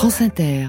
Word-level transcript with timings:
France 0.00 0.22
Inter. 0.22 0.68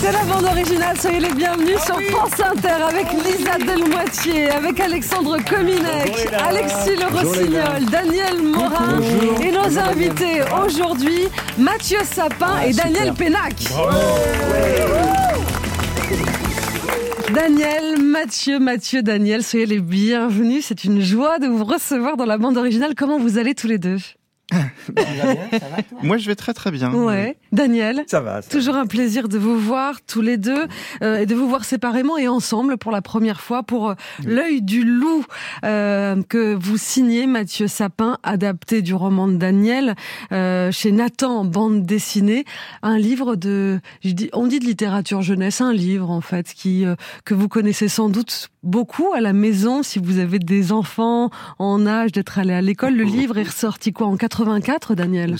C'est 0.00 0.12
la 0.12 0.24
bande 0.24 0.44
originale, 0.44 0.98
soyez 0.98 1.20
les 1.20 1.34
bienvenus 1.34 1.78
sur 1.84 2.00
France 2.10 2.40
Inter 2.40 2.82
avec 2.88 3.12
Lisa 3.12 3.58
Delmoitier, 3.58 4.48
avec 4.50 4.80
Alexandre 4.80 5.36
Cominec, 5.46 6.26
Alexis 6.32 6.96
Le 6.96 7.14
Rossignol, 7.14 7.84
Daniel 7.90 8.40
Morin 8.42 8.98
et 9.42 9.52
nos 9.52 9.78
invités 9.78 10.40
aujourd'hui, 10.64 11.28
Mathieu 11.58 11.98
Sapin 12.02 12.62
et 12.62 12.72
Daniel 12.72 13.12
Pénac. 13.12 13.52
Daniel, 17.34 18.00
Mathieu, 18.00 18.58
Mathieu, 18.58 19.02
Daniel, 19.02 19.42
soyez 19.42 19.66
les 19.66 19.80
bienvenus. 19.80 20.64
C'est 20.64 20.84
une 20.84 21.02
joie 21.02 21.38
de 21.38 21.46
vous 21.46 21.64
recevoir 21.64 22.16
dans 22.16 22.24
la 22.24 22.38
bande 22.38 22.56
originale. 22.56 22.94
Comment 22.94 23.18
vous 23.18 23.36
allez 23.36 23.54
tous 23.54 23.66
les 23.66 23.78
deux? 23.78 23.98
Moi, 26.02 26.16
je 26.16 26.26
vais 26.26 26.34
très 26.34 26.54
très 26.54 26.70
bien. 26.70 26.92
Ouais. 26.92 27.36
Daniel 27.52 28.04
Ça 28.06 28.20
va. 28.20 28.42
ça 28.42 28.50
Toujours 28.50 28.76
un 28.76 28.86
plaisir 28.86 29.28
de 29.28 29.38
vous 29.38 29.58
voir 29.58 30.00
tous 30.06 30.20
les 30.22 30.36
deux 30.36 30.66
euh, 31.02 31.18
et 31.18 31.26
de 31.26 31.34
vous 31.34 31.48
voir 31.48 31.64
séparément 31.64 32.16
et 32.18 32.28
ensemble 32.28 32.78
pour 32.78 32.92
la 32.92 33.02
première 33.02 33.40
fois 33.40 33.62
pour 33.62 33.90
euh, 33.90 33.94
L'œil 34.24 34.62
du 34.62 34.84
loup 34.84 35.24
euh, 35.64 36.22
que 36.28 36.54
vous 36.54 36.76
signez 36.76 37.26
Mathieu 37.26 37.68
Sapin, 37.68 38.18
adapté 38.22 38.82
du 38.82 38.94
roman 38.94 39.28
de 39.28 39.36
Daniel 39.36 39.94
euh, 40.32 40.70
chez 40.72 40.92
Nathan 40.92 41.44
bande 41.44 41.84
dessinée, 41.84 42.44
un 42.82 42.98
livre 42.98 43.36
de 43.36 43.80
je 44.04 44.12
dis 44.12 44.30
on 44.32 44.46
dit 44.46 44.58
de 44.58 44.64
littérature 44.64 45.22
jeunesse, 45.22 45.60
un 45.60 45.72
livre 45.72 46.10
en 46.10 46.20
fait 46.20 46.52
qui 46.52 46.84
euh, 46.84 46.94
que 47.24 47.34
vous 47.34 47.48
connaissez 47.48 47.88
sans 47.88 48.08
doute 48.08 48.50
beaucoup 48.62 49.12
à 49.14 49.20
la 49.20 49.32
maison 49.32 49.82
si 49.82 49.98
vous 49.98 50.18
avez 50.18 50.38
des 50.38 50.72
enfants 50.72 51.30
en 51.58 51.86
âge 51.86 52.12
d'être 52.12 52.38
allés 52.38 52.54
à 52.54 52.62
l'école. 52.62 52.94
Le 52.94 53.04
livre 53.18 53.38
est 53.38 53.44
ressorti 53.44 53.92
quoi 53.92 54.06
en 54.06 54.16
84 54.38 54.94
Daniel? 54.94 55.38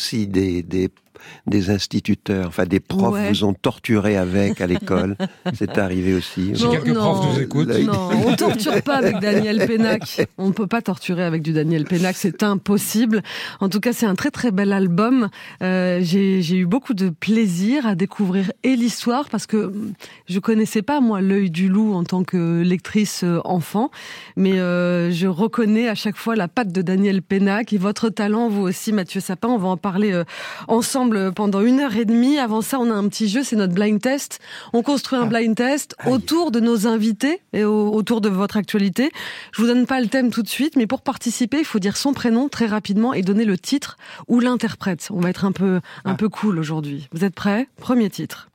Des 1.47 1.71
instituteurs, 1.71 2.47
enfin 2.49 2.65
des 2.67 2.81
profs 2.81 3.15
Ouais. 3.15 3.29
vous 3.31 3.45
ont 3.45 3.55
torturé 3.55 4.17
avec 4.17 4.61
à 4.61 4.67
l'école. 4.67 5.17
C'est 5.55 5.79
arrivé 5.79 6.15
aussi. 6.15 6.53
Si 6.55 6.63
Non, 6.65 6.71
quelques 6.73 6.89
non. 6.89 6.95
profs 7.01 7.35
nous 7.37 7.41
écoutent. 7.43 7.69
Non, 7.69 8.11
on 8.27 8.35
torture 8.37 8.83
pas 8.83 8.97
avec 8.97 9.19
Daniel 9.21 9.67
Pénac. 9.67 10.27
On 10.37 10.49
ne 10.49 10.53
peut 10.53 10.67
pas 10.67 10.83
torturer 10.83 11.25
avec 11.25 11.43
du 11.43 11.53
Daniel 11.53 11.85
Pénac, 11.85 12.17
c'est 12.17 12.43
impossible. 12.43 13.23
En 13.61 13.69
tout 13.69 13.81
cas, 13.81 13.93
c'est 13.93 14.07
un 14.07 14.15
très 14.15 14.31
très 14.31 14.51
bel 14.51 14.73
album. 14.73 15.29
Euh, 15.63 16.01
J'ai 16.03 16.43
j'ai 16.43 16.57
eu 16.57 16.67
beaucoup 16.67 16.95
de 16.95 17.09
plaisir 17.09 17.87
à 17.87 17.95
découvrir 17.95 18.53
et 18.63 18.77
l'histoire 18.77 19.29
parce 19.31 19.47
que 19.47 19.57
hum, 19.57 19.93
je 20.29 20.39
connaissais 20.39 20.83
pas 20.83 21.01
moi 21.01 21.21
l'œil 21.21 21.51
du 21.51 21.69
loup 21.69 21.95
en 21.95 22.05
tant 22.05 22.25
que 22.25 22.61
lectrice 22.63 23.23
euh, 23.25 23.41
enfant, 23.45 23.91
mais 24.37 24.59
euh, 24.61 25.11
je 25.11 25.27
reconnais 25.27 25.89
à 25.89 25.95
chaque 25.95 26.17
fois 26.17 26.37
la 26.37 26.49
patte 26.49 26.73
de 26.73 26.83
Daniel 26.83 27.23
Pénac 27.23 27.73
et 27.73 27.79
votre 27.79 28.11
talent, 28.11 28.49
vous 28.49 28.63
aussi, 28.63 28.93
Mathieu 28.93 29.21
Sapin. 29.21 29.49
On 29.49 29.59
va 29.59 29.69
en 29.69 29.77
parler 29.77 30.13
euh, 30.13 30.25
ensemble 30.69 31.08
pendant 31.35 31.61
une 31.61 31.81
heure 31.81 31.97
et 31.97 32.05
demie. 32.05 32.39
Avant 32.39 32.61
ça, 32.63 32.79
on 32.81 32.91
a 32.91 32.95
un 32.95 33.09
petit 33.09 33.29
jeu, 33.29 33.43
c'est 33.43 33.57
notre 33.57 33.75
blind 33.75 34.01
test. 34.01 34.39
On 34.73 34.83
construit 34.83 35.19
un 35.19 35.27
blind 35.27 35.55
test 35.57 35.97
autour 36.07 36.51
de 36.51 36.61
nos 36.61 36.87
invités 36.87 37.41
et 37.53 37.65
au- 37.65 37.93
autour 37.93 38.21
de 38.21 38.29
votre 38.29 38.57
actualité. 38.57 39.11
Je 39.53 39.61
vous 39.63 39.67
donne 39.69 39.87
pas 39.87 40.01
le 40.01 40.09
thème 40.09 40.31
tout 40.31 40.43
de 40.43 40.49
suite, 40.49 40.77
mais 40.77 40.87
pour 40.87 41.03
participer, 41.03 41.59
il 41.59 41.65
faut 41.65 41.79
dire 41.79 41.97
son 41.97 42.13
prénom 42.13 42.49
très 42.49 42.67
rapidement 42.67 43.13
et 43.15 43.23
donner 43.23 43.45
le 43.45 43.57
titre 43.59 43.97
ou 44.29 44.41
l'interprète. 44.41 45.09
On 45.11 45.21
va 45.21 45.31
être 45.31 45.45
un 45.45 45.53
peu, 45.53 45.81
un 46.05 46.15
peu 46.15 46.29
cool 46.29 46.59
aujourd'hui. 46.59 47.09
Vous 47.13 47.25
êtes 47.25 47.35
prêts? 47.35 47.69
Premier 47.81 48.11
titre. 48.11 48.49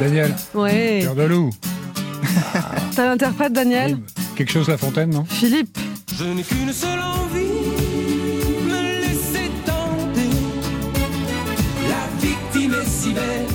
Daniel, 0.00 0.34
Ouais. 0.54 0.98
Pierre 1.00 1.14
de 1.14 1.22
Loup. 1.24 1.50
T'as 2.94 3.06
l'interprète, 3.06 3.52
Daniel? 3.52 3.98
Quelque 4.36 4.52
chose 4.52 4.68
La 4.68 4.78
Fontaine, 4.78 5.10
non? 5.10 5.24
Philippe. 5.24 5.76
Je 6.18 6.24
n'ai 6.24 6.42
qu'une 6.42 6.72
seule 6.72 7.00
envie, 7.00 7.61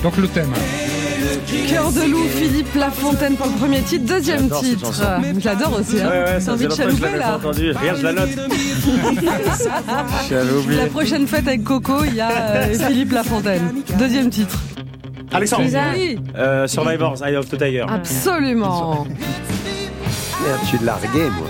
Donc 0.02 0.16
le 0.16 0.28
thème. 0.28 0.52
Cœur 1.68 1.90
de 1.92 2.10
loup, 2.10 2.24
Philippe 2.28 2.74
Lafontaine 2.74 3.34
pour 3.36 3.46
le 3.46 3.52
premier 3.52 3.80
titre. 3.82 4.04
Deuxième 4.06 4.48
titre. 4.48 4.90
Je 5.38 5.44
l'adore 5.44 5.78
aussi. 5.80 6.00
Hein. 6.00 6.08
Ouais, 6.08 6.24
ouais, 6.24 6.38
T'as 6.44 6.52
envie 6.52 6.66
de 6.66 6.72
chalouper 6.72 7.16
là 7.18 7.36
entendu. 7.36 7.72
Regarde, 7.72 7.98
je 7.98 8.02
la 8.04 8.12
note. 8.12 8.28
La 10.76 10.86
prochaine 10.86 11.26
fête 11.26 11.46
avec 11.48 11.64
Coco, 11.64 12.04
il 12.04 12.14
y 12.14 12.20
a 12.20 12.30
euh, 12.30 12.74
Philippe 12.74 13.12
Lafontaine. 13.12 13.82
Deuxième 13.98 14.30
titre. 14.30 14.58
Alexandre, 15.32 15.64
Oui, 15.94 16.18
euh, 16.36 16.66
Survivors, 16.66 17.16
Eye 17.26 17.36
of 17.36 17.48
the 17.48 17.58
Tiger. 17.58 17.84
absolument. 17.88 19.06
Merde, 20.42 20.58
je 20.62 20.66
suis 20.68 20.78
largué, 20.84 21.30
moi. 21.36 21.46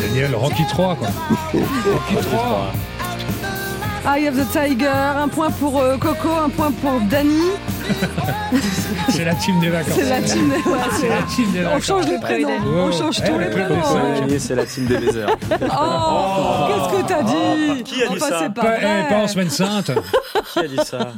Daniel, 0.00 0.34
Rocky 0.34 0.62
3, 0.68 0.96
quoi. 0.96 1.08
Rocky 1.52 2.26
3. 2.26 2.72
Eye 4.06 4.28
of 4.28 4.36
the 4.36 4.46
Tiger, 4.52 4.86
un 4.88 5.28
point 5.28 5.50
pour 5.50 5.80
euh, 5.80 5.96
Coco, 5.96 6.28
un 6.30 6.50
point 6.50 6.70
pour 6.82 7.00
Dany. 7.08 7.40
C'est 9.08 9.24
la 9.24 9.34
team 9.34 9.58
des 9.60 9.70
vacances. 9.70 9.94
C'est 9.96 10.08
la 10.10 10.20
team 10.20 10.48
des... 10.48 10.56
ouais, 10.56 10.78
c'est- 10.92 11.08
la 11.08 11.22
team 11.22 11.52
des 11.52 11.60
On 11.60 11.64
vacances. 11.64 11.84
change 11.84 12.06
les 12.08 12.18
prénoms. 12.18 12.50
On 12.76 12.92
change 12.92 13.20
Eh, 13.24 13.28
tous 13.30 13.38
les 13.38 13.46
prénoms. 13.50 13.74
ouais. 14.28 14.38
C'est 14.38 14.54
la 14.54 14.66
team 14.66 14.86
des 14.86 14.98
baisers. 14.98 15.26
Oh, 15.52 16.66
qu'est-ce 16.68 17.02
que 17.02 17.08
t'as 17.08 17.22
dit 17.22 17.82
Qui 17.84 18.02
a 18.02 18.08
dit 18.08 18.12
Enfin, 18.16 18.28
ça 18.28 18.50
pas 18.50 18.62
Pas, 18.62 18.76
eh, 18.78 19.08
pas 19.08 19.16
en 19.20 19.28
semaine 19.28 19.50
sainte. 19.50 19.90
Qui 20.52 20.58
a 20.58 20.68
dit 20.68 20.78
ça 20.84 21.12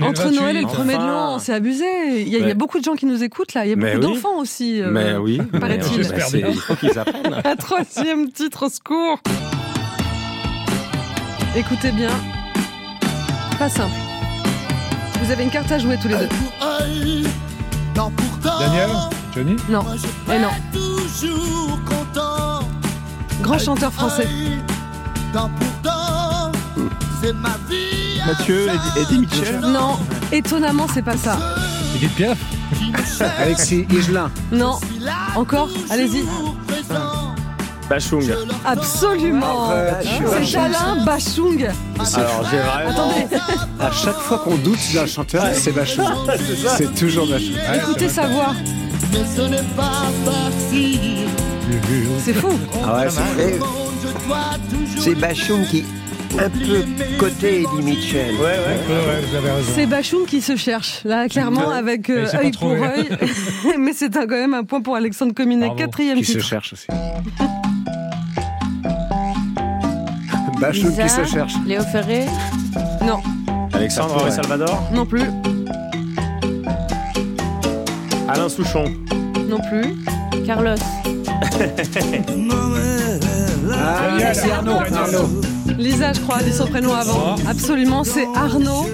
Entre 0.00 0.30
Noël 0.30 0.56
et 0.56 0.60
le 0.62 0.66
28. 0.66 0.82
1er 0.82 0.98
de 0.98 1.06
l'an, 1.06 1.38
c'est 1.38 1.52
abusé. 1.54 1.84
Il 2.22 2.28
y, 2.28 2.34
a, 2.36 2.38
il 2.38 2.42
y 2.42 2.44
a 2.44 2.46
Ouais. 2.48 2.54
beaucoup 2.54 2.78
de 2.78 2.84
gens 2.84 2.94
qui 2.94 3.06
nous 3.06 3.22
écoutent 3.22 3.54
là. 3.54 3.64
Il 3.66 3.70
y 3.70 3.72
a 3.72 3.76
beaucoup 3.76 4.06
oui. 4.08 4.14
d'enfants 4.14 4.38
aussi. 4.38 4.80
euh, 4.82 4.90
Mais 4.90 5.14
oui. 5.16 5.40
paraît-il. 5.60 6.00
Il 6.50 6.54
faut 6.56 6.74
qu'ils 6.76 6.98
apprennent. 6.98 7.40
Un 7.44 7.56
troisième 7.56 8.30
titre, 8.32 8.66
au 8.66 8.68
secours. 8.70 9.18
Écoutez 11.54 11.92
bien. 11.92 12.08
Pas 13.58 13.68
simple. 13.68 13.94
Vous 15.22 15.30
avez 15.30 15.44
une 15.44 15.50
carte 15.50 15.70
à 15.70 15.78
jouer 15.78 15.98
tous 16.00 16.08
les 16.08 16.16
deux. 16.16 16.28
Daniel 18.42 18.90
Johnny 19.34 19.56
Non. 19.68 19.84
Et 20.32 20.38
non. 20.38 20.48
Grand 23.42 23.58
chanteur 23.58 23.92
français. 23.92 24.26
Mathieu, 28.26 28.68
Eddie, 28.68 29.00
Eddie 29.00 29.18
Mitchell. 29.18 29.60
Non. 29.60 29.98
Étonnamment, 30.32 30.86
c'est 30.92 31.02
pas 31.02 31.16
ça. 31.18 31.38
Edith 31.96 32.14
Piaf 32.14 32.38
Alexis 33.38 33.86
Higelin. 33.90 34.30
Non. 34.50 34.78
Encore 35.36 35.68
Allez-y. 35.90 36.24
Bachung. 37.92 38.22
Absolument. 38.64 39.70
C'est 40.44 40.56
Alain 40.56 41.04
Bachung. 41.04 41.62
Alors, 42.14 42.48
j'ai 42.50 42.56
vraiment. 42.56 43.10
Attendez, 43.10 43.36
À 43.80 43.90
chaque 43.92 44.16
fois 44.16 44.38
qu'on 44.38 44.54
doute 44.56 44.78
d'un 44.94 45.04
chanteur, 45.04 45.44
c'est 45.52 45.72
Bachung. 45.72 46.06
C'est 46.78 46.94
toujours 46.94 47.26
Bachung. 47.26 47.52
écoutez 47.74 48.08
sa 48.08 48.28
voix. 48.28 48.54
C'est 52.24 52.32
fou. 52.32 52.48
Ah 52.82 52.96
ouais, 52.96 53.10
c'est 53.10 53.20
vrai. 53.20 53.58
C'est 54.98 55.14
Bachung 55.14 55.66
qui 55.66 55.84
un 56.38 56.48
peu 56.48 56.84
côté 57.18 57.60
Eddie 57.60 57.82
Mitchell. 57.82 58.34
Ouais, 58.36 58.40
ouais. 58.40 58.48
Ouais, 58.48 59.06
ouais, 59.06 59.20
vous 59.28 59.36
avez 59.36 59.50
raison. 59.50 59.72
C'est 59.74 59.84
Bachung 59.84 60.24
qui 60.24 60.40
se 60.40 60.56
cherche, 60.56 61.00
là, 61.04 61.28
clairement, 61.28 61.68
avec 61.70 62.08
euh, 62.08 62.26
œil 62.42 62.52
pour 62.52 62.70
œil. 62.72 63.06
Mais 63.78 63.92
c'est 63.92 64.16
un- 64.16 64.22
quand 64.26 64.28
même 64.36 64.54
un 64.54 64.64
point 64.64 64.80
pour 64.80 64.96
Alexandre 64.96 65.34
Cominet. 65.34 65.70
Quatrième 65.76 66.16
Qui 66.18 66.24
se 66.24 66.32
titre. 66.32 66.46
cherche 66.46 66.72
aussi. 66.72 66.86
Bachung 70.62 70.96
qui 70.96 71.08
se 71.08 71.24
cherche. 71.24 71.54
Léo 71.66 71.82
Ferré, 71.90 72.26
Non, 73.04 73.18
Alexandre 73.72 74.16
Henri 74.16 74.32
Salvador. 74.32 74.82
non 74.94 75.04
plus. 75.04 75.24
Alain 78.28 78.48
Souchon. 78.48 78.84
Non 79.48 79.58
plus. 79.68 79.94
Carlos, 80.46 80.74
Ah, 83.74 84.32
c'est 84.34 84.50
Arnaud. 84.50 84.78
Lisa, 85.78 86.12
je 86.12 86.20
crois, 86.20 86.36
a 86.38 86.42
dit 86.42 86.52
son 86.52 86.66
prénom 86.66 86.92
avant. 86.94 87.36
Absolument, 87.48 88.04
c'est 88.04 88.26
Arnaud. 88.34 88.86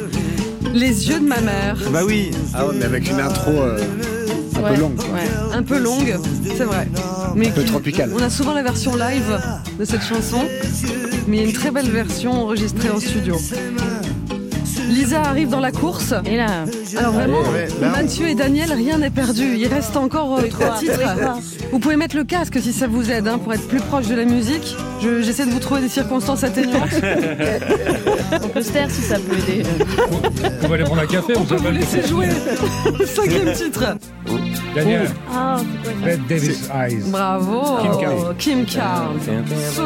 Les 0.75 1.09
yeux 1.09 1.21
de 1.21 1.27
ma 1.27 1.41
mère. 1.41 1.77
Bah 1.93 2.01
oui. 2.07 2.31
Ah 2.55 2.67
ouais, 2.67 2.75
mais 2.79 2.85
avec 2.85 3.09
une 3.11 3.21
intro 3.21 3.51
euh, 3.53 3.79
un 4.57 4.63
Ouais, 4.63 4.75
peu 4.75 4.81
longue. 4.81 4.97
quoi. 4.97 5.07
ouais. 5.07 5.57
Un 5.57 5.63
peu 5.63 5.79
longue, 5.79 6.17
c'est 6.57 6.65
vrai. 6.65 6.89
Mais 7.35 7.49
Un 7.49 7.51
peu 7.53 7.63
qui- 7.63 7.71
tropicale. 7.71 8.11
On 8.19 8.23
a 8.23 8.29
souvent 8.31 8.53
la 8.53 8.63
version 8.63 8.95
live 8.97 9.39
de 9.79 9.85
cette 9.85 10.03
chanson, 10.03 10.43
mais 11.29 11.37
il 11.37 11.43
y 11.43 11.45
a 11.45 11.49
une 11.49 11.53
très 11.53 11.71
belle 11.71 11.91
version 11.91 12.33
enregistrée 12.33 12.91
en 12.91 13.01
studio. 13.01 13.37
Lisa 14.89 15.21
arrive 15.23 15.49
dans 15.51 15.61
la 15.61 15.71
course. 15.73 16.15
Et 16.25 16.37
là, 16.37 16.65
Alors 16.97 17.13
vraiment, 17.13 17.41
Ouais, 17.41 17.69
là, 17.81 17.89
on- 17.89 18.03
Mathieu 18.03 18.29
et 18.29 18.35
Daniel, 18.35 18.73
rien 18.73 18.99
n'est 18.99 19.11
perdu. 19.11 19.55
Il 19.57 19.67
reste 19.69 19.97
encore 19.97 20.39
euh, 20.39 20.49
trois 20.49 20.79
titres. 20.79 20.99
Vous 21.71 21.79
pouvez 21.79 21.97
mettre 21.97 22.17
le 22.17 22.25
casque 22.25 22.59
si 22.61 22.73
ça 22.73 22.87
vous 22.87 23.11
aide, 23.11 23.29
hein, 23.29 23.39
pour 23.39 23.53
être 23.53 23.67
plus 23.69 23.81
proche 23.81 24.07
de 24.07 24.15
la 24.15 24.25
musique. 24.25 24.75
Je- 25.03 25.23
J'essaie 25.23 25.45
de 25.47 25.51
vous 25.51 25.59
trouver 25.61 25.83
des 25.83 25.89
circonstances 25.89 26.43
atténuantes. 26.45 26.89
on 28.43 28.49
peut 28.49 28.63
se 28.63 28.73
taire 28.73 28.91
si 28.91 29.03
ça 29.03 29.17
peut 29.17 29.37
aider. 29.37 29.63
On 30.63 30.69
va 30.69 30.75
aller 30.75 30.85
prendre 30.85 31.03
un 31.03 31.07
café, 31.07 31.35
on 31.37 31.41
On 31.43 31.45
peut 31.45 31.57
vous 31.57 31.71
laisser 31.71 32.07
jouer. 32.07 32.29
Cinquième 33.07 33.53
titre. 33.53 33.97
Daniel. 34.75 35.09
Ah, 35.35 35.59
c'est 35.85 35.91
quoi 35.93 36.01
ça 36.01 36.05
Bette 36.07 36.27
Davis 36.29 36.69
Eyes. 36.75 37.03
Bravo. 37.11 37.61
Kim 37.83 38.01
Carnes. 38.01 38.35
Kim 38.39 38.65
Carnes. 38.65 39.19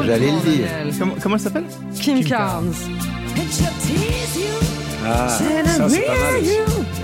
J'allais 0.06 0.30
le 0.30 0.50
dire. 0.50 0.66
Comment, 0.98 1.14
comment 1.22 1.34
elle 1.36 1.40
s'appelle? 1.40 1.64
Kim, 1.94 2.18
Kim 2.20 2.24
Carnes. 2.28 2.72
Ah, 5.14 5.28
ça 5.28 5.88
c'est 5.88 6.00
pas 6.00 6.12
mal. 6.12 6.42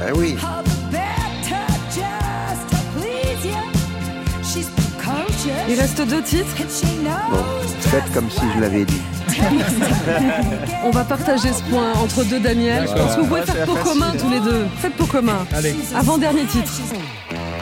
Ah 0.01 0.13
oui. 0.15 0.37
Il 5.69 5.79
reste 5.79 6.01
deux 6.09 6.23
titres. 6.23 6.47
Bon, 7.31 7.39
faites 7.81 8.13
comme 8.13 8.31
si 8.31 8.41
je 8.55 8.61
l'avais 8.61 8.85
dit. 8.85 9.03
On 10.85 10.91
va 10.91 11.05
partager 11.05 11.53
ce 11.53 11.63
point 11.71 11.93
entre 12.03 12.25
deux 12.25 12.41
Daniel. 12.41 12.89
Je 12.89 12.95
pense 12.95 13.15
que 13.17 13.21
vous 13.21 13.27
pouvez 13.27 13.43
faire 13.43 13.67
facile. 13.67 13.83
commun 13.83 14.13
tous 14.19 14.31
les 14.31 14.41
deux? 14.41 14.67
Faites 14.79 14.95
pot 14.95 15.07
commun. 15.07 15.47
Allez. 15.55 15.77
Avant-dernier 15.95 16.45
titre. 16.45 16.73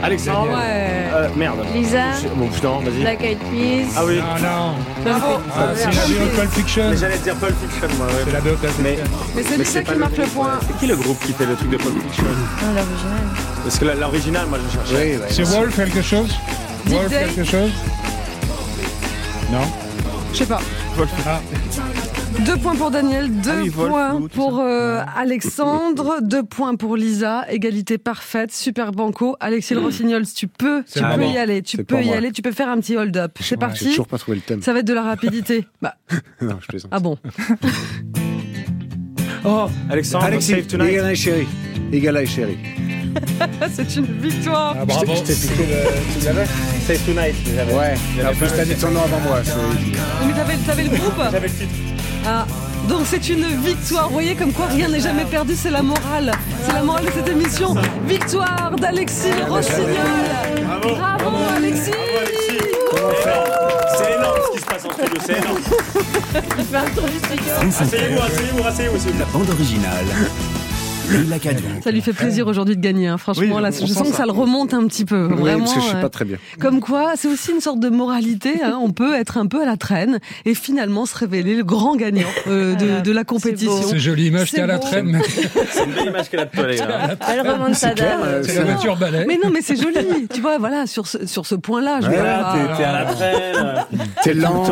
Alexandre. 0.02 0.50
Ouais. 0.52 1.06
Euh, 1.14 1.28
merde. 1.36 1.58
Lisa, 1.74 2.04
Bon, 2.36 2.46
putain, 2.48 2.78
vas-y. 2.84 3.00
Black 3.00 3.22
Eyed 3.22 3.38
Peas. 3.38 3.92
Ah 3.96 4.04
oui. 4.04 4.20
Ah 4.22 4.38
non. 4.40 4.74
Bravo. 5.04 5.40
Ah, 5.56 5.68
c'est 5.74 5.84
la 5.86 6.26
Pulp 6.36 6.52
Fiction. 6.52 6.90
Mais 6.90 6.96
j'allais 6.96 7.18
dire 7.18 7.34
Pulp 7.36 7.54
Fiction, 7.60 7.88
moi. 7.96 8.06
ouais. 8.06 8.12
C'est 8.26 8.32
la 8.32 8.40
Pulp 8.40 8.58
Mais, 8.62 8.68
Fiction. 8.68 9.04
Mais 9.34 9.42
c'est 9.42 9.50
mais 9.50 9.56
Lisa 9.64 9.70
c'est 9.72 9.84
qui 9.84 9.94
marque 9.98 10.16
le 10.18 10.24
point. 10.26 10.58
C'est 10.66 10.78
qui 10.78 10.86
le 10.86 10.96
groupe 10.96 11.18
qui 11.24 11.32
fait 11.32 11.46
le 11.46 11.54
truc 11.56 11.70
de 11.70 11.76
Pulp 11.78 11.94
Fiction 12.02 12.24
Non, 12.24 12.74
l'original. 12.74 13.20
Parce 13.64 13.78
que 13.78 13.84
l'original, 13.84 14.46
moi, 14.46 14.58
je 14.68 14.72
cherchais. 14.76 15.18
Oui. 15.18 15.26
C'est 15.30 15.42
Wolf 15.44 15.76
quelque 15.76 16.02
chose 16.02 16.34
Wolf 16.86 17.08
quelque 17.08 17.44
chose 17.44 17.70
Non 19.50 19.60
Je 20.32 20.38
sais 20.38 20.46
pas. 20.46 20.60
Ah, 21.26 21.40
Deux 22.44 22.56
points 22.58 22.76
pour 22.76 22.90
Daniel, 22.90 23.30
deux 23.40 23.50
Ah 23.50 23.60
oui, 23.62 23.70
points 23.70 24.20
pour 24.32 24.60
euh, 24.60 25.00
Alexandre, 25.16 26.18
deux 26.22 26.42
points 26.42 26.76
pour 26.76 26.96
Lisa, 26.96 27.44
égalité 27.50 27.98
parfaite, 27.98 28.52
super 28.52 28.92
banco. 28.92 29.36
Alexis 29.40 29.74
le 29.74 29.80
Rossignol, 29.80 30.24
tu 30.26 30.46
peux, 30.46 30.84
tu 30.84 31.00
peux 31.00 31.16
bon. 31.16 31.32
y 31.32 31.38
aller, 31.38 31.62
tu 31.62 31.82
peux 31.82 32.00
y 32.02 32.06
moi. 32.06 32.16
aller, 32.16 32.30
tu 32.32 32.42
peux 32.42 32.52
faire 32.52 32.68
un 32.68 32.78
petit 32.78 32.96
hold-up. 32.96 33.32
C'est 33.38 33.44
J'ai 33.46 33.56
parti. 33.56 33.86
toujours 33.86 34.06
pas 34.06 34.18
trouvé 34.18 34.36
le 34.36 34.42
thème. 34.42 34.62
Ça 34.62 34.72
va 34.72 34.80
être 34.80 34.86
de 34.86 34.92
la 34.94 35.02
rapidité. 35.02 35.66
Bah, 35.82 35.94
Non, 36.40 36.58
je 36.60 36.66
plaisante. 36.66 36.90
ah 36.94 37.00
bon. 37.00 37.16
Oh, 39.48 39.66
Alexandre, 39.88 40.24
Alexis, 40.24 40.50
Save 40.52 40.66
Tonight. 40.66 40.88
Égala 40.90 41.12
et 41.12 41.14
chéri. 41.14 41.46
Égala 41.92 42.22
et 42.22 42.26
chéri. 42.26 42.58
C'est 43.72 43.94
une 43.94 44.06
victoire. 44.06 44.74
ah, 44.80 44.84
bravo. 44.84 45.14
Je 45.14 45.22
t'ai 45.22 45.34
piqué 45.34 45.66
le. 45.68 46.18
Tu 46.18 46.26
l'avais 46.26 46.46
Save 46.84 46.98
Tonight. 47.06 47.34
Ouais. 47.72 47.94
En 48.26 48.34
plus, 48.34 48.48
t'as 48.56 48.64
dit 48.64 48.74
ton 48.74 48.90
nom 48.90 49.02
avant 49.02 49.20
moi. 49.20 49.38
Mais 50.26 50.32
t'avais, 50.32 50.56
t'avais 50.66 50.82
le 50.82 50.88
groupe 50.88 51.14
J'avais 51.30 51.46
le 51.46 51.52
titre. 51.54 51.74
Ah, 52.28 52.44
donc 52.88 53.02
c'est 53.04 53.28
une 53.28 53.46
victoire. 53.62 54.08
Vous 54.08 54.14
voyez 54.14 54.34
comme 54.34 54.52
quoi 54.52 54.66
rien 54.66 54.88
n'est 54.88 55.00
jamais 55.00 55.24
perdu, 55.24 55.54
c'est 55.54 55.70
la 55.70 55.82
morale. 55.82 56.32
C'est 56.64 56.72
la 56.72 56.82
morale 56.82 57.04
de 57.04 57.10
cette 57.12 57.28
émission. 57.28 57.74
Victoire 58.06 58.72
d'Alexis 58.80 59.30
Le 59.38 59.44
Rossignol. 59.44 59.86
Bravo. 60.64 60.96
Bravo 60.96 61.36
Alexis. 61.56 61.90
C'est 63.96 64.12
énorme 64.16 64.40
ce 64.46 64.52
qui 64.52 64.60
se 64.60 64.66
passe 64.66 64.84
en 64.84 64.90
studio, 64.90 65.20
c'est 65.24 65.38
énorme. 65.38 65.58
Il 66.58 66.64
fait 66.64 66.76
un 66.76 66.90
tour 66.90 67.04
du 67.04 67.18
studio. 67.18 67.52
Asseyez-vous, 67.60 68.20
asseyez-vous, 68.20 68.66
asseyez-vous. 68.66 68.98
plaît. 68.98 69.26
Bande 69.32 69.50
originale. 69.50 70.06
Ça 71.82 71.90
lui 71.90 72.00
fait 72.00 72.12
plaisir 72.12 72.46
aujourd'hui 72.46 72.76
de 72.76 72.80
gagner. 72.80 73.08
hein. 73.08 73.18
Franchement, 73.18 73.56
Oui, 73.56 73.62
là, 73.62 73.70
je 73.70 73.86
sens 73.86 74.02
que 74.02 74.08
ça. 74.08 74.18
ça 74.18 74.26
le 74.26 74.32
remonte 74.32 74.74
un 74.74 74.86
petit 74.86 75.04
peu. 75.04 75.28
Oui, 75.30 75.36
Vraiment. 75.40 75.64
parce 75.64 75.74
que 75.74 75.80
je 75.80 75.86
suis 75.86 75.96
pas 76.00 76.08
très 76.08 76.24
bien. 76.24 76.36
Comme 76.60 76.80
quoi, 76.80 77.12
c'est 77.16 77.28
aussi 77.28 77.52
une 77.52 77.60
sorte 77.60 77.80
de 77.80 77.88
moralité. 77.88 78.54
hein. 78.62 78.78
On 78.82 78.90
peut 78.90 79.14
être 79.14 79.38
un 79.38 79.46
peu 79.46 79.62
à 79.62 79.66
la 79.66 79.76
traîne 79.76 80.18
et 80.44 80.54
finalement 80.54 81.06
se 81.06 81.16
révéler 81.16 81.54
le 81.54 81.64
grand 81.64 81.96
gagnant 81.96 82.26
euh, 82.48 82.74
de, 82.74 83.00
de 83.02 83.12
la 83.12 83.24
compétition. 83.24 83.82
C'est 83.88 83.98
joli 83.98 84.26
image, 84.28 84.50
C'est 84.50 84.56
t'es 84.56 84.62
à 84.62 84.66
la 84.66 84.78
traîne, 84.78 85.20
C'est 85.70 85.84
une 85.84 85.92
belle 85.92 86.06
image 86.08 86.28
qu'elle 86.30 86.40
a 86.40 86.44
de 86.46 86.50
toi, 86.50 86.66
les 86.66 86.76
gars. 86.76 87.16
Belle 87.28 87.40
remontada. 87.52 88.04
euh, 88.24 88.42
c'est 88.44 88.54
la 88.56 88.64
voiture 88.64 88.96
balai. 88.96 89.24
Mais 89.28 89.38
non, 89.42 89.50
mais 89.52 89.60
c'est 89.62 89.76
joli. 89.80 89.96
tu 90.32 90.40
vois, 90.40 90.58
voilà, 90.58 90.86
sur 90.86 91.06
ce, 91.06 91.26
sur 91.26 91.46
ce 91.46 91.54
point-là, 91.54 92.00
je 92.02 92.06
Voilà, 92.08 92.54
t'es 92.76 92.84
à 92.84 92.92
la 92.92 93.04
traîne. 93.04 93.84
T'es 94.22 94.34
lent. 94.34 94.64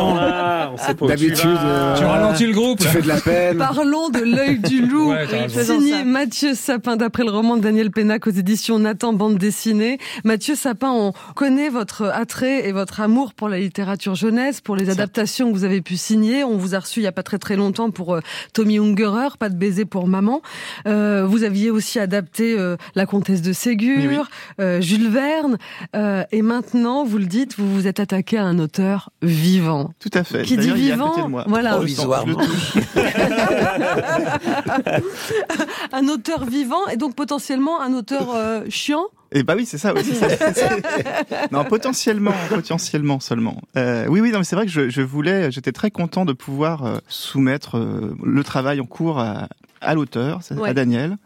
D'habitude, 1.07 1.57
Tu 1.97 2.03
ralentis 2.03 2.45
le 2.47 2.53
groupe 2.53 2.79
Tu 2.79 2.87
fais 2.87 3.01
de 3.01 3.07
la 3.07 3.17
peine. 3.19 3.57
Parlons 3.57 4.09
de 4.09 4.19
l'œil 4.19 4.59
du 4.59 4.85
loup. 4.85 5.13
Signé. 5.49 6.03
Mathieu 6.25 6.55
Sapin 6.55 6.95
d'après 6.95 7.23
le 7.23 7.29
roman 7.29 7.55
de 7.55 7.61
Daniel 7.61 7.91
Pénac 7.91 8.25
aux 8.25 8.31
éditions 8.31 8.79
Nathan 8.79 9.13
Bande 9.13 9.37
dessinée. 9.37 9.99
Mathieu 10.23 10.55
Sapin, 10.55 10.89
on 10.89 11.13
connaît 11.35 11.69
votre 11.69 12.05
attrait 12.05 12.67
et 12.67 12.71
votre 12.71 12.99
amour 12.99 13.35
pour 13.35 13.47
la 13.47 13.59
littérature 13.59 14.15
jeunesse, 14.15 14.59
pour 14.59 14.75
les 14.75 14.89
adaptations 14.89 15.51
que 15.51 15.55
vous 15.55 15.65
avez 15.65 15.83
pu 15.83 15.97
signer. 15.97 16.43
On 16.43 16.57
vous 16.57 16.73
a 16.73 16.79
reçu 16.79 17.01
il 17.01 17.03
y 17.03 17.07
a 17.07 17.11
pas 17.11 17.21
très 17.21 17.37
très 17.37 17.55
longtemps 17.55 17.91
pour 17.91 18.15
euh, 18.15 18.21
Tommy 18.53 18.79
Ungerer, 18.79 19.37
Pas 19.37 19.49
de 19.49 19.55
baiser 19.55 19.85
pour 19.85 20.07
maman. 20.07 20.41
Euh, 20.87 21.27
vous 21.27 21.43
aviez 21.43 21.69
aussi 21.69 21.99
adapté 21.99 22.57
euh, 22.57 22.75
La 22.95 23.05
Comtesse 23.05 23.43
de 23.43 23.53
Ségur, 23.53 23.99
Oui, 23.99 24.17
euh, 24.59 24.81
Jules 24.81 25.09
Verne. 25.09 25.59
Euh, 25.95 26.23
et 26.31 26.41
maintenant, 26.41 27.05
vous 27.05 27.19
le 27.19 27.27
dites, 27.27 27.55
vous 27.55 27.71
vous 27.71 27.85
êtes 27.85 27.99
attaqué 27.99 28.39
à 28.39 28.45
un 28.45 28.57
auteur 28.57 29.11
vivant. 29.21 29.91
Tout 29.99 30.09
à 30.15 30.23
fait. 30.23 30.41
Qui 30.41 30.57
dit 30.57 30.71
vivant, 30.71 31.29
voilà. 31.45 31.75
Touche. 31.75 31.93
un 35.93 36.07
auteur 36.07 36.14
vivant 36.47 36.87
et 36.91 36.97
donc 36.97 37.15
potentiellement 37.15 37.81
un 37.81 37.93
auteur 37.93 38.33
euh, 38.35 38.61
chiant. 38.69 39.05
Et 39.31 39.43
bah 39.43 39.53
oui, 39.57 39.65
c'est 39.65 39.77
ça. 39.77 39.93
C'est- 40.03 41.51
non, 41.51 41.65
potentiellement, 41.65 42.31
potentiellement 42.49 43.19
seulement. 43.19 43.59
Euh, 43.75 44.05
oui, 44.07 44.21
oui, 44.21 44.31
non, 44.31 44.39
mais 44.39 44.43
c'est 44.45 44.55
vrai 44.55 44.65
que 44.65 44.71
je, 44.71 44.89
je 44.89 45.01
voulais, 45.01 45.51
j'étais 45.51 45.71
très 45.71 45.91
content 45.91 46.25
de 46.25 46.33
pouvoir 46.33 46.85
euh, 46.85 46.97
soumettre 47.07 47.77
euh, 47.77 48.15
le 48.23 48.43
travail 48.43 48.79
en 48.79 48.85
cours 48.85 49.19
à, 49.19 49.47
à 49.81 49.93
l'auteur, 49.93 50.39
Ouais. 50.55 50.69
à 50.69 50.73
Daniel. 50.73 51.17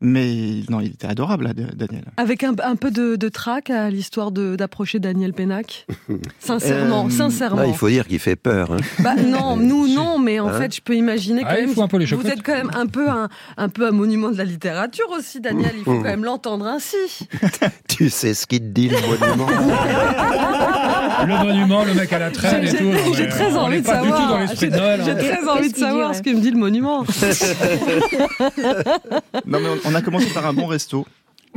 Mais 0.00 0.62
non, 0.70 0.78
il 0.80 0.92
était 0.92 1.08
adorable, 1.08 1.44
là, 1.44 1.52
Daniel. 1.54 2.04
Avec 2.16 2.44
un, 2.44 2.54
un 2.62 2.76
peu 2.76 2.92
de, 2.92 3.16
de 3.16 3.28
trac 3.28 3.68
à 3.68 3.90
l'histoire 3.90 4.30
de- 4.30 4.54
d'approcher 4.54 5.00
Daniel 5.00 5.32
Pénac 5.32 5.86
Sincèrement, 6.38 7.06
Euh, 7.06 7.10
sincèrement. 7.10 7.62
Ah, 7.64 7.66
il 7.66 7.74
faut 7.74 7.88
dire 7.88 8.06
qu'il 8.06 8.20
fait 8.20 8.36
peur. 8.36 8.72
hein. 8.72 8.76
Bah, 9.00 9.16
non, 9.16 9.56
nous 9.60 9.88
non, 9.88 10.18
mais 10.20 10.38
en 10.38 10.48
Hein 10.48 10.52
fait, 10.60 10.74
je 10.76 10.80
peux 10.80 10.94
imaginer 10.94 11.42
quand 11.42 11.48
Ah, 11.50 11.58
il 11.58 11.66
même. 11.66 11.74
faut 11.74 11.82
un 11.82 11.88
peu 11.88 11.96
les 11.96 12.06
vous 12.06 12.26
êtes 12.26 12.42
quand 12.42 12.52
même 12.54 12.70
un 12.74 12.86
peu 12.86 13.08
un, 13.10 13.28
un 13.56 13.68
peu 13.68 13.86
un 13.88 13.90
monument 13.90 14.30
de 14.30 14.36
la 14.38 14.44
littérature 14.44 15.08
aussi, 15.18 15.40
Daniel. 15.40 15.72
Il 15.76 15.82
faut 15.84 15.96
quand 15.96 16.02
même 16.04 16.24
l'entendre 16.24 16.66
ainsi. 16.66 16.96
Tu 17.88 18.10
sais 18.10 18.32
ce 18.34 18.46
qu'il 18.46 18.60
te 18.60 18.64
dit, 18.66 18.88
le 18.88 18.96
monument 19.00 19.48
Le 21.26 21.44
monument, 21.44 21.84
le 21.84 21.94
mec 21.94 22.12
à 22.12 22.20
la 22.20 22.30
traîne 22.30 22.62
et 22.64 22.72
tout. 22.72 22.92
J'ai 23.14 23.26
très 23.28 23.52
on 23.52 23.56
envie 23.62 23.80
de 23.80 23.86
pas 23.86 23.94
savoir. 23.94 24.16
du 24.20 24.22
tout 24.24 24.28
dans 24.30 24.38
l'esprit 24.38 24.58
J'ai 24.60 24.70
de 24.70 24.76
Noël. 24.76 25.00
j'ai 25.04 25.10
hein. 25.10 25.16
très 25.16 25.48
envie 25.48 25.72
de 25.72 25.76
savoir 25.76 26.14
ce 26.14 26.22
que 26.22 26.30
me 26.30 26.40
dit 26.40 26.52
le 26.52 26.58
monument. 26.58 27.04
Non, 29.46 29.58
mais 29.60 29.68
on, 29.84 29.87
on 29.88 29.94
a 29.94 30.02
commencé 30.02 30.26
par 30.32 30.46
un 30.46 30.52
bon 30.52 30.66
resto. 30.66 31.06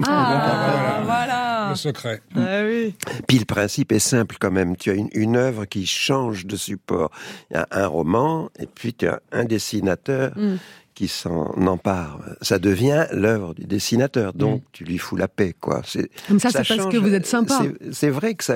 Ah, 0.04 1.02
voilà. 1.04 1.68
Le 1.72 1.76
secret. 1.76 2.22
Ah 2.36 2.62
oui. 2.66 2.96
Puis 3.28 3.40
le 3.40 3.46
principe 3.46 3.92
est 3.92 4.00
simple 4.00 4.38
quand 4.40 4.52
même. 4.52 4.76
Tu 4.78 4.90
as 4.90 4.94
une, 4.94 5.10
une 5.14 5.36
œuvre 5.38 5.66
qui 5.66 5.86
change 5.86 6.46
de 6.46 6.56
support. 6.56 7.12
Il 7.50 7.56
y 7.56 7.58
a 7.58 7.68
un 7.72 7.88
roman 7.88 8.50
et 8.60 8.66
puis 8.66 8.94
tu 8.94 9.08
as 9.08 9.22
un 9.32 9.44
dessinateur 9.46 10.32
Mm. 10.36 10.56
qui 10.96 11.08
s'en 11.08 11.52
empare. 11.68 12.20
Ça 12.42 12.58
devient 12.60 13.06
l'œuvre 13.12 13.54
du 13.54 13.66
dessinateur. 13.66 14.34
Donc 14.34 14.62
Mm. 14.62 14.66
tu 14.72 14.84
lui 14.86 14.98
fous 14.98 15.16
la 15.18 15.28
paix, 15.28 15.54
quoi. 15.60 15.82
C'est 15.86 16.10
Comme 16.28 16.40
ça, 16.40 16.50
c'est 16.50 16.68
parce 16.68 16.88
que 16.90 16.98
vous 16.98 17.14
êtes 17.14 17.28
sympa. 17.28 17.60
C'est- 17.62 17.94
C'est 17.94 18.10
vrai 18.10 18.34
que 18.36 18.44
ça, 18.44 18.56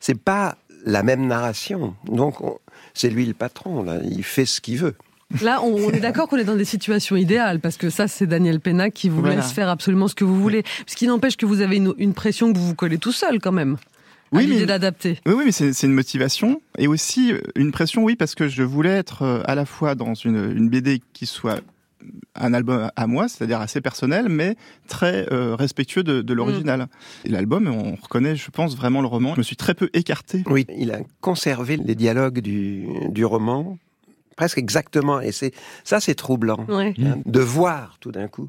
c'est 0.00 0.18
pas 0.20 0.56
la 0.84 1.02
même 1.02 1.26
narration. 1.26 1.94
Donc 2.06 2.40
on- 2.40 2.58
c'est 2.94 3.10
lui 3.10 3.26
le 3.26 3.34
patron. 3.34 3.82
Là, 3.84 3.98
il 4.04 4.22
fait 4.24 4.44
ce 4.46 4.60
qu'il 4.60 4.78
veut. 4.78 4.94
Là, 5.42 5.60
on, 5.62 5.74
on 5.74 5.90
est 5.90 6.00
d'accord 6.00 6.28
qu'on 6.28 6.36
est 6.36 6.44
dans 6.44 6.56
des 6.56 6.64
situations 6.64 7.16
idéales, 7.16 7.60
parce 7.60 7.76
que 7.76 7.90
ça, 7.90 8.08
c'est 8.08 8.26
Daniel 8.26 8.60
Pénac 8.60 8.92
qui 8.94 9.08
vous 9.08 9.20
Voilà. 9.20 9.36
laisse 9.36 9.52
faire 9.52 9.68
absolument 9.68 10.08
ce 10.08 10.14
que 10.14 10.24
vous 10.24 10.40
voulez. 10.40 10.62
Ce 10.86 10.96
qui 10.96 11.06
n'empêche 11.06 11.36
que 11.36 11.46
vous 11.46 11.60
avez 11.60 11.76
une, 11.76 11.92
une 11.98 12.14
pression 12.14 12.52
que 12.52 12.58
vous 12.58 12.66
vous 12.68 12.74
collez 12.74 12.98
tout 12.98 13.12
seul, 13.12 13.40
quand 13.40 13.52
même. 13.52 13.76
à 14.32 14.36
Oui, 14.36 14.46
l'idée 14.46 14.60
mais- 14.60 14.66
d'adapter. 14.66 15.20
Oui, 15.26 15.34
oui, 15.36 15.42
mais 15.46 15.52
c'est 15.52 15.72
c'est 15.72 15.86
une 15.86 15.92
motivation 15.94 16.60
et 16.78 16.86
aussi 16.88 17.32
une 17.56 17.72
pression, 17.72 18.02
oui, 18.04 18.16
parce 18.16 18.34
que 18.34 18.48
je 18.48 18.62
voulais 18.62 18.90
être 18.90 19.22
euh, 19.22 19.42
à 19.44 19.54
la 19.54 19.64
fois 19.66 19.94
dans 19.94 20.14
une, 20.14 20.52
une 20.56 20.68
BD 20.68 21.00
qui 21.12 21.26
soit 21.26 21.60
un 22.34 22.52
album 22.52 22.90
à 22.96 23.06
moi, 23.06 23.28
c'est-à-dire 23.28 23.60
assez 23.60 23.80
personnel, 23.80 24.28
mais 24.28 24.56
très 24.88 25.26
euh, 25.32 25.54
respectueux 25.54 26.02
de, 26.02 26.20
de 26.20 26.34
l'original. 26.34 26.86
Et 27.24 27.30
l'album, 27.30 27.66
on 27.68 27.94
reconnaît, 27.94 28.36
je 28.36 28.50
pense, 28.50 28.76
vraiment 28.76 29.00
le 29.00 29.06
roman. 29.06 29.32
Je 29.34 29.38
me 29.38 29.42
suis 29.44 29.56
très 29.56 29.72
peu 29.72 29.88
écarté. 29.94 30.42
Oui, 30.46 30.66
il 30.76 30.90
a 30.92 30.98
conservé 31.22 31.78
les 31.78 31.94
dialogues 31.94 32.40
du, 32.40 32.84
du 33.08 33.24
roman 33.24 33.78
presque 34.36 34.58
exactement. 34.58 35.20
Et 35.20 35.32
c'est 35.32 35.52
ça, 35.84 36.00
c'est 36.00 36.14
troublant 36.14 36.64
Ouais. 36.68 36.94
hein, 36.98 37.18
de 37.24 37.40
voir 37.40 37.96
tout 38.00 38.12
d'un 38.12 38.28
coup 38.28 38.48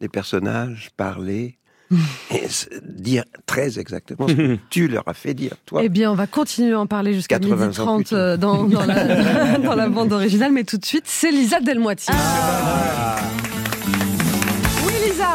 les 0.00 0.08
personnages 0.08 0.90
parler 0.96 1.58
et 2.32 2.46
dire 2.82 3.24
très 3.46 3.78
exactement 3.78 4.26
ce 4.26 4.32
que 4.34 4.58
tu 4.70 4.88
leur 4.88 5.06
as 5.06 5.14
fait 5.14 5.34
dire, 5.34 5.54
toi. 5.66 5.82
Eh 5.84 5.88
bien, 5.88 6.10
on 6.10 6.16
va 6.16 6.26
continuer 6.26 6.72
à 6.72 6.80
en 6.80 6.86
parler 6.86 7.14
jusqu'à 7.14 7.38
80 7.38 7.66
midi 7.66 7.80
ans 7.80 7.84
30 7.84 7.96
plus 7.98 8.10
tôt. 8.10 8.16
euh, 8.16 8.36
dans, 8.36 8.64
dans 8.64 8.84
la, 8.84 9.58
dans 9.58 9.74
la 9.76 9.88
bande 9.88 10.12
originale, 10.12 10.50
mais 10.52 10.64
tout 10.64 10.78
de 10.78 10.84
suite, 10.84 11.04
c'est 11.06 11.30
Lisa 11.30 11.60
Delmoitier. 11.60 12.12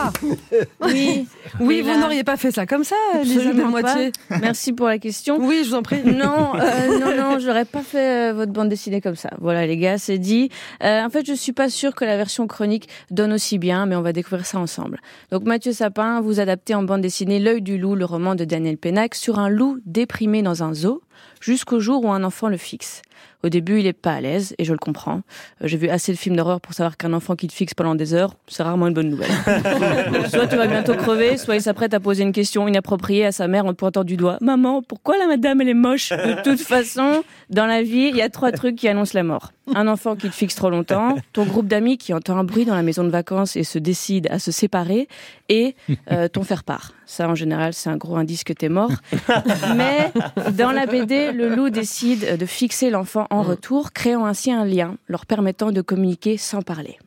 Oui. 0.81 1.27
Oui, 1.59 1.81
vous 1.81 1.99
n'auriez 1.99 2.23
pas 2.23 2.37
fait 2.37 2.51
ça 2.51 2.65
comme 2.65 2.83
ça, 2.83 2.95
Lisa 3.23 3.51
pas. 3.81 4.37
Merci 4.41 4.73
pour 4.73 4.87
la 4.87 4.97
question. 4.97 5.37
Oui, 5.39 5.61
je 5.63 5.69
vous 5.69 5.75
en 5.75 5.83
prie. 5.83 6.03
Non, 6.03 6.55
euh, 6.55 6.99
non, 6.99 7.15
non, 7.15 7.39
j'aurais 7.39 7.65
pas 7.65 7.81
fait 7.81 8.29
euh, 8.29 8.33
votre 8.33 8.51
bande 8.51 8.69
dessinée 8.69 9.01
comme 9.01 9.15
ça. 9.15 9.29
Voilà, 9.39 9.65
les 9.65 9.77
gars, 9.77 9.97
c'est 9.97 10.17
dit. 10.17 10.49
Euh, 10.83 11.03
en 11.03 11.09
fait, 11.09 11.25
je 11.25 11.33
suis 11.33 11.53
pas 11.53 11.69
sûre 11.69 11.95
que 11.95 12.05
la 12.05 12.17
version 12.17 12.47
chronique 12.47 12.89
donne 13.09 13.33
aussi 13.33 13.57
bien, 13.57 13.85
mais 13.85 13.95
on 13.95 14.01
va 14.01 14.13
découvrir 14.13 14.45
ça 14.45 14.59
ensemble. 14.59 14.99
Donc, 15.31 15.43
Mathieu 15.43 15.71
Sapin, 15.71 16.21
vous 16.21 16.39
adaptez 16.39 16.75
en 16.75 16.83
bande 16.83 17.01
dessinée 17.01 17.39
L'œil 17.39 17.61
du 17.61 17.77
loup, 17.77 17.95
le 17.95 18.05
roman 18.05 18.35
de 18.35 18.45
Daniel 18.45 18.77
Pénac, 18.77 19.15
sur 19.15 19.39
un 19.39 19.49
loup 19.49 19.79
déprimé 19.85 20.41
dans 20.41 20.63
un 20.63 20.73
zoo, 20.73 21.01
jusqu'au 21.39 21.79
jour 21.79 22.05
où 22.05 22.11
un 22.11 22.23
enfant 22.23 22.49
le 22.49 22.57
fixe. 22.57 23.01
Au 23.43 23.49
début, 23.49 23.79
il 23.79 23.87
est 23.87 23.93
pas 23.93 24.13
à 24.13 24.21
l'aise, 24.21 24.53
et 24.57 24.65
je 24.65 24.71
le 24.71 24.77
comprends. 24.77 25.21
Euh, 25.61 25.67
J'ai 25.67 25.77
vu 25.77 25.89
assez 25.89 26.11
de 26.11 26.17
films 26.17 26.35
d'horreur 26.35 26.61
pour 26.61 26.73
savoir 26.73 26.97
qu'un 26.97 27.13
enfant 27.13 27.35
qui 27.35 27.47
te 27.47 27.53
fixe 27.53 27.73
pendant 27.73 27.95
des 27.95 28.13
heures, 28.13 28.35
c'est 28.47 28.63
rarement 28.63 28.87
une 28.87 28.93
bonne 28.93 29.09
nouvelle. 29.09 29.29
soit 30.29 30.47
tu 30.47 30.55
vas 30.55 30.67
bientôt 30.67 30.93
crever, 30.95 31.37
soit 31.37 31.55
il 31.55 31.61
s'apprête 31.61 31.93
à 31.93 31.99
poser 31.99 32.23
une 32.23 32.31
question 32.31 32.67
inappropriée 32.67 33.25
à 33.25 33.31
sa 33.31 33.47
mère 33.47 33.65
en 33.65 33.73
te 33.73 33.77
pointant 33.77 34.03
du 34.03 34.17
doigt. 34.17 34.37
Maman, 34.41 34.81
pourquoi 34.81 35.17
la 35.17 35.27
madame 35.27 35.61
elle 35.61 35.69
est 35.69 35.73
moche? 35.73 36.09
De 36.11 36.41
toute 36.43 36.61
façon, 36.61 37.23
dans 37.49 37.65
la 37.65 37.81
vie, 37.81 38.09
il 38.11 38.15
y 38.15 38.21
a 38.21 38.29
trois 38.29 38.51
trucs 38.51 38.75
qui 38.75 38.87
annoncent 38.87 39.11
la 39.17 39.23
mort. 39.23 39.51
Un 39.75 39.87
enfant 39.87 40.15
qui 40.15 40.29
te 40.29 40.35
fixe 40.35 40.55
trop 40.55 40.69
longtemps, 40.69 41.15
ton 41.33 41.45
groupe 41.45 41.67
d'amis 41.67 41.97
qui 41.97 42.13
entend 42.13 42.37
un 42.37 42.43
bruit 42.43 42.65
dans 42.65 42.75
la 42.75 42.83
maison 42.83 43.03
de 43.03 43.09
vacances 43.09 43.55
et 43.55 43.63
se 43.63 43.79
décide 43.79 44.27
à 44.31 44.39
se 44.39 44.51
séparer, 44.51 45.07
et 45.49 45.75
euh, 46.11 46.27
ton 46.27 46.43
faire-part. 46.43 46.93
Ça, 47.05 47.27
en 47.27 47.35
général, 47.35 47.73
c'est 47.73 47.89
un 47.89 47.97
gros 47.97 48.15
indice 48.15 48.43
que 48.43 48.53
t'es 48.53 48.69
mort. 48.69 48.91
Mais 49.75 50.11
dans 50.53 50.71
la 50.71 50.85
BD, 50.85 51.31
le 51.31 51.55
loup 51.55 51.69
décide 51.69 52.37
de 52.37 52.45
fixer 52.45 52.89
l'enfant 52.89 53.27
en 53.29 53.41
retour, 53.41 53.91
créant 53.91 54.25
ainsi 54.25 54.51
un 54.51 54.65
lien 54.65 54.95
leur 55.07 55.25
permettant 55.25 55.71
de 55.71 55.81
communiquer 55.81 56.37
sans 56.37 56.61
parler. 56.61 56.97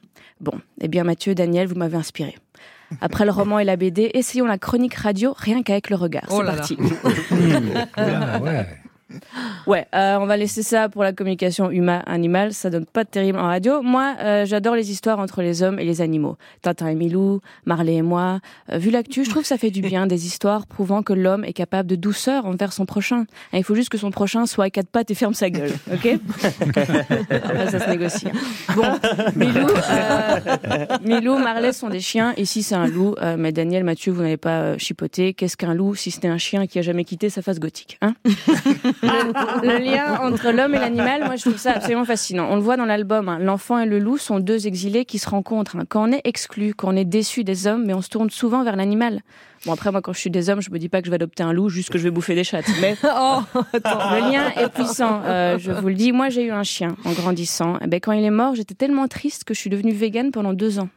Bon, 0.40 0.54
eh 0.80 0.88
bien 0.88 1.04
Mathieu, 1.04 1.34
Daniel, 1.34 1.68
vous 1.68 1.76
m'avez 1.76 1.96
inspiré. 1.96 2.34
Après 3.00 3.24
le 3.24 3.30
roman 3.30 3.58
et 3.58 3.64
la 3.64 3.76
BD, 3.76 4.10
essayons 4.14 4.46
la 4.46 4.58
chronique 4.58 4.94
radio 4.94 5.34
rien 5.36 5.62
qu'avec 5.62 5.90
le 5.90 5.96
regard. 5.96 6.26
Oh 6.30 6.40
C'est 6.40 6.46
parti. 6.46 6.76
ouais. 9.66 9.86
Euh, 9.94 10.16
on 10.20 10.26
va 10.26 10.36
laisser 10.36 10.62
ça 10.62 10.88
pour 10.88 11.02
la 11.02 11.12
communication 11.12 11.70
humain-animal. 11.70 12.52
Ça 12.52 12.70
donne 12.70 12.86
pas 12.86 13.04
de 13.04 13.08
terrible 13.08 13.38
en 13.38 13.44
radio. 13.46 13.82
Moi, 13.82 14.14
euh, 14.20 14.46
j'adore 14.46 14.74
les 14.74 14.90
histoires 14.90 15.18
entre 15.18 15.42
les 15.42 15.62
hommes 15.62 15.78
et 15.78 15.84
les 15.84 16.00
animaux. 16.00 16.36
Tintin 16.62 16.88
et 16.88 16.94
Milou, 16.94 17.40
Marley 17.66 17.96
et 17.96 18.02
moi. 18.02 18.40
Euh, 18.72 18.78
vu 18.78 18.90
l'actu, 18.90 19.24
je 19.24 19.30
trouve 19.30 19.42
que 19.42 19.48
ça 19.48 19.58
fait 19.58 19.70
du 19.70 19.82
bien 19.82 20.06
des 20.06 20.26
histoires 20.26 20.66
prouvant 20.66 21.02
que 21.02 21.12
l'homme 21.12 21.44
est 21.44 21.52
capable 21.52 21.88
de 21.88 21.96
douceur 21.96 22.46
envers 22.46 22.72
son 22.72 22.86
prochain. 22.86 23.24
Et 23.52 23.58
il 23.58 23.64
faut 23.64 23.74
juste 23.74 23.88
que 23.90 23.98
son 23.98 24.10
prochain 24.10 24.46
soit 24.46 24.64
à 24.64 24.70
quatre 24.70 24.88
pattes 24.88 25.10
et 25.10 25.14
ferme 25.14 25.34
sa 25.34 25.50
gueule, 25.50 25.72
ok? 25.92 26.18
Après, 27.30 27.70
ça 27.70 27.80
se 27.80 27.90
négocie. 27.90 28.28
hein. 28.28 28.74
Bon, 28.76 28.82
Milou, 29.36 29.66
Milou, 31.04 31.38
Marley 31.38 31.72
sont 31.72 31.88
des 31.88 32.00
chiens. 32.00 32.34
Ici, 32.36 32.62
c'est 32.62 32.74
un 32.74 32.86
loup. 32.86 33.14
Mais 33.38 33.52
Daniel, 33.52 33.84
Mathieu, 33.84 34.12
vous 34.12 34.22
n'avez 34.22 34.36
pas 34.36 34.78
chipoté. 34.78 35.34
Qu'est-ce 35.34 35.56
qu'un 35.56 35.74
loup 35.74 35.94
si 35.94 36.10
c'était 36.10 36.28
un 36.28 36.38
chien 36.38 36.66
qui 36.66 36.78
a 36.78 36.82
jamais 36.82 37.04
quitté 37.04 37.30
sa 37.30 37.42
face 37.42 37.58
gothique, 37.60 37.98
hein? 38.02 38.14
Le, 39.04 39.66
le 39.68 39.78
lien 39.84 40.18
entre 40.20 40.50
l'homme 40.50 40.74
et 40.74 40.78
l'animal, 40.78 41.24
moi 41.24 41.36
je 41.36 41.42
trouve 41.42 41.56
ça 41.58 41.72
absolument 41.72 42.04
fascinant. 42.04 42.48
On 42.50 42.56
le 42.56 42.62
voit 42.62 42.76
dans 42.76 42.84
l'album, 42.84 43.28
hein, 43.28 43.38
l'enfant 43.38 43.78
et 43.78 43.86
le 43.86 43.98
loup 43.98 44.18
sont 44.18 44.40
deux 44.40 44.66
exilés 44.66 45.04
qui 45.04 45.18
se 45.18 45.28
rencontrent. 45.28 45.76
hein. 45.76 45.84
Quand 45.88 46.08
on 46.08 46.12
est 46.12 46.22
exclu, 46.24 46.74
quand 46.74 46.88
on 46.92 46.96
est 46.96 47.04
déçu 47.04 47.44
des 47.44 47.66
hommes, 47.66 47.84
mais 47.86 47.94
on 47.94 48.02
se 48.02 48.08
tourne 48.08 48.30
souvent 48.30 48.62
vers 48.64 48.76
l'animal. 48.76 49.20
Bon 49.66 49.72
après 49.72 49.90
moi 49.90 50.02
quand 50.02 50.12
je 50.12 50.18
suis 50.18 50.30
des 50.30 50.50
hommes, 50.50 50.60
je 50.60 50.70
me 50.70 50.78
dis 50.78 50.88
pas 50.88 51.00
que 51.00 51.06
je 51.06 51.10
vais 51.10 51.14
adopter 51.16 51.42
un 51.42 51.52
loup, 51.52 51.68
juste 51.70 51.90
que 51.90 51.98
je 51.98 52.04
vais 52.04 52.10
bouffer 52.10 52.34
des 52.34 52.44
chattes. 52.44 52.66
Mais 52.80 52.96
Oh, 53.04 53.40
le 53.72 54.30
lien 54.32 54.50
est 54.56 54.68
puissant, 54.68 55.22
euh, 55.24 55.58
je 55.58 55.72
vous 55.72 55.88
le 55.88 55.94
dis. 55.94 56.12
Moi 56.12 56.28
j'ai 56.28 56.44
eu 56.44 56.50
un 56.50 56.62
chien 56.64 56.96
en 57.04 57.12
grandissant. 57.12 57.78
Eh 57.82 57.86
ben, 57.86 57.98
quand 58.00 58.12
il 58.12 58.24
est 58.24 58.30
mort, 58.30 58.54
j'étais 58.54 58.74
tellement 58.74 59.08
triste 59.08 59.44
que 59.44 59.54
je 59.54 59.60
suis 59.60 59.70
devenue 59.70 59.92
végane 59.92 60.30
pendant 60.32 60.52
deux 60.52 60.78
ans. 60.80 60.88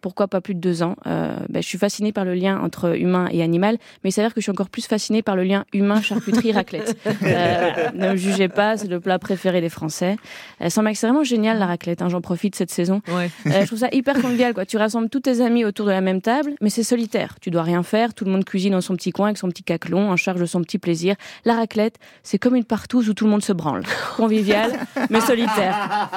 Pourquoi 0.00 0.26
pas 0.28 0.40
plus 0.40 0.54
de 0.54 0.60
deux 0.60 0.82
ans 0.82 0.96
Euh, 1.06 1.36
ben, 1.48 1.62
Je 1.62 1.68
suis 1.68 1.78
fascinée 1.78 2.12
par 2.12 2.24
le 2.24 2.34
lien 2.34 2.58
entre 2.60 2.96
humain 2.98 3.28
et 3.30 3.42
animal, 3.42 3.76
mais 4.02 4.10
il 4.10 4.12
s'avère 4.12 4.32
que 4.34 4.40
je 4.40 4.44
suis 4.44 4.50
encore 4.50 4.70
plus 4.70 4.86
fascinée 4.86 5.22
par 5.22 5.36
le 5.36 5.44
lien 5.44 5.64
humain-charcuterie-raclette. 5.72 6.96
Euh, 7.22 7.70
ne 7.94 8.10
me 8.10 8.16
jugez 8.16 8.48
pas, 8.48 8.76
c'est 8.76 8.88
le 8.88 8.98
plat 9.00 9.18
préféré 9.18 9.60
des 9.60 9.68
Français. 9.68 10.16
Euh, 10.60 10.68
ça 10.70 10.82
m'a 10.82 10.92
c'est 10.94 11.06
vraiment 11.06 11.24
génial 11.24 11.58
la 11.58 11.66
raclette, 11.66 12.02
hein, 12.02 12.08
j'en 12.08 12.20
profite 12.20 12.54
cette 12.56 12.70
saison. 12.70 13.00
ouais. 13.08 13.30
Euh, 13.46 13.60
je 13.62 13.66
trouve 13.66 13.78
ça 13.78 13.88
hyper 13.92 14.20
convivial. 14.20 14.54
Quoi. 14.54 14.66
Tu 14.66 14.76
rassembles 14.76 15.08
tous 15.08 15.20
tes 15.20 15.40
amis 15.40 15.64
autour 15.64 15.86
de 15.86 15.90
la 15.90 16.00
même 16.00 16.20
table, 16.20 16.52
mais 16.60 16.68
c'est 16.70 16.82
solitaire. 16.82 17.36
Tu 17.40 17.50
dois 17.50 17.62
rien 17.62 17.82
faire. 17.82 18.12
Tout 18.14 18.24
le 18.24 18.30
monde 18.32 18.44
cuisine 18.44 18.72
dans 18.72 18.80
son 18.80 18.94
petit 18.94 19.10
coin 19.10 19.26
avec 19.26 19.38
son 19.38 19.48
petit 19.48 19.62
caclon, 19.62 20.10
en 20.10 20.16
charge 20.16 20.40
de 20.40 20.46
son 20.46 20.60
petit 20.62 20.78
plaisir. 20.78 21.14
La 21.44 21.54
raclette, 21.54 21.96
c'est 22.22 22.38
comme 22.38 22.56
une 22.56 22.64
partouze 22.64 23.08
où 23.08 23.14
tout 23.14 23.24
le 23.24 23.30
monde 23.30 23.42
se 23.44 23.52
branle. 23.52 23.82
Convivial, 24.16 24.72
mais 25.10 25.20
solitaire. 25.20 25.76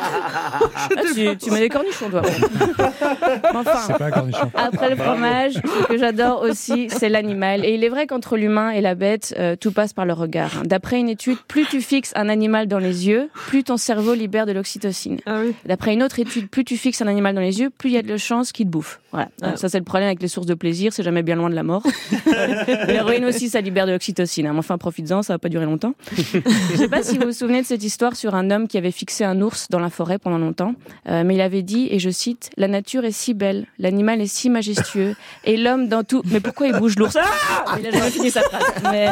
Ah, 0.87 1.01
tu, 1.13 1.37
tu 1.37 1.51
mets 1.51 1.59
des 1.61 1.69
cornichons, 1.69 2.09
toi. 2.09 2.21
Mais 3.65 3.71
enfin, 3.71 3.83
C'est 3.87 3.97
pas 3.97 4.05
un 4.05 4.11
cornichon. 4.11 4.51
après 4.55 4.89
le 4.89 4.95
fromage, 4.95 5.53
ce 5.53 5.87
que 5.87 5.97
j'adore 5.97 6.41
aussi, 6.41 6.87
c'est 6.89 7.09
l'animal. 7.09 7.65
Et 7.65 7.73
il 7.75 7.83
est 7.83 7.89
vrai 7.89 8.07
qu'entre 8.07 8.37
l'humain 8.37 8.69
et 8.69 8.81
la 8.81 8.95
bête, 8.95 9.33
euh, 9.39 9.55
tout 9.55 9.71
passe 9.71 9.93
par 9.93 10.05
le 10.05 10.13
regard. 10.13 10.63
D'après 10.65 10.99
une 10.99 11.09
étude, 11.09 11.37
plus 11.47 11.65
tu 11.65 11.81
fixes 11.81 12.11
un 12.15 12.29
animal 12.29 12.67
dans 12.67 12.79
les 12.79 13.07
yeux, 13.07 13.29
plus 13.47 13.63
ton 13.63 13.77
cerveau 13.77 14.13
libère 14.13 14.45
de 14.45 14.51
l'oxytocine. 14.51 15.19
Ah 15.25 15.39
oui. 15.43 15.53
D'après 15.65 15.93
une 15.93 16.03
autre 16.03 16.19
étude, 16.19 16.49
plus 16.49 16.63
tu 16.65 16.77
fixes 16.77 17.01
un 17.01 17.07
animal 17.07 17.35
dans 17.35 17.41
les 17.41 17.59
yeux, 17.59 17.69
plus 17.69 17.89
il 17.89 17.93
y 17.93 17.97
a 17.97 18.01
de 18.03 18.17
chances 18.17 18.51
qu'il 18.51 18.65
te 18.67 18.71
bouffe. 18.71 18.99
Voilà. 19.11 19.29
Ah. 19.41 19.55
Ça, 19.57 19.69
c'est 19.69 19.77
le 19.79 19.83
problème 19.85 20.07
avec 20.07 20.21
les 20.21 20.27
sources 20.27 20.47
de 20.47 20.53
plaisir, 20.53 20.91
c'est 20.93 21.03
jamais 21.03 21.23
bien 21.23 21.35
loin 21.35 21.49
de 21.49 21.55
la 21.55 21.63
mort. 21.63 21.83
L'héroïne 22.87 23.25
aussi, 23.25 23.49
ça 23.49 23.61
libère 23.61 23.85
de 23.85 23.91
l'oxytocine. 23.91 24.47
hein. 24.47 24.53
Mais 24.53 24.59
enfin, 24.59 24.77
profites-en, 24.77 25.21
ça 25.23 25.33
va 25.33 25.39
pas 25.39 25.49
durer 25.49 25.65
longtemps. 25.65 25.93
Je 26.15 26.75
sais 26.77 26.87
pas 26.87 27.03
si 27.03 27.17
vous 27.17 27.25
vous 27.27 27.31
souvenez 27.31 27.61
de 27.61 27.65
cette 27.65 27.83
histoire 27.83 28.15
sur 28.15 28.35
un 28.35 28.51
homme 28.51 28.67
qui 28.67 28.77
avait 28.77 28.91
fixé 28.91 29.23
un 29.23 29.41
ours 29.41 29.67
dans 29.69 29.79
la 29.79 29.89
forêt 29.89 30.17
pendant 30.19 30.37
longtemps. 30.37 30.73
Euh, 31.09 31.23
mais 31.25 31.35
il 31.35 31.41
avait 31.41 31.61
dit, 31.63 31.87
et 31.91 31.99
je 31.99 32.09
cite, 32.09 32.49
La 32.57 32.67
nature 32.67 33.05
est 33.05 33.11
si 33.11 33.33
belle, 33.33 33.54
l'animal 33.79 34.21
est 34.21 34.27
si 34.27 34.49
majestueux, 34.49 35.15
et 35.43 35.57
l'homme 35.57 35.87
dans 35.87 36.03
tout. 36.03 36.21
Mais 36.25 36.39
pourquoi 36.39 36.67
il 36.67 36.73
bouge 36.73 36.95
l'ours? 36.97 37.15
Ah 37.19 37.75
Il 37.79 37.87
a 37.87 37.91
jamais 37.91 38.09
fini 38.11 38.29
sa 38.31 38.41
phrase. 38.41 38.63
Mais 38.91 39.07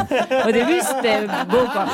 au 0.46 0.52
début, 0.52 0.78
c'était 0.80 1.20
beau, 1.48 1.64
quoi. 1.72 1.86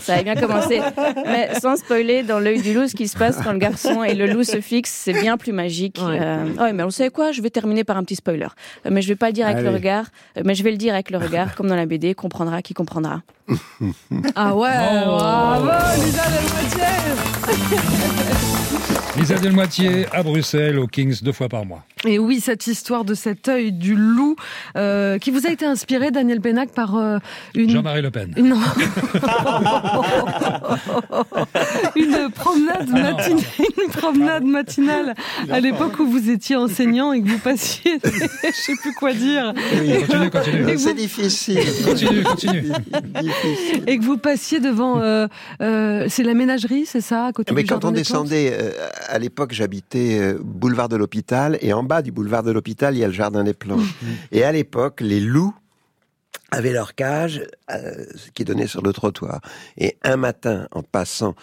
Ça 0.00 0.14
avait 0.14 0.24
bien 0.24 0.34
commencé. 0.36 0.80
Mais 1.26 1.50
sans 1.60 1.76
spoiler, 1.76 2.22
dans 2.22 2.38
l'œil 2.38 2.62
du 2.62 2.72
loup, 2.74 2.86
ce 2.88 2.94
qui 2.94 3.08
se 3.08 3.16
passe 3.16 3.36
quand 3.42 3.52
le 3.52 3.58
garçon 3.58 4.02
et 4.02 4.14
le 4.14 4.26
loup 4.26 4.44
se 4.44 4.60
fixent, 4.60 4.92
c'est 5.04 5.12
bien 5.12 5.36
plus 5.36 5.52
magique. 5.52 5.98
Ouais. 6.00 6.18
Euh, 6.20 6.44
ouais, 6.58 6.72
mais 6.72 6.82
vous 6.84 6.90
savez 6.90 7.10
quoi? 7.10 7.32
Je 7.32 7.42
vais 7.42 7.50
terminer 7.50 7.84
par 7.84 7.96
un 7.96 8.04
petit 8.04 8.16
spoiler. 8.16 8.46
Euh, 8.86 8.90
mais 8.90 9.02
je 9.02 9.08
vais 9.08 9.16
pas 9.16 9.26
le 9.28 9.32
dire 9.32 9.46
avec 9.46 9.62
le 9.64 9.70
regard, 9.70 10.06
euh, 10.36 10.42
mais 10.44 10.54
je 10.54 10.62
vais 10.62 10.70
le 10.70 10.76
dire 10.76 10.94
avec 10.94 11.10
le 11.10 11.18
regard, 11.18 11.54
comme 11.54 11.68
dans 11.68 11.76
la 11.76 11.86
BD, 11.86 12.14
comprendra 12.14 12.62
qui 12.62 12.74
comprendra. 12.74 13.22
Ah 14.34 14.54
ouais, 14.54 14.68
Oh. 15.06 15.16
bravo, 15.18 15.70
Lisa 16.04 16.22
Desmoitiers 19.18 19.34
Lisa 19.34 19.48
Delmoitier 19.48 20.06
à 20.12 20.22
Bruxelles, 20.22 20.78
au 20.78 20.86
Kings, 20.86 21.20
deux 21.22 21.32
fois 21.32 21.48
par 21.48 21.64
mois. 21.64 21.82
Et 22.04 22.18
oui, 22.20 22.40
cette 22.40 22.66
histoire 22.68 23.04
de 23.04 23.14
cet 23.14 23.48
œil 23.48 23.72
du 23.72 23.96
loup 23.96 24.36
euh, 24.76 25.18
qui 25.18 25.30
vous 25.32 25.46
a 25.46 25.50
été 25.50 25.64
inspiré, 25.66 26.10
Daniel 26.12 26.40
Pénac, 26.40 26.70
par 26.70 26.96
euh, 26.96 27.18
une... 27.54 27.70
Jean-Marie 27.70 28.02
Le 28.02 28.10
Pen. 28.12 28.32
Non. 28.38 28.60
une 31.96 32.30
promenade 32.30 32.88
Ah 32.92 33.00
matinale, 33.00 33.44
une 33.58 33.90
promenade 33.90 34.44
matinale 34.44 35.14
à 35.50 35.58
l'époque 35.58 35.98
où 35.98 36.06
vous 36.06 36.30
étiez 36.30 36.54
enseignant 36.56 37.12
et 37.12 37.20
que 37.20 37.28
vous 37.28 37.38
passiez, 37.38 37.98
je 38.04 38.52
sais 38.52 38.76
plus 38.80 38.94
quoi 38.94 39.12
dire, 39.12 39.52
Continue, 40.06 40.30
continue. 40.30 40.78
C'est 40.78 40.94
difficile. 40.94 41.60
Continue, 41.84 42.22
continue. 42.22 42.72
difficile. 43.20 43.82
et 43.86 43.98
que 43.98 44.04
vous 44.04 44.18
passiez 44.18 44.60
devant, 44.60 45.00
euh, 45.00 45.26
euh, 45.60 46.06
c'est 46.08 46.22
la 46.22 46.34
ménagerie, 46.34 46.86
c'est 46.86 47.00
ça, 47.00 47.26
à 47.26 47.32
côté 47.32 47.52
Mais 47.54 47.64
du 47.64 47.68
quand 47.68 47.84
on 47.84 47.90
descendait, 47.90 48.56
à 49.08 49.18
l'époque, 49.18 49.52
j'habitais 49.52 50.18
euh, 50.20 50.38
boulevard 50.40 50.88
de 50.88 50.96
l'hôpital, 50.96 51.58
et 51.60 51.72
en 51.72 51.82
bas 51.82 52.02
du 52.02 52.12
boulevard 52.12 52.42
de 52.42 52.52
l'hôpital, 52.52 52.94
il 52.94 53.00
y 53.00 53.04
a 53.04 53.08
le 53.08 53.12
jardin 53.12 53.42
des 53.42 53.54
plantes. 53.54 53.80
et 54.32 54.44
à 54.44 54.52
l'époque, 54.52 55.00
les 55.00 55.20
loups 55.20 55.54
avaient 56.50 56.72
leur 56.72 56.94
cage 56.94 57.42
euh, 57.70 58.06
qui 58.34 58.44
donnait 58.44 58.66
sur 58.66 58.82
le 58.82 58.92
trottoir. 58.92 59.40
Et 59.76 59.96
un 60.02 60.16
matin, 60.16 60.68
en 60.72 60.82
passant, 60.82 61.34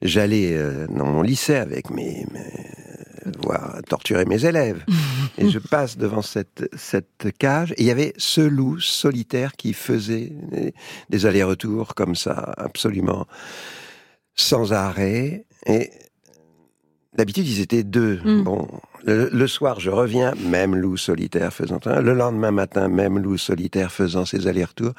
j'allais 0.00 0.52
euh, 0.54 0.86
dans 0.88 1.06
mon 1.06 1.22
lycée 1.22 1.56
avec 1.56 1.90
mes, 1.90 2.26
mes 2.32 3.36
voir 3.42 3.80
torturer 3.88 4.24
mes 4.24 4.44
élèves. 4.44 4.84
et 5.38 5.48
je 5.48 5.58
passe 5.58 5.96
devant 5.96 6.22
cette, 6.22 6.68
cette 6.76 7.28
cage, 7.38 7.72
et 7.72 7.82
il 7.82 7.86
y 7.86 7.90
avait 7.90 8.14
ce 8.16 8.40
loup 8.40 8.80
solitaire 8.80 9.52
qui 9.52 9.74
faisait 9.74 10.32
des, 10.50 10.74
des 11.10 11.26
allers-retours 11.26 11.94
comme 11.94 12.16
ça, 12.16 12.52
absolument 12.56 13.26
sans 14.34 14.72
arrêt. 14.72 15.44
Et 15.66 15.90
d'habitude, 17.16 17.46
ils 17.46 17.60
étaient 17.60 17.82
deux. 17.82 18.20
Mm. 18.24 18.42
Bon, 18.42 18.68
le, 19.04 19.28
le 19.32 19.46
soir, 19.46 19.80
je 19.80 19.90
reviens, 19.90 20.32
même 20.48 20.74
loup 20.76 20.96
solitaire 20.96 21.52
faisant 21.52 21.80
un. 21.86 22.00
Le 22.00 22.14
lendemain 22.14 22.50
matin, 22.50 22.88
même 22.88 23.18
loup 23.18 23.36
solitaire 23.38 23.90
faisant 23.92 24.24
ses 24.24 24.46
allers-retours. 24.46 24.92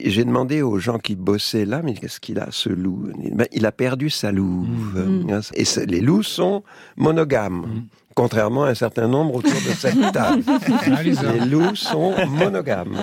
Et 0.00 0.10
J'ai 0.10 0.24
demandé 0.24 0.62
aux 0.62 0.78
gens 0.78 0.98
qui 0.98 1.16
bossaient 1.16 1.64
là, 1.64 1.80
mais 1.82 1.94
qu'est-ce 1.94 2.20
qu'il 2.20 2.38
a, 2.38 2.46
ce 2.50 2.68
loup? 2.68 3.08
Ben, 3.32 3.48
Il 3.50 3.66
a 3.66 3.72
perdu 3.72 4.10
sa 4.10 4.30
louve. 4.30 4.68
Mm. 4.96 5.40
Et 5.54 5.64
ce- 5.64 5.80
les 5.80 6.00
loups 6.00 6.22
sont 6.22 6.62
monogames. 6.96 7.84
Contrairement 8.14 8.64
à 8.64 8.70
un 8.70 8.74
certain 8.74 9.06
nombre 9.06 9.36
autour 9.36 9.52
de 9.52 9.74
cette 9.76 10.12
table. 10.12 10.42
Les 11.04 11.46
loups 11.46 11.74
sont 11.76 12.14
monogames. 12.28 12.96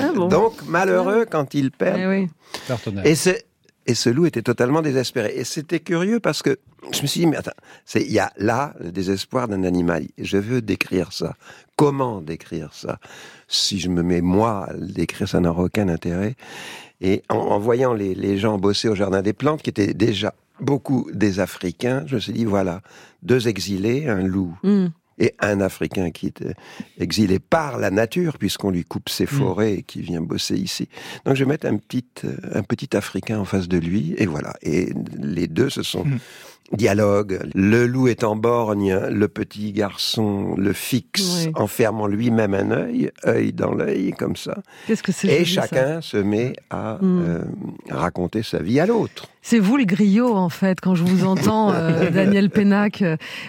Ah 0.00 0.10
bon 0.14 0.28
Donc, 0.28 0.54
malheureux 0.68 1.26
quand 1.30 1.52
ils 1.54 1.66
Eh 1.66 1.70
perdent. 1.70 2.00
oui. 2.08 2.28
partenaire. 2.68 3.04
Et 3.06 3.14
c'est 3.16 3.44
Et 3.86 3.94
ce 3.94 4.10
loup 4.10 4.26
était 4.26 4.42
totalement 4.42 4.82
désespéré. 4.82 5.32
Et 5.34 5.44
c'était 5.44 5.80
curieux 5.80 6.20
parce 6.20 6.42
que 6.42 6.58
je 6.92 7.02
me 7.02 7.06
suis 7.06 7.20
dit, 7.20 7.26
mais 7.26 7.36
attends, 7.36 7.52
il 7.94 8.12
y 8.12 8.18
a 8.18 8.32
là 8.36 8.74
le 8.80 8.92
désespoir 8.92 9.48
d'un 9.48 9.64
animal. 9.64 10.06
Je 10.18 10.38
veux 10.38 10.62
décrire 10.62 11.12
ça. 11.12 11.34
Comment 11.76 12.20
décrire 12.20 12.72
ça? 12.72 12.98
Si 13.48 13.80
je 13.80 13.88
me 13.88 14.02
mets 14.02 14.20
moi 14.20 14.66
à 14.68 14.74
décrire, 14.74 15.28
ça 15.28 15.40
n'aura 15.40 15.64
aucun 15.64 15.88
intérêt. 15.88 16.36
Et 17.00 17.22
en, 17.28 17.58
voyant 17.58 17.94
les, 17.94 18.38
gens 18.38 18.58
bosser 18.58 18.88
au 18.88 18.94
Jardin 18.94 19.22
des 19.22 19.32
Plantes, 19.32 19.62
qui 19.62 19.70
étaient 19.70 19.94
déjà 19.94 20.34
beaucoup 20.60 21.08
des 21.12 21.40
Africains, 21.40 22.04
je 22.06 22.14
me 22.14 22.20
suis 22.20 22.32
dit, 22.32 22.44
voilà, 22.44 22.82
deux 23.22 23.48
exilés, 23.48 24.08
un 24.08 24.22
loup 24.22 24.56
Hmm. 24.62 24.88
Et 25.22 25.34
un 25.38 25.60
Africain 25.60 26.10
qui 26.10 26.26
est 26.26 26.42
euh, 26.42 26.52
exilé 26.98 27.38
par 27.38 27.78
la 27.78 27.90
nature, 27.90 28.38
puisqu'on 28.38 28.70
lui 28.70 28.84
coupe 28.84 29.08
ses 29.08 29.26
forêts 29.26 29.74
et 29.74 29.82
qui 29.82 30.02
vient 30.02 30.20
bosser 30.20 30.56
ici. 30.56 30.88
Donc 31.24 31.36
je 31.36 31.44
vais 31.44 31.48
mettre 31.48 31.66
un 31.66 31.76
petit, 31.76 32.04
euh, 32.24 32.36
un 32.52 32.62
petit 32.62 32.96
Africain 32.96 33.38
en 33.38 33.44
face 33.44 33.68
de 33.68 33.78
lui, 33.78 34.14
et 34.18 34.26
voilà. 34.26 34.54
Et 34.62 34.92
les 35.16 35.46
deux 35.46 35.70
se 35.70 35.84
sont 35.84 36.04
dialogue. 36.76 37.40
Le 37.54 37.86
loup 37.86 38.08
est 38.08 38.24
en 38.24 38.36
borgne, 38.36 38.94
le 39.10 39.28
petit 39.28 39.72
garçon 39.72 40.54
le 40.56 40.72
fixe 40.72 41.44
Oui. 41.46 41.52
en 41.54 41.66
fermant 41.66 42.06
lui-même 42.06 42.54
un 42.54 42.70
œil, 42.70 43.10
œil 43.26 43.52
dans 43.52 43.72
l'œil, 43.74 44.12
comme 44.18 44.36
ça. 44.36 44.58
Qu'est-ce 44.86 45.02
que 45.02 45.12
c'est 45.12 45.28
Et 45.28 45.44
joli, 45.44 45.54
ça. 45.54 45.62
chacun 45.62 46.00
se 46.00 46.16
met 46.16 46.54
à 46.70 46.98
Mm. 47.00 47.22
euh, 47.26 47.38
raconter 47.90 48.42
sa 48.42 48.58
vie 48.60 48.80
à 48.80 48.86
l'autre. 48.86 49.26
C'est 49.44 49.58
vous 49.58 49.76
le 49.76 49.84
griot 49.84 50.36
en 50.36 50.48
fait 50.50 50.80
quand 50.80 50.94
je 50.94 51.02
vous 51.02 51.24
entends 51.24 51.70
euh, 51.74 52.10
Daniel 52.10 52.48
Pénac 52.48 53.02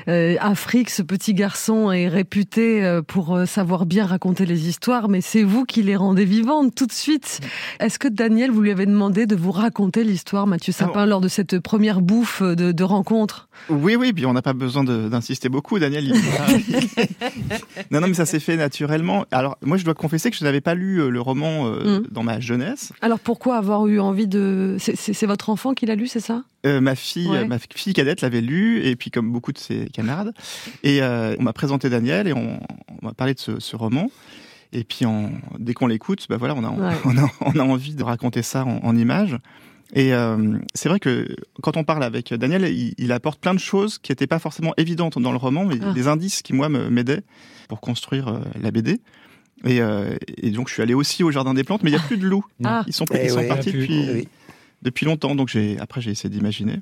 euh, 0.08 0.36
Afrique 0.40 0.90
ce 0.90 1.04
petit 1.04 1.36
garçon 1.36 1.92
est 1.92 2.08
réputé 2.08 2.84
euh, 2.84 3.04
pour 3.04 3.38
savoir 3.46 3.86
bien 3.86 4.06
raconter 4.08 4.48
les 4.48 4.68
histoires 4.68 5.08
mais 5.08 5.22
c'est 5.22 5.44
vous 5.44 5.66
qui 5.66 5.84
les 5.84 5.96
rendez 5.96 6.26
vivantes 6.26 6.74
tout 6.74 6.88
de 6.88 6.92
suite. 6.92 7.42
Est-ce 7.80 8.00
que 8.00 8.08
Daniel 8.08 8.50
vous 8.50 8.62
lui 8.62 8.72
avez 8.72 8.88
demandé 8.88 9.28
de 9.28 9.36
vous 9.36 9.52
raconter 9.52 10.04
l'histoire 10.04 10.48
Mathieu 10.48 10.74
Sapin 10.74 11.06
lors 11.06 11.22
de 11.22 11.28
cette 11.28 11.60
première 11.60 12.02
bouffe 12.02 12.42
de, 12.42 12.72
de 12.72 12.84
rencontre 12.84 13.13
Oui, 13.70 13.96
oui, 13.96 14.12
puis 14.14 14.26
on 14.26 14.34
n'a 14.34 14.42
pas 14.42 14.54
besoin 14.54 14.84
d'insister 14.84 15.50
beaucoup, 15.50 15.80
Daniel. 15.80 16.06
il- 16.06 16.14
non, 17.92 18.02
non, 18.02 18.08
mais 18.08 18.14
ça 18.14 18.26
s'est 18.26 18.40
fait 18.40 18.58
naturellement. 18.58 19.26
Alors, 19.32 19.58
moi, 19.64 19.78
je 19.78 19.86
dois 19.86 19.94
confesser 19.94 20.32
que 20.32 20.38
je 20.38 20.44
n'avais 20.44 20.62
pas 20.62 20.76
lu 20.76 21.00
euh, 21.02 21.10
le 21.10 21.22
roman 21.22 21.68
euh, 21.68 22.00
Mm. 22.00 22.08
dans 22.12 22.24
ma 22.24 22.40
jeunesse. 22.40 22.92
Alors 23.02 23.20
pourquoi 23.20 23.58
avoir 23.58 23.88
eu 23.88 24.00
envie 24.00 24.28
de 24.28 24.78
c'est- 24.80 25.26
votre 25.26 25.50
enfant 25.50 25.74
qui 25.74 25.86
l'a 25.86 25.96
lu 25.96 26.08
c'est 26.08 26.20
ça? 26.20 26.44
Euh, 26.66 26.80
ma 26.82 26.96
fille, 26.96 27.28
Ouais. 27.28 27.46
ma 27.46 27.58
fille 27.60 27.94
cadette 27.94 28.22
l'avait 28.22 28.42
lu, 28.42 28.82
et 28.86 28.96
puis 28.96 29.12
comme 29.12 29.32
beaucoup 29.32 29.52
de 29.52 29.58
ses 29.58 29.88
camarades. 29.94 30.34
Et 30.84 31.02
euh, 31.02 31.36
on 31.40 31.44
m'a 31.44 31.54
présenté 31.54 31.90
Daniel, 31.90 32.28
et 32.28 32.34
on, 32.34 32.60
on 33.02 33.06
m'a 33.06 33.14
parlé 33.14 33.34
de 33.34 33.40
ce, 33.40 33.60
ce 33.60 33.76
roman. 33.76 34.10
Et 34.76 34.84
puis, 34.84 35.06
dès 35.60 35.74
qu'on 35.76 35.86
l'écoute, 35.88 36.26
bah 36.30 36.38
voilà, 36.38 36.56
on 36.56 36.64
a, 36.64 36.70
Ouais. 36.70 36.96
on, 37.06 37.18
a, 37.18 37.30
on 37.42 37.60
a 37.60 37.64
envie 37.64 37.94
de 37.94 38.04
raconter 38.04 38.42
ça 38.42 38.66
en, 38.66 38.80
en 38.84 38.96
images. 38.98 39.38
Et 39.96 40.14
euh, 40.14 40.58
c'est 40.74 40.90
vrai 40.90 41.00
que 41.00 41.28
quand 41.62 41.78
on 41.78 41.84
parle 41.84 42.04
avec 42.04 42.34
Daniel, 42.34 42.64
il, 42.66 42.94
il 42.98 43.12
apporte 43.12 43.40
plein 43.40 43.54
de 43.54 43.60
choses 43.60 44.00
qui 44.00 44.12
n'étaient 44.12 44.28
pas 44.28 44.40
forcément 44.40 44.74
évidentes 44.78 45.20
dans 45.20 45.32
le 45.32 45.38
roman, 45.38 45.66
mais 45.66 45.76
Ah. 45.84 45.94
des 45.94 46.08
indices 46.08 46.42
qui, 46.42 46.54
moi, 46.54 46.68
me- 46.68 46.90
m'aidaient 46.90 47.22
pour 47.70 47.80
construire 47.80 48.28
euh, 48.28 48.40
la 48.62 48.72
BD. 48.72 49.00
Et, 49.66 49.82
euh, 49.82 50.16
et 50.38 50.50
donc, 50.50 50.68
je 50.68 50.74
suis 50.74 50.82
allé 50.82 50.94
aussi 50.96 51.24
au 51.24 51.30
Jardin 51.32 51.54
des 51.54 51.64
Plantes, 51.64 51.84
mais 51.84 51.92
il 51.92 51.94
n'y 51.94 52.00
a 52.00 52.04
plus 52.04 52.18
de 52.18 52.26
loups. 52.26 52.44
Ah. 52.64 52.84
Ils 52.88 52.94
sont, 52.94 53.06
Eh 53.14 53.26
ils 53.26 53.30
sont 53.30 53.40
oui. 53.40 53.48
partis 53.48 53.72
depuis, 53.72 54.10
Oui. 54.14 54.28
depuis 54.82 55.06
longtemps. 55.06 55.36
Donc, 55.36 55.48
j'ai, 55.50 55.78
après, 55.80 56.02
j'ai 56.02 56.12
essayé 56.12 56.30
d'imaginer. 56.30 56.82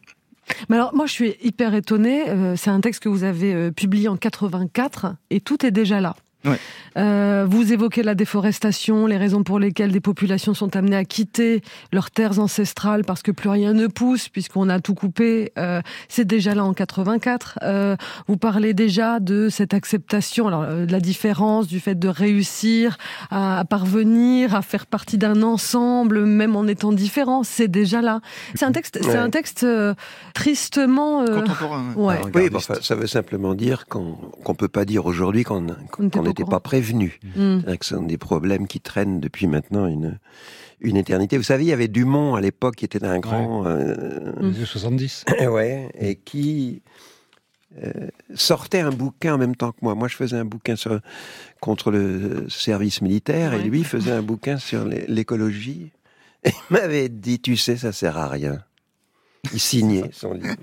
Mais 0.69 0.75
alors 0.75 0.93
moi 0.95 1.05
je 1.05 1.11
suis 1.13 1.35
hyper 1.43 1.73
étonnée 1.75 2.27
euh, 2.27 2.55
c'est 2.57 2.71
un 2.71 2.81
texte 2.81 3.01
que 3.03 3.07
vous 3.09 3.23
avez 3.23 3.53
euh, 3.53 3.71
publié 3.71 4.07
en 4.09 4.17
84 4.17 5.15
et 5.29 5.39
tout 5.39 5.65
est 5.65 5.71
déjà 5.71 6.01
là. 6.01 6.15
Ouais. 6.45 6.57
Euh, 6.97 7.45
vous 7.49 7.71
évoquez 7.71 8.03
la 8.03 8.15
déforestation, 8.15 9.05
les 9.07 9.17
raisons 9.17 9.43
pour 9.43 9.59
lesquelles 9.59 9.91
des 9.91 9.99
populations 10.01 10.53
sont 10.53 10.75
amenées 10.75 10.95
à 10.97 11.05
quitter 11.05 11.61
leurs 11.93 12.11
terres 12.11 12.39
ancestrales 12.39 13.03
parce 13.05 13.21
que 13.21 13.31
plus 13.31 13.49
rien 13.49 13.73
ne 13.73 13.87
pousse, 13.87 14.27
puisqu'on 14.27 14.67
a 14.69 14.79
tout 14.79 14.93
coupé. 14.95 15.51
Euh, 15.57 15.81
c'est 16.09 16.25
déjà 16.25 16.53
là 16.55 16.65
en 16.65 16.73
84. 16.73 17.59
Euh, 17.63 17.95
vous 18.27 18.37
parlez 18.37 18.73
déjà 18.73 19.19
de 19.19 19.49
cette 19.49 19.73
acceptation, 19.73 20.47
alors 20.47 20.63
euh, 20.63 20.85
de 20.85 20.91
la 20.91 20.99
différence, 20.99 21.67
du 21.67 21.79
fait 21.79 21.95
de 21.97 22.07
réussir 22.07 22.97
à, 23.29 23.59
à 23.59 23.65
parvenir, 23.65 24.53
à 24.55 24.61
faire 24.61 24.85
partie 24.85 25.17
d'un 25.17 25.43
ensemble, 25.43 26.25
même 26.25 26.55
en 26.55 26.67
étant 26.67 26.91
différent. 26.91 27.43
C'est 27.43 27.67
déjà 27.69 28.01
là. 28.01 28.19
C'est 28.55 28.65
un 28.65 28.71
texte, 28.71 28.99
c'est 29.01 29.07
Ouais. 29.11 29.15
un 29.17 29.29
texte 29.29 29.63
euh, 29.63 29.93
tristement. 30.33 31.21
euh, 31.21 31.41
Contemporain. 31.41 31.93
ouais. 31.95 32.21
Oui, 32.33 32.49
bon, 32.49 32.57
enfin, 32.57 32.75
ça 32.81 32.95
veut 32.95 33.07
simplement 33.07 33.53
dire 33.53 33.85
qu'on 33.87 34.15
qu'on 34.43 34.55
peut 34.55 34.67
pas 34.67 34.85
dire 34.85 35.05
aujourd'hui 35.05 35.43
qu'on 35.43 35.67
Qu'on 35.91 36.09
n'était 36.31 36.43
pas 36.43 36.43
au 36.43 36.43
n'était 36.43 36.43
courant. 36.43 36.51
pas 36.51 36.59
prévenu. 36.59 37.19
Mm. 37.35 37.59
C'est-à-dire 37.61 37.79
que 37.79 37.85
ce 37.85 37.95
sont 37.95 38.03
des 38.03 38.17
problèmes 38.17 38.67
qui 38.67 38.79
traînent 38.79 39.19
depuis 39.19 39.47
maintenant 39.47 39.87
une, 39.87 40.17
une 40.81 40.97
éternité. 40.97 41.37
Vous 41.37 41.43
savez, 41.43 41.63
il 41.63 41.67
y 41.67 41.73
avait 41.73 41.87
Dumont 41.87 42.35
à 42.35 42.41
l'époque 42.41 42.75
qui 42.75 42.85
était 42.85 43.03
un 43.03 43.19
grand... 43.19 43.65
euh. 43.65 44.31
Les 44.39 44.55
années 44.57 44.65
70. 44.65 45.25
ouais, 45.49 45.89
et 45.99 46.15
qui 46.15 46.81
euh, 47.83 48.07
sortait 48.33 48.79
un 48.81 48.91
bouquin 48.91 49.35
en 49.35 49.37
même 49.37 49.55
temps 49.55 49.71
que 49.71 49.77
moi. 49.81 49.95
Moi, 49.95 50.07
je 50.07 50.15
faisais 50.15 50.35
un 50.37 50.45
bouquin 50.45 50.75
sur, 50.75 50.99
contre 51.61 51.91
le 51.91 52.47
service 52.49 53.01
militaire, 53.01 53.51
Ouais. 53.53 53.59
et 53.61 53.63
lui 53.63 53.83
faisait 53.83 54.11
un 54.11 54.21
bouquin 54.23 54.57
sur 54.57 54.83
l'é- 54.85 55.05
l'écologie. 55.07 55.91
Et 56.43 56.49
il 56.49 56.73
m'avait 56.73 57.07
dit, 57.07 57.39
tu 57.39 57.55
sais, 57.55 57.77
ça 57.77 57.91
sert 57.91 58.17
à 58.17 58.27
rien. 58.27 58.63
Il 59.53 59.59
signait 59.59 60.03
son 60.13 60.33
livre. 60.33 60.55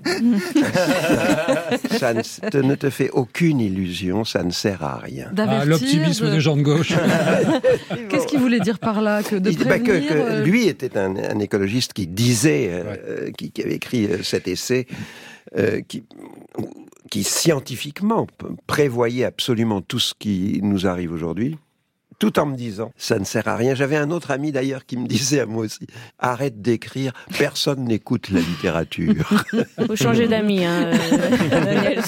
ça 1.99 2.13
ne, 2.13 2.21
te- 2.49 2.57
ne 2.57 2.75
te 2.75 2.89
fait 2.89 3.09
aucune 3.11 3.59
illusion, 3.59 4.23
ça 4.23 4.41
ne 4.43 4.51
sert 4.51 4.83
à 4.83 4.97
rien. 4.97 5.31
Ah, 5.37 5.65
L'optimisme 5.65 6.27
de- 6.27 6.31
des 6.31 6.39
gens 6.39 6.55
de 6.55 6.61
gauche. 6.61 6.93
Qu'est-ce 8.09 8.25
qu'il 8.27 8.39
voulait 8.39 8.59
dire 8.61 8.79
par 8.79 9.01
là 9.01 9.21
que 9.21 9.35
de 9.35 9.51
Il- 9.51 9.57
bah, 9.65 9.79
que- 9.79 9.83
prévenir 9.91 10.09
que 10.09 10.13
euh, 10.17 10.43
lui 10.43 10.67
était 10.67 10.97
un, 10.97 11.15
un 11.17 11.39
écologiste 11.39 11.93
qui 11.93 12.07
disait, 12.07 12.69
euh, 12.71 12.83
euh, 13.07 13.31
qui, 13.31 13.51
qui 13.51 13.61
avait 13.63 13.75
écrit 13.75 14.07
cet 14.23 14.47
essai, 14.47 14.87
euh, 15.57 15.81
qui, 15.87 16.03
qui 17.11 17.23
scientifiquement 17.23 18.27
prévoyait 18.65 19.25
absolument 19.25 19.81
tout 19.81 19.99
ce 19.99 20.13
qui 20.17 20.61
nous 20.63 20.87
arrive 20.87 21.11
aujourd'hui, 21.11 21.57
tout 22.19 22.37
en 22.37 22.45
me 22.45 22.55
disant, 22.55 22.91
ça 22.97 23.17
ne 23.17 23.23
sert 23.23 23.47
à 23.47 23.55
rien. 23.55 23.75
J'avais 23.75 23.95
un 23.95 24.11
autre 24.11 24.31
ami 24.31 24.51
d'ailleurs 24.51 24.85
qui 24.85 24.97
me 24.97 25.07
disait 25.07 25.39
à 25.39 25.45
moi 25.45 25.63
aussi, 25.63 25.87
arrête 26.19 26.61
d'écrire, 26.61 27.13
personne 27.37 27.85
n'écoute 27.85 28.29
la 28.29 28.41
littérature. 28.41 29.13
Faut 29.87 29.95
changer 29.95 30.27
d'amis, 30.27 30.65
hein, 30.65 30.91
euh, 30.91 31.49
Daniel. 31.49 32.01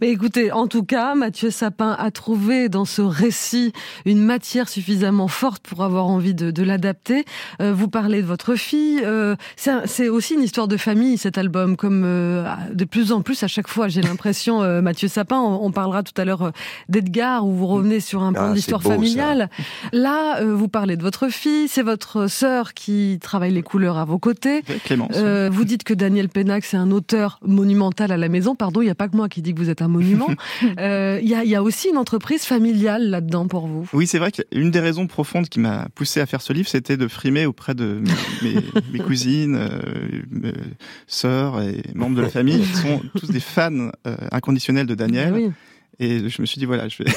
Mais 0.00 0.08
écoutez, 0.08 0.50
en 0.50 0.66
tout 0.66 0.82
cas, 0.82 1.14
Mathieu 1.14 1.50
Sapin 1.50 1.94
a 1.98 2.10
trouvé 2.10 2.70
dans 2.70 2.86
ce 2.86 3.02
récit 3.02 3.72
une 4.06 4.20
matière 4.24 4.68
suffisamment 4.70 5.28
forte 5.28 5.62
pour 5.66 5.84
avoir 5.84 6.06
envie 6.06 6.34
de, 6.34 6.50
de 6.50 6.62
l'adapter. 6.62 7.26
Euh, 7.60 7.74
vous 7.74 7.88
parlez 7.88 8.22
de 8.22 8.26
votre 8.26 8.54
fille. 8.54 9.02
euh, 9.04 9.36
c'est 9.84 10.08
aussi 10.08 10.34
une 10.34 10.42
histoire 10.42 10.68
de 10.68 10.78
famille, 10.78 11.18
cet 11.18 11.36
album, 11.36 11.76
comme 11.76 12.02
euh, 12.04 12.44
de 12.72 12.84
plus 12.84 13.12
en 13.12 13.20
plus 13.20 13.42
à 13.42 13.46
chaque 13.46 13.68
fois, 13.68 13.88
j'ai 13.88 14.00
l'impression, 14.00 14.62
euh, 14.62 14.80
Mathieu 14.80 15.08
Sapin, 15.08 15.38
on, 15.38 15.66
on 15.66 15.70
parlera 15.70 16.02
tout 16.02 16.18
à 16.18 16.24
l'heure 16.24 16.52
d'Edgar, 16.88 17.46
où 17.46 17.52
vous 17.52 17.66
revenez 17.66 18.00
sur 18.00 18.22
un 18.22 18.32
point 18.32 18.53
Ça. 18.62 18.78
familiale. 18.78 19.50
Là, 19.92 20.40
euh, 20.40 20.54
vous 20.54 20.68
parlez 20.68 20.96
de 20.96 21.02
votre 21.02 21.28
fille, 21.28 21.68
c'est 21.68 21.82
votre 21.82 22.26
sœur 22.28 22.74
qui 22.74 23.18
travaille 23.20 23.52
les 23.52 23.62
couleurs 23.62 23.98
à 23.98 24.04
vos 24.04 24.18
côtés. 24.18 24.62
Clémence. 24.84 25.12
Euh, 25.16 25.48
vous 25.52 25.64
dites 25.64 25.84
que 25.84 25.94
Daniel 25.94 26.28
Pénac, 26.28 26.64
c'est 26.64 26.76
un 26.76 26.90
auteur 26.90 27.38
monumental 27.44 28.12
à 28.12 28.16
la 28.16 28.28
maison. 28.28 28.54
Pardon, 28.54 28.80
il 28.82 28.84
n'y 28.86 28.90
a 28.90 28.94
pas 28.94 29.08
que 29.08 29.16
moi 29.16 29.28
qui 29.28 29.42
dis 29.42 29.54
que 29.54 29.58
vous 29.60 29.70
êtes 29.70 29.82
un 29.82 29.88
monument. 29.88 30.28
Euh, 30.78 31.18
Il 31.22 31.28
y, 31.28 31.34
a, 31.34 31.44
il 31.44 31.50
y 31.50 31.54
a 31.54 31.62
aussi 31.62 31.88
une 31.88 31.96
entreprise 31.98 32.42
familiale 32.44 33.08
là-dedans 33.10 33.46
pour 33.46 33.66
vous. 33.66 33.88
Oui, 33.92 34.06
c'est 34.06 34.18
vrai 34.18 34.30
qu'une 34.32 34.70
des 34.70 34.80
raisons 34.80 35.06
profondes 35.06 35.48
qui 35.48 35.60
m'a 35.60 35.88
poussé 35.94 36.20
à 36.20 36.26
faire 36.26 36.40
ce 36.42 36.52
livre, 36.52 36.68
c'était 36.68 36.96
de 36.96 37.06
frimer 37.08 37.46
auprès 37.46 37.74
de 37.74 38.00
mes, 38.42 38.54
mes- 38.92 38.98
cousines, 39.04 39.58
mes 40.30 40.52
sœurs 41.06 41.60
et 41.62 41.82
membres 41.94 42.16
de 42.16 42.22
la 42.22 42.28
famille 42.28 42.60
qui 42.60 42.74
sont 42.74 43.00
tous 43.18 43.28
des 43.30 43.40
fans 43.40 43.90
inconditionnels 44.32 44.86
de 44.86 44.94
Daniel. 44.94 45.32
Oui. 45.32 45.50
Et 45.98 46.28
je 46.28 46.40
me 46.42 46.46
suis 46.46 46.58
dit, 46.58 46.64
voilà, 46.64 46.88
je 46.88 47.02
vais, 47.02 47.10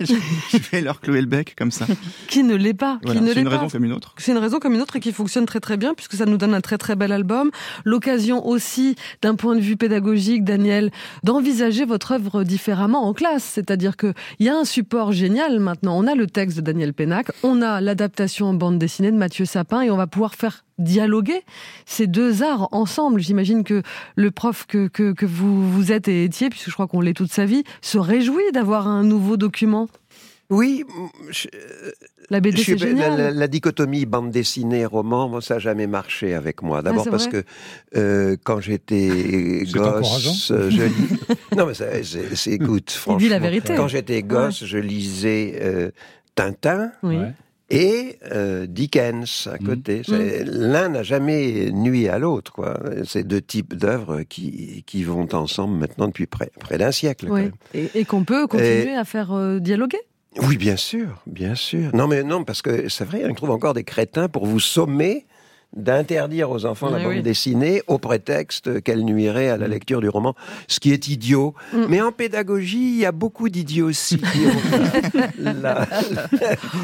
je 0.00 0.58
vais 0.72 0.80
leur 0.80 1.00
clouer 1.00 1.20
le 1.20 1.26
bec 1.26 1.54
comme 1.56 1.70
ça. 1.70 1.86
Qui 2.28 2.42
ne 2.42 2.54
l'est 2.54 2.74
pas 2.74 2.98
Voilà, 3.02 3.20
c'est 3.20 3.40
une 3.40 3.44
pas. 3.44 3.50
raison 3.50 3.68
comme 3.68 3.84
une 3.84 3.92
autre. 3.92 4.14
C'est 4.18 4.32
une 4.32 4.38
raison 4.38 4.58
comme 4.58 4.74
une 4.74 4.80
autre 4.80 4.96
et 4.96 5.00
qui 5.00 5.12
fonctionne 5.12 5.46
très 5.46 5.60
très 5.60 5.76
bien 5.76 5.94
puisque 5.94 6.14
ça 6.14 6.26
nous 6.26 6.36
donne 6.36 6.54
un 6.54 6.60
très 6.60 6.78
très 6.78 6.96
bel 6.96 7.12
album. 7.12 7.50
L'occasion 7.84 8.46
aussi, 8.46 8.96
d'un 9.22 9.34
point 9.34 9.54
de 9.54 9.60
vue 9.60 9.76
pédagogique, 9.76 10.44
Daniel, 10.44 10.90
d'envisager 11.22 11.84
votre 11.84 12.12
œuvre 12.12 12.44
différemment 12.44 13.06
en 13.06 13.12
classe. 13.14 13.44
C'est-à-dire 13.44 13.96
que 13.96 14.12
il 14.38 14.46
y 14.46 14.48
a 14.48 14.56
un 14.56 14.64
support 14.64 15.12
génial 15.12 15.60
maintenant. 15.60 15.98
On 15.98 16.06
a 16.06 16.14
le 16.14 16.26
texte 16.26 16.56
de 16.56 16.62
Daniel 16.62 16.92
Pénac, 16.92 17.30
on 17.42 17.62
a 17.62 17.80
l'adaptation 17.80 18.46
en 18.48 18.54
bande 18.54 18.78
dessinée 18.78 19.10
de 19.12 19.16
Mathieu 19.16 19.44
Sapin 19.44 19.82
et 19.82 19.90
on 19.90 19.96
va 19.96 20.06
pouvoir 20.06 20.34
faire 20.34 20.64
dialoguer 20.78 21.42
ces 21.86 22.06
deux 22.06 22.42
arts 22.42 22.68
ensemble. 22.72 23.20
J'imagine 23.20 23.64
que 23.64 23.82
le 24.14 24.30
prof 24.30 24.66
que, 24.66 24.88
que, 24.88 25.12
que 25.12 25.26
vous, 25.26 25.70
vous 25.70 25.92
êtes 25.92 26.08
et 26.08 26.24
étiez, 26.24 26.50
puisque 26.50 26.68
je 26.68 26.74
crois 26.74 26.86
qu'on 26.86 27.00
l'est 27.00 27.14
toute 27.14 27.32
sa 27.32 27.44
vie, 27.46 27.64
se 27.80 27.98
réjouit 27.98 28.50
d'avoir 28.52 28.86
un 28.88 29.02
nouveau 29.04 29.36
document. 29.36 29.88
Oui, 30.48 30.84
je, 31.30 31.48
La 32.30 32.38
BD, 32.38 32.58
je 32.62 32.70
la, 32.72 32.76
génial. 32.76 33.16
la- 33.18 33.30
la 33.32 33.48
dichotomie 33.48 34.06
bande 34.06 34.30
dessinée, 34.30 34.86
roman, 34.86 35.28
moi, 35.28 35.40
ça 35.42 35.54
n'a 35.54 35.58
jamais 35.60 35.88
marché 35.88 36.34
avec 36.34 36.62
moi. 36.62 36.82
D'abord 36.82 37.00
Ah, 37.00 37.04
c'est 37.04 37.10
parce 37.10 37.26
que 37.26 37.42
euh, 37.96 38.36
quand 38.44 38.60
j'étais 38.60 39.64
gosse, 39.72 40.52
euh, 40.52 40.70
je 40.70 40.82
lis... 40.82 41.18
non, 41.56 41.66
mais 41.66 41.74
c'est, 41.74 42.04
c'est- 42.36 42.52
écoute, 42.52 42.92
franchement. 42.92 43.18
dit 43.18 43.28
la 43.28 43.40
vérité. 43.40 43.74
Quand 43.74 43.88
j'étais 43.88 44.22
gosse, 44.22 44.64
je 44.64 44.78
lisais 44.78 45.58
euh, 45.60 45.90
Tintin. 46.36 46.92
Oui. 47.02 47.16
Ouais. 47.16 47.32
Et 47.70 48.18
euh, 48.32 48.66
Dickens 48.66 49.48
à 49.52 49.58
côté. 49.58 50.02
C'est- 50.06 50.44
L'un 50.44 50.88
n'a 50.90 51.02
jamais 51.02 51.70
nuit 51.72 52.08
à 52.08 52.18
l'autre, 52.18 52.52
quoi. 52.52 52.78
C'est 53.04 53.24
deux 53.26 53.40
types 53.40 53.74
d'œuvres 53.74 54.22
qui, 54.22 54.84
qui 54.86 55.02
vont 55.04 55.26
ensemble 55.34 55.76
maintenant 55.78 56.06
depuis 56.06 56.26
près, 56.26 56.50
près 56.60 56.78
d'un 56.78 56.92
siècle. 56.92 57.26
quand 57.26 57.34
Oui. 57.34 57.42
même. 57.42 57.52
Et, 57.74 57.90
et 57.94 58.04
qu'on 58.04 58.24
peut 58.24 58.46
continuer 58.46 58.94
à 58.94 59.04
faire 59.04 59.32
euh, 59.32 59.58
dialoguer? 59.58 59.98
Oui, 60.42 60.58
bien 60.58 60.76
sûr, 60.76 61.22
bien 61.26 61.54
sûr. 61.54 61.90
Non, 61.94 62.06
mais 62.06 62.22
non, 62.22 62.44
parce 62.44 62.60
que 62.62 62.88
c'est 62.88 63.04
vrai, 63.04 63.24
on 63.28 63.34
trouve 63.34 63.50
encore 63.50 63.72
des 63.74 63.84
crétins 63.84 64.28
pour 64.28 64.44
vous 64.46 64.60
sommer 64.60 65.24
d'interdire 65.76 66.50
aux 66.50 66.64
enfants 66.66 66.88
la 66.90 66.96
Oui, 66.98 67.04
bande 67.04 67.12
oui. 67.14 67.22
dessinée 67.22 67.82
au 67.86 67.98
prétexte 67.98 68.82
qu'elle 68.82 69.04
nuirait 69.04 69.48
à 69.50 69.56
la 69.58 69.68
lecture 69.68 70.00
du 70.00 70.08
roman, 70.08 70.34
ce 70.68 70.80
qui 70.80 70.92
est 70.92 71.08
idiot. 71.08 71.54
Mm. 71.72 71.84
Mais 71.88 72.00
en 72.00 72.12
pédagogie, 72.12 72.78
il 72.94 72.96
y 72.98 73.06
a 73.06 73.12
beaucoup 73.12 73.48
d'idioties 73.48 74.18
qui 74.18 74.46
ont 74.46 75.52
la, 75.62 75.86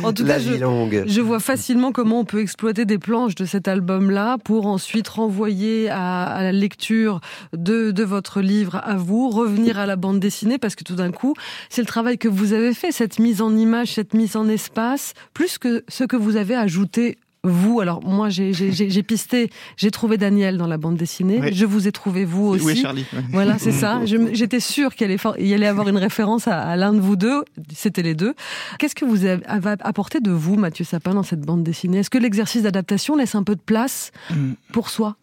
En 0.02 0.12
tout 0.12 0.24
la 0.24 0.34
cas, 0.34 0.38
vie 0.40 0.54
je, 0.56 0.60
longue. 0.60 1.04
je 1.06 1.20
vois 1.20 1.40
facilement 1.40 1.92
comment 1.92 2.20
on 2.20 2.24
peut 2.24 2.40
exploiter 2.40 2.84
des 2.84 2.98
planches 2.98 3.34
de 3.34 3.44
cet 3.44 3.66
album-là 3.68 4.36
pour 4.44 4.66
ensuite 4.66 5.08
renvoyer 5.08 5.88
à, 5.90 6.24
à 6.24 6.42
la 6.42 6.52
lecture 6.52 7.20
de, 7.56 7.90
de 7.90 8.04
votre 8.04 8.40
livre 8.40 8.80
à 8.84 8.96
vous, 8.96 9.30
revenir 9.30 9.78
à 9.78 9.86
la 9.86 9.96
bande 9.96 10.20
dessinée, 10.20 10.58
parce 10.58 10.74
que 10.74 10.84
tout 10.84 10.96
d'un 10.96 11.10
coup, 11.12 11.34
c'est 11.70 11.80
le 11.80 11.86
travail 11.86 12.18
que 12.18 12.28
vous 12.28 12.52
avez 12.52 12.74
fait, 12.74 12.92
cette 12.92 13.18
mise 13.18 13.40
en 13.40 13.56
image, 13.56 13.94
cette 13.94 14.14
mise 14.14 14.36
en 14.36 14.48
espace, 14.48 15.14
plus 15.34 15.58
que 15.58 15.84
ce 15.88 16.04
que 16.04 16.16
vous 16.16 16.36
avez 16.36 16.54
ajouté. 16.54 17.18
Vous, 17.44 17.80
alors 17.80 18.04
moi 18.04 18.28
j'ai 18.28 18.52
pisté, 19.02 19.50
j'ai 19.76 19.90
trouvé 19.90 20.16
Daniel 20.16 20.56
dans 20.58 20.68
la 20.68 20.78
bande 20.78 20.96
dessinée, 20.96 21.40
Oui. 21.42 21.52
je 21.52 21.66
vous 21.66 21.88
ai 21.88 21.92
trouvé 21.92 22.24
vous 22.24 22.46
aussi. 22.46 22.70
Est 22.70 22.74
Charlie. 22.76 23.04
Voilà, 23.32 23.58
c'est 23.58 23.72
ça. 23.72 24.04
Je 24.06 24.14
m- 24.14 24.28
J'étais 24.32 24.60
sûre 24.60 24.94
qu'il 24.94 25.06
allait, 25.10 25.18
y 25.40 25.52
allait 25.52 25.66
avoir 25.66 25.88
une 25.88 25.96
référence 25.96 26.46
à, 26.46 26.60
à 26.60 26.76
l'un 26.76 26.92
de 26.92 27.00
vous 27.00 27.16
deux. 27.16 27.42
C'était 27.74 28.02
les 28.02 28.14
deux. 28.14 28.34
Qu'est-ce 28.78 28.94
que 28.94 29.04
vous 29.04 29.24
avez 29.24 29.42
apporté 29.80 30.20
de 30.20 30.30
vous, 30.30 30.54
Mathieu 30.54 30.84
Sapin, 30.84 31.14
dans 31.14 31.24
cette 31.24 31.40
bande 31.40 31.64
dessinée? 31.64 31.98
Est-ce 31.98 32.10
que 32.10 32.18
l'exercice 32.18 32.62
d'adaptation 32.62 33.16
laisse 33.16 33.34
un 33.34 33.42
peu 33.42 33.56
de 33.56 33.60
place 33.60 34.12
Mm. 34.30 34.52
pour 34.72 34.88
soi? 34.88 35.16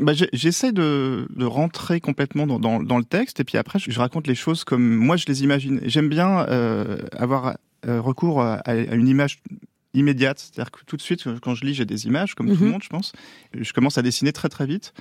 Bah, 0.00 0.12
J'essaie 0.32 0.72
de, 0.72 1.28
de 1.36 1.44
rentrer 1.44 2.00
complètement 2.00 2.46
dans, 2.46 2.58
dans, 2.58 2.82
dans 2.82 2.96
le 2.96 3.04
texte 3.04 3.40
et 3.40 3.44
puis 3.44 3.58
après 3.58 3.78
je, 3.78 3.90
je 3.90 3.98
raconte 3.98 4.26
les 4.26 4.34
choses 4.34 4.64
comme 4.64 4.94
moi 4.96 5.16
je 5.16 5.26
les 5.28 5.42
imagine. 5.42 5.80
J'aime 5.84 6.08
bien 6.08 6.46
euh, 6.48 6.96
avoir 7.14 7.56
euh, 7.86 8.00
recours 8.00 8.40
à, 8.40 8.54
à 8.64 8.74
une 8.74 9.08
image 9.08 9.40
immédiate, 9.98 10.38
c'est-à-dire 10.38 10.70
que 10.70 10.80
tout 10.86 10.96
de 10.96 11.02
suite 11.02 11.24
quand 11.42 11.54
je 11.54 11.64
lis 11.64 11.74
j'ai 11.74 11.84
des 11.84 12.06
images 12.06 12.34
comme 12.34 12.46
tout 12.48 12.54
Mhm. 12.54 12.64
le 12.64 12.70
monde 12.72 12.82
je 12.82 12.88
pense. 12.88 13.12
Je 13.58 13.72
commence 13.72 13.98
à 13.98 14.02
dessiner 14.02 14.32
très 14.32 14.48
très 14.48 14.66
vite. 14.66 14.92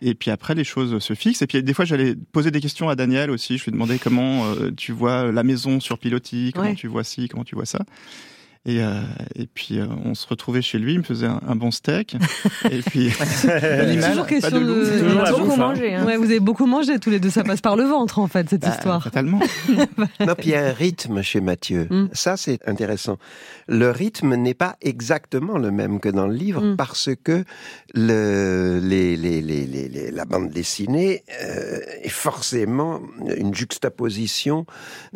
Et 0.00 0.14
puis 0.14 0.30
après, 0.30 0.54
les 0.54 0.62
choses 0.62 0.96
se 1.02 1.14
fixent. 1.14 1.42
Et 1.42 1.48
puis 1.48 1.60
des 1.60 1.74
fois, 1.74 1.84
j'allais 1.84 2.14
poser 2.14 2.52
des 2.52 2.60
questions 2.60 2.88
à 2.88 2.94
Daniel 2.94 3.32
aussi. 3.32 3.58
Je 3.58 3.64
lui 3.64 3.72
demandais 3.72 3.98
comment 3.98 4.46
euh, 4.46 4.70
tu 4.70 4.92
vois 4.92 5.32
la 5.32 5.42
maison 5.42 5.80
sur 5.80 5.98
pilotis, 5.98 6.52
comment 6.54 6.68
Ouais. 6.68 6.74
tu 6.76 6.86
vois 6.86 7.02
ci, 7.02 7.26
comment 7.28 7.42
tu 7.42 7.56
vois 7.56 7.66
ça. 7.66 7.80
Et, 8.68 8.82
euh, 8.82 9.00
et 9.34 9.46
puis 9.46 9.78
euh, 9.78 9.86
on 10.04 10.14
se 10.14 10.26
retrouvait 10.26 10.60
chez 10.60 10.78
lui, 10.78 10.92
il 10.92 10.98
me 10.98 11.02
faisait 11.02 11.26
un, 11.26 11.40
un 11.48 11.56
bon 11.56 11.70
steak. 11.70 12.16
et 12.70 12.82
puis 12.82 13.10
l'animal, 13.46 14.10
Toujours 14.10 14.24
pas 14.24 14.28
question 14.28 14.60
de 14.60 14.64
de. 14.66 14.98
Toujours 15.04 15.22
la 15.22 15.30
beaucoup 15.30 15.44
bouffe, 15.46 15.54
hein. 15.54 15.56
mangé. 15.56 15.94
Hein. 15.94 16.04
Ouais, 16.04 16.16
vous 16.18 16.24
avez 16.24 16.40
beaucoup 16.40 16.66
mangé 16.66 16.98
tous 16.98 17.08
les 17.08 17.18
deux. 17.18 17.30
Ça 17.30 17.44
passe 17.44 17.62
par 17.62 17.76
le 17.76 17.84
ventre, 17.84 18.18
en 18.18 18.26
fait, 18.26 18.50
cette 18.50 18.60
Bah, 18.60 18.68
histoire. 18.76 19.02
Fatalement. 19.02 19.40
Non, 20.20 20.34
puis 20.36 20.48
il 20.48 20.50
y 20.50 20.54
a 20.54 20.66
un 20.66 20.72
rythme 20.72 21.22
chez 21.22 21.40
Mathieu. 21.40 21.86
Mm. 21.90 22.08
Ça, 22.12 22.36
c'est 22.36 22.58
intéressant. 22.68 23.16
Le 23.68 23.90
rythme 23.90 24.34
n'est 24.34 24.52
pas 24.54 24.76
exactement 24.82 25.56
le 25.56 25.70
même 25.70 25.98
que 26.00 26.10
dans 26.10 26.26
le 26.26 26.34
livre 26.34 26.60
Mm. 26.62 26.76
parce 26.76 27.08
que 27.24 27.44
le, 27.94 28.80
les, 28.82 29.16
les, 29.16 29.40
les, 29.40 29.64
les- 29.66 29.88
les- 29.88 30.10
la 30.10 30.24
bande 30.26 30.50
dessinée 30.50 31.22
euh, 31.42 31.78
est 32.02 32.08
forcément 32.10 33.00
une 33.36 33.54
juxtaposition 33.54 34.66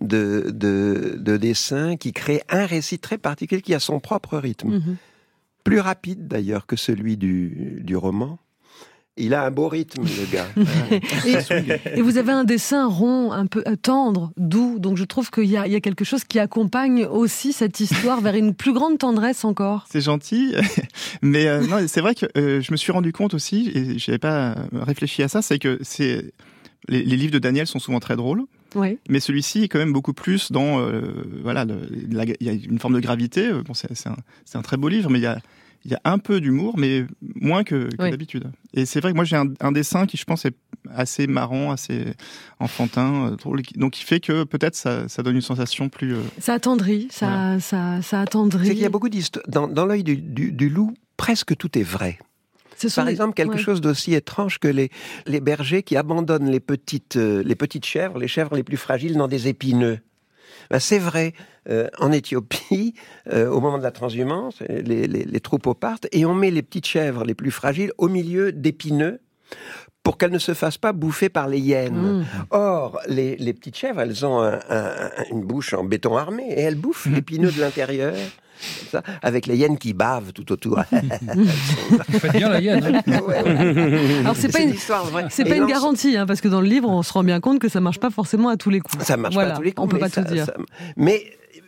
de, 0.00 0.46
de, 0.54 1.16
de 1.18 1.36
dessins 1.36 1.96
qui 1.96 2.12
crée 2.12 2.40
un 2.48 2.64
récit 2.64 2.98
très 2.98 3.18
particulier 3.18 3.41
qui 3.46 3.74
a 3.74 3.80
son 3.80 4.00
propre 4.00 4.38
rythme. 4.38 4.76
Mhm. 4.76 4.96
Plus 5.64 5.80
rapide 5.80 6.26
d'ailleurs 6.26 6.66
que 6.66 6.76
celui 6.76 7.16
du, 7.16 7.80
du 7.82 7.96
roman. 7.96 8.38
Il 9.18 9.34
a 9.34 9.44
un 9.44 9.50
beau 9.50 9.68
rythme, 9.68 10.04
le 10.04 10.32
gars. 10.32 10.46
Et, 11.94 11.98
et 11.98 12.02
vous 12.02 12.16
avez 12.16 12.32
un 12.32 12.44
dessin 12.44 12.86
rond, 12.86 13.30
un 13.30 13.44
peu 13.44 13.62
euh, 13.66 13.76
tendre, 13.76 14.32
doux. 14.38 14.78
Donc 14.78 14.96
je 14.96 15.04
trouve 15.04 15.30
qu'il 15.30 15.44
y 15.44 15.56
a, 15.58 15.66
il 15.66 15.72
y 15.72 15.76
a 15.76 15.80
quelque 15.80 16.04
chose 16.04 16.24
qui 16.24 16.38
accompagne 16.38 17.04
aussi 17.04 17.52
cette 17.52 17.78
histoire 17.78 18.22
vers 18.22 18.34
une 18.34 18.54
plus 18.54 18.72
grande 18.72 18.96
tendresse 18.96 19.44
encore. 19.44 19.84
C'est 19.90 20.00
gentil, 20.00 20.54
mais 21.22 21.46
euh, 21.46 21.66
non, 21.66 21.86
c'est 21.88 22.00
vrai 22.00 22.14
que 22.14 22.24
euh, 22.38 22.62
je 22.62 22.72
me 22.72 22.76
suis 22.78 22.90
rendu 22.90 23.12
compte 23.12 23.34
aussi, 23.34 23.70
et 23.74 23.98
j'avais 23.98 24.18
pas 24.18 24.54
réfléchi 24.72 25.22
à 25.22 25.28
ça, 25.28 25.42
c'est 25.42 25.58
que 25.58 25.78
c'est 25.82 26.32
les, 26.88 27.02
les 27.04 27.16
livres 27.16 27.32
de 27.32 27.38
Daniel 27.38 27.66
sont 27.66 27.78
souvent 27.78 28.00
très 28.00 28.16
drôles, 28.16 28.44
Oui. 28.74 28.98
mais 29.08 29.20
celui-ci 29.20 29.64
est 29.64 29.68
quand 29.68 29.78
même 29.78 29.92
beaucoup 29.92 30.12
plus 30.14 30.50
dans 30.52 30.80
euh, 30.80 31.02
voilà, 31.42 31.66
il 31.90 32.14
y 32.40 32.48
a 32.48 32.52
une 32.52 32.78
forme 32.78 32.94
de 32.94 33.00
gravité. 33.00 33.48
Euh, 33.48 33.62
Bon, 33.62 33.74
c'est 33.74 33.90
un, 34.06 34.16
c'est 34.44 34.58
un 34.58 34.62
très 34.62 34.76
beau 34.76 34.88
livre, 34.88 35.10
mais 35.10 35.18
il 35.18 35.22
y 35.22 35.26
a 35.26 35.38
il 35.84 35.90
y 35.90 35.94
a 35.96 36.00
un 36.04 36.18
peu 36.20 36.40
d'humour, 36.40 36.78
mais 36.78 37.04
moins 37.20 37.64
que, 37.64 37.88
que 37.96 38.02
Oui. 38.04 38.10
d'habitude. 38.12 38.44
Et 38.72 38.86
c'est 38.86 39.00
vrai 39.00 39.10
que 39.10 39.16
moi 39.16 39.24
j'ai 39.24 39.34
un, 39.34 39.46
un 39.60 39.72
dessin 39.72 40.06
qui, 40.06 40.16
je 40.16 40.22
pense, 40.24 40.44
est 40.44 40.54
assez 40.94 41.26
marrant, 41.26 41.72
assez 41.72 42.04
enfantin, 42.60 43.32
euh, 43.32 43.36
drôle, 43.36 43.62
donc 43.76 43.92
qui 43.94 44.04
fait 44.04 44.20
que 44.20 44.44
peut-être 44.44 44.76
ça, 44.76 45.08
ça 45.08 45.24
donne 45.24 45.34
une 45.34 45.40
sensation 45.40 45.88
plus. 45.88 46.14
euh, 46.14 46.20
Ça 46.38 46.54
attendrit, 46.54 47.08
ça, 47.10 47.58
ça, 47.58 48.00
ça 48.02 48.20
attendrit. 48.20 48.66
C'est 48.68 48.74
qu'il 48.74 48.82
y 48.82 48.86
a 48.86 48.90
beaucoup 48.90 49.08
d'histoires. 49.08 49.44
Dans, 49.48 49.66
dans 49.66 49.84
l'œil 49.86 50.04
du, 50.04 50.16
du- 50.16 50.52
du 50.52 50.68
loup, 50.68 50.94
presque 51.16 51.56
tout 51.56 51.76
est 51.76 51.82
vrai. 51.82 52.18
Par 52.94 53.08
exemple, 53.08 53.34
quelque 53.34 53.52
ouais. 53.54 53.58
chose 53.58 53.80
d'aussi 53.80 54.14
étrange 54.14 54.58
que 54.58 54.68
les, 54.68 54.90
les 55.26 55.40
bergers 55.40 55.82
qui 55.82 55.96
abandonnent 55.96 56.50
les 56.50 56.60
petites, 56.60 57.16
euh, 57.16 57.42
les 57.44 57.54
petites 57.54 57.84
chèvres, 57.86 58.18
les 58.18 58.28
chèvres 58.28 58.54
les 58.56 58.62
plus 58.62 58.76
fragiles, 58.76 59.16
dans 59.16 59.28
des 59.28 59.48
épineux. 59.48 59.98
Ben, 60.70 60.78
c'est 60.78 60.98
vrai. 60.98 61.32
Euh, 61.68 61.88
en 61.98 62.10
Éthiopie, 62.12 62.94
euh, 63.32 63.48
au 63.48 63.60
moment 63.60 63.78
de 63.78 63.82
la 63.84 63.90
transhumance, 63.92 64.60
les, 64.68 65.06
les- 65.06 65.24
les 65.24 65.40
troupeaux 65.40 65.74
partent 65.74 66.06
et 66.12 66.24
on 66.26 66.34
met 66.34 66.50
les 66.50 66.62
petites 66.62 66.86
chèvres 66.86 67.24
les 67.24 67.34
plus 67.34 67.50
fragiles 67.52 67.92
au 67.98 68.08
milieu 68.08 68.50
d'épineux 68.52 69.20
pour 70.02 70.18
qu'elles 70.18 70.32
ne 70.32 70.38
se 70.38 70.54
fassent 70.54 70.78
pas 70.78 70.92
bouffer 70.92 71.28
par 71.28 71.46
les 71.46 71.60
hyènes. 71.60 71.94
Mmh. 72.20 72.24
Or, 72.50 72.98
les, 73.06 73.36
les 73.36 73.52
petites 73.52 73.76
chèvres, 73.76 74.00
elles 74.00 74.26
ont 74.26 74.40
un- 74.40 74.58
un- 74.68 75.10
une 75.30 75.42
bouche 75.42 75.72
en 75.74 75.84
béton 75.84 76.16
armé 76.16 76.44
et 76.48 76.60
elles 76.62 76.74
bouffent 76.74 77.06
l'épineux 77.06 77.52
de 77.52 77.60
l'intérieur, 77.60 78.14
ça, 78.90 79.02
avec 79.22 79.46
les 79.46 79.56
hyènes 79.56 79.78
qui 79.78 79.92
bavent 79.94 80.32
tout 80.32 80.50
autour. 80.52 80.80
Faites 82.10 82.32
bien 82.32 82.48
la 82.48 82.60
hyène. 82.60 83.02
hein. 83.06 83.20
Ouais, 83.26 83.42
ouais. 83.42 84.18
Alors 84.20 84.36
c'est 84.36 84.50
pas 84.52 84.60
une, 84.60 84.70
l'histoire 84.70 85.04
vraie. 85.06 85.26
c'est 85.30 85.44
pas 85.44 85.56
une 85.56 85.66
garantie, 85.66 86.16
hein, 86.16 86.26
parce 86.26 86.40
que 86.40 86.48
dans 86.48 86.60
le 86.60 86.66
livre, 86.68 86.88
on 86.88 87.02
se 87.02 87.12
rend 87.12 87.24
bien 87.24 87.40
compte 87.40 87.58
que 87.58 87.68
ça 87.68 87.80
marche 87.80 87.98
pas 88.00 88.10
forcément 88.10 88.48
à 88.48 88.56
tous 88.56 88.70
les 88.70 88.80
coups. 88.80 89.04
Ça 89.04 89.16
marche 89.16 89.34
Voilà, 89.34 89.50
pas 89.50 89.54
à 89.54 89.58
tous 89.58 89.62
les 89.64 89.72
coups. 89.72 89.84
On 89.84 89.88
peut 89.88 89.98
pas 89.98 90.08
ça- 90.08 90.22
tout 90.24 90.32
dire. 90.32 90.46
ça- 90.46 90.54
mais 90.96 91.22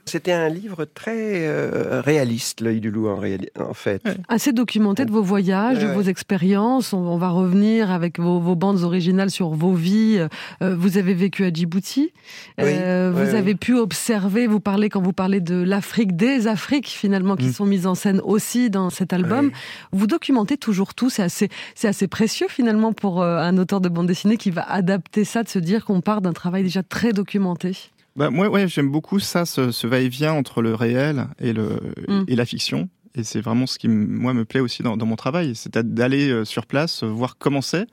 c'était 0.07 0.33
un 0.33 0.49
livre 0.49 0.85
très 0.85 1.47
euh, 1.47 2.01
réaliste, 2.05 2.61
l'œil 2.61 2.81
du 2.81 2.91
loup 2.91 3.09
en, 3.09 3.21
en 3.63 3.75
fait. 3.75 4.03
Assez 4.29 4.53
documenté 4.53 5.05
de 5.05 5.11
vos 5.11 5.23
voyages, 5.23 5.79
de 5.79 5.87
Ouais. 5.87 5.95
vos 5.95 6.03
expériences. 6.03 6.93
On, 6.93 6.99
on 6.99 7.17
va 7.17 7.29
revenir 7.31 7.91
avec 7.91 8.19
vos, 8.19 8.39
vos 8.41 8.55
bandes 8.57 8.83
originales 8.83 9.31
sur 9.31 9.51
vos 9.51 9.73
vies. 9.75 10.19
Euh, 10.63 10.75
vous 10.77 10.99
avez 10.99 11.15
vécu 11.15 11.45
à 11.45 11.51
Djibouti. 11.53 12.13
Oui, 12.59 12.65
Euh, 12.67 13.13
vous 13.15 13.35
avez 13.35 13.55
pu 13.55 13.75
observer, 13.77 14.47
vous 14.47 14.61
parlez 14.61 14.89
quand 14.89 15.01
vous 15.03 15.13
parlez 15.13 15.41
de 15.41 15.57
l'Afrique, 15.63 16.17
des 16.17 16.47
Afriques 16.47 16.89
finalement, 16.89 17.37
qui 17.37 17.47
Mm. 17.49 17.53
sont 17.53 17.67
mises 17.67 17.87
en 17.87 17.95
scène 17.95 18.21
aussi 18.25 18.71
dans 18.71 18.91
cet 18.91 19.13
album. 19.13 19.51
Vous 19.93 20.07
documentez 20.07 20.57
toujours 20.57 20.95
tout. 20.95 21.11
C'est 21.11 21.23
assez, 21.23 21.49
c'est 21.75 21.89
assez 21.89 22.09
précieux 22.09 22.47
finalement 22.49 22.93
pour 22.93 23.23
euh, 23.23 23.39
un 23.39 23.57
auteur 23.59 23.81
de 23.81 23.89
bande 23.89 24.07
dessinée 24.07 24.37
qui 24.37 24.51
va 24.51 24.63
adapter 24.63 25.25
ça, 25.25 25.43
de 25.43 25.49
se 25.49 25.59
dire 25.59 25.85
qu'on 25.85 26.01
part 26.01 26.21
d'un 26.21 26.33
travail 26.33 26.63
déjà 26.63 26.83
très 26.83 27.13
documenté. 27.13 27.77
Bah, 28.17 28.31
moi, 28.31 28.49
ouais, 28.49 28.69
j'aime 28.69 28.91
beaucoup 28.91 29.19
ça, 29.19 29.45
ce, 29.45 29.71
ce 29.73 29.87
va-et-vient 29.87 30.33
entre 30.33 30.63
le 30.63 30.75
réel 30.75 31.27
et, 31.41 31.53
le, 31.53 31.81
Mm. 32.09 32.25
et 32.29 32.37
la 32.37 32.47
fiction. 32.47 32.89
Et 33.17 33.23
c'est 33.25 33.41
vraiment 33.41 33.67
ce 33.67 33.79
qui, 33.79 33.89
moi, 33.89 34.35
me 34.35 34.45
plaît 34.45 34.61
aussi 34.61 34.83
dans, 34.83 34.97
dans 34.97 35.07
mon 35.07 35.17
travail. 35.17 35.55
C'est 35.55 35.77
d'aller 35.79 36.31
euh, 36.31 36.45
sur 36.45 36.67
place, 36.67 37.03
euh, 37.03 37.07
voir 37.07 37.39
comment 37.39 37.61
c'est, 37.63 37.87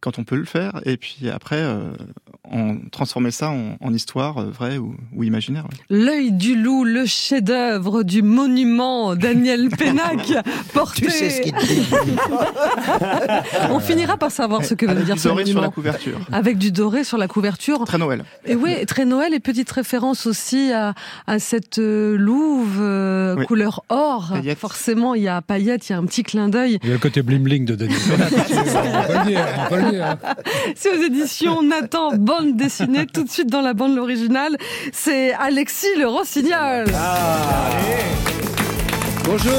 quand 0.00 0.18
on 0.18 0.24
peut 0.24 0.36
le 0.36 0.44
faire, 0.44 0.80
et 0.84 0.96
puis 0.96 1.28
après, 1.32 1.56
euh, 1.60 1.90
en, 2.50 2.76
transformer 2.90 3.30
ça 3.30 3.50
en, 3.50 3.76
en 3.80 3.92
histoire 3.92 4.38
euh, 4.38 4.50
vraie 4.50 4.78
ou, 4.78 4.94
ou 5.14 5.24
imaginaire. 5.24 5.64
ouais. 5.64 5.76
L'œil 5.90 6.32
du 6.32 6.54
loup, 6.56 6.84
le 6.84 7.04
chef-d'œuvre 7.06 8.02
du 8.04 8.22
monument 8.22 9.14
Daniel 9.16 9.68
Pénac, 9.78 10.32
porté. 10.72 11.02
Tu 11.06 11.10
sais 11.10 11.30
ce 11.30 11.40
qu'il 11.42 11.52
te 11.52 11.64
dit. 11.66 11.86
On 13.70 13.80
finira 13.80 14.16
par 14.16 14.30
savoir 14.30 14.64
ce 14.64 14.74
que 14.74 14.86
veut 14.86 14.92
Avec 14.92 15.04
dire 15.04 15.14
du 15.16 15.20
ce 15.20 15.28
doré 15.28 15.44
sur 15.44 15.54
la 15.54 15.60
monument. 15.60 15.72
couverture. 15.72 16.18
Avec 16.32 16.58
du 16.58 16.72
doré 16.72 17.04
sur 17.04 17.18
la 17.18 17.28
couverture. 17.28 17.84
Très 17.84 17.98
Noël. 17.98 18.24
Et 18.46 18.54
oui, 18.54 18.84
très 18.86 19.04
Noël 19.04 19.34
et 19.34 19.40
petite 19.40 19.70
référence 19.70 20.26
aussi 20.26 20.72
à, 20.72 20.94
à 21.26 21.38
cette 21.38 21.78
euh, 21.78 22.16
louve 22.16 22.78
euh, 22.80 23.36
Oui. 23.36 23.46
couleur 23.46 23.82
or. 23.88 24.30
Paillettes. 24.32 24.58
Forcément, 24.58 25.14
il 25.14 25.22
y 25.22 25.28
a 25.28 25.40
paillettes, 25.42 25.88
il 25.88 25.92
y 25.92 25.94
a 25.94 25.98
un 25.98 26.04
petit 26.06 26.22
clin 26.22 26.48
d'œil. 26.48 26.78
Il 26.82 26.88
y 26.88 26.92
a 26.92 26.94
le 26.94 27.00
côté 27.00 27.22
bling-bling 27.22 27.64
de 27.64 27.74
Denis. 27.74 27.94
on 28.12 29.06
peut 29.06 29.12
le 29.18 29.26
dire, 29.26 29.46
on 29.58 29.68
peut 29.68 29.76
le 29.76 29.82
dire. 29.82 29.87
C'est 30.76 30.90
aux 30.90 31.02
éditions 31.02 31.62
Nathan, 31.62 32.12
bande 32.16 32.56
dessinée, 32.56 33.06
tout 33.06 33.24
de 33.24 33.30
suite 33.30 33.48
dans 33.48 33.60
la 33.62 33.74
bande 33.74 33.98
originale. 33.98 34.56
C'est 34.92 35.32
Alexis 35.34 35.86
le 35.98 36.06
Rossignol. 36.06 36.86
Bonjour. 39.24 39.52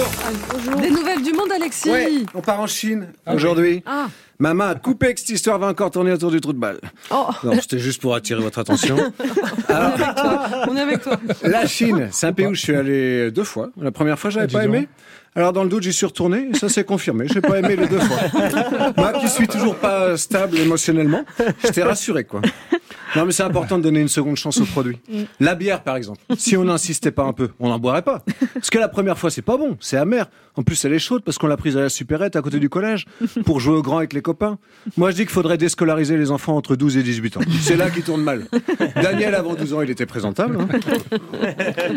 Des 0.82 0.90
nouvelles 0.90 1.22
du 1.22 1.32
monde, 1.32 1.52
Alexis 1.56 1.90
Ouais, 1.92 2.12
on 2.34 2.42
part 2.42 2.60
en 2.60 2.68
Chine 2.68 3.08
aujourd'hui. 3.32 3.84
Ah. 3.86 4.08
Ma 4.40 4.54
main 4.54 4.70
a 4.70 4.76
coupé 4.76 5.14
que 5.14 5.20
cette 5.20 5.30
histoire 5.30 5.60
va 5.60 5.68
encore 5.68 5.92
tourner 5.92 6.12
autour 6.14 6.32
du 6.32 6.40
trou 6.42 6.54
de 6.54 6.58
balle. 6.58 6.80
Oh. 7.12 7.28
Non, 7.44 7.54
c'était 7.62 7.78
juste 7.78 8.02
pour 8.02 8.16
attirer 8.16 8.42
votre 8.42 8.58
attention. 8.60 8.96
On 9.70 10.76
est 10.76 10.80
avec 10.82 11.04
toi. 11.04 11.20
La 11.44 11.68
Chine, 11.68 12.08
c'est 12.12 12.28
un 12.28 12.34
pays 12.34 12.48
où 12.48 12.54
je 12.56 12.62
suis 12.62 12.76
allé 12.76 13.32
deux 13.32 13.44
fois. 13.44 13.70
La 13.80 13.92
première 13.92 14.18
fois, 14.18 14.30
j'avais 14.30 14.48
Ah, 14.50 14.60
pas 14.60 14.66
donc. 14.66 14.76
aimé. 14.76 14.88
Alors 15.36 15.54
dans 15.54 15.64
le 15.64 15.70
doute, 15.70 15.84
j'y 15.84 15.94
suis 15.94 16.06
retourné 16.06 16.50
et 16.52 16.58
ça 16.58 16.70
s'est 16.70 16.84
confirmé. 16.84 17.28
J'ai 17.32 17.42
pas 17.42 17.60
aimé 17.60 17.76
les 17.76 17.88
deux 17.88 18.00
fois. 18.00 18.18
Moi 18.98 19.14
qui 19.14 19.30
suis 19.30 19.48
toujours 19.48 19.76
pas 19.76 20.18
stable 20.18 20.58
émotionnellement, 20.58 21.24
j'étais 21.64 21.84
rassuré 21.84 22.24
quoi. 22.24 22.42
Non 23.16 23.26
mais 23.26 23.32
c'est 23.32 23.44
important 23.44 23.78
de 23.78 23.84
donner 23.84 24.00
une 24.02 24.08
seconde 24.08 24.36
chance 24.38 24.60
au 24.62 24.66
produit. 24.66 25.00
La 25.40 25.56
bière 25.56 25.82
par 25.84 25.96
exemple, 25.96 26.20
si 26.38 26.56
on 26.58 26.64
n'insistait 26.66 27.12
pas 27.12 27.24
un 27.24 27.34
peu, 27.34 27.50
on 27.60 27.70
n'en 27.70 27.80
boirait 27.80 28.02
pas. 28.04 28.24
Parce 28.54 28.70
que 28.70 28.78
la 28.78 28.88
première 28.88 29.18
fois 29.18 29.32
c'est 29.32 29.42
pas 29.42 29.58
bon, 29.58 29.78
c'est 29.80 29.98
amer. 29.98 30.30
En 30.56 30.64
plus 30.64 30.84
elle 30.86 30.94
est 30.94 31.00
chaude 31.00 31.24
parce 31.24 31.38
qu'on 31.38 31.48
l'a 31.48 31.58
prise 31.58 31.78
à 31.78 31.82
la 31.82 31.90
supérette 31.90 32.36
à 32.36 32.42
côté 32.42 32.60
du 32.60 32.70
collège 32.70 33.06
pour 33.46 33.60
jouer 33.60 33.76
au 33.76 33.82
grand 33.82 33.98
avec 33.98 34.14
les 34.14 34.22
copains. 34.22 34.58
Moi 34.98 35.12
je 35.12 35.16
dis 35.16 35.22
qu'il 35.24 35.32
faudrait 35.32 35.58
déscolariser 35.58 36.18
les 36.18 36.32
enfants 36.32 36.56
entre 36.56 36.76
12 36.76 36.98
et 36.98 37.04
18 37.04 37.38
ans. 37.38 37.42
C'est 37.62 37.78
là 37.78 37.90
qu'ils 37.90 38.04
tournent 38.04 38.24
mal. 38.24 38.46
Daniel 38.96 39.36
avant 39.36 39.54
12 39.56 39.74
ans 39.74 39.82
il 39.82 39.90
était 39.90 40.06
présentable. 40.06 40.58
hein. 40.60 40.68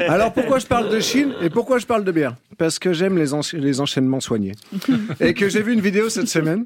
Alors 0.09 0.33
pourquoi 0.33 0.59
je 0.59 0.66
parle 0.66 0.88
de 0.90 1.01
Chine 1.01 1.33
et 1.42 1.51
pourquoi 1.51 1.79
je 1.79 1.87
parle 1.87 2.05
de 2.05 2.12
bière? 2.12 2.35
Parce 2.59 2.79
que 2.79 2.92
j'aime 2.92 3.18
les, 3.18 3.33
encha- 3.33 3.59
les 3.59 3.81
enchaînements 3.81 4.20
soignés. 4.20 4.53
Et 5.20 5.35
que 5.35 5.48
j'ai 5.48 5.62
vu 5.62 5.72
une 5.72 5.81
vidéo 5.81 6.09
cette 6.09 6.29
semaine 6.29 6.64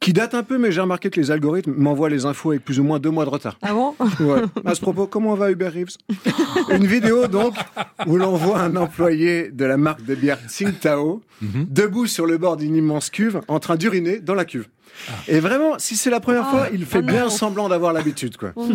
qui 0.00 0.12
date 0.12 0.34
un 0.34 0.42
peu, 0.42 0.58
mais 0.58 0.72
j'ai 0.72 0.80
remarqué 0.80 1.10
que 1.10 1.20
les 1.20 1.30
algorithmes 1.30 1.74
m'envoient 1.76 2.08
les 2.08 2.24
infos 2.24 2.50
avec 2.50 2.64
plus 2.64 2.80
ou 2.80 2.84
moins 2.84 2.98
deux 2.98 3.10
mois 3.10 3.24
de 3.24 3.30
retard. 3.30 3.58
Ah 3.62 3.72
bon? 3.72 3.94
Ouais. 4.20 4.42
À 4.64 4.74
ce 4.74 4.80
propos, 4.80 5.06
comment 5.06 5.34
va 5.34 5.50
Uber 5.50 5.68
Reeves 5.68 5.96
Une 6.70 6.86
vidéo 6.86 7.26
donc 7.26 7.54
où 8.06 8.16
l'on 8.16 8.36
voit 8.36 8.60
un 8.60 8.76
employé 8.76 9.50
de 9.50 9.64
la 9.64 9.76
marque 9.76 10.04
de 10.04 10.14
bière 10.14 10.38
Tsingtao 10.46 11.22
debout 11.40 12.06
sur 12.06 12.26
le 12.26 12.38
bord 12.38 12.56
d'une 12.56 12.76
immense 12.76 13.10
cuve 13.10 13.40
en 13.48 13.60
train 13.60 13.76
d'uriner 13.76 14.18
dans 14.18 14.34
la 14.34 14.44
cuve. 14.44 14.66
Et 15.28 15.40
vraiment, 15.40 15.78
si 15.78 15.96
c'est 15.96 16.10
la 16.10 16.20
première 16.20 16.48
fois, 16.48 16.68
il 16.72 16.84
fait 16.84 16.98
ah 16.98 17.02
bien 17.02 17.28
semblant 17.28 17.68
d'avoir 17.68 17.92
l'habitude, 17.92 18.36
quoi. 18.36 18.52
Oh, 18.56 18.68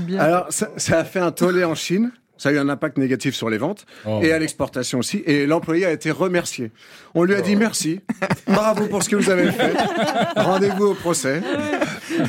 bien. 0.00 0.20
Alors, 0.20 0.46
ça, 0.50 0.70
ça 0.76 0.98
a 0.98 1.04
fait 1.04 1.18
un 1.18 1.32
tollé 1.32 1.64
en 1.64 1.74
Chine. 1.74 2.12
Ça 2.38 2.50
a 2.50 2.52
eu 2.52 2.58
un 2.58 2.68
impact 2.68 2.98
négatif 2.98 3.34
sur 3.34 3.48
les 3.50 3.58
ventes 3.58 3.86
Oh. 4.06 4.20
et 4.22 4.32
à 4.32 4.38
l'exportation 4.38 4.98
aussi. 4.98 5.22
Et 5.26 5.46
l'employé 5.46 5.86
a 5.86 5.90
été 5.92 6.10
remercié. 6.10 6.70
On 7.14 7.24
lui 7.24 7.34
a 7.34 7.40
dit 7.40 7.56
merci, 7.56 8.00
bravo 8.46 8.86
pour 8.86 9.02
ce 9.02 9.08
que 9.08 9.16
vous 9.16 9.30
avez 9.30 9.50
fait. 9.50 9.72
Rendez-vous 10.36 10.86
au 10.88 10.94
procès. 10.94 11.42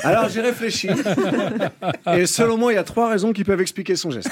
Alors 0.03 0.29
j'ai 0.29 0.41
réfléchi. 0.41 0.89
Et 2.15 2.25
selon 2.25 2.57
moi, 2.57 2.71
il 2.73 2.75
y 2.75 2.79
a 2.79 2.83
trois 2.83 3.09
raisons 3.09 3.33
qui 3.33 3.43
peuvent 3.43 3.61
expliquer 3.61 3.95
son 3.95 4.11
geste. 4.11 4.29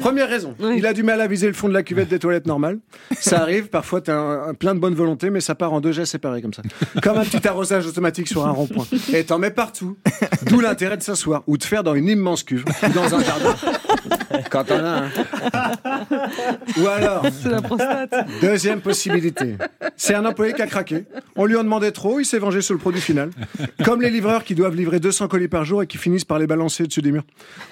Première 0.00 0.28
raison, 0.28 0.54
Oui. 0.60 0.76
il 0.78 0.86
a 0.86 0.92
du 0.92 1.02
mal 1.02 1.20
à 1.20 1.26
viser 1.26 1.46
le 1.48 1.52
fond 1.52 1.68
de 1.68 1.74
la 1.74 1.82
cuvette 1.82 2.08
des 2.08 2.18
toilettes 2.18 2.46
normales. 2.46 2.78
Ça 3.18 3.38
arrive, 3.42 3.68
parfois 3.68 4.00
tu 4.00 4.10
as 4.10 4.52
plein 4.58 4.74
de 4.74 4.80
bonne 4.80 4.94
volonté, 4.94 5.30
mais 5.30 5.40
ça 5.40 5.54
part 5.54 5.72
en 5.72 5.80
deux 5.80 5.92
gestes 5.92 6.12
séparés 6.12 6.40
comme 6.42 6.54
ça. 6.54 6.62
Comme 7.02 7.18
un 7.18 7.24
petit 7.24 7.46
arrosage 7.46 7.86
automatique 7.86 8.28
sur 8.28 8.46
un 8.46 8.50
rond-point. 8.52 8.86
Et 9.12 9.24
t'en 9.24 9.38
mets 9.38 9.50
partout. 9.50 9.96
D'où 10.46 10.60
l'intérêt 10.60 10.96
de 10.96 11.02
s'asseoir 11.02 11.42
ou 11.46 11.56
de 11.58 11.64
faire 11.64 11.82
dans 11.82 11.94
une 11.94 12.08
immense 12.08 12.42
cuve 12.42 12.64
ou 12.82 12.88
dans 12.92 13.14
un 13.14 13.22
jardin. 13.22 13.54
Quand 14.50 14.64
on 14.70 14.78
a 14.84 14.88
un. 14.88 14.99
Ou 16.78 16.86
alors, 16.86 17.26
C'est 17.42 17.50
la 17.50 17.62
prostate. 17.62 18.14
Deuxième 18.40 18.80
possibilité. 18.80 19.56
C'est 19.96 20.14
un 20.14 20.24
employé 20.24 20.52
qui 20.52 20.62
a 20.62 20.66
craqué. 20.66 21.04
On 21.36 21.44
lui 21.44 21.56
en 21.56 21.64
demandait 21.64 21.92
trop, 21.92 22.20
il 22.20 22.24
s'est 22.24 22.38
vengé 22.38 22.60
sur 22.60 22.74
le 22.74 22.80
produit 22.80 23.00
final. 23.00 23.30
Comme 23.84 24.02
les 24.02 24.10
livreurs 24.10 24.44
qui 24.44 24.54
doivent 24.54 24.74
livrer 24.74 25.00
200 25.00 25.28
colis 25.28 25.48
par 25.48 25.64
jour 25.64 25.82
et 25.82 25.86
qui 25.86 25.98
finissent 25.98 26.24
par 26.24 26.38
les 26.38 26.46
balancer 26.46 26.84
dessus 26.84 27.02
des 27.02 27.12
murs. 27.12 27.24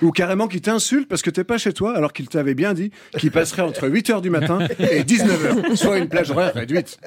Ou 0.02 0.10
carrément 0.10 0.48
qui 0.48 0.60
t'insultent 0.60 1.08
parce 1.08 1.22
que 1.22 1.30
t'es 1.30 1.44
pas 1.44 1.58
chez 1.58 1.72
toi 1.72 1.96
alors 1.96 2.12
qu'il 2.12 2.28
t'avait 2.28 2.54
bien 2.54 2.74
dit 2.74 2.90
qu'il 3.18 3.30
passerait 3.30 3.62
entre 3.62 3.88
8 3.88 4.10
heures 4.10 4.22
du 4.22 4.30
matin 4.30 4.58
et 4.78 5.04
19 5.04 5.44
heures, 5.44 5.76
soit 5.76 5.98
une 5.98 6.08
plage 6.08 6.30
horaire 6.30 6.54
réduite. 6.54 6.98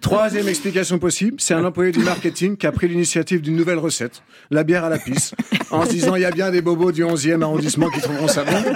Troisième 0.00 0.48
explication 0.48 0.98
possible, 0.98 1.36
c'est 1.40 1.54
un 1.54 1.64
employé 1.64 1.92
du 1.92 2.00
marketing 2.00 2.56
qui 2.56 2.66
a 2.66 2.72
pris 2.72 2.88
l'initiative 2.88 3.40
d'une 3.40 3.56
nouvelle 3.56 3.78
recette, 3.78 4.22
la 4.50 4.64
bière 4.64 4.84
à 4.84 4.88
la 4.88 4.98
pisse, 4.98 5.34
en 5.70 5.84
se 5.84 5.90
disant 5.90 6.16
il 6.16 6.22
y 6.22 6.24
a 6.24 6.30
bien 6.30 6.50
des 6.50 6.60
bobos 6.60 6.92
du 6.92 7.04
11e 7.04 7.42
arrondissement 7.42 7.90
qui 7.90 8.00
trouveront 8.00 8.28
ça 8.28 8.44
bon. 8.44 8.67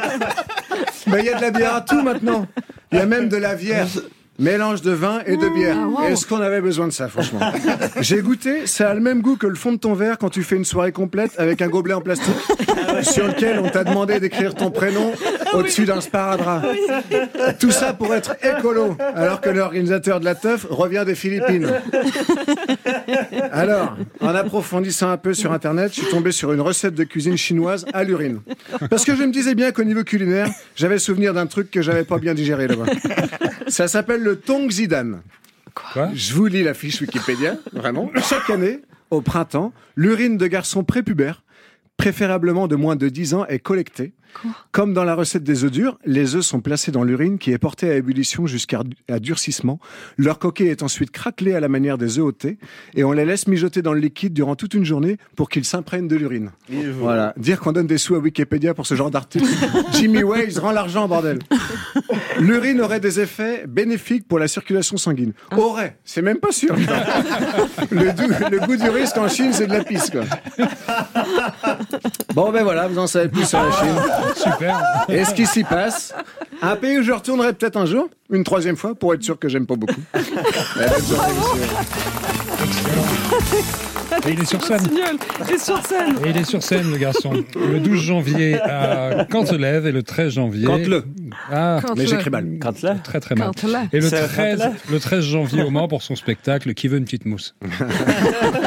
Mais 1.07 1.20
il 1.20 1.26
y 1.26 1.28
a 1.31 1.37
de 1.37 1.42
la 1.42 1.50
bière 1.50 1.74
à 1.74 1.81
tout 1.81 2.02
maintenant. 2.02 2.46
Il 2.90 2.98
y 2.98 3.00
a 3.00 3.07
même 3.07 3.28
de 3.28 3.37
la 3.37 3.55
bière. 3.55 3.87
Mélange 4.42 4.83
de 4.83 4.90
vin 4.90 5.20
et 5.24 5.37
de 5.37 5.48
bière. 5.48 5.76
Est-ce 6.09 6.26
qu'on 6.26 6.40
avait 6.40 6.61
besoin 6.61 6.88
de 6.88 6.92
ça, 6.92 7.07
franchement 7.07 7.38
J'ai 8.00 8.20
goûté, 8.22 8.66
ça 8.66 8.90
a 8.90 8.94
le 8.94 9.00
même 9.00 9.22
goût 9.22 9.37
que 9.37 9.46
le 9.46 9.55
fond 9.55 9.70
de 9.72 9.76
ton 9.76 9.94
verre 9.94 10.18
quand 10.18 10.31
tu 10.31 10.42
fais 10.42 10.57
une 10.57 10.64
soirée 10.64 10.90
complète 10.90 11.31
avec 11.38 11.62
un 11.62 11.68
gobelet 11.68 11.94
en 11.94 12.00
plastique 12.00 12.35
sur 13.02 13.28
lequel 13.28 13.61
on 13.61 13.68
t'a 13.68 13.85
demandé 13.85 14.18
d'écrire 14.18 14.57
ton 14.57 14.72
prénom 14.72 15.12
au-dessus 15.52 15.85
d'un 15.85 16.00
sparadrap. 16.00 16.64
Tout 17.61 17.70
ça 17.70 17.92
pour 17.92 18.12
être 18.16 18.35
écolo, 18.42 18.96
alors 19.14 19.40
que 19.40 19.48
l'organisateur 19.48 20.18
de 20.18 20.24
la 20.24 20.35
teuf 20.35 20.66
revient 20.68 21.05
des 21.07 21.14
Philippines. 21.14 21.68
Alors, 23.52 23.96
en 24.20 24.35
approfondissant 24.35 25.11
un 25.11 25.18
peu 25.18 25.35
sur 25.35 25.52
Internet, 25.52 25.92
je 25.94 26.00
suis 26.00 26.11
tombé 26.11 26.33
sur 26.33 26.52
une 26.52 26.61
recette 26.61 26.94
de 26.94 27.05
cuisine 27.05 27.37
chinoise 27.37 27.87
à 27.92 28.02
l'urine. 28.02 28.40
Parce 28.90 29.05
que 29.05 29.14
je 29.14 29.22
me 29.22 29.33
disais 29.33 29.55
bien 29.55 29.70
qu'au 29.70 29.85
niveau 29.85 30.02
culinaire, 30.02 30.48
j'avais 30.74 30.98
souvenir 30.98 31.33
d'un 31.33 31.46
truc 31.46 31.70
que 31.70 31.81
j'avais 31.81 32.05
pas 32.05 32.18
bien 32.18 32.35
digéré 32.35 32.66
là-bas. 32.66 32.87
Ça 33.68 33.87
s'appelle 33.87 34.22
le 34.22 34.32
Tong 34.35 34.71
Zidan. 34.71 35.21
Quoi 35.75 36.11
Je 36.14 36.35
vous 36.35 36.47
lis 36.47 36.62
la 36.62 36.75
fiche 36.75 37.01
Wikipédia, 37.01 37.57
vraiment. 37.73 38.11
Chaque 38.29 38.51
année, 38.51 38.81
au 39.11 39.21
printemps, 39.21 39.73
l'urine 39.97 40.37
de 40.37 40.47
garçons 40.47 40.85
prépubères, 40.85 41.42
préférablement 41.97 42.68
de 42.68 42.77
moins 42.77 42.97
de 42.97 43.09
10 43.09 43.35
ans, 43.35 43.47
est 43.47 43.59
collectée. 43.59 44.12
Comme 44.71 44.95
dans 44.95 45.05
la 45.05 45.14
recette 45.14 45.45
des 45.45 45.64
œufs 45.64 45.71
durs, 45.71 45.99
les 46.05 46.35
œufs 46.35 46.45
sont 46.45 46.61
placés 46.61 46.92
dans 46.92 47.05
l'urine 47.05 47.38
qui 47.38 47.53
est 47.53 47.59
portée 47.59 47.90
à 47.90 47.95
ébullition 47.95 48.47
jusqu'à 48.47 48.83
durcissement. 49.21 49.79
Leur 50.16 50.38
coquille 50.38 50.68
est 50.68 50.83
ensuite 50.83 51.11
craquelée 51.11 51.55
à 51.55 51.61
la 51.61 51.68
manière 51.68 51.99
des 51.99 52.18
œufs 52.18 52.25
au 52.25 52.33
thé 52.33 52.59
et 52.95 53.05
on 53.05 53.12
les 53.12 53.25
laisse 53.25 53.47
mijoter 53.47 53.83
dans 53.83 53.92
le 53.92 54.01
liquide 54.01 54.33
durant 54.33 54.57
toute 54.57 54.75
une 54.75 54.85
journée 54.85 55.18
pour 55.37 55.49
qu'ils 55.49 55.64
s'imprègnent 55.64 56.09
de 56.09 56.16
l'urine. 56.16 56.51
Voilà. 56.68 57.35
Dire 57.37 57.61
qu'on 57.61 57.73
donne 57.73 57.87
des 57.87 57.99
sous 57.99 58.14
à 58.14 58.18
Wikipédia 58.18 58.75
pour 58.75 58.87
ce 58.87 58.95
genre 58.95 59.11
d'article. 59.11 59.47
Jimmy 59.92 60.23
Waves 60.23 60.59
rend 60.59 60.73
l'argent, 60.73 61.09
bordel. 61.09 61.38
L'urine 62.38 62.81
aurait 62.81 63.01
des 63.01 63.21
effets 63.21 63.64
bénéfiques 63.66 64.27
pour 64.27 64.38
la 64.38 64.49
circulation 64.49 64.97
sanguine. 64.97 65.33
Aurait, 65.57 65.99
c'est 66.05 66.23
même 66.23 66.38
pas 66.38 66.53
sûr. 66.53 66.75
Le, 67.90 68.66
goût 68.66 68.77
du 68.77 68.88
risque 68.88 69.16
en 69.18 69.29
Chine, 69.29 69.53
c'est 69.53 69.66
de 69.66 69.73
la 69.73 69.85
pisse, 69.85 70.11
quoi. 70.11 70.23
Bon, 72.35 72.51
ben 72.51 72.62
voilà, 72.62 72.88
vous 72.88 72.99
en 72.99 73.07
savez 73.07 73.29
plus 73.29 73.45
sur 73.45 73.62
la 73.62 73.71
Chine. 73.71 73.95
Super. 74.37 75.04
Et 75.08 75.24
ce 75.24 75.35
qui 75.35 75.46
s'y 75.46 75.64
passe. 75.64 76.14
Un 76.61 76.76
pays 76.76 76.98
où 76.98 77.02
je 77.02 77.12
retournerai 77.12 77.52
peut-être 77.54 77.76
un 77.76 77.87
jour, 77.87 78.08
une 78.30 78.44
troisième 78.44 78.76
fois, 78.76 78.94
pour 78.94 79.14
être 79.14 79.22
sûr 79.22 79.38
que 79.38 79.48
j'aime 79.48 79.66
pas 79.66 79.76
beaucoup. 79.76 80.00
Eh, 80.76 80.90
messieurs. 80.90 81.16
Et 84.26 84.32
il 84.32 84.40
est 84.40 84.44
sur 84.44 84.62
scène. 84.62 84.85
Génial. 84.85 85.16
Et 85.52 85.58
sur 85.58 85.87
scène. 85.87 86.16
Et 86.24 86.30
il 86.30 86.37
est 86.37 86.44
sur 86.44 86.62
scène, 86.62 86.90
le 86.90 86.96
garçon. 86.96 87.32
Le 87.56 87.80
12 87.80 88.00
janvier 88.00 88.61
à 88.61 89.26
Cantelève 89.30 89.87
et 89.87 89.92
le 89.92 90.02
13 90.02 90.35
janvier. 90.35 90.66
Quand-le. 90.66 91.04
Ah, 91.50 91.80
Mais 91.96 92.06
j'écris 92.06 92.30
mal. 92.30 92.46
Très 93.02 93.20
très 93.20 93.35
mal. 93.35 93.50
Et 93.92 94.00
le 94.00 94.08
C'est 94.08 94.18
à 94.18 94.28
13, 94.28 94.58
Cantelève 94.58 94.72
le 94.90 95.00
13 95.00 95.24
janvier 95.24 95.62
au 95.62 95.70
Mans 95.70 95.88
pour 95.88 96.02
son 96.02 96.14
spectacle 96.14 96.74
Qui 96.74 96.88
veut 96.88 96.98
une 96.98 97.04
petite 97.04 97.24
mousse? 97.26 97.54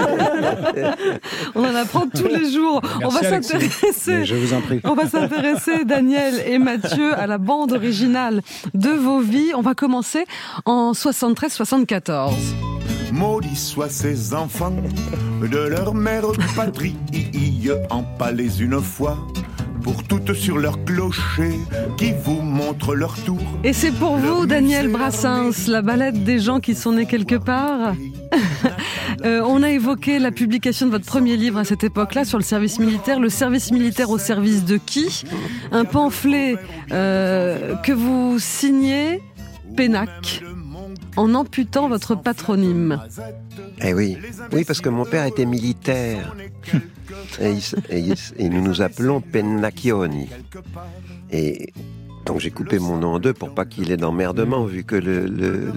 On 1.55 1.63
en 1.63 1.75
apprend 1.75 2.07
tous 2.07 2.27
les 2.27 2.51
jours. 2.51 2.81
on 3.03 3.09
va 3.09 3.21
s'intéresser. 3.21 4.25
Je 4.25 4.35
vous 4.35 4.53
en 4.53 4.61
prie. 4.61 4.81
On 4.83 4.93
va 4.93 5.07
s'intéresser, 5.07 5.85
Daniel 5.85 6.41
et 6.45 6.57
Mathieu, 6.59 7.13
à 7.13 7.27
la 7.27 7.37
bande 7.37 7.73
originale 7.73 8.41
de 8.73 8.89
vos 8.89 9.19
vies. 9.19 9.51
On 9.55 9.61
va 9.61 9.73
commencer 9.73 10.25
en 10.65 10.93
73-74. 10.93 12.33
Maudits 13.11 13.55
soient 13.55 13.89
ces 13.89 14.33
enfants 14.33 14.75
de 15.41 15.57
leur 15.57 15.93
mère 15.93 16.25
patrie, 16.55 16.95
empalés 17.89 18.61
une 18.61 18.81
fois 18.81 19.17
pour 19.85 20.03
toutes 20.03 20.33
sur 20.33 20.57
leur 20.57 20.83
clocher 20.83 21.59
qui 21.95 22.11
vous 22.23 22.41
montrent 22.41 22.95
leur 22.95 23.13
tour. 23.23 23.37
Et 23.63 23.71
c'est 23.71 23.91
pour 23.91 24.17
vous, 24.17 24.47
Daniel 24.47 24.87
Brassens, 24.87 25.67
la 25.67 25.83
balade 25.83 26.23
des 26.23 26.39
gens 26.39 26.59
qui 26.59 26.73
sont 26.73 26.93
nés 26.93 27.05
quelque 27.05 27.35
part. 27.35 27.93
Euh, 29.23 29.41
on 29.45 29.63
a 29.63 29.71
évoqué 29.71 30.19
la 30.19 30.29
publication 30.29 30.87
de 30.87 30.91
votre 30.91 31.05
premier 31.05 31.37
livre 31.37 31.57
à 31.57 31.63
cette 31.63 31.83
époque-là 31.83 32.25
sur 32.25 32.37
le 32.37 32.43
service 32.43 32.79
militaire. 32.79 33.19
Le 33.19 33.29
service 33.29 33.71
militaire 33.71 34.09
au 34.09 34.17
service 34.17 34.65
de 34.65 34.77
qui? 34.77 35.23
Un 35.71 35.85
pamphlet 35.85 36.57
euh, 36.91 37.75
que 37.77 37.93
vous 37.93 38.37
signez 38.39 39.21
Pénac 39.77 40.43
en 41.17 41.33
amputant 41.35 41.87
votre 41.89 42.15
patronyme. 42.15 42.99
Eh 43.81 43.93
oui, 43.93 44.17
oui, 44.53 44.63
parce 44.65 44.81
que 44.81 44.89
mon 44.89 45.05
père 45.05 45.25
était 45.25 45.45
militaire. 45.45 46.35
Et, 47.39 47.51
il 47.51 47.57
s- 47.57 47.75
et 47.89 47.99
il 47.99 48.11
s- 48.13 48.33
et 48.37 48.49
nous 48.49 48.61
nous 48.61 48.81
appelons 48.81 49.21
Pennacchioni. 49.21 50.27
Et 51.31 51.71
Donc 52.25 52.39
j'ai 52.39 52.49
coupé 52.51 52.79
mon 52.79 52.97
nom 52.97 53.13
en 53.15 53.19
deux 53.19 53.33
pour 53.33 53.53
pas 53.53 53.65
qu'il 53.65 53.91
ait 53.91 53.97
d'emmerdement, 53.97 54.65
vu 54.65 54.83
que 54.83 54.95
le, 54.95 55.25
le- 55.27 55.71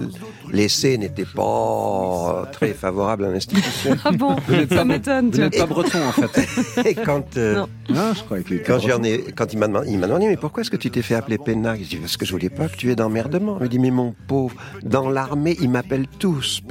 l'essai 0.51 0.97
n'était 0.97 1.25
pas 1.25 2.47
très 2.51 2.69
favorable 2.73 3.25
à 3.25 3.29
l'institution. 3.31 3.95
Ah 4.03 4.11
bon 4.11 4.35
Ça 4.71 4.83
m'étonne. 4.83 5.29
tu 5.31 5.37
vois. 5.41 5.65
breton 5.67 5.99
en 6.07 6.11
fait. 6.11 6.87
Et 6.89 6.95
quand, 6.95 7.37
euh, 7.37 7.55
Non. 7.55 7.69
Ah, 7.95 8.13
je 8.15 8.23
qu'il 8.43 8.57
était 8.57 8.63
quand, 8.65 8.79
ai, 9.03 9.25
quand 9.35 9.53
il 9.53 9.59
m'a 9.59 9.67
demandé, 9.67 9.89
il 9.91 9.99
m'a 9.99 10.07
demandé, 10.07 10.27
mais 10.27 10.37
pourquoi 10.37 10.61
est-ce 10.61 10.71
que 10.71 10.77
tu 10.77 10.89
t'es 10.89 11.01
fait 11.03 11.15
appeler 11.15 11.37
Pénac 11.37 11.79
Je 11.83 11.89
dis, 11.89 11.95
parce 11.97 12.17
que 12.17 12.25
je 12.25 12.31
voulais 12.31 12.49
pas 12.49 12.67
que 12.67 12.75
tu 12.75 12.89
aies 12.91 12.95
d'emmerdement. 12.95 13.57
Il 13.59 13.63
me 13.63 13.69
dit, 13.69 13.79
mais 13.79 13.91
mon 13.91 14.15
pauvre, 14.27 14.55
dans 14.83 15.09
l'armée, 15.09 15.55
ils 15.61 15.69
m'appellent 15.69 16.07
tous 16.19 16.61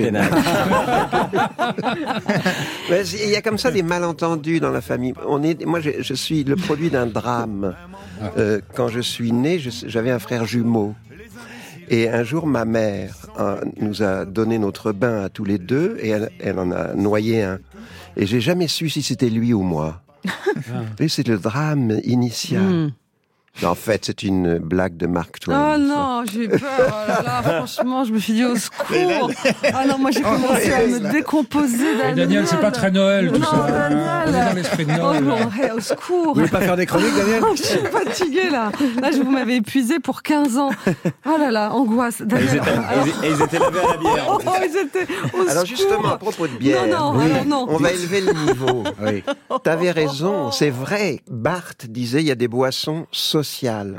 c'est- 3.04 3.24
Il 3.24 3.30
y 3.30 3.36
a 3.36 3.42
comme 3.42 3.58
ça 3.58 3.70
des 3.70 3.82
malentendus 3.82 4.60
dans 4.60 4.70
la 4.70 4.80
famille. 4.80 5.14
On 5.26 5.42
est, 5.42 5.64
moi, 5.64 5.80
je, 5.80 5.90
je 6.00 6.14
suis 6.14 6.42
le 6.44 6.56
produit 6.56 6.90
d'un 6.90 7.06
drame. 7.06 7.74
Euh, 8.36 8.60
quand 8.74 8.88
je 8.88 8.98
suis 9.00 9.30
né, 9.30 9.60
je- 9.60 9.67
j'avais 9.70 10.10
un 10.10 10.18
frère 10.18 10.44
jumeau. 10.44 10.94
Et 11.90 12.08
un 12.08 12.22
jour, 12.22 12.46
ma 12.46 12.64
mère 12.64 13.14
euh, 13.38 13.60
nous 13.80 14.02
a 14.02 14.26
donné 14.26 14.58
notre 14.58 14.92
bain 14.92 15.22
à 15.22 15.28
tous 15.30 15.44
les 15.44 15.58
deux 15.58 15.96
et 16.00 16.10
elle, 16.10 16.30
elle 16.38 16.58
en 16.58 16.70
a 16.70 16.94
noyé 16.94 17.42
un. 17.42 17.58
Et 18.16 18.26
j'ai 18.26 18.40
jamais 18.40 18.68
su 18.68 18.90
si 18.90 19.02
c'était 19.02 19.30
lui 19.30 19.54
ou 19.54 19.62
moi. 19.62 20.02
Et 20.98 21.08
c'est 21.08 21.26
le 21.26 21.38
drame 21.38 22.00
initial. 22.04 22.62
Hmm. 22.62 22.90
En 23.64 23.74
fait, 23.74 24.04
c'est 24.06 24.22
une 24.22 24.58
blague 24.58 24.96
de 24.96 25.06
Mark 25.06 25.40
Twain. 25.40 25.74
Oh 25.74 25.78
non, 25.78 26.22
j'ai 26.32 26.44
eu 26.44 26.48
peur. 26.48 26.60
Oh 26.78 27.08
là 27.08 27.22
là, 27.24 27.42
franchement, 27.42 28.04
je 28.04 28.12
me 28.12 28.18
suis 28.20 28.32
dit 28.34 28.44
au 28.44 28.54
secours. 28.56 29.30
Ah 29.74 29.84
non, 29.86 29.98
moi 29.98 30.10
j'ai 30.12 30.22
commencé 30.22 30.72
à 30.72 30.86
me 30.86 31.12
décomposer. 31.12 32.14
Daniel, 32.14 32.46
c'est 32.46 32.60
pas 32.60 32.70
très 32.70 32.90
Noël 32.92 33.32
tout 33.32 33.38
Non, 33.38 33.46
ça. 33.46 33.66
Daniel. 33.68 34.00
On 34.26 34.28
est 34.30 34.32
dans 34.48 34.54
l'esprit 34.54 34.84
de 34.86 34.92
Oh 34.92 34.96
Noël. 34.98 35.24
non, 35.24 35.36
hey, 35.60 35.70
au 35.72 35.80
secours. 35.80 36.26
Vous 36.28 36.34
voulez 36.34 36.48
pas 36.48 36.60
faire 36.60 36.76
des 36.76 36.86
chroniques, 36.86 37.14
Daniel 37.16 37.42
Oh, 37.44 37.54
je 37.56 37.62
suis 37.62 37.78
fatiguée 37.78 38.50
là. 38.50 38.70
Là, 39.02 39.10
je 39.10 39.18
vous 39.22 39.30
m'avez 39.30 39.56
épuisé 39.56 39.98
pour 39.98 40.22
15 40.22 40.56
ans. 40.58 40.70
Oh 41.26 41.36
là 41.38 41.50
là, 41.50 41.72
angoisse. 41.72 42.20
Et 42.20 42.24
ils 42.24 42.28
Daniel, 42.28 42.56
étaient, 42.56 42.70
alors- 42.70 43.06
et 43.24 43.28
ils- 43.30 43.42
étaient 43.42 43.58
lavés 43.58 43.80
à 43.80 43.90
la 43.92 43.96
bière. 43.96 44.26
Oh, 44.30 44.38
oh, 44.46 44.50
ils 44.62 44.76
étaient 44.76 45.12
au 45.34 45.40
Alors 45.40 45.50
secours. 45.52 45.66
justement, 45.66 46.12
à 46.12 46.18
propos 46.18 46.46
de 46.46 46.56
bière, 46.56 46.86
Non, 46.86 47.12
non, 47.14 47.20
alors 47.20 47.44
non. 47.44 47.66
on 47.68 47.76
va 47.76 47.90
élever 47.92 48.20
le 48.20 48.32
niveau. 48.32 48.84
Oui. 49.02 49.24
T'avais 49.64 49.90
raison, 49.90 50.50
c'est 50.52 50.70
vrai. 50.70 51.20
Barthes 51.28 51.86
disait 51.88 52.20
il 52.20 52.26
y 52.28 52.30
a 52.30 52.34
des 52.36 52.48
boissons 52.48 53.06
sociales. 53.10 53.46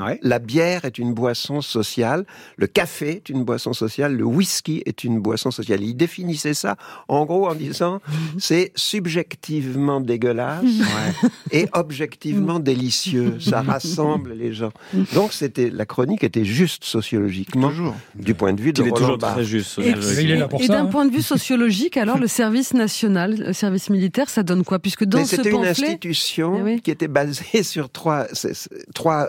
Ouais. 0.00 0.18
La 0.22 0.38
bière 0.38 0.84
est 0.84 0.98
une 0.98 1.12
boisson 1.14 1.60
sociale, 1.60 2.24
le 2.56 2.66
café 2.66 3.10
est 3.16 3.28
une 3.28 3.44
boisson 3.44 3.72
sociale, 3.72 4.16
le 4.16 4.24
whisky 4.24 4.82
est 4.86 5.04
une 5.04 5.20
boisson 5.20 5.50
sociale. 5.50 5.82
Il 5.82 5.94
définissait 5.94 6.54
ça 6.54 6.76
en 7.08 7.24
gros 7.24 7.48
en 7.48 7.54
disant 7.54 8.00
c'est 8.38 8.72
subjectivement 8.74 10.00
dégueulasse 10.00 10.64
et 11.52 11.66
objectivement 11.72 12.58
délicieux. 12.60 13.38
Ça 13.40 13.62
rassemble 13.66 14.32
les 14.34 14.52
gens. 14.52 14.72
Donc 15.14 15.32
c'était 15.32 15.70
la 15.70 15.86
chronique 15.86 16.24
était 16.24 16.44
juste 16.44 16.84
sociologiquement 16.84 17.68
Toujours. 17.70 17.94
du 18.14 18.34
point 18.34 18.52
de 18.52 18.60
vue 18.60 18.72
de 18.72 18.82
Il 18.82 18.86
est 18.88 18.90
Roland 18.90 19.00
toujours 19.02 19.18
Barthes. 19.18 19.34
très 19.34 19.44
juste. 19.44 19.78
Et- 19.78 20.68
d'un 20.68 20.84
hein. 20.84 20.86
point 20.86 21.04
de 21.04 21.12
vue 21.12 21.22
sociologique, 21.22 21.96
alors 21.96 22.18
le 22.18 22.26
service 22.28 22.74
national, 22.74 23.36
le 23.38 23.52
service 23.52 23.90
militaire, 23.90 24.28
ça 24.30 24.42
donne 24.42 24.62
quoi? 24.64 24.78
Puisque 24.78 25.04
dans 25.04 25.18
Mais 25.18 25.24
ce 25.24 25.36
c'était 25.36 25.50
une 25.50 25.64
institution 25.64 26.56
Eh 26.58 26.62
oui. 26.62 26.80
qui 26.80 26.90
était 26.90 27.08
basée 27.08 27.62
sur 27.62 27.90
trois, 27.90 28.26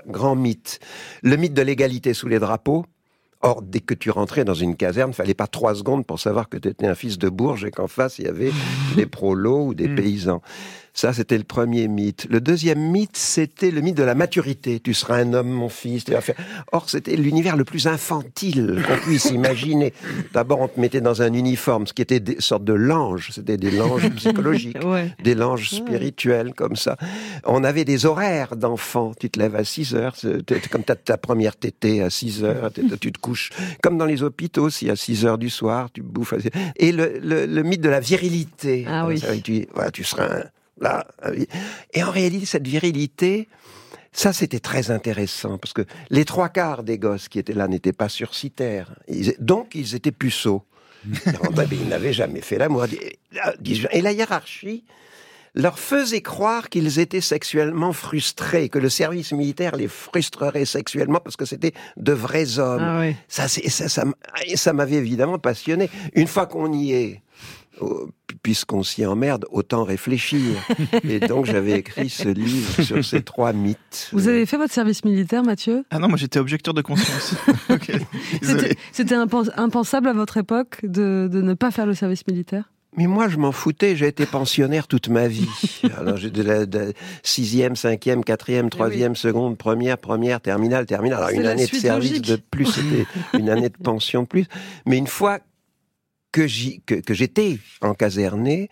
trois 0.02 0.12
grands 0.12 0.36
mythes. 0.36 0.80
Le 1.24 1.36
mythe 1.36 1.54
de 1.54 1.62
l'égalité 1.62 2.14
sous 2.14 2.28
les 2.28 2.40
drapeaux. 2.40 2.86
Or, 3.44 3.64
dès 3.64 3.80
que 3.80 3.96
tu 3.96 4.12
rentrais 4.12 4.46
dans 4.46 4.54
une 4.54 4.76
caserne, 4.76 5.14
fallait 5.14 5.34
pas 5.34 5.48
trois 5.48 5.74
secondes 5.74 6.06
pour 6.06 6.20
savoir 6.20 6.48
que 6.48 6.58
tu 6.58 6.68
étais 6.68 6.86
un 6.86 6.94
fils 6.94 7.18
de 7.18 7.28
Bourges 7.28 7.66
et 7.66 7.72
qu'en 7.72 7.88
face, 7.88 8.20
il 8.20 8.26
y 8.26 8.28
avait 8.28 8.52
des 8.96 9.08
prolos 9.08 9.68
ou 9.68 9.74
des 9.74 9.90
paysans. 9.90 10.42
Ça, 10.94 11.14
c'était 11.14 11.38
le 11.38 11.46
premier 11.46 11.88
mythe. 11.88 12.28
Le 12.30 12.42
deuxième 12.42 12.80
mythe, 12.92 13.16
c'était 13.16 13.72
le 13.72 13.80
mythe 13.80 13.96
de 13.96 14.04
la 14.04 14.14
maturité. 14.14 14.82
Tu 14.82 14.94
seras 14.94 15.16
un 15.20 15.34
homme, 15.34 15.48
mon 15.50 15.70
fils. 15.70 16.04
Tu 16.04 16.12
vas 16.12 16.20
faire... 16.20 16.36
Or, 16.74 16.90
c'était 16.90 17.16
l'univers 17.16 17.56
le 17.56 17.64
plus 17.64 17.88
infantile 17.88 18.84
qu'on 18.86 18.98
puisse 18.98 19.26
imaginer. 19.32 19.94
D'abord, 20.34 20.60
on 20.60 20.68
te 20.68 20.78
mettait 20.80 21.00
dans 21.00 21.22
un 21.22 21.32
uniforme, 21.34 21.88
ce 21.88 21.94
qui 21.94 22.02
était 22.02 22.20
des 22.20 22.36
sortes 22.42 22.66
de 22.66 22.74
langes. 22.74 23.30
C'était 23.34 23.56
des 23.56 23.72
langes 23.72 24.10
psychologiques 24.16 24.84
Ouais. 24.84 25.14
des 25.24 25.34
langes 25.34 25.70
spirituels 25.70 26.54
comme 26.54 26.76
ça. 26.76 26.98
On 27.46 27.64
avait 27.64 27.86
des 27.86 28.06
horaires 28.06 28.58
d'enfants. 28.58 29.14
Tu 29.18 29.30
te 29.30 29.40
lèves 29.40 29.56
à 29.56 29.64
6 29.64 29.96
heures, 29.96 30.16
comme 30.72 30.84
tu 30.84 30.92
ta 31.06 31.18
première 31.18 31.56
tétée 31.56 32.02
à 32.02 32.10
6 32.10 32.44
heures, 32.44 32.70
tu 33.00 33.12
te 33.14 33.20
couches. 33.20 33.50
Comme 33.82 33.98
dans 33.98 34.06
les 34.06 34.24
hôpitaux, 34.24 34.70
si 34.70 34.90
à 34.90 34.96
6 34.98 35.26
heures 35.26 35.38
du 35.38 35.50
soir, 35.50 35.90
tu 35.94 36.02
bouffes. 36.02 36.34
à- 36.34 36.38
Et 36.76 36.92
le, 36.92 37.18
le- 37.24 37.46
le 37.46 37.64
mythe 37.64 37.82
de 37.82 37.90
la 37.90 38.02
virilité. 38.02 38.86
Ah 38.88 39.08
oui. 39.08 39.22
Tu, 39.44 39.68
voilà, 39.74 39.90
tu 39.92 40.04
seras 40.04 40.26
un- 40.26 40.44
là. 40.82 41.08
un- 41.24 41.32
Et 41.94 42.04
en 42.04 42.12
réalité, 42.12 42.46
cette 42.46 42.67
virilité, 42.67 43.48
ça, 44.12 44.34
c'était 44.34 44.60
très 44.60 44.91
intéressant 44.91 45.58
parce 45.58 45.72
que 45.74 45.84
les 46.10 46.26
trois 46.26 46.50
quarts 46.50 46.84
des 46.84 46.98
gosses 46.98 47.30
qui 47.30 47.39
étaient 47.39 47.54
là 47.54 47.67
n'étaient 47.70 47.94
pas 47.94 48.10
sursitaires. 48.10 48.94
Ils- 49.08 49.36
donc, 49.39 49.74
ils 49.76 49.96
étaient 49.96 50.12
puceaux. 50.12 50.63
Ils 51.72 51.88
n'avaient 51.89 52.13
jamais 52.13 52.41
fait 52.41 52.58
l'amour. 52.60 52.86
Et 53.91 54.02
la 54.02 54.12
hiérarchie 54.12 54.84
leur 55.56 55.80
faisait 55.80 56.22
croire 56.22 56.70
qu'ils 56.70 57.00
étaient 57.00 57.22
sexuellement 57.22 57.91
frustrés, 57.91 58.70
que 58.70 58.78
le 58.80 58.88
service 58.89 59.32
militaire 59.32 59.76
les 59.76 59.88
frustrerait 59.88 60.65
sexuellement 60.65 61.20
parce 61.20 61.36
que 61.36 61.46
c'était 61.46 61.74
de 61.98 62.13
vrais 62.13 62.60
hommes. 62.60 62.84
Ah. 62.84 63.04
Ça, 63.28 63.48
ça, 63.48 64.06
ça, 64.56 64.74
m'avait 64.74 64.96
évidemment 64.98 65.39
passionné. 65.39 65.89
Une 66.13 66.28
fois 66.28 66.46
qu'on 66.46 66.72
y 66.72 66.94
est, 66.94 67.22
puisqu'on 68.44 68.84
s'y 68.84 69.06
emmerde, 69.06 69.46
autant 69.52 69.84
réfléchir. 69.84 70.42
Et 71.08 71.20
donc 71.20 71.46
j'avais 71.46 71.80
écrit 71.80 72.10
ce 72.10 72.30
livre 72.30 72.82
sur 72.84 73.04
ces 73.06 73.22
trois 73.22 73.54
mythes. 73.54 74.10
Vous 74.14 74.28
avez 74.28 74.46
fait 74.46 74.58
votre 74.58 74.74
service 74.74 75.06
militaire, 75.06 75.44
Mathieu? 75.44 75.84
Ah 75.92 76.00
non, 76.00 76.08
moi 76.08 76.18
j'étais 76.18 76.40
objecteur 76.40 76.74
de 76.74 76.82
conscience. 76.82 77.36
C'était- 78.42 78.76
C'était 78.92 79.16
impens- 79.16 79.52
impensable 79.58 80.08
à 80.08 80.14
votre 80.14 80.38
époque 80.38 80.80
de, 80.84 81.30
de 81.32 81.42
ne 81.42 81.54
pas 81.54 81.72
faire 81.72 81.86
le 81.86 81.94
service 81.94 82.26
militaire? 82.28 82.70
Mais 82.98 83.08
moi, 83.08 83.30
je 83.30 83.38
m'en 83.38 83.54
foutais. 83.54 83.96
J'ai 83.96 84.08
été 84.08 84.26
pensionnaire 84.26 84.86
toute 84.86 85.08
ma 85.08 85.30
vie. 85.30 85.48
Alors, 85.98 86.18
j'ai 86.18 86.30
de 86.30 86.44
la 86.44 86.66
de 86.66 86.92
sixième, 87.24 87.78
cinquième, 87.78 88.22
quatrième, 88.22 88.70
troisième, 88.70 89.16
seconde, 89.16 89.58
première, 89.58 89.98
première, 89.98 90.42
terminale, 90.42 90.86
terminale. 90.86 91.20
Alors, 91.20 91.30
une 91.30 91.46
année 91.46 91.68
de 91.68 91.74
service 91.76 92.10
logique. 92.10 92.26
de 92.26 92.36
plus, 92.52 92.66
c'était 92.66 93.06
une 93.40 93.50
année 93.50 93.70
de 93.70 93.78
pension 93.82 94.24
de 94.24 94.28
plus. 94.28 94.46
Mais 94.86 94.98
une 94.98 95.08
fois 95.08 95.40
que 96.32 96.48
j'y, 96.48 96.82
que, 96.86 96.96
que 96.96 97.13
j'étais 97.13 97.60
en 97.82 97.94
caserné, 97.94 98.70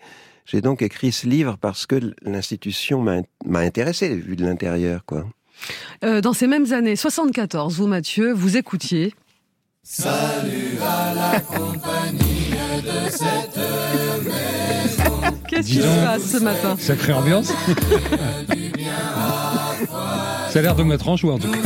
j'ai 0.50 0.60
donc 0.60 0.82
écrit 0.82 1.12
ce 1.12 1.28
livre 1.28 1.56
parce 1.60 1.86
que 1.86 2.12
l'institution 2.22 3.00
m'a, 3.02 3.58
intéressé, 3.60 4.16
vu 4.16 4.34
de 4.34 4.44
l'intérieur, 4.44 5.04
quoi. 5.04 5.24
Euh, 6.04 6.20
Dans 6.20 6.32
ces 6.32 6.48
mêmes 6.48 6.72
années, 6.72 6.96
74, 6.96 7.76
vous, 7.76 7.86
Mathieu, 7.86 8.32
vous 8.32 8.56
écoutiez. 8.56 9.14
Qu'est-ce 15.48 15.66
Dis 15.66 15.76
qui 15.76 15.82
se 15.82 16.04
passe 16.04 16.32
ce 16.32 16.38
matin? 16.38 16.76
Sacrée 16.78 17.12
ambiance. 17.12 17.52
Ça 20.50 20.58
a 20.58 20.62
l'air 20.62 20.74
de 20.74 20.82
mettre 20.82 21.08
en 21.08 21.16
joie 21.16 21.34
en 21.34 21.38
tout 21.38 21.50
cas. 21.50 21.58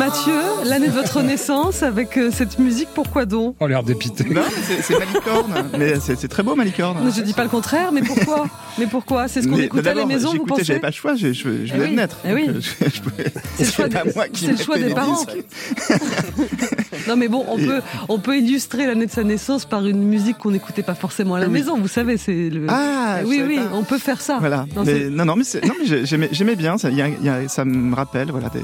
Mathieu, 0.00 0.32
l'année 0.64 0.88
de 0.88 0.92
votre 0.92 1.20
naissance, 1.22 1.82
avec 1.82 2.16
euh, 2.16 2.30
cette 2.32 2.58
musique, 2.58 2.88
pourquoi 2.94 3.26
donc? 3.26 3.54
On 3.60 3.66
a 3.66 3.68
l'air 3.68 3.82
dépité. 3.82 4.24
Non, 4.24 4.40
mais 4.40 4.82
c'est- 4.82 4.98
Malicorne. 4.98 5.70
Mais 5.78 5.94
c'est 6.00 6.26
très 6.28 6.42
beau, 6.42 6.54
Malicorne. 6.56 7.12
Je 7.14 7.20
dis 7.20 7.34
pas 7.34 7.42
le 7.42 7.50
contraire, 7.50 7.92
mais 7.92 8.00
pourquoi? 8.02 8.46
Mais 8.78 8.86
pourquoi? 8.86 9.28
C'est 9.28 9.42
ce 9.42 9.48
qu'on 9.48 9.56
Mais- 9.56 9.64
écoutait 9.64 9.90
à 9.90 9.94
la 9.94 10.06
maison, 10.06 10.32
vous 10.32 10.44
pensez? 10.46 10.64
j'avais 10.64 10.80
pas 10.80 10.86
le 10.88 10.92
choix, 10.94 11.14
je, 11.16 11.34
je, 11.34 11.42
je 11.42 11.48
Eh 11.74 11.76
venais 11.76 11.84
oui, 11.84 11.90
de 11.90 11.96
naître. 11.96 12.16
eh 12.24 12.32
oui. 12.32 12.46
Euh, 12.48 12.60
C'est 12.60 12.84
le 12.86 13.70
choix, 13.70 13.88
des- 13.88 14.46
le 14.48 14.56
choix 14.56 14.76
parents. 14.94 15.24
Non 17.08 17.16
mais 17.16 17.28
bon, 17.28 17.44
on 17.48 17.58
Et- 17.58 17.66
peut, 17.66 17.80
on 18.08 18.18
peut 18.18 18.36
illustrer 18.36 18.86
l'année 18.86 19.06
de 19.06 19.10
sa 19.10 19.24
naissance 19.24 19.64
par 19.64 19.84
une 19.86 20.02
musique 20.04 20.38
qu'on 20.38 20.50
n'écoutait 20.50 20.82
pas 20.82 20.94
forcément 20.94 21.34
à 21.34 21.40
la 21.40 21.46
Oui. 21.46 21.52
maison, 21.52 21.78
vous 21.78 21.88
savez, 21.88 22.16
c'est 22.16 22.50
le... 22.50 22.66
Ah, 22.68 23.18
je 23.22 23.26
oui, 23.26 23.42
oui, 23.46 23.56
pas. 23.56 23.70
on 23.74 23.82
peut 23.84 23.98
faire 23.98 24.20
ça. 24.20 24.36
Voilà. 24.38 24.66
Non, 24.76 24.82
Mais, 24.84 25.08
non, 25.10 25.24
non, 25.24 25.36
mais, 25.36 25.44
mais 25.62 26.28
j'aimais, 26.32 26.56
bien. 26.56 26.78
Ça, 26.78 26.90
il 26.90 26.96
y 26.96 27.02
a- 27.02 27.08
il 27.08 27.24
y 27.24 27.28
a- 27.28 27.48
ça 27.48 27.64
me 27.64 27.94
rappelle, 27.94 28.30
voilà, 28.30 28.48
des- 28.50 28.60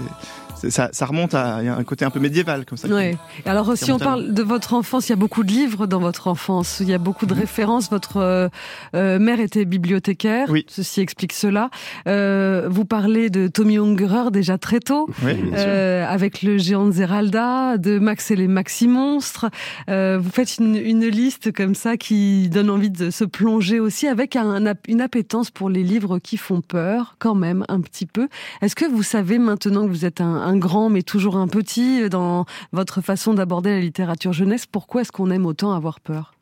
ça, 0.56 0.88
ça 0.92 1.06
remonte 1.06 1.34
à 1.34 1.58
il 1.62 1.66
y 1.66 1.68
a 1.68 1.76
un 1.76 1.84
côté 1.84 2.04
un 2.04 2.10
peu 2.10 2.20
médiéval 2.20 2.64
comme 2.64 2.78
ça. 2.78 2.88
Ouais. 2.88 3.16
Et 3.44 3.48
Alors 3.48 3.76
si 3.76 3.92
on 3.92 3.98
parle 3.98 4.32
de 4.32 4.42
votre 4.42 4.74
enfance, 4.74 5.08
il 5.08 5.12
y 5.12 5.12
a 5.12 5.16
beaucoup 5.16 5.44
de 5.44 5.50
livres 5.52 5.86
dans 5.86 6.00
votre 6.00 6.28
enfance, 6.28 6.78
il 6.80 6.88
y 6.88 6.94
a 6.94 6.98
beaucoup 6.98 7.26
de 7.26 7.34
Mhm. 7.34 7.40
références. 7.40 7.90
Votre 7.90 8.16
euh, 8.18 8.48
euh, 8.94 9.18
mère 9.18 9.40
était 9.40 9.64
bibliothécaire, 9.64 10.48
Oui. 10.50 10.64
ceci 10.68 11.00
explique 11.00 11.32
cela. 11.32 11.70
Euh, 12.08 12.66
vous 12.70 12.84
parlez 12.84 13.30
de 13.30 13.48
Tommy 13.48 13.78
Ungerer 13.78 14.30
déjà 14.30 14.58
très 14.58 14.80
tôt. 14.80 15.08
Oui, 15.22 15.34
bien 15.34 15.56
sûr. 15.56 15.66
Euh, 15.68 16.06
avec 16.06 16.42
le 16.42 16.58
géant 16.58 16.86
de 16.86 16.92
Zeralda, 16.92 17.78
de 17.78 17.98
Max 17.98 18.30
et 18.30 18.36
les 18.36 18.48
Maxi 18.48 18.88
Monstres. 18.88 19.46
Euh, 19.88 20.18
vous 20.20 20.30
faites 20.30 20.58
une, 20.58 20.76
une 20.76 21.06
liste 21.06 21.52
comme 21.52 21.74
ça 21.74 21.96
qui 21.96 22.48
donne 22.48 22.70
envie 22.70 22.90
de 22.90 23.10
se 23.10 23.24
plonger 23.24 23.80
aussi 23.80 24.06
avec 24.08 24.36
un, 24.36 24.74
une 24.88 25.00
appétence 25.00 25.50
pour 25.50 25.68
les 25.70 25.82
livres 25.82 26.18
qui 26.18 26.36
font 26.36 26.60
peur, 26.60 27.16
quand 27.18 27.34
même, 27.34 27.64
un 27.68 27.80
petit 27.80 28.06
peu. 28.06 28.28
Est-ce 28.62 28.74
que 28.76 28.84
vous 28.84 29.02
savez 29.02 29.38
maintenant 29.38 29.84
que 29.84 29.90
vous 29.90 30.04
êtes 30.04 30.20
un, 30.20 30.45
un 30.46 30.56
grand 30.56 30.88
mais 30.88 31.02
toujours 31.02 31.36
un 31.36 31.48
petit 31.48 32.08
dans 32.08 32.46
votre 32.72 33.00
façon 33.00 33.34
d'aborder 33.34 33.70
la 33.70 33.80
littérature 33.80 34.32
jeunesse, 34.32 34.66
pourquoi 34.66 35.02
est-ce 35.02 35.12
qu'on 35.12 35.30
aime 35.30 35.46
autant 35.46 35.72
avoir 35.72 36.00
peur? 36.00 36.34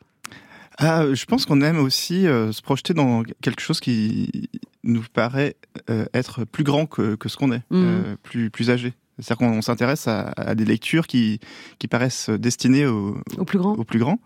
Ah, 0.79 1.05
je 1.13 1.25
pense 1.25 1.47
qu'on 1.47 1.61
aime 1.61 1.79
aussi 1.79 2.27
euh, 2.27 2.51
se 2.51 2.61
projeter 2.61 2.95
dans 2.95 3.23
quelque 3.43 3.61
chose 3.61 3.79
qui 3.79 4.49
nous 4.83 5.03
paraît 5.13 5.55
euh, 5.89 6.05
être 6.13 6.45
plus 6.45 6.65
grand 6.65 6.87
que, 6.87 7.15
que 7.15 7.29
ce 7.29 7.37
qu'on 7.37 7.53
est, 7.53 7.63
euh, 7.73 8.17
plus, 8.23 8.51
plus 8.51 8.71
âgé. 8.71 8.93
C'est-à-dire 9.19 9.39
qu'on 9.39 9.59
on 9.59 9.63
s'intéresse 9.63 10.09
à, 10.09 10.33
à 10.37 10.57
des 10.57 10.65
lectures 10.65 11.07
qui, 11.07 11.39
qui 11.79 11.87
paraissent 11.87 12.29
destinées 12.29 12.87
aux, 12.87 13.17
Au 13.39 13.45
plus 13.45 13.59
grand 13.59 13.75
aux 13.75 13.85
plus 13.85 14.01
grands. 14.01 14.19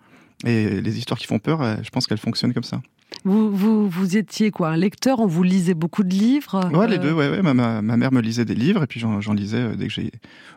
Et 0.47 0.81
les 0.81 0.99
histoires 0.99 1.19
qui 1.19 1.27
font 1.27 1.39
peur, 1.39 1.63
euh, 1.63 1.77
je 1.83 1.91
pense 1.91 2.07
qu'elles 2.07 2.19
fonctionnent 2.19 2.55
comme 2.55 2.63
ça. 2.65 2.81
Vous, 3.29 3.51
vous, 3.51 3.89
vous 3.89 4.17
étiez 4.17 4.51
quoi 4.51 4.71
Un 4.71 4.77
lecteur 4.77 5.21
On 5.21 5.27
vous 5.27 5.43
lisait 5.43 5.75
beaucoup 5.75 6.03
de 6.03 6.11
livres 6.11 6.61
Ouais, 6.73 6.89
les 6.89 6.97
Euh, 6.97 6.99
deux, 6.99 7.13
ouais, 7.13 7.29
ouais. 7.31 7.43
Ma, 7.43 7.55
ma, 7.55 7.83
ma 7.83 7.97
mère 7.97 8.13
me 8.13 8.21
lisait 8.21 8.45
des 8.45 8.55
livres 8.55 8.83
et 8.83 8.87
puis 8.87 9.01
j'en 9.01 9.33
lisais 9.33 9.59
euh, 9.59 9.77
dès 9.77 9.87
que 9.87 9.93
j'ai. 9.93 10.11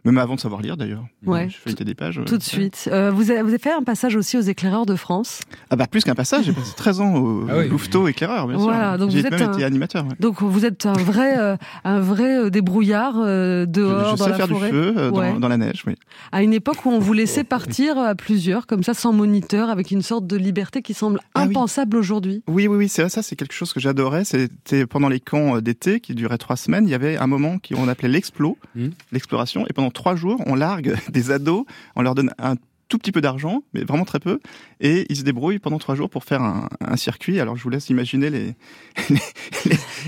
Même 0.05 0.17
avant 0.17 0.36
de 0.36 0.39
savoir 0.39 0.61
lire 0.61 0.78
d'ailleurs. 0.78 1.03
Ouais. 1.26 1.47
Je 1.49 1.57
feuilletais 1.57 1.86
des 1.86 1.93
pages. 1.95 2.19
Tout 2.26 2.38
de 2.38 2.43
suite. 2.43 2.89
Euh, 2.91 3.11
vous, 3.11 3.30
avez, 3.32 3.41
vous 3.41 3.49
avez 3.49 3.57
fait 3.59 3.72
un 3.74 3.84
passage 3.84 4.15
aussi 4.15 4.38
aux 4.38 4.41
éclaireurs 4.41 4.86
de 4.86 4.95
France. 4.95 5.41
Ah 5.69 5.76
bah 5.76 5.88
plus 5.88 6.03
qu'un 6.03 6.15
passage, 6.15 6.45
j'ai 6.45 6.53
passé 6.53 6.74
13 6.76 7.01
ans 7.01 7.15
au 7.15 7.45
Ah 7.49 7.57
oui. 7.59 7.67
Louveteau 7.69 8.07
éclaireur, 8.07 8.47
bien 8.47 8.57
Voilà, 8.57 8.91
sûr. 8.91 8.97
donc 8.99 9.11
J'ai 9.11 9.19
vous 9.22 9.28
êtes 9.28 9.39
même 9.39 9.49
un- 9.49 9.53
été 9.53 9.63
animateur. 9.63 10.05
ouais. 10.05 10.15
Donc 10.19 10.41
vous 10.41 10.65
êtes 10.65 10.86
un 10.86 10.93
vrai, 10.93 11.38
euh, 11.38 11.55
un 11.84 11.99
vrai 11.99 12.49
débrouillard 12.49 13.15
euh, 13.17 13.65
dehors 13.65 14.11
je 14.15 14.17
dans 14.17 14.24
sais 14.26 14.30
la 14.32 14.36
faire 14.38 14.47
forêt. 14.47 14.69
du 14.69 14.76
feu 14.76 14.93
euh, 14.97 15.11
dans, 15.11 15.19
Ouais. 15.19 15.38
dans 15.39 15.47
la 15.47 15.57
neige, 15.57 15.84
oui. 15.86 15.95
À 16.32 16.41
une 16.41 16.53
époque 16.53 16.86
où 16.86 16.89
on 16.89 16.99
vous 16.99 17.13
laissait 17.13 17.43
partir 17.43 17.97
à 17.97 18.15
plusieurs, 18.15 18.65
comme 18.65 18.84
ça, 18.84 18.93
sans 18.93 19.13
moniteur, 19.13 19.69
avec 19.69 19.91
une 19.91 20.01
sorte 20.01 20.26
de 20.26 20.38
liberté 20.38 20.82
qui 20.82 20.93
semble 20.93 21.19
Ah 21.36 21.41
oui. 21.43 21.49
impensable 21.49 21.97
aujourd'hui. 21.97 22.43
Oui, 22.47 22.61
oui, 22.68 22.78
oui, 22.78 22.89
c'est 22.89 23.07
ça, 23.09 23.22
c'est 23.24 23.36
quelque 23.36 23.53
chose 23.53 23.74
que 23.74 23.80
j'adorais. 23.80 24.26
C'était 24.26 24.86
pendant 24.86 25.09
les 25.09 25.20
camps 25.20 25.57
euh, 25.57 25.62
d'été 25.62 25.99
qui 25.99 26.16
duraient 26.16 26.38
trois 26.38 26.55
semaines. 26.57 26.86
Il 26.88 26.91
y 26.91 26.95
avait 26.95 27.18
un 27.18 27.28
moment 27.28 27.57
qu'on 27.59 27.88
appelait 27.88 28.09
l'explo, 28.09 28.57
Mhm. 28.76 28.91
l'exploration, 29.12 29.66
et 29.70 29.74
pendant 29.74 29.91
trois 29.91 30.16
jours, 30.16 30.41
on 30.45 30.55
largue 30.55 30.95
des 31.12 31.32
ados, 31.32 31.66
on 31.95 32.01
leur 32.01 32.16
donne 32.16 32.32
un 32.39 32.55
tout 32.91 32.97
petit 32.97 33.13
peu 33.13 33.21
d'argent, 33.21 33.63
mais 33.73 33.83
vraiment 33.85 34.03
très 34.03 34.19
peu, 34.19 34.39
et 34.81 35.05
ils 35.09 35.15
se 35.15 35.23
débrouillent 35.23 35.59
pendant 35.59 35.79
trois 35.79 35.95
jours 35.95 36.09
pour 36.09 36.25
faire 36.25 36.41
un, 36.41 36.67
un 36.85 36.97
circuit. 36.97 37.39
Alors 37.39 37.55
je 37.55 37.63
vous 37.63 37.69
laisse 37.69 37.89
imaginer 37.89 38.29
les. 38.29 38.53
les- 39.09 39.15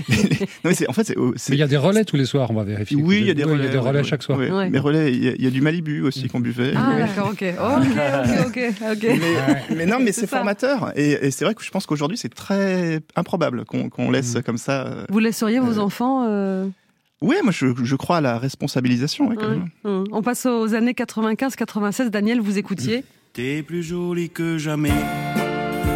les- 0.08 0.22
les- 0.28 0.38
Non, 0.40 0.46
mais 0.64 0.74
c'est- 0.74 0.88
en 0.88 0.92
fait, 0.92 1.14
c'est. 1.36 1.52
il 1.54 1.58
y 1.58 1.62
a 1.62 1.66
des 1.66 1.76
relais 1.78 2.04
tous 2.04 2.16
les 2.16 2.26
soirs, 2.26 2.50
on 2.50 2.54
va 2.54 2.64
vérifier. 2.64 2.96
Oui, 3.02 3.18
il 3.20 3.26
y 3.26 3.30
a 3.30 3.34
des 3.34 3.44
relais. 3.44 3.64
il 3.64 3.66
y 3.66 3.68
a 3.68 3.72
des 3.72 3.78
relais 3.78 3.98
ouais, 4.00 4.04
chaque 4.04 4.22
soir. 4.22 4.38
ouais. 4.38 4.50
Ouais. 4.50 4.68
Mais 4.70 4.78
relais, 4.78 5.12
il 5.12 5.24
y, 5.24 5.28
a- 5.28 5.34
il 5.34 5.42
y 5.42 5.46
a 5.46 5.50
du 5.50 5.60
Malibu 5.62 6.02
aussi 6.02 6.28
qu'on 6.28 6.40
buvait. 6.40 6.74
Ah 6.76 6.90
Ouais. 6.90 6.98
d'accord, 7.00 7.30
ok. 7.32 7.42
Ok, 7.42 8.46
ok, 8.46 8.58
ok. 8.82 8.92
ok. 8.92 9.02
Mais, 9.70 9.76
mais 9.76 9.86
non, 9.86 9.98
mais 10.00 10.12
C'est 10.12 10.26
formateur. 10.26 10.92
Et, 10.96 11.12
et 11.26 11.30
c'est 11.30 11.44
vrai 11.44 11.54
que 11.54 11.62
je 11.64 11.70
pense 11.70 11.86
qu'aujourd'hui, 11.86 12.18
c'est 12.18 12.32
très 12.34 13.00
improbable 13.16 13.64
qu'on 13.64 14.10
laisse 14.10 14.36
comme 14.44 14.58
ça. 14.58 14.86
euh, 14.86 15.04
Vous 15.08 15.18
laisseriez 15.18 15.58
vos 15.60 15.78
Euh, 15.78 15.82
enfants 15.82 16.26
euh, 16.28 16.66
Oui, 17.24 17.36
moi, 17.42 17.52
je, 17.52 17.68
je 17.82 17.96
crois 17.96 18.18
à 18.18 18.20
la 18.20 18.38
responsabilisation. 18.38 19.28
ouais, 19.28 19.36
quand 19.36 19.48
ouais. 19.48 19.56
même. 19.56 19.68
Hum. 19.84 20.04
On 20.12 20.20
passe 20.20 20.44
aux 20.44 20.74
années 20.74 20.92
95-96. 20.92 22.10
Daniel, 22.10 22.40
vous 22.40 22.58
écoutiez 22.58 23.02
T'es 23.32 23.62
plus 23.62 23.82
jolie 23.82 24.28
que 24.28 24.58
jamais. 24.58 24.92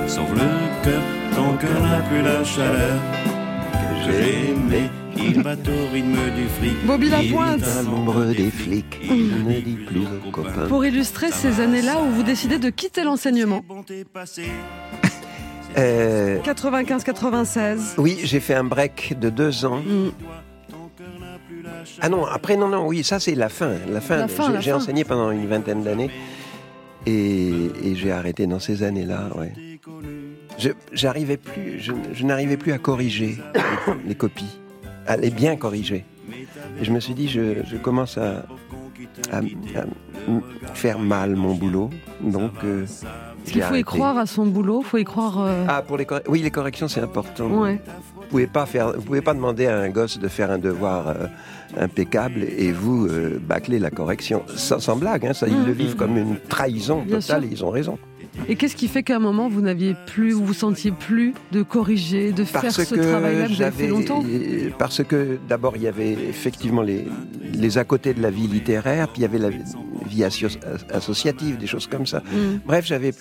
Sauve 0.09 0.33
le 0.33 0.85
cœur, 0.85 1.03
ton 1.37 1.55
cœur 1.59 1.83
n'a 1.83 2.01
plus 2.01 2.23
la 2.23 2.43
chaleur 2.43 2.97
que 3.73 4.05
j'aimais. 4.11 4.91
Il 5.19 5.43
bat 5.43 5.53
au 5.55 5.93
rythme 5.93 6.17
du 6.35 6.49
fric. 6.49 6.87
Bobby 6.87 7.11
Lapointe. 7.11 7.61
L'ombre 7.85 8.25
des 8.33 8.51
flics, 8.51 8.99
il 9.03 9.45
ne 9.45 9.61
dit 9.61 9.77
plus 9.87 10.07
aux 10.27 10.31
copains. 10.31 10.67
Pour 10.67 10.87
illustrer 10.87 11.31
ces 11.31 11.61
années-là 11.61 12.01
où 12.01 12.11
vous 12.11 12.23
décidez 12.23 12.59
de 12.59 12.71
quitter 12.71 13.05
l'enseignement. 13.05 13.63
Bon, 13.69 13.83
t'es 13.83 14.05
passé. 14.05 14.45
Euh, 15.77 16.41
95-96. 16.41 17.97
oui, 17.99 18.19
j'ai 18.25 18.41
fait 18.41 18.55
un 18.55 18.65
break 18.65 19.17
de 19.21 19.29
deux 19.29 19.67
ans. 19.67 19.83
Hum. 19.87 20.13
Ah 22.01 22.09
non, 22.09 22.25
après, 22.27 22.57
non, 22.57 22.69
non, 22.69 22.87
oui, 22.87 23.03
ça 23.05 23.19
c'est 23.21 23.35
la 23.35 23.49
fin. 23.49 23.73
La 23.91 24.01
fin. 24.01 24.27
J'ai- 24.61 24.73
enseigné 24.73 25.05
pendant 25.05 25.31
une 25.31 25.47
vingtaine 25.47 25.83
d'années 25.83 26.11
et, 27.07 27.71
et 27.85 27.95
j'ai 27.95 28.13
arrêté 28.13 28.47
dans 28.47 28.59
ces 28.59 28.83
années-là, 28.83 29.29
ouais. 29.37 29.53
J'arrivais 30.93 31.37
plus, 31.37 31.79
je, 31.81 31.93
je 32.13 32.25
n'arrivais 32.25 32.57
plus 32.57 32.73
à 32.73 32.79
corriger 32.79 33.39
les, 33.55 34.09
les 34.09 34.15
copies, 34.15 34.59
à 35.07 35.17
les 35.17 35.31
bien 35.31 35.57
corriger. 35.57 36.05
Et 36.81 36.85
je 36.85 36.93
me 36.93 37.01
suis 37.01 37.15
dit, 37.15 37.29
je, 37.29 37.63
je 37.65 37.77
commence 37.77 38.19
à, 38.19 38.45
à- 39.33 39.37
à 39.39 39.41
m- 39.41 40.43
faire 40.75 40.99
mal 40.99 41.37
mon 41.37 41.55
boulot, 41.55 41.91
donc. 42.21 42.53
euh, 42.65 42.85
qu'il 43.45 43.63
faut 43.63 43.75
y 43.77 43.83
croire 43.85 44.19
à 44.19 44.27
son 44.27 44.45
boulot, 44.47 44.83
faut 44.83 44.99
y 44.99 45.05
croire. 45.05 45.39
euh, 45.41 45.65
Ah, 45.69 45.83
pour 45.83 45.97
les 45.97 46.07
oui, 46.29 46.43
les 46.43 46.51
corrections, 46.51 46.89
c'est 46.89 47.01
important. 47.01 47.47
Ouais. 47.47 47.81
Vous 48.17 48.23
pouvez 48.29 48.47
pas 48.47 48.67
faire, 48.67 48.93
vous 48.93 49.03
pouvez 49.03 49.23
pas 49.23 49.33
demander 49.33 49.67
à 49.67 49.79
un 49.79 49.89
gosse 49.89 50.19
de 50.19 50.29
faire 50.29 50.51
un 50.51 50.59
devoir 50.59 51.09
euh, 51.09 51.15
impeccable 51.77 52.43
et 52.43 52.73
vous 52.73 53.07
euh, 53.07 53.39
bâcler 53.41 53.79
la 53.79 53.91
correction. 53.91 54.43
Sans, 54.57 54.81
sans 54.81 54.97
blague, 54.97 55.27
hein, 55.27 55.33
ça, 55.35 55.47
ils 55.49 55.55
Mm. 55.57 55.67
le 55.67 55.73
vivent 55.73 55.97
comme 55.97 56.17
une 56.17 56.37
trahison 56.49 57.05
totale 57.05 57.45
et 57.45 57.49
ils 57.51 57.65
ont 57.65 57.71
raison. 57.71 57.99
Et 58.47 58.57
qu'est-ce 58.57 58.77
qui 58.77 58.89
fait 58.89 59.03
qu'à 59.03 59.17
un 59.17 59.19
moment 59.19 59.49
vous 59.49 59.61
n'aviez 59.61 59.95
plus, 60.07 60.33
vous 60.33 60.45
vous 60.45 60.55
sentiez 60.55 60.91
plus 60.91 61.35
de 61.53 61.63
corriger, 61.63 62.33
de 62.33 62.45
faire 62.45 62.63
Parce 62.63 62.83
ce 62.85 62.95
que 62.95 63.01
travail-là 63.01 63.47
que 63.47 63.53
vous 63.53 63.63
avez 63.63 63.77
fait 63.77 63.87
longtemps 63.89 64.25
parce 64.79 65.03
que 65.05 65.39
d'abord 65.49 65.77
il 65.77 65.83
y 65.83 65.89
avait 65.89 66.13
effectivement 66.13 66.83
les, 66.83 67.07
les 67.53 67.79
à 67.79 67.85
côté 67.85 68.15
de 68.15 68.23
la 68.23 68.31
vie 68.31 68.47
littéraire, 68.47 69.09
puis 69.09 69.21
il 69.21 69.23
y 69.23 69.25
avait 69.27 69.39
la 69.39 69.51
vie 69.51 70.25
asso- 70.25 70.59
associative, 70.93 71.59
des 71.59 71.67
choses 71.67 71.87
comme 71.87 72.07
ça. 72.07 72.21
Mm. 72.21 72.61
Bref, 72.67 72.87
j'avais 72.87 73.13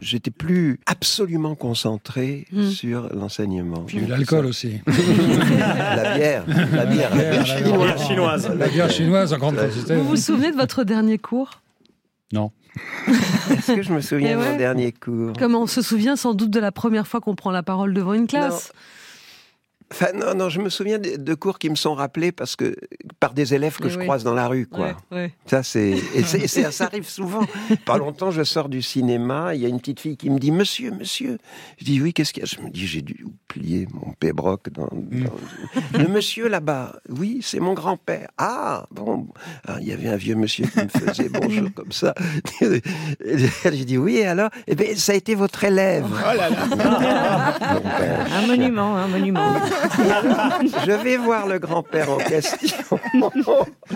j'étais 0.00 0.30
plus 0.30 0.80
absolument 0.86 1.54
concentré 1.54 2.46
Mm. 2.52 2.64
sur 2.70 3.08
l'enseignement. 3.14 3.84
Puis 3.86 4.00
l'alcool 4.06 4.46
aussi. 4.46 4.80
La 4.86 6.16
bière, 6.16 6.44
la 6.72 6.86
bière, 6.86 7.14
la 7.14 7.22
bière 7.22 7.34
La 7.38 7.44
chinoise. 7.44 8.06
chinoise. 8.06 8.50
La 8.58 8.68
bière 8.68 8.90
chinoise 8.90 9.32
en 9.32 9.38
grande 9.38 9.56
quantité. 9.56 9.96
Vous 9.96 10.04
vous 10.08 10.16
souvenez 10.16 10.50
de 10.50 10.56
votre 10.56 10.84
dernier 10.84 11.18
cours? 11.18 11.60
Non. 12.32 12.50
Est-ce 13.50 13.74
que 13.74 13.82
je 13.82 13.92
me 13.92 14.00
souviens 14.00 14.36
de 14.36 14.42
ouais. 14.42 14.52
mon 14.52 14.56
dernier 14.56 14.92
cours? 14.92 15.32
Comme 15.38 15.54
on 15.54 15.66
se 15.66 15.82
souvient 15.82 16.16
sans 16.16 16.34
doute 16.34 16.50
de 16.50 16.60
la 16.60 16.72
première 16.72 17.06
fois 17.06 17.20
qu'on 17.20 17.34
prend 17.34 17.50
la 17.50 17.62
parole 17.62 17.94
devant 17.94 18.14
une 18.14 18.26
classe. 18.26 18.72
Enfin, 19.94 20.08
non, 20.12 20.34
non, 20.34 20.48
je 20.48 20.60
me 20.60 20.68
souviens 20.70 20.98
de, 20.98 21.16
de 21.16 21.34
cours 21.34 21.60
qui 21.60 21.70
me 21.70 21.76
sont 21.76 21.94
rappelés 21.94 22.32
parce 22.32 22.56
que 22.56 22.74
par 23.20 23.32
des 23.32 23.54
élèves 23.54 23.76
que 23.78 23.88
je 23.88 23.96
oui. 23.98 24.04
croise 24.04 24.24
dans 24.24 24.34
la 24.34 24.48
rue, 24.48 24.66
quoi. 24.66 24.96
Ça, 25.46 25.62
c'est, 25.62 25.96
ça 26.24 26.84
arrive 26.86 27.08
souvent. 27.08 27.44
Pas 27.86 27.96
longtemps, 27.96 28.32
je 28.32 28.42
sors 28.42 28.68
du 28.68 28.82
cinéma, 28.82 29.54
il 29.54 29.60
y 29.62 29.66
a 29.66 29.68
une 29.68 29.78
petite 29.78 30.00
fille 30.00 30.16
qui 30.16 30.30
me 30.30 30.40
dit, 30.40 30.50
monsieur, 30.50 30.90
monsieur. 30.90 31.38
Je 31.78 31.84
dis, 31.84 32.00
oui, 32.00 32.12
qu'est-ce 32.12 32.32
qu'il 32.32 32.42
y 32.42 32.46
a? 32.46 32.48
Je 32.48 32.60
me 32.60 32.70
dis, 32.70 32.86
j'ai 32.88 33.02
dû 33.02 33.24
oublier 33.54 33.86
mon 33.92 34.12
pébroc 34.14 34.68
dans, 34.70 34.88
dans- 34.92 35.98
Le 35.98 36.08
monsieur 36.08 36.48
là-bas, 36.48 36.96
oui, 37.08 37.38
c'est 37.42 37.60
mon 37.60 37.74
grand-père. 37.74 38.28
Ah, 38.36 38.86
bon. 38.90 39.28
Ah, 39.68 39.76
il 39.80 39.86
y 39.86 39.92
avait 39.92 40.08
un 40.08 40.16
vieux 40.16 40.34
monsieur 40.34 40.66
qui 40.66 40.80
me 40.80 40.88
faisait 40.88 41.28
bonjour 41.28 41.68
comme 41.74 41.92
ça. 41.92 42.14
J'ai 42.60 43.84
dit, 43.84 43.96
oui, 43.98 44.16
et 44.16 44.26
alors? 44.26 44.50
Eh 44.66 44.74
bien, 44.74 44.88
ça 44.96 45.12
a 45.12 45.14
été 45.14 45.34
votre 45.36 45.62
élève. 45.62 46.04
Oh 46.10 46.36
là 46.36 46.50
là. 46.50 47.54
Bon, 47.74 47.80
ben, 47.82 48.26
Un 48.32 48.46
monument, 48.46 48.96
un 48.96 49.06
monument. 49.08 49.54
Je 50.86 50.92
vais 51.02 51.16
voir 51.16 51.46
le 51.46 51.58
grand-père 51.58 52.10
en 52.10 52.16
question. 52.18 52.98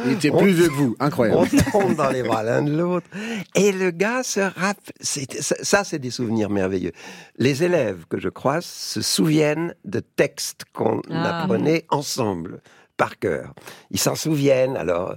Il 0.04 0.12
était 0.12 0.30
plus 0.30 0.52
vieux 0.52 0.68
que 0.68 0.74
vous, 0.74 0.96
incroyable. 1.00 1.40
On 1.40 1.70
tombe 1.80 1.96
dans 1.96 2.10
les 2.10 2.22
bras 2.22 2.42
l'un 2.42 2.62
de 2.62 2.76
l'autre. 2.76 3.06
Et 3.54 3.72
le 3.72 3.90
gars 3.90 4.22
se 4.22 4.40
rappelle. 4.40 4.94
ça, 5.00 5.84
c'est 5.84 5.98
des 5.98 6.10
souvenirs 6.10 6.50
merveilleux. 6.50 6.92
Les 7.38 7.64
élèves 7.64 8.04
que 8.08 8.18
je 8.18 8.28
croise 8.28 8.64
se 8.64 9.00
souviennent 9.00 9.74
de 9.84 10.00
textes 10.00 10.62
qu'on 10.72 11.00
Ah. 11.10 11.42
apprenait 11.42 11.84
ensemble, 11.90 12.60
par 12.96 13.18
cœur. 13.18 13.54
Ils 13.90 14.00
s'en 14.00 14.14
souviennent, 14.14 14.76
alors. 14.76 15.14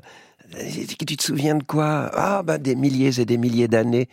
Euh, 0.56 0.86
Tu 1.08 1.18
te 1.18 1.24
souviens 1.24 1.56
de 1.56 1.64
quoi? 1.64 2.10
Ah, 2.14 2.44
ben 2.44 2.58
des 2.58 2.76
milliers 2.76 3.20
et 3.20 3.26
des 3.26 3.38
milliers 3.38 3.68
d'années 3.68 4.10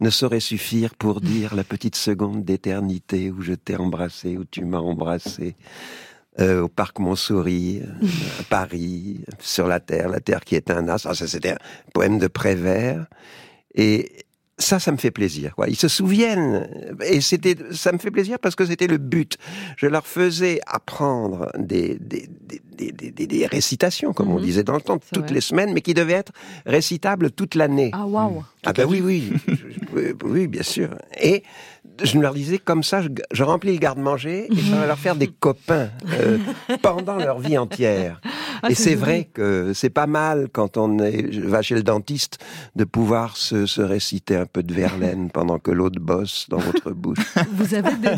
ne 0.00 0.10
sauraient 0.10 0.40
suffire 0.40 0.94
pour 0.94 1.20
dire 1.20 1.54
la 1.54 1.64
petite 1.64 1.96
seconde 1.96 2.44
d'éternité 2.44 3.30
où 3.30 3.42
je 3.42 3.54
t'ai 3.54 3.76
embrassé, 3.76 4.36
où 4.36 4.44
tu 4.44 4.64
m'as 4.64 4.78
embrassé. 4.78 5.56
Euh, 6.38 6.62
au 6.62 6.68
parc 6.68 6.98
Montsouris, 6.98 7.80
euh, 7.80 8.40
à 8.40 8.42
Paris, 8.42 9.20
sur 9.38 9.66
la 9.66 9.80
terre, 9.80 10.10
la 10.10 10.20
terre 10.20 10.44
qui 10.44 10.54
est 10.54 10.70
un 10.70 10.86
as. 10.88 11.06
Ah, 11.06 11.14
ça, 11.14 11.26
c'était 11.26 11.52
un 11.52 11.58
poème 11.94 12.18
de 12.18 12.26
Prévert. 12.26 13.06
Et 13.74 14.25
ça, 14.58 14.78
ça 14.78 14.90
me 14.90 14.96
fait 14.96 15.10
plaisir. 15.10 15.54
Quoi. 15.54 15.68
Ils 15.68 15.76
se 15.76 15.88
souviennent. 15.88 16.68
Et 17.04 17.20
c'était, 17.20 17.56
ça 17.72 17.92
me 17.92 17.98
fait 17.98 18.10
plaisir 18.10 18.38
parce 18.38 18.54
que 18.54 18.64
c'était 18.64 18.86
le 18.86 18.96
but. 18.98 19.36
Je 19.76 19.86
leur 19.86 20.06
faisais 20.06 20.60
apprendre 20.66 21.50
des, 21.58 21.96
des, 22.00 22.28
des, 22.76 22.92
des, 22.92 23.26
des- 23.26 23.46
récitations, 23.46 24.12
comme 24.14 24.30
on 24.30 24.36
Mhm. 24.38 24.42
disait 24.44 24.62
dans 24.64 24.74
le 24.76 24.80
temps, 24.80 24.98
toutes 25.12 25.24
vrai. 25.24 25.34
les 25.34 25.40
semaines, 25.42 25.72
mais 25.74 25.82
qui 25.82 25.92
devaient 25.94 26.14
être 26.14 26.32
récitables 26.64 27.30
toute 27.32 27.54
l'année. 27.54 27.90
Ah 27.92 28.06
waouh. 28.06 28.44
Ah 28.64 28.72
ben 28.72 28.86
oui, 28.88 29.00
oui, 29.04 29.32
oui, 30.24 30.46
bien 30.48 30.62
sûr. 30.62 30.88
Et 31.20 31.42
je 32.02 32.18
leur 32.18 32.34
disais 32.34 32.58
comme 32.58 32.82
ça, 32.82 33.00
je, 33.02 33.08
je 33.30 33.42
remplis 33.44 33.72
le 33.72 33.78
garde-manger 33.78 34.48
et 34.50 34.56
je 34.56 34.74
vais 34.74 34.86
leur 34.86 34.98
faire 34.98 35.16
des 35.16 35.28
copains 35.40 35.90
euh, 36.12 36.38
pendant 36.82 37.16
leur 37.16 37.38
vie 37.38 37.56
entière. 37.58 38.20
Ah, 38.62 38.70
et 38.70 38.74
c'est 38.74 38.94
vrai 38.94 39.28
que 39.32 39.72
c'est 39.74 39.90
pas 39.90 40.06
mal 40.06 40.48
quand 40.52 40.76
on 40.76 40.98
est, 40.98 41.36
va 41.38 41.62
chez 41.62 41.74
le 41.74 41.82
dentiste 41.82 42.38
de 42.74 42.84
pouvoir 42.84 43.36
se, 43.36 43.66
se 43.66 43.82
réciter 43.82 44.36
un 44.36 44.46
peu 44.46 44.62
de 44.62 44.72
Verlaine 44.72 45.30
pendant 45.32 45.58
que 45.58 45.70
l'autre 45.70 46.00
bosse 46.00 46.46
dans 46.48 46.58
votre 46.58 46.90
bouche. 46.92 47.18
Vous 47.52 47.74
avez 47.74 47.94
des... 47.96 48.08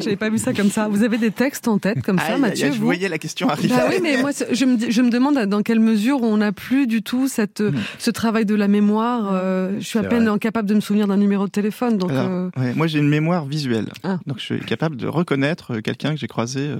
J'avais 0.00 0.16
pas 0.16 0.30
vu 0.30 0.38
ça 0.38 0.52
comme 0.52 0.70
ça. 0.70 0.88
Vous 0.88 1.02
avez 1.02 1.18
des 1.18 1.30
textes 1.30 1.68
en 1.68 1.78
tête 1.78 2.02
comme 2.02 2.18
ça, 2.18 2.38
Mathieu 2.38 2.66
aïe, 2.68 2.72
je 2.72 2.78
vous 2.78 2.86
voyais 2.86 3.08
la 3.08 3.18
question 3.18 3.48
arriver. 3.48 3.68
Bah 3.68 3.86
oui, 3.88 3.98
mais 4.02 4.16
moi, 4.16 4.30
je 4.50 4.64
me, 4.64 4.90
je 4.90 5.02
me 5.02 5.10
demande 5.10 5.38
dans 5.46 5.62
quelle 5.62 5.80
mesure 5.80 6.22
on 6.22 6.38
n'a 6.38 6.52
plus 6.52 6.86
du 6.86 7.02
tout 7.02 7.28
cette, 7.28 7.62
Hmm. 7.70 7.78
ce 7.98 8.10
travail 8.10 8.44
de 8.44 8.54
la 8.54 8.68
mémoire. 8.68 9.30
Euh, 9.32 9.76
je 9.80 9.84
suis 9.86 9.98
à 9.98 10.02
peine 10.02 10.24
vrai. 10.24 10.34
incapable 10.34 10.68
de 10.68 10.74
me 10.74 10.80
souvenir 10.80 11.06
d'un 11.06 11.16
numéro 11.16 11.46
de 11.46 11.50
téléphone. 11.50 11.98
Donc, 11.98 12.10
Alors, 12.10 12.26
euh, 12.28 12.50
ouais, 12.56 12.74
moi, 12.74 12.86
j'ai 12.86 12.98
une 12.98 13.08
mémoire 13.08 13.46
visuelle. 13.46 13.88
Ah. 14.04 14.18
Donc, 14.26 14.38
je 14.38 14.44
suis 14.44 14.60
capable 14.60 14.96
de 14.96 15.06
reconnaître 15.06 15.74
euh, 15.74 15.80
quelqu'un 15.80 16.14
que 16.14 16.20
j'ai 16.20 16.26
croisé 16.26 16.60
euh, 16.60 16.76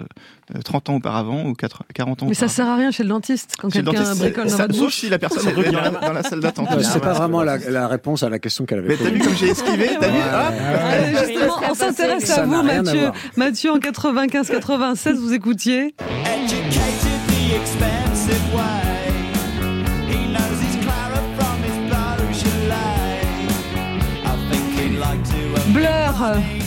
euh, 0.55 0.61
30 0.63 0.91
ans 0.91 0.97
auparavant 0.97 1.45
ou 1.47 1.55
4, 1.55 1.85
40 1.95 2.23
ans 2.23 2.27
mais 2.27 2.35
ça 2.39 2.49
sert 2.49 2.67
à 2.67 2.77
rien 2.77 2.91
chez 2.91 3.03
le 3.03 3.09
dentiste 3.09 3.55
quand 3.61 3.69
quelqu'un 3.71 4.15
bricole 4.15 4.45
dans 4.45 4.51
ça- 4.57 4.63
votre 4.65 4.75
sauf 4.75 4.85
bouche. 4.87 4.95
si 4.97 5.09
la 5.09 5.19
personne 5.19 5.47
est 5.49 5.71
dans 5.73 5.81
la, 5.81 5.91
dans 5.91 6.13
la 6.13 6.23
salle 6.23 6.41
d'attente. 6.41 6.69
C'est 6.83 7.01
pas 7.01 7.13
vraiment 7.13 7.43
la, 7.43 7.59
la 7.59 7.89
réponse 7.89 8.23
à 8.23 8.29
la 8.29 8.39
question 8.39 8.65
qu'elle 8.67 8.79
avait 8.79 8.89
Mais 8.89 8.97
t'as 8.97 9.11
vu 9.11 9.19
comme 9.21 9.37
j'ai 9.37 9.49
esquivé 9.51 9.91
T'as 10.01 10.09
vu 10.09 10.19
Hop 10.19 10.55
Allez, 10.91 11.17
justement, 11.29 11.61
on 11.71 11.75
s'intéresse 11.75 12.31
à 12.31 12.45
vous, 12.45 12.63
Mathieu. 12.63 13.11
Mathieu, 13.37 13.71
en 13.73 13.79
95-96, 13.79 15.15
vous 15.15 15.33
écoutiez. 15.33 15.95
Educated 16.25 17.19
the 17.29 17.55
expensive 17.57 18.55
way. 18.55 18.88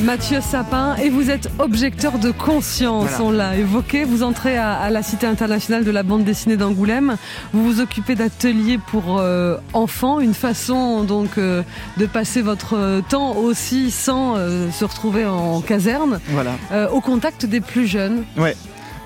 Mathieu 0.04 0.40
Sapin, 0.42 0.96
et 0.96 1.10
vous 1.10 1.30
êtes 1.30 1.50
objecteur 1.60 2.20
de 2.20 2.32
conscience, 2.32 3.10
Voilà. 3.10 3.24
on 3.26 3.32
l'a 3.32 3.58
évoqué. 3.58 4.04
Vous 4.04 4.24
entrez 4.24 4.58
à, 4.58 4.74
à 4.74 4.90
la 4.90 5.04
Cité 5.04 5.28
internationale 5.28 5.84
de 5.84 5.92
la 5.92 6.04
bande 6.04 6.24
dessinée 6.24 6.58
d'Angoulême. 6.58 7.18
Vous 7.54 7.64
vous 7.64 7.80
occupez 7.82 8.16
d'ateliers 8.16 8.78
pour 8.78 9.20
euh, 9.20 9.58
enfants, 9.74 10.20
une 10.20 10.34
façon 10.34 11.04
donc 11.04 11.38
euh, 11.38 11.64
de 11.98 12.06
passer 12.06 12.42
votre 12.42 12.76
euh, 12.78 13.02
temps 13.02 13.36
aussi 13.36 13.92
sans 13.92 14.36
euh, 14.38 14.70
se 14.72 14.86
retrouver 14.86 15.26
en 15.26 15.62
caserne, 15.62 16.20
Voilà. 16.30 16.52
euh, 16.72 16.88
au 16.90 17.02
contact 17.02 17.46
des 17.46 17.62
plus 17.62 17.88
jeunes. 17.88 18.24
Ouais. 18.38 18.56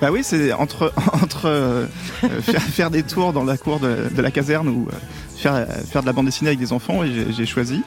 Bah 0.00 0.08
oui, 0.12 0.20
c'est 0.22 0.52
entre, 0.52 0.92
entre 1.22 1.46
euh, 1.46 1.86
euh, 2.24 2.40
faire, 2.42 2.62
faire 2.62 2.90
des 2.90 3.02
tours 3.02 3.32
dans 3.32 3.44
la 3.44 3.56
cour 3.56 3.80
de, 3.80 4.10
de 4.14 4.22
la 4.22 4.30
caserne 4.30 4.68
ou 4.68 4.86
euh, 4.90 4.94
faire, 5.38 5.54
euh, 5.54 5.64
faire 5.90 6.02
de 6.02 6.06
la 6.06 6.12
bande 6.12 6.26
dessinée 6.26 6.48
avec 6.50 6.60
des 6.60 6.72
enfants, 6.72 7.02
et 7.02 7.10
j'ai 7.36 7.46
choisi. 7.46 7.82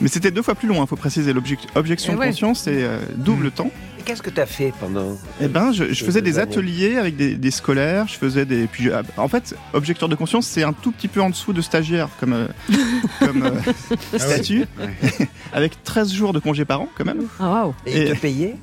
Mais 0.00 0.08
c'était 0.08 0.30
deux 0.30 0.42
fois 0.42 0.54
plus 0.54 0.68
long, 0.68 0.82
il 0.82 0.86
faut 0.86 0.96
préciser. 0.96 1.32
L'objection 1.32 1.68
Eh 1.74 2.14
de 2.14 2.18
ouais. 2.20 2.26
conscience, 2.28 2.60
c'est 2.60 2.84
euh, 2.84 2.98
double 3.16 3.50
temps. 3.50 3.70
Et 3.98 4.02
Qu'est-ce 4.02 4.22
que 4.22 4.30
tu 4.30 4.40
as 4.40 4.46
fait 4.46 4.72
pendant 4.80 5.16
Eh 5.40 5.48
ben, 5.48 5.72
je, 5.72 5.84
faisais 5.92 6.22
des 6.22 6.38
ateliers 6.38 6.96
avec 6.96 7.16
des, 7.16 7.34
des 7.34 7.50
scolaires, 7.50 8.06
je 8.08 8.14
faisais 8.16 8.44
des. 8.46 8.66
Puis, 8.68 8.84
je- 8.84 8.90
en 9.20 9.28
fait, 9.28 9.54
objecteur 9.72 10.08
de 10.08 10.14
conscience, 10.14 10.46
c'est 10.46 10.62
un 10.62 10.72
tout 10.72 10.92
petit 10.92 11.08
peu 11.08 11.20
en 11.20 11.30
dessous 11.30 11.52
de 11.52 11.60
stagiaire 11.60 12.08
comme, 12.20 12.32
euh, 12.32 12.46
comme 13.18 13.42
euh, 13.42 14.18
statut, 14.18 14.64
avec 15.52 15.82
13 15.82 16.12
jours 16.12 16.32
de 16.32 16.38
congé 16.38 16.64
par 16.64 16.80
an 16.82 16.88
quand 16.96 17.04
même. 17.04 17.22
Ah 17.40 17.50
waouh 17.50 17.74
Et, 17.86 18.14
payer 18.14 18.54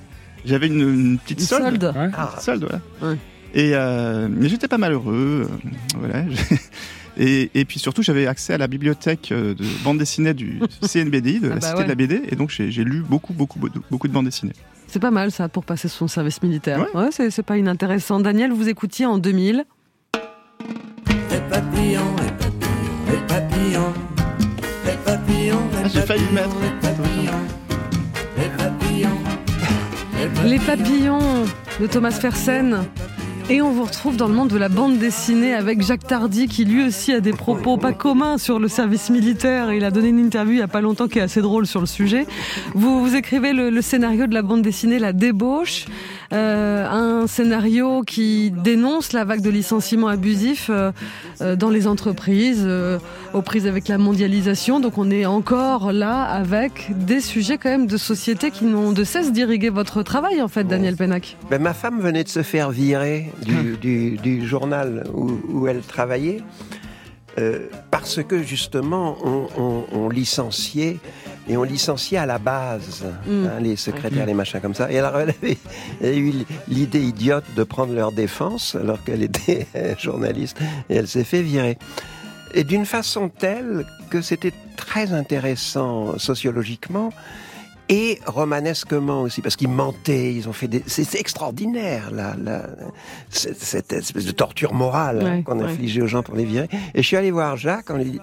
J'avais 0.45 0.67
une, 0.67 0.79
une 0.81 1.17
petite 1.19 1.41
Une 1.41 1.45
solde. 1.45 1.63
solde. 1.81 1.97
Ouais. 1.97 2.09
Ah, 2.17 2.27
Petite 2.27 2.41
solde, 2.45 2.61
voilà. 2.69 2.81
Ouais. 3.13 3.19
Et 3.53 3.71
euh, 3.73 4.27
mais 4.29 4.49
j'étais 4.49 4.67
pas 4.67 4.77
malheureux, 4.77 5.49
euh, 5.49 5.67
voilà. 5.97 6.23
Et, 7.17 7.49
et 7.53 7.65
puis 7.65 7.79
surtout, 7.79 8.03
j'avais 8.03 8.27
accès 8.27 8.53
à 8.53 8.57
la 8.57 8.67
bibliothèque 8.67 9.31
euh, 9.31 9.53
de 9.53 9.63
bande 9.83 9.97
dessinée 9.97 10.33
du 10.33 10.59
CNBDI, 10.81 11.39
de 11.39 11.47
Ah 11.51 11.55
la 11.55 11.55
bah 11.55 11.67
Cité 11.67 11.77
ouais. 11.77 11.83
de 11.83 11.89
la 11.89 11.95
BD, 11.95 12.21
et 12.29 12.35
donc 12.35 12.49
j'ai 12.49 12.83
lu 12.83 13.01
beaucoup, 13.07 13.33
beaucoup, 13.33 13.59
beaucoup, 13.89 14.07
de 14.07 14.13
bandes 14.13 14.25
dessinées. 14.25 14.53
C'est 14.87 14.99
pas 14.99 15.11
mal 15.11 15.31
ça 15.31 15.47
pour 15.49 15.63
passer 15.65 15.87
son 15.87 16.07
service 16.07 16.41
militaire. 16.43 16.85
Ouais. 16.93 17.01
Ouais, 17.05 17.29
c'est 17.29 17.43
pas 17.43 17.57
inintéressant. 17.57 18.19
Daniel, 18.19 18.51
vous 18.51 18.67
écoutiez 18.69 19.05
en 19.05 19.17
2000. 19.17 19.63
Les 21.31 21.41
papillons, 21.49 22.15
les 22.17 22.31
papillons, 22.31 23.11
les 23.11 23.17
papillons, 23.27 23.93
les 24.85 24.97
papillons, 25.03 25.61
Ah, 25.83 25.87
j'ai 25.87 26.01
failli 26.01 26.23
le 26.29 26.33
mettre. 26.35 26.55
les 26.61 26.87
papillons, 26.87 27.41
les 28.37 28.49
papillons, 28.57 30.45
Les 30.45 30.59
papillons 30.59 31.45
de 31.79 31.87
Thomas 31.87 32.11
Fersen. 32.11 32.83
Et 33.47 33.61
on 33.61 33.69
vous 33.69 33.83
retrouve 33.83 34.17
dans 34.17 34.27
le 34.27 34.33
monde 34.33 34.49
de 34.49 34.57
la 34.57 34.69
bande 34.69 34.97
dessinée 34.97 35.53
avec 35.53 35.83
Jacques 35.83 36.07
Tardy 36.07 36.47
qui 36.47 36.65
lui 36.65 36.83
aussi 36.83 37.13
a 37.13 37.19
des 37.19 37.31
propos 37.31 37.77
pas 37.77 37.93
communs 37.93 38.39
sur 38.39 38.57
le 38.57 38.67
service 38.67 39.11
militaire. 39.11 39.71
Il 39.71 39.85
a 39.85 39.91
donné 39.91 40.09
une 40.09 40.17
interview 40.17 40.53
il 40.53 40.59
y 40.59 40.63
a 40.63 40.67
pas 40.67 40.81
longtemps 40.81 41.07
qui 41.07 41.19
est 41.19 41.21
assez 41.21 41.43
drôle 41.43 41.67
sur 41.67 41.79
le 41.79 41.85
sujet. 41.85 42.25
Vous, 42.73 43.05
vous 43.05 43.15
écrivez 43.15 43.53
le, 43.53 43.69
le 43.69 43.81
scénario 43.83 44.25
de 44.25 44.33
la 44.33 44.41
bande 44.41 44.63
dessinée 44.63 44.97
La 44.97 45.13
Débauche, 45.13 45.85
euh, 46.33 46.87
un 46.89 47.27
scénario 47.27 48.01
qui 48.01 48.49
dénonce 48.49 49.13
la 49.13 49.25
vague 49.25 49.41
de 49.41 49.51
licenciements 49.51 50.07
abusifs 50.07 50.71
euh, 50.71 50.91
euh, 51.41 51.55
dans 51.55 51.69
les 51.69 51.85
entreprises, 51.85 52.63
euh, 52.65 52.97
aux 53.35 53.43
prises 53.43 53.67
avec 53.67 53.87
la 53.87 53.99
mondialisation. 53.99 54.79
Donc 54.79 54.97
on 54.97 55.11
est 55.11 55.27
encore 55.27 55.91
là 55.91 56.23
avec 56.23 56.91
des 56.97 57.21
sujets 57.21 57.59
quand 57.59 57.69
même 57.69 57.85
de 57.85 57.97
société 57.97 58.49
qui 58.49 58.65
n'ont 58.65 58.91
de 58.91 59.03
cesse 59.03 59.31
d'irriguer 59.31 59.69
votre 59.69 60.01
travail 60.01 60.41
en 60.41 60.47
fait, 60.47 60.63
Daniel 60.63 60.95
Pennac. 60.95 61.37
Ben, 61.51 61.61
ma 61.61 61.75
femme 61.75 62.01
venait 62.01 62.23
de 62.23 62.29
se 62.29 62.41
faire 62.41 62.71
virer 62.71 63.31
du, 63.43 63.77
du- 63.77 64.17
du 64.17 64.45
journal 64.47 65.03
où, 65.13 65.31
où 65.49 65.67
elle 65.67 65.81
travaillait 65.81 66.41
euh, 67.37 67.67
parce 67.91 68.23
que 68.23 68.41
justement 68.43 69.17
on, 69.23 69.47
on- 69.57 69.83
on 69.91 70.09
licenciait 70.09 70.97
et 71.47 71.57
on 71.57 71.63
licenciait 71.63 72.17
à 72.17 72.25
la 72.25 72.39
base 72.39 73.03
Mm. 73.27 73.45
hein, 73.45 73.59
les 73.59 73.75
secrétaires, 73.75 74.25
les 74.25 74.33
machins 74.33 74.61
comme 74.61 74.73
ça. 74.73 74.91
Et 74.91 74.97
alors 74.99 75.19
elle 75.19 75.29
avait, 75.29 75.57
elle 76.01 76.13
a 76.13 76.17
eu 76.17 76.33
l'idée 76.67 77.01
idiote 77.01 77.43
de 77.55 77.63
prendre 77.63 77.93
leur 77.93 78.11
défense 78.11 78.75
alors 78.75 79.03
qu'elle 79.03 79.21
était 79.23 79.67
journaliste 79.99 80.57
et 80.89 80.95
elle 80.95 81.07
s'est 81.07 81.23
fait 81.25 81.41
virer. 81.41 81.77
Et 82.53 82.63
d'une 82.63 82.85
façon 82.85 83.27
telle 83.29 83.85
que 84.09 84.21
c'était 84.21 84.53
très 84.77 85.11
intéressant 85.11 86.17
sociologiquement 86.17 87.11
et 87.89 88.19
romanesquement 88.25 89.21
aussi, 89.21 89.41
parce 89.41 89.55
qu'ils 89.55 89.69
mentaient, 89.69 90.33
ils 90.33 90.49
ont 90.49 90.53
fait 90.53 90.67
des... 90.67 90.83
C'est 90.87 91.19
extraordinaire, 91.19 92.11
là, 92.11 92.35
là, 92.41 92.67
cette, 93.29 93.93
espèce 93.93 94.25
de 94.25 94.31
torture 94.31 94.73
morale 94.73 95.23
Ouais, 95.23 95.43
qu'on 95.43 95.59
ouais. 95.59 95.65
infligeait 95.65 96.01
aux 96.01 96.07
gens 96.07 96.23
pour 96.23 96.35
les 96.35 96.45
virer. 96.45 96.67
Et 96.93 97.01
je 97.01 97.07
suis 97.07 97.17
allé 97.17 97.31
voir 97.31 97.57
Jacques, 97.57 97.89
on 97.89 97.97
lui 97.97 98.05
dit... 98.05 98.19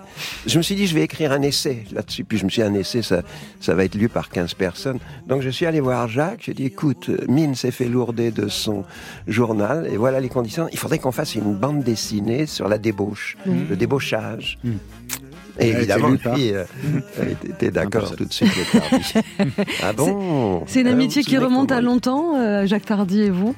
je 0.47 0.59
me 0.59 0.63
suis 0.63 0.75
dit, 0.75 0.87
je 0.87 0.95
vais 0.95 1.03
écrire 1.03 1.33
un 1.33 1.43
essai 1.43 1.85
là-dessus. 1.93 2.25
Puis 2.25 2.39
je 2.39 2.45
me 2.45 2.51
suis 2.51 2.63
dit, 2.63 2.69
un 2.69 2.75
essai, 2.75 3.03
ça, 3.03 3.23
ça 3.61 3.75
va 3.75 3.85
être 3.85 3.95
lu 3.95 4.09
par 4.09 4.31
15 4.31 4.55
personnes. 4.55 4.99
Donc 5.27 5.43
je 5.43 5.51
suis 5.51 5.67
allé 5.67 5.81
voir 5.81 6.09
Jacques, 6.09 6.43
j'ai 6.43 6.55
dit, 6.55 6.65
écoute, 6.65 7.11
Mine 7.29 7.55
s'est 7.55 7.71
fait 7.71 7.87
lourder 7.87 8.31
de 8.31 8.49
son 8.49 8.85
journal, 9.29 9.89
et 9.91 9.97
voilà 9.97 10.21
les 10.21 10.29
conditions. 10.29 10.69
Il 10.73 10.79
faudrait 10.79 10.99
qu'on 10.99 11.13
fasse 11.13 11.35
une 11.35 11.55
bande 11.55 11.83
dessinée 11.85 12.47
sur 12.47 12.69
la 12.69 12.79
débauche, 12.79 13.37
le 13.47 13.77
débauchage. 13.77 14.59
Et 15.63 15.69
été 15.71 15.79
évidemment, 15.79 16.09
lui, 16.11 16.53
euh, 16.53 16.65
était- 17.23 17.49
était 17.49 17.71
d'accord 17.71 18.15
tout 18.17 18.25
de 18.25 18.33
suite. 18.33 18.51
le 18.57 18.81
Tardy. 18.81 19.13
ah 19.83 19.93
bon 19.93 20.65
C'est 20.67 20.81
une 20.81 20.89
Ah, 20.89 20.93
amitié 20.93 21.23
qui 21.23 21.39
remonte 21.39 21.73
à 21.73 21.81
longtemps, 21.81 22.37
euh, 22.37 22.67
Jacques 22.67 22.87
Tardy 22.87 23.23
et 23.23 23.31
vous? 23.31 23.55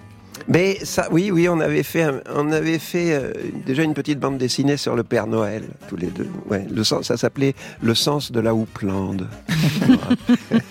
Mais 0.49 0.79
ça, 0.83 1.09
oui, 1.11 1.31
oui, 1.31 1.49
on 1.49 1.61
avait 1.61 1.83
fait, 1.83 2.07
on 2.35 2.53
avait 2.53 2.79
fait 2.79 3.15
euh, 3.15 3.33
déjà 3.67 3.83
une 3.83 3.95
petite 3.95 4.19
bande 4.19 4.37
dessinée 4.39 4.77
sur 4.77 4.95
le 4.95 5.03
Père 5.03 5.27
Noël, 5.27 5.63
tous 5.89 5.97
les 5.97 6.09
deux. 6.09 6.27
Ouais, 6.51 6.67
le 6.71 6.85
sens, 6.85 7.07
ça 7.07 7.17
s'appelait 7.17 7.55
Le 7.83 7.95
sens 7.95 8.31
de 8.31 8.41
la 8.41 8.55
houppelande. 8.55 9.27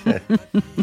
Moi, 0.06 0.20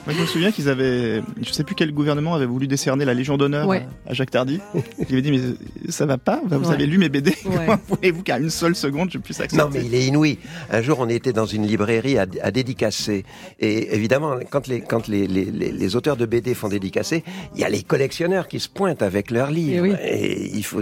je 0.09 0.21
me 0.21 0.27
souviens 0.27 0.51
qu'ils 0.51 0.69
avaient, 0.69 1.23
je 1.41 1.53
sais 1.53 1.65
plus 1.65 1.75
quel 1.75 1.93
gouvernement 1.93 2.35
avait 2.35 2.47
voulu 2.47 2.67
décerner 2.67 3.05
la 3.05 3.15
Légion 3.15 3.37
d'honneur 3.37 3.67
Ouais. 3.69 3.87
à, 4.07 4.15
Jacques 4.15 4.31
Tardy. 4.33 4.61
Il 4.99 5.07
avait 5.13 5.23
dit 5.23 5.31
mais 5.31 5.91
ça 5.91 6.07
va 6.07 6.19
pas, 6.19 6.41
vous 6.45 6.69
Ouais. 6.69 6.75
avez 6.75 6.87
lu 6.87 6.99
mes 6.99 7.09
BD, 7.09 7.31
Ouais. 7.31 7.35
comment 7.67 7.79
voulez-vous 7.89 8.23
qu'à 8.23 8.39
une 8.39 8.51
seule 8.51 8.75
seconde 8.75 9.11
je 9.13 9.19
puisse 9.19 9.41
accepter? 9.41 9.63
Non, 9.65 9.71
mais 9.73 9.85
il 9.85 9.95
est 9.95 10.07
inouï. 10.07 10.39
Un 10.71 10.83
jour, 10.83 10.99
on 11.01 11.09
était 11.09 11.33
dans 11.33 11.47
une 11.47 11.67
librairie 11.67 12.19
à, 12.19 12.27
à 12.43 12.51
dédicacer. 12.51 13.25
Et 13.61 13.95
évidemment, 13.95 14.35
quand, 14.51 14.67
les, 14.67 14.81
quand 14.81 15.07
les, 15.09 15.27
les, 15.27 15.45
les, 15.45 15.71
les 15.73 15.97
auteurs 15.97 16.17
de 16.17 16.27
BD 16.27 16.55
font 16.55 16.69
dédicacer, 16.69 17.23
il 17.55 17.61
y 17.61 17.65
a 17.65 17.69
les 17.69 17.83
collectionneurs 17.83 18.49
qui 18.49 18.59
se 18.61 18.69
pointent 18.81 19.03
avec 19.03 19.31
leurs 19.31 19.51
livres. 19.51 19.83
oui. 19.83 19.95
Et, 20.03 20.57
il 20.57 20.65
faut 20.65 20.81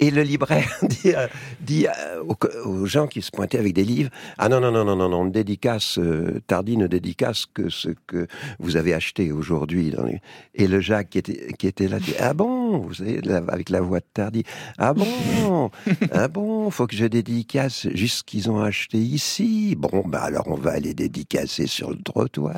et 0.00 0.10
le 0.10 0.22
libraire 0.22 0.68
dit, 0.82 1.14
euh, 1.14 1.26
dit 1.60 1.86
euh, 1.86 2.22
aux, 2.66 2.84
gens 2.86 3.06
qui 3.06 3.22
se 3.22 3.30
pointaient 3.30 3.58
avec 3.58 3.72
des 3.72 3.84
livres 3.84 4.10
Ah 4.36 4.48
non, 4.50 4.60
non, 4.60 4.70
non, 4.70 4.84
non, 4.84 4.94
non, 4.96 5.08
non, 5.08 5.20
on 5.20 5.24
ne 5.24 5.30
dédicace, 5.30 5.98
euh, 5.98 6.40
Tardy 6.46 6.76
ne 6.76 6.86
dédicace 6.86 7.46
que 7.46 7.70
ce 7.70 7.88
que 8.06 8.26
vous 8.58 8.76
avez 8.76 8.92
acheté 8.92 9.32
aujourd'hui. 9.32 9.90
dans 9.90 10.04
les- 10.04 10.20
Et 10.54 10.66
le 10.68 10.80
Jacques 10.80 11.10
qui 11.10 11.18
était, 11.18 11.52
qui 11.58 11.66
était 11.66 11.88
là 11.88 11.98
dit 11.98 12.14
Ah 12.20 12.34
bon 12.34 12.78
Vous 12.78 12.94
savez, 12.94 13.20
la- 13.22 13.42
avec 13.48 13.70
la 13.70 13.80
voix 13.80 14.00
de 14.00 14.06
Tardy 14.12 14.42
Ah 14.78 14.92
bon 14.92 15.70
Ah 16.12 16.28
bon 16.28 16.70
Faut 16.70 16.86
que 16.86 16.96
je 16.96 17.06
dédicace 17.06 17.86
juste 17.94 18.18
ce 18.18 18.22
qu'ils 18.24 18.50
ont 18.50 18.60
acheté 18.60 18.98
ici. 18.98 19.74
Bon, 19.78 20.02
bah 20.06 20.20
alors 20.22 20.44
on 20.48 20.56
va 20.56 20.72
aller 20.72 20.92
dédicacer 20.92 21.66
sur 21.66 21.90
le 21.90 21.98
trottoir. 22.04 22.54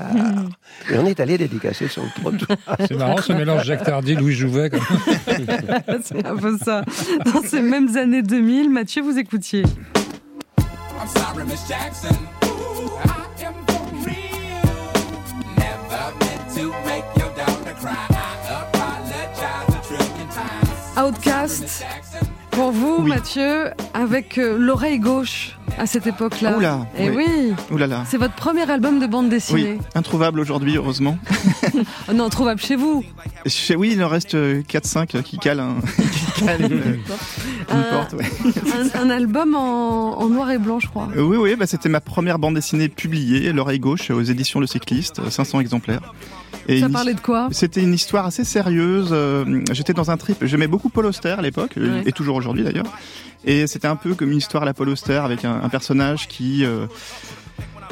Et 0.91 0.99
on 0.99 1.07
est 1.07 1.21
allé 1.21 1.39
dédicacer 1.39 1.87
sur 1.89 2.03
le 2.03 2.11
trottoir. 2.21 2.59
C'est 2.89 2.97
marrant 2.97 3.19
ce 3.23 3.33
mélange 3.33 3.65
Jacques 3.65 3.85
Tardy, 3.85 4.15
Louis 4.15 4.33
Jouvet. 4.35 4.56
C'est 6.03 6.27
un 6.27 6.37
peu 6.37 6.57
ça. 6.59 6.83
Dans 7.25 7.43
ces 7.43 7.61
mêmes 7.61 7.97
années 7.97 8.23
2000, 8.23 8.71
Mathieu, 8.71 9.03
vous 9.03 9.19
écoutiez. 9.19 9.63
I'm 9.63 11.09
sorry, 11.09 11.45
Miss 11.45 11.67
Jackson. 11.69 12.17
Ooh, 12.45 12.91
I 13.05 13.45
am 13.45 13.55
for 13.67 13.87
real. 14.05 14.67
Never 15.57 16.13
meant 16.21 16.55
to 16.57 16.73
make 16.87 17.05
your 17.17 17.31
daughter 17.37 17.75
cry. 17.79 18.07
I 18.11 18.63
apologize 18.63 19.69
a 19.69 19.81
trillion 19.87 20.29
times. 20.31 20.97
Outcast, 20.97 21.85
pour 22.51 22.73
vous, 22.73 23.03
Mathieu, 23.03 23.71
avec 23.95 24.39
euh, 24.39 24.57
l'oreille 24.59 24.99
gauche 24.99 25.57
à 25.79 25.87
cette 25.87 26.07
époque-là. 26.07 26.57
Oula, 26.57 26.87
Et 26.99 27.11
oui. 27.11 27.53
oui, 27.71 27.81
là 27.87 28.05
c'est 28.09 28.17
votre 28.17 28.35
premier 28.35 28.69
album 28.71 28.99
de 28.99 29.07
bande 29.07 29.29
dessinée. 29.29 29.77
Oui, 29.79 29.87
introuvable 29.95 30.41
aujourd'hui, 30.41 30.77
heureusement. 30.77 31.19
Oh 32.09 32.13
non, 32.13 32.29
trouvable 32.29 32.61
chez 32.61 32.77
vous. 32.77 33.05
Chez- 33.47 33.75
oui, 33.77 33.93
il 33.97 34.03
en 34.03 34.09
reste 34.09 34.35
euh, 34.35 34.63
4-5 34.63 35.23
qui 35.23 35.39
calent, 35.39 35.61
un- 35.61 35.77
qui 36.37 36.43
calent 36.45 36.63
une, 36.63 36.73
une 36.73 36.99
Euh, 37.73 37.91
porte. 37.91 38.13
ouais. 38.15 38.25
Un, 38.95 39.01
un 39.01 39.11
album 39.11 39.55
en, 39.57 40.19
en 40.21 40.29
noir 40.29 40.51
et 40.53 40.59
blanc, 40.59 40.79
je 40.81 40.87
crois. 40.87 41.09
Euh, 41.17 41.23
Oui, 41.23 41.37
oui, 41.37 41.57
bah, 41.57 41.67
c'était 41.67 41.89
ma 41.89 42.01
première 42.01 42.39
bande 42.39 42.55
dessinée 42.55 42.89
publiée, 42.89 43.53
L'oreille 43.53 43.81
gauche, 43.81 44.11
aux 44.11 44.23
éditions 44.23 44.61
Le 44.61 44.67
Cycliste, 44.67 45.19
euh, 45.19 45.31
500 45.31 45.61
exemplaires. 45.61 46.13
Et 46.69 46.81
Ça 46.81 46.89
parlait 46.89 47.15
de 47.15 47.21
quoi 47.21 47.49
C'était 47.53 47.83
une 47.83 47.95
histoire 47.95 48.27
assez 48.27 48.45
sérieuse. 48.45 49.11
euh, 49.13 49.63
J'étais 49.73 49.93
dans 49.93 50.11
un 50.11 50.17
trip. 50.17 50.45
J'aimais 50.45 50.67
beaucoup 50.67 50.89
Paul 50.89 51.07
Auster 51.07 51.35
à 51.39 51.43
l'époque, 51.43 51.73
euh, 51.79 51.99
Ouais. 52.01 52.03
et 52.07 52.13
toujours 52.13 52.37
aujourd'hui 52.37 52.65
d'ailleurs. 52.65 52.87
Et 53.45 53.67
c'était 53.67 53.87
un 53.89 53.97
peu 53.97 54.15
comme 54.15 54.33
une 54.33 54.39
histoire 54.39 54.65
à 54.65 54.67
la 54.67 54.75
Paul 54.75 54.89
Auster 54.89 55.21
avec 55.25 55.45
un, 55.45 55.61
un 55.63 55.69
personnage 55.69 56.27
qui. 56.29 56.65
euh, 56.65 56.87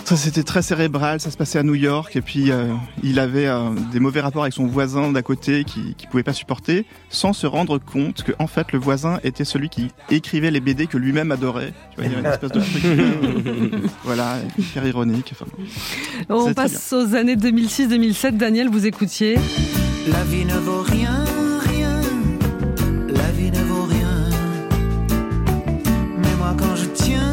ça 0.04 0.16
c'était 0.16 0.42
très 0.42 0.62
cérébral, 0.62 1.20
ça 1.20 1.30
se 1.30 1.36
passait 1.36 1.58
à 1.58 1.62
New 1.62 1.74
York 1.74 2.14
et 2.16 2.20
puis 2.20 2.50
euh, 2.50 2.72
il 3.02 3.18
avait 3.18 3.46
euh, 3.46 3.70
des 3.92 4.00
mauvais 4.00 4.20
rapports 4.20 4.42
avec 4.42 4.52
son 4.52 4.66
voisin 4.66 5.12
d'à 5.12 5.22
côté 5.22 5.64
qui 5.64 5.94
qui 5.94 6.06
pouvait 6.06 6.22
pas 6.22 6.32
supporter, 6.32 6.84
sans 7.08 7.32
se 7.32 7.46
rendre 7.46 7.78
compte 7.78 8.22
que 8.22 8.32
en 8.38 8.46
fait 8.46 8.72
le 8.72 8.78
voisin 8.78 9.18
était 9.24 9.44
celui 9.44 9.68
qui 9.68 9.90
écrivait 10.10 10.50
les 10.50 10.60
BD 10.60 10.86
que 10.86 10.98
lui-même 10.98 11.32
adorait. 11.32 11.72
Tu 11.90 11.96
vois, 11.96 12.06
il 12.06 12.12
y 12.12 12.16
a 12.16 12.18
une 12.18 12.26
espèce 12.26 12.52
de 12.52 12.60
truc, 12.60 12.84
euh, 12.84 13.70
voilà, 14.04 14.36
hyper 14.58 14.86
ironique. 14.86 15.32
Enfin, 15.32 15.46
On 16.28 16.52
passe 16.52 16.92
aux 16.92 17.14
années 17.14 17.36
2006-2007. 17.36 18.36
Daniel, 18.36 18.68
vous 18.68 18.86
écoutiez 18.86 19.36
La 20.08 20.22
vie 20.24 20.44
ne 20.44 20.58
vaut 20.58 20.82
rien, 20.82 21.24
rien. 21.60 22.00
La 23.08 23.30
vie 23.32 23.50
ne 23.50 23.64
vaut 23.64 23.84
rien. 23.84 24.28
Mais 26.18 26.34
moi 26.38 26.54
quand 26.58 26.76
je 26.76 26.86
tiens. 26.86 27.23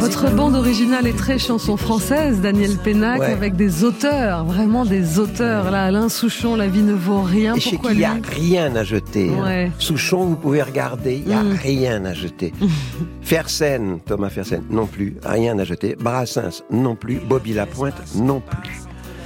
Votre 0.00 0.34
bande 0.34 0.54
originale 0.56 1.06
est 1.06 1.16
très 1.16 1.38
chanson 1.38 1.76
française, 1.76 2.40
Daniel 2.40 2.76
Pénac, 2.76 3.20
Ouais. 3.20 3.26
avec 3.26 3.54
des 3.56 3.84
auteurs, 3.84 4.44
vraiment 4.44 4.84
des 4.84 5.18
auteurs. 5.18 5.70
Là, 5.70 5.84
Alain 5.84 6.08
Souchon, 6.08 6.56
La 6.56 6.66
vie 6.66 6.82
ne 6.82 6.94
vaut 6.94 7.20
rien. 7.22 7.54
Et 7.54 7.60
chez 7.60 7.70
Pourquoi 7.72 7.90
qui 7.90 7.96
il 7.96 7.98
n'y 8.00 8.04
a 8.04 8.16
rien 8.34 8.74
à 8.74 8.84
jeter. 8.84 9.30
hein. 9.30 9.68
Souchon, 9.78 10.24
vous 10.24 10.36
pouvez 10.36 10.62
regarder, 10.62 11.16
il 11.16 11.28
n'y 11.28 11.34
a 11.34 11.42
Mm. 11.42 11.56
rien 11.62 12.04
à 12.04 12.14
jeter. 12.14 12.52
Fersen, 13.22 13.98
Thomas 14.04 14.30
Fersen, 14.30 14.62
non 14.70 14.86
plus, 14.86 15.16
rien 15.24 15.58
à 15.58 15.64
jeter. 15.64 15.94
Brassens, 16.00 16.62
non 16.70 16.96
plus. 16.96 17.20
Bobby 17.28 17.52
Lapointe, 17.52 17.94
non 18.16 18.40
plus. 18.40 18.80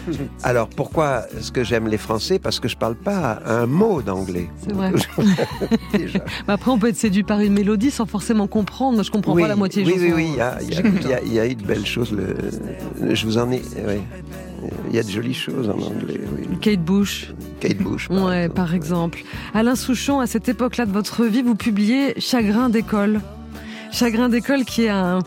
Alors 0.43 0.69
pourquoi 0.69 1.23
est-ce 1.37 1.53
que 1.53 1.65
j'aime 1.65 1.89
les 1.89 1.99
Français? 1.99 2.39
Parce 2.39 2.61
que 2.61 2.69
je 2.69 2.77
parle 2.77 2.95
pas 2.97 3.41
un 3.47 3.67
mot 3.67 4.03
d'anglais. 4.03 4.49
C'est 4.65 4.73
vrai. 4.73 4.93
Déjà. 5.93 6.19
Bah 6.47 6.55
Après, 6.55 6.71
on 6.71 6.79
peut 6.79 6.89
être 6.89 6.97
séduit 6.97 7.23
par 7.23 7.41
une 7.41 7.53
mélodie 7.53 7.91
sans 7.91 8.07
forcément 8.07 8.47
comprendre. 8.47 9.03
Je 9.03 9.11
comprends 9.11 9.35
oui, 9.35 9.43
pas 9.43 9.49
la 9.49 9.57
moitié 9.57 9.85
oui, 9.85 9.95
oui, 9.99 10.13
oui, 10.15 10.27
il 10.33 10.37
y 10.37 10.41
a, 10.41 10.59
il 10.63 10.69
y 10.69 10.73
a- 10.73 10.77
J'écoute, 10.77 11.01
il 11.03 11.09
y 11.09 11.15
a- 11.15 11.23
il 11.23 11.33
y 11.35 11.39
a 11.41 11.47
eu 11.47 11.55
de 11.55 11.65
belles 11.65 11.87
choses. 11.87 12.13
le- 12.13 13.15
je 13.15 13.27
vous 13.27 13.39
en 13.39 13.51
ai. 13.53 13.63
Il 14.91 14.95
y 14.95 14.99
a 14.99 15.03
de 15.03 15.09
jolies 15.11 15.35
choses 15.35 15.69
en 15.69 15.73
anglais. 15.81 16.21
Oui. 16.39 16.57
Kate 16.61 16.81
Bush. 16.85 17.33
Kate 17.61 17.79
Bush. 17.79 18.09
par 18.09 18.25
Ouais, 18.27 18.37
exemple. 18.45 18.55
par 18.55 18.75
exemple. 18.75 19.19
Alain 19.55 19.75
Souchon, 19.75 20.21
à 20.21 20.27
cette 20.27 20.49
époque-là 20.49 20.87
de 20.87 20.93
votre 20.93 21.25
vie, 21.25 21.43
vous 21.43 21.55
publiez 21.57 22.15
Chagrin 22.21 22.69
d'école. 22.69 23.21
Chagrin 23.91 24.29
d'école 24.29 24.65
qui 24.65 24.85
est 24.85 24.89
un, 24.89 25.19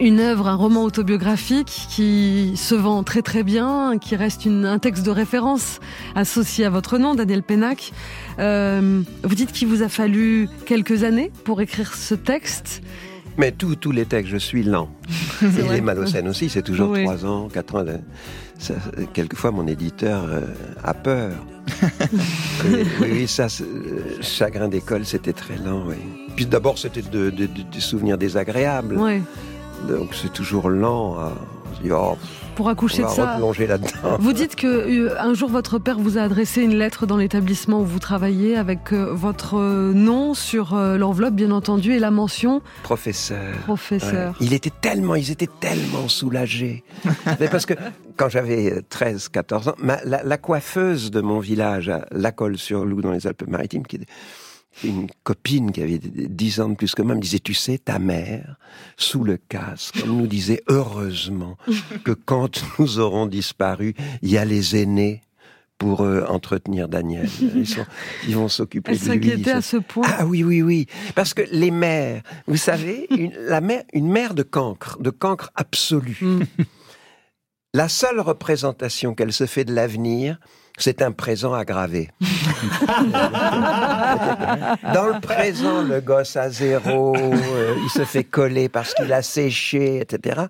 une 0.00 0.20
œuvre, 0.20 0.48
un 0.48 0.54
roman 0.56 0.82
autobiographique 0.84 1.86
qui 1.88 2.52
se 2.56 2.74
vend 2.74 3.02
très 3.04 3.22
très 3.22 3.42
bien, 3.42 3.96
qui 4.00 4.16
reste 4.16 4.44
une- 4.44 4.64
un 4.64 4.78
texte 4.78 5.04
de 5.04 5.10
référence 5.10 5.78
associé 6.14 6.64
à 6.64 6.70
votre 6.70 6.98
nom, 6.98 7.14
Daniel 7.14 7.42
Pénac. 7.42 7.92
Euh, 8.38 9.02
vous 9.22 9.34
dites 9.34 9.52
qu'il 9.52 9.68
vous 9.68 9.82
a 9.82 9.88
fallu 9.88 10.48
quelques 10.66 11.04
années 11.04 11.30
pour 11.44 11.60
écrire 11.60 11.94
ce 11.94 12.14
texte. 12.14 12.82
Mais 13.36 13.50
tous 13.52 13.74
tous 13.76 13.90
les 13.92 14.04
textes, 14.04 14.30
je 14.30 14.36
suis 14.36 14.62
lent. 14.62 14.88
Et 15.42 15.72
les 15.72 15.80
Malocènes 15.80 16.28
aussi, 16.28 16.48
c'est 16.48 16.62
toujours 16.62 16.90
Oui. 16.90 17.02
trois 17.04 17.24
ans, 17.26 17.48
quatre 17.52 17.76
ans. 17.76 17.84
Ça, 18.58 18.74
quelquefois, 19.12 19.50
mon 19.50 19.66
éditeur 19.66 20.24
euh, 20.28 20.40
a 20.84 20.94
peur. 20.94 21.32
oui, 22.64 22.84
oui, 23.00 23.26
ça, 23.28 23.46
euh, 23.60 24.00
chagrin 24.20 24.68
d'école, 24.68 25.04
c'était 25.04 25.32
très 25.32 25.56
lent, 25.56 25.84
oui. 25.86 25.96
Puis 26.36 26.46
d'abord, 26.46 26.78
c'était 26.78 27.02
de- 27.02 27.30
de- 27.30 27.46
de- 27.46 27.62
des 27.72 27.80
souvenirs 27.80 28.18
désagréables. 28.18 28.96
Ouais. 28.96 29.22
Donc 29.88 30.14
c'est 30.14 30.32
toujours 30.32 30.68
lent. 30.70 31.16
dit, 31.82 31.90
oh, 31.92 32.16
Pour 32.56 32.68
accoucher 32.68 33.02
on 33.04 33.06
de 33.06 33.10
va 33.10 33.14
ça. 33.14 33.32
replonger 33.34 33.66
là-dedans. 33.66 34.16
Vous 34.18 34.32
dites 34.32 34.56
que 34.56 34.66
euh, 34.66 35.20
un 35.20 35.34
jour 35.34 35.48
votre 35.50 35.78
père 35.78 35.98
vous 35.98 36.16
a 36.18 36.22
adressé 36.22 36.62
une 36.62 36.74
lettre 36.76 37.06
dans 37.06 37.16
l'établissement 37.16 37.80
où 37.80 37.84
vous 37.84 37.98
travaillez 37.98 38.56
avec 38.56 38.92
euh, 38.92 39.12
votre 39.12 39.58
euh, 39.58 39.92
nom 39.92 40.34
sur 40.34 40.74
l'enveloppe 40.76 41.34
bien 41.34 41.50
entendu 41.50 41.92
et 41.92 41.98
la 41.98 42.10
mention 42.10 42.62
Professeur. 42.82 43.54
professeur. 43.64 44.30
Ouais. 44.32 44.46
Il 44.46 44.52
était 44.52 44.72
tellement, 44.80 45.14
ils 45.16 45.30
étaient 45.30 45.48
tellement 45.60 46.08
soulagés. 46.08 46.84
Mais 47.40 47.48
parce 47.48 47.66
que 47.66 47.74
quand 48.16 48.28
j'avais 48.28 48.82
13, 48.88 49.28
14 49.28 49.68
ans, 49.68 49.74
ma- 49.78 50.02
la, 50.04 50.22
la 50.22 50.38
coiffeuse 50.38 51.10
de 51.10 51.20
mon 51.20 51.40
village, 51.40 51.88
à 51.88 52.06
La 52.12 52.30
Colle-sur-Loup, 52.32 53.02
dans 53.02 53.10
les 53.12 53.26
Alpes-Maritimes, 53.26 53.86
qui 53.86 53.96
était 53.96 54.06
une 54.82 55.06
copine 55.22 55.70
qui 55.72 55.82
avait 55.82 55.98
10 56.02 56.60
ans 56.60 56.68
de 56.70 56.74
plus 56.74 56.94
que 56.94 57.02
moi, 57.02 57.14
me 57.14 57.20
disait, 57.20 57.38
tu 57.38 57.54
sais, 57.54 57.78
ta 57.78 57.98
mère, 57.98 58.56
sous 58.96 59.22
le 59.24 59.36
casque, 59.36 59.96
elle 60.02 60.10
nous 60.10 60.26
disait, 60.26 60.62
heureusement 60.68 61.56
que 62.04 62.12
quand 62.12 62.62
nous 62.78 62.98
aurons 62.98 63.26
disparu, 63.26 63.94
il 64.22 64.30
y 64.30 64.38
a 64.38 64.44
les 64.44 64.76
aînés 64.76 65.22
pour 65.78 66.02
euh, 66.02 66.24
entretenir 66.28 66.88
Daniel. 66.88 67.28
Ils, 67.40 67.66
sont- 67.66 67.84
ils 68.28 68.36
vont 68.36 68.48
s'occuper 68.48 68.92
de 68.92 68.96
lui. 68.98 69.04
s'inquiétait 69.04 69.50
à 69.50 69.60
ce 69.60 69.76
point. 69.76 70.06
Ah 70.18 70.24
oui, 70.24 70.42
oui, 70.44 70.62
oui. 70.62 70.86
Parce 71.14 71.34
que 71.34 71.42
les 71.50 71.70
mères, 71.72 72.22
vous 72.46 72.56
savez, 72.56 73.06
une, 73.10 73.32
la 73.40 73.60
mère, 73.60 73.82
une 73.92 74.08
mère 74.08 74.34
de 74.34 74.44
cancre, 74.44 74.98
de 75.00 75.10
cancre 75.10 75.50
absolu. 75.56 76.16
Mm. 76.20 76.42
La 77.74 77.88
seule 77.88 78.20
représentation 78.20 79.14
qu'elle 79.14 79.32
se 79.32 79.46
fait 79.46 79.64
de 79.64 79.74
l'avenir, 79.74 80.38
c'est 80.76 81.02
un 81.02 81.12
présent 81.12 81.54
aggravé. 81.54 82.10
Dans 84.92 85.06
le 85.06 85.20
présent, 85.20 85.82
le 85.82 86.00
gosse 86.00 86.36
a 86.36 86.50
zéro, 86.50 87.14
euh, 87.16 87.76
il 87.82 87.90
se 87.90 88.04
fait 88.04 88.24
coller 88.24 88.68
parce 88.68 88.92
qu'il 88.94 89.12
a 89.12 89.22
séché, 89.22 90.00
etc. 90.00 90.46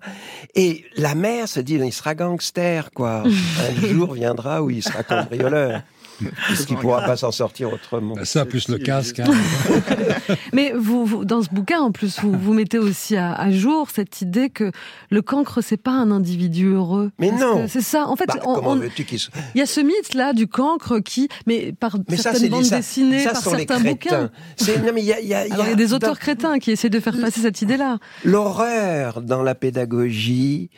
Et 0.55 0.85
la 0.97 1.13
mère 1.13 1.47
se 1.47 1.59
dit, 1.59 1.75
il 1.75 1.93
sera 1.93 2.15
gangster, 2.15 2.89
quoi. 2.91 3.23
Un 3.83 3.87
jour 3.87 4.13
viendra 4.13 4.63
où 4.63 4.71
il 4.71 4.81
sera 4.81 5.03
cambrioleur. 5.03 5.81
Puisqu'il 6.47 6.75
ne 6.75 6.81
pourra 6.81 7.01
pas 7.03 7.17
s'en 7.17 7.31
sortir 7.31 7.71
autrement. 7.73 8.15
Bah, 8.15 8.25
Ça, 8.25 8.45
plus 8.45 8.67
le 8.69 8.77
casque. 8.77 9.19
hein. 9.19 9.25
Mais 10.53 10.71
vous, 10.75 11.05
vous- 11.05 11.25
dans 11.25 11.41
ce 11.41 11.49
bouquin, 11.49 11.79
en 11.81 11.91
plus, 11.91 12.19
vous, 12.21 12.31
vous 12.31 12.53
mettez 12.53 12.77
aussi 12.79 13.15
à, 13.17 13.33
à 13.33 13.51
jour 13.51 13.89
cette 13.93 14.21
idée 14.21 14.49
que 14.49 14.71
le 15.09 15.21
cancre, 15.21 15.61
c'est 15.61 15.77
pas 15.77 15.91
un 15.91 16.11
individu 16.11 16.67
heureux. 16.73 17.11
Mais 17.19 17.31
non. 17.31 17.65
C'est 17.67 17.81
ça. 17.81 18.07
En 18.07 18.15
fait, 18.15 18.27
Bah, 18.27 18.39
on- 18.45 18.55
comment 18.55 18.71
on- 18.71 18.75
veux-tu 18.75 19.03
qu'il 19.05 19.19
se- 19.19 19.29
il 19.53 19.59
y 19.59 19.61
a 19.61 19.65
ce 19.65 19.81
mythe-là 19.81 20.33
du 20.33 20.47
cancre 20.47 20.99
qui, 20.99 21.27
mais 21.47 21.73
par 21.73 21.97
Mais 22.09 22.17
ça, 22.17 22.23
certaines 22.23 22.41
c'est 22.41 22.49
bandes 22.49 22.63
les, 22.63 22.69
ça, 22.69 22.77
dessinées, 22.77 23.19
ça 23.23 23.31
par 23.31 23.41
certains 23.43 23.79
bouquins. 23.79 24.29
C'est- 24.55 24.77
non, 24.79 24.91
mais 24.93 25.01
il 25.01 25.07
y 25.07 25.13
a, 25.13 25.19
y 25.21 25.33
Alors, 25.33 25.67
y 25.69 25.75
des 25.75 25.93
auteurs 25.93 26.11
dans- 26.11 26.15
crétins 26.19 26.59
qui 26.59 26.71
essaient 26.71 26.89
de 26.89 26.99
faire 26.99 27.19
passer 27.19 27.41
cette 27.41 27.61
idée-là. 27.61 27.97
L'horreur 28.23 29.21
dans 29.21 29.43
la 29.43 29.55
pédagogie, 29.55 30.69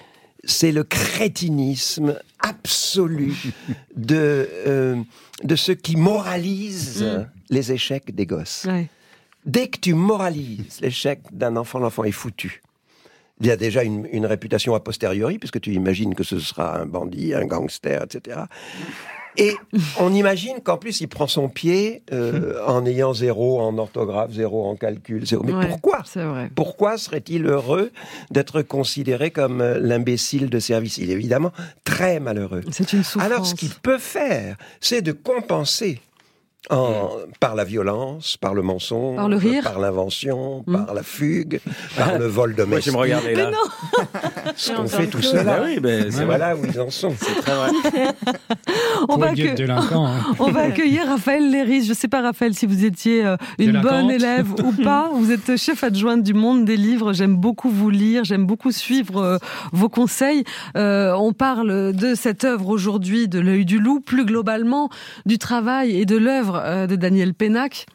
c'est 0.43 0.71
le 0.71 0.83
crétinisme 0.83 2.15
absolu 2.39 3.33
de, 3.95 4.47
euh, 4.67 4.95
de 5.43 5.55
ceux 5.55 5.75
qui 5.75 5.95
moralisent 5.97 7.03
Mm. 7.03 7.29
les 7.49 7.71
échecs 7.71 8.13
des 8.15 8.25
gosses. 8.25 8.65
Ouais. 8.67 8.88
Dès 9.45 9.67
que 9.69 9.79
tu 9.79 9.93
moralises 9.93 10.79
l'échec 10.81 11.21
d'un 11.31 11.55
enfant, 11.55 11.79
l'enfant 11.79 12.03
est 12.03 12.11
foutu. 12.11 12.61
Il 13.39 13.45
y 13.47 13.51
a 13.51 13.55
déjà 13.55 13.83
une, 13.83 14.07
une 14.11 14.25
réputation 14.25 14.73
a 14.73 14.79
posteriori, 14.79 15.38
puisque 15.38 15.61
tu 15.61 15.71
imagines 15.73 16.15
que 16.15 16.23
ce 16.23 16.39
sera 16.39 16.79
un 16.79 16.85
bandit, 16.88 17.33
un 17.35 17.45
gangster, 17.45 18.03
etc. 18.03 18.39
Et 19.38 19.53
on 19.99 20.13
imagine 20.13 20.61
qu'en 20.63 20.77
plus, 20.77 20.99
il 21.01 21.07
prend 21.07 21.27
son 21.27 21.47
pied 21.47 22.01
euh, 22.11 22.55
en 22.65 22.85
ayant 22.85 23.13
zéro 23.13 23.59
en 23.61 23.77
orthographe, 23.77 24.31
zéro 24.31 24.65
en 24.67 24.75
calcul, 24.75 25.25
zéro. 25.27 25.43
Mais 25.43 25.53
Ouais, 25.53 25.67
pourquoi 25.67 26.03
vrai. 26.15 26.49
pourquoi 26.55 26.97
serait-il 26.97 27.45
heureux 27.45 27.91
d'être 28.31 28.61
considéré 28.63 29.29
comme 29.31 29.61
euh, 29.61 29.79
l'imbécile 29.79 30.49
de 30.49 30.59
service? 30.59 30.97
Il 30.97 31.09
est 31.11 31.13
évidemment 31.13 31.51
très 31.83 32.19
malheureux. 32.19 32.61
C'est 32.71 32.93
une 32.93 33.03
souffrance. 33.03 33.23
Alors, 33.31 33.45
ce 33.45 33.53
qu'il 33.55 33.69
peut 33.69 33.99
faire, 33.99 34.57
c'est 34.81 35.01
de 35.01 35.11
compenser 35.11 35.99
En- 36.70 37.09
par 37.39 37.55
la 37.55 37.63
violence, 37.63 38.36
par 38.38 38.53
le 38.53 38.61
mensonge, 38.61 39.15
Par 39.15 39.30
le 39.30 39.38
rire. 39.38 39.63
par 39.63 39.80
l'invention, 39.80 40.63
Mm. 40.68 40.86
par 40.86 40.93
la 40.93 41.03
fugue, 41.03 41.59
par 41.97 42.18
le 42.18 42.26
vol 42.26 42.49
Moi, 42.55 42.65
domestique. 42.65 42.91
je 42.91 42.97
me 42.97 43.01
regardais 43.01 43.36
là. 43.36 43.51
Ce 44.55 44.72
Mais 44.72 44.78
qu'on 44.78 44.84
on 44.84 44.88
fait 44.88 45.07
tout 45.07 45.22
cela. 45.22 45.43
Bah 45.43 45.59
oui, 45.63 45.80
ben, 45.80 46.11
c'est 46.11 46.26
voilà 46.26 46.55
où 46.55 46.59
ils 46.65 46.80
en 46.80 46.89
sont. 46.89 47.13
C'est 47.20 47.41
très 47.41 47.53
vrai. 47.55 47.70
On 49.09 49.18
va, 49.18 49.28
hein. 49.28 50.11
on 50.39 50.49
va 50.51 50.61
accueillir 50.61 51.07
Raphaël 51.07 51.49
Léris. 51.51 51.84
Je 51.84 51.89
ne 51.89 51.93
sais 51.93 52.07
pas, 52.07 52.22
Raphaël, 52.22 52.53
si 52.55 52.65
vous 52.65 52.84
étiez 52.84 53.26
euh, 53.26 53.38
une 53.59 53.68
Délinquante. 53.68 53.91
bonne 53.91 54.11
élève 54.11 54.47
ou 54.65 54.72
pas. 54.84 55.09
Vous 55.13 55.32
êtes 55.32 55.55
chef 55.55 55.84
adjointe 55.84 56.24
du 56.24 56.34
monde 56.34 56.65
des 56.65 56.78
livres. 56.78 57.13
J'aime 57.13 57.36
beaucoup 57.36 57.70
vous 57.70 57.89
lire. 57.89 58.24
J'aime 58.24 58.45
beaucoup 58.45 58.72
suivre 58.72 59.18
euh, 59.22 59.38
vos 59.72 59.89
conseils. 59.89 60.43
Euh, 60.76 61.13
on 61.13 61.32
parle 61.34 61.93
de 61.93 62.15
cette 62.15 62.43
œuvre 62.43 62.70
aujourd'hui, 62.70 63.28
de 63.28 63.39
l'œil 63.39 63.65
du 63.65 63.80
loup, 63.80 63.99
plus 63.99 64.26
globalement 64.26 64.89
du 65.26 65.38
travail 65.38 65.99
et 65.99 66.05
de 66.05 66.18
l'œuvre 66.18 66.57
de 66.60 66.95
Daniel 66.95 67.34
Pénac. 67.34 67.86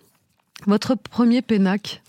Votre 0.66 0.94
premier 0.94 1.42
Pénac 1.42 2.02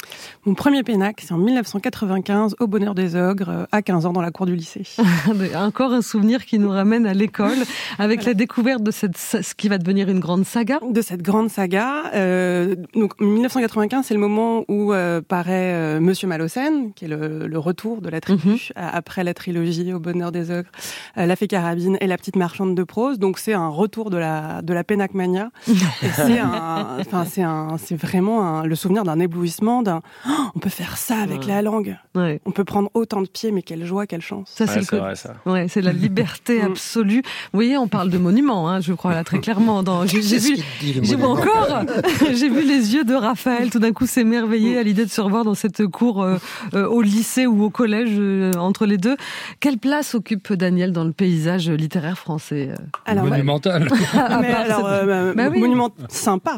Mon 0.45 0.53
premier 0.53 0.83
pénac, 0.83 1.21
c'est 1.25 1.33
en 1.33 1.37
1995, 1.37 2.55
au 2.59 2.67
Bonheur 2.67 2.93
des 2.93 3.15
Ogres, 3.15 3.49
euh, 3.49 3.65
à 3.71 3.81
15 3.81 4.05
ans, 4.05 4.13
dans 4.13 4.21
la 4.21 4.31
cour 4.31 4.45
du 4.45 4.55
lycée. 4.55 4.83
Encore 5.55 5.91
un 5.93 6.01
souvenir 6.01 6.45
qui 6.45 6.59
nous 6.59 6.69
ramène 6.69 7.05
à 7.07 7.13
l'école, 7.13 7.57
avec 7.97 8.25
la 8.25 8.33
découverte 8.33 8.83
de 8.83 8.91
cette, 8.91 9.17
ce 9.17 9.55
qui 9.55 9.69
va 9.69 9.77
devenir 9.77 10.09
une 10.09 10.19
grande 10.19 10.45
saga. 10.45 10.79
De 10.87 11.01
cette 11.01 11.21
grande 11.21 11.49
saga. 11.49 12.11
Euh, 12.13 12.75
donc, 12.95 13.19
1995, 13.19 14.05
c'est 14.05 14.13
le 14.13 14.19
moment 14.19 14.65
où 14.67 14.93
euh, 14.93 15.21
paraît 15.21 15.73
euh, 15.73 15.99
Monsieur 15.99 16.27
Malocène, 16.27 16.93
qui 16.93 17.05
est 17.05 17.07
le, 17.07 17.47
le 17.47 17.59
retour 17.59 18.01
de 18.01 18.09
la 18.09 18.19
tribu, 18.21 18.33
Mhm. 18.43 18.57
après 18.75 19.23
la 19.23 19.33
trilogie 19.33 19.93
Au 19.93 19.99
Bonheur 19.99 20.31
des 20.31 20.51
Ogres, 20.51 20.69
La 21.15 21.35
Fée 21.35 21.47
Carabine 21.47 21.97
et 22.01 22.07
La 22.07 22.17
Petite 22.17 22.35
Marchande 22.35 22.75
de 22.75 22.83
Prose. 22.83 23.19
Donc, 23.19 23.39
c'est 23.39 23.53
un 23.53 23.67
retour 23.69 24.09
de 24.09 24.17
la, 24.17 24.61
de 24.61 24.73
la 24.73 24.83
Pénacmania. 24.83 25.49
Et 25.67 26.07
c'est 26.15 26.39
un, 26.39 26.97
enfin, 26.99 27.25
c'est 27.25 27.41
un, 27.41 27.77
c'est 27.77 27.97
vraiment 28.43 28.59
un- 28.59 28.65
le 28.65 28.75
souvenir 28.75 29.03
d'un 29.03 29.19
éblouissement, 29.19 29.81
d'un, 29.81 30.01
Oh, 30.27 30.31
on 30.55 30.59
peut 30.59 30.69
faire 30.69 30.97
ça 30.97 31.17
avec 31.17 31.41
Ouais. 31.41 31.47
la 31.47 31.61
langue. 31.61 31.97
Ouais. 32.15 32.41
On 32.45 32.51
peut 32.51 32.63
prendre 32.63 32.89
autant 32.93 33.21
de 33.21 33.27
pieds, 33.27 33.51
mais 33.51 33.61
quelle 33.61 33.85
joie, 33.85 34.05
quelle 34.07 34.21
chance. 34.21 34.49
Ça, 34.55 34.65
c'est 34.67 34.73
Ouais, 34.73 34.77
le 34.77 34.81
c'est 34.83 34.89
côté- 34.89 35.01
vrai, 35.01 35.15
ça. 35.15 35.33
Ouais, 35.45 35.67
c'est 35.67 35.81
la 35.81 35.93
liberté 35.93 36.59
Mm. 36.63 36.71
absolue. 36.71 37.21
Vous 37.23 37.57
voyez, 37.57 37.77
on 37.77 37.87
parle 37.87 38.09
de 38.09 38.17
monuments, 38.17 38.69
hein, 38.69 38.79
je 38.81 38.93
crois 38.93 39.13
là 39.13 39.23
très 39.23 39.39
clairement. 39.39 39.83
Dans, 39.83 40.05
j'ai, 40.05 40.19
vu, 40.19 40.57
j'ai 40.81 41.15
vu 41.15 41.23
encore, 41.23 41.67
j'ai 42.33 42.49
vu 42.49 42.61
les 42.65 42.93
yeux 42.93 43.03
de 43.03 43.13
Raphaël 43.13 43.69
tout 43.69 43.79
d'un 43.79 43.91
coup 43.93 44.05
s'émerveiller 44.05 44.77
à 44.77 44.83
l'idée 44.83 45.05
de 45.05 45.09
se 45.09 45.21
revoir 45.21 45.43
dans 45.43 45.55
cette 45.55 45.85
cour 45.87 46.21
euh, 46.21 46.37
euh, 46.73 46.87
au 46.87 47.01
lycée 47.01 47.45
ou 47.47 47.63
au 47.63 47.69
collège 47.69 48.11
euh, 48.17 48.51
entre 48.57 48.85
les 48.85 48.97
deux. 48.97 49.15
Quelle 49.59 49.77
place 49.77 50.15
occupe 50.15 50.53
Daniel 50.53 50.91
dans 50.91 51.03
le 51.03 51.11
paysage 51.13 51.69
littéraire 51.69 52.17
français 52.17 52.69
Alors, 53.05 53.25
Monumental. 53.25 53.87
à 54.13 54.39
mais 54.39 54.51
part 54.51 54.59
alors, 54.61 54.77
cette- 54.79 54.85
euh, 55.09 55.33
Bah 55.35 55.47
oui. 55.51 55.59
monument 55.59 55.89
sympa. 56.09 56.57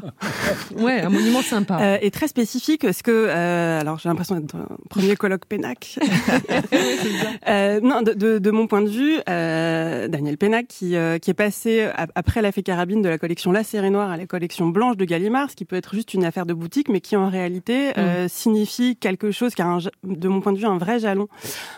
Ouais, 0.78 1.02
un 1.02 1.10
monument 1.10 1.42
sympa. 1.42 1.75
Euh, 1.82 1.98
et 2.02 2.12
très 2.12 2.28
spécifique, 2.28 2.82
parce 2.82 3.02
que, 3.02 3.12
euh, 3.12 3.80
alors 3.80 4.00
j'ai 4.00 4.10
l'impression 4.10 4.40
d'être 4.40 4.56
un 4.56 4.68
premier 4.90 5.16
colloque 5.16 5.46
Pénac. 5.46 6.00
Euh, 7.48 7.80
non, 7.82 8.02
de, 8.02 8.14
de, 8.14 8.40
de 8.40 8.52
mon 8.52 8.68
point 8.68 8.82
de 8.82 8.90
vue, 8.90 9.20
euh, 9.30 10.08
Daniel 10.08 10.38
Pénac, 10.38 10.68
qui, 10.68 10.96
euh, 10.96 11.20
qui 11.20 11.30
est 11.30 11.36
passé 11.36 11.88
après 12.16 12.42
la 12.42 12.52
fée 12.52 12.64
carabine 12.64 13.02
de 13.02 13.10
la 13.10 13.18
collection 13.18 13.52
La 13.52 13.64
Série 13.64 13.92
Noire 13.92 14.10
à 14.10 14.18
la 14.18 14.26
collection 14.26 14.68
Blanche 14.68 14.98
de 14.98 15.06
Gallimard, 15.06 15.52
ce 15.52 15.56
qui 15.56 15.66
peut 15.66 15.76
être 15.76 15.94
juste 15.94 16.14
une 16.14 16.26
affaire 16.26 16.46
de 16.46 16.54
boutique, 16.54 16.90
mais 16.90 17.02
qui 17.02 17.16
en 17.16 17.30
réalité 17.30 17.98
euh, 17.98 18.28
signifie 18.28 18.96
quelque 18.96 19.32
chose 19.32 19.54
qui 19.54 19.62
a, 19.62 19.68
un, 19.68 19.78
de 20.04 20.28
mon 20.28 20.42
point 20.42 20.54
de 20.54 20.58
vue, 20.58 20.66
un 20.66 20.78
vrai 20.78 21.00
jalon 21.00 21.28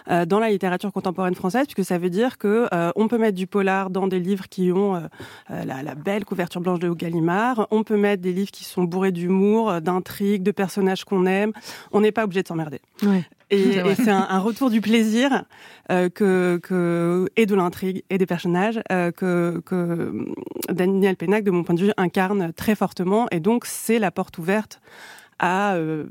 euh, 0.09 0.25
dans 0.25 0.39
la 0.39 0.49
littérature 0.49 0.91
contemporaine 0.91 1.35
française, 1.35 1.65
puisque 1.65 1.87
ça 1.87 1.97
veut 1.97 2.09
dire 2.09 2.37
que 2.37 2.67
euh, 2.73 2.91
on 2.95 3.07
peut 3.07 3.17
mettre 3.17 3.35
du 3.35 3.47
polar 3.47 3.89
dans 3.89 4.07
des 4.07 4.19
livres 4.19 4.47
qui 4.49 4.71
ont 4.71 5.01
la, 5.49 5.83
la 5.83 5.95
belle 5.95 6.25
couverture 6.25 6.61
blanche 6.61 6.79
de 6.79 6.89
Gallimard. 6.89 7.67
On 7.71 7.83
peut 7.83 7.97
mettre 7.97 8.21
des 8.21 8.33
livres 8.33 8.51
qui 8.51 8.63
sont 8.63 8.83
bourrés 8.83 9.11
d'humour, 9.11 9.81
d'intrigues, 9.87 10.43
de 10.43 10.51
personnages 10.51 11.03
qu'on 11.03 11.25
aime. 11.25 11.51
On 11.91 12.01
n'est 12.01 12.11
pas 12.11 12.23
obligé 12.25 12.43
de 12.43 12.47
s'emmerder. 12.47 12.79
Ouais. 13.01 13.23
Et, 13.49 13.71
C'est 13.71 13.79
vrai. 13.81 13.91
et 13.91 13.95
c'est 13.95 14.11
un, 14.11 14.27
un 14.29 14.39
retour 14.39 14.69
du 14.69 14.81
plaisir 14.81 15.45
euh, 15.89 16.09
que, 16.09 16.59
que 16.61 17.29
et 17.35 17.45
de 17.45 17.55
l'intrigue 17.55 18.03
et 18.09 18.17
des 18.17 18.25
personnages 18.25 18.79
euh, 18.91 19.11
que, 19.11 19.61
que 19.65 20.25
Daniel 20.69 21.15
Pénac, 21.15 21.43
de 21.43 21.51
mon 21.51 21.63
point 21.63 21.75
de 21.75 21.81
vue, 21.81 21.93
incarne 21.97 22.51
très 22.53 22.75
fortement. 22.75 23.25
Et 23.31 23.39
donc 23.39 23.65
c'est 23.65 23.99
la 23.99 24.11
porte 24.11 24.37
ouverte 24.37 24.81
à 25.39 25.75
euh, 25.75 26.05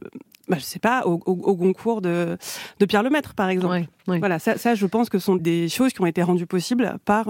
bah, 0.49 0.57
je 0.59 0.64
sais 0.64 0.79
pas, 0.79 1.03
au, 1.07 1.20
au, 1.27 1.33
au 1.33 1.57
Goncourt 1.57 2.01
de, 2.01 2.39
de 2.79 2.87
Pierre 2.87 3.03
Lemaître, 3.03 3.35
par 3.35 3.49
exemple. 3.49 3.74
Ouais, 3.74 3.89
ouais. 4.07 4.18
Voilà, 4.20 4.39
ça, 4.39 4.57
ça, 4.57 4.77
je 4.77 4.87
pense 4.87 5.11
que 5.11 5.18
ce 5.18 5.27
sont 5.27 5.37
des 5.37 5.68
choses 5.68 5.93
qui 5.93 6.01
ont 6.01 6.07
été 6.07 6.22
rendues 6.22 6.47
possibles 6.47 6.97
par, 7.05 7.27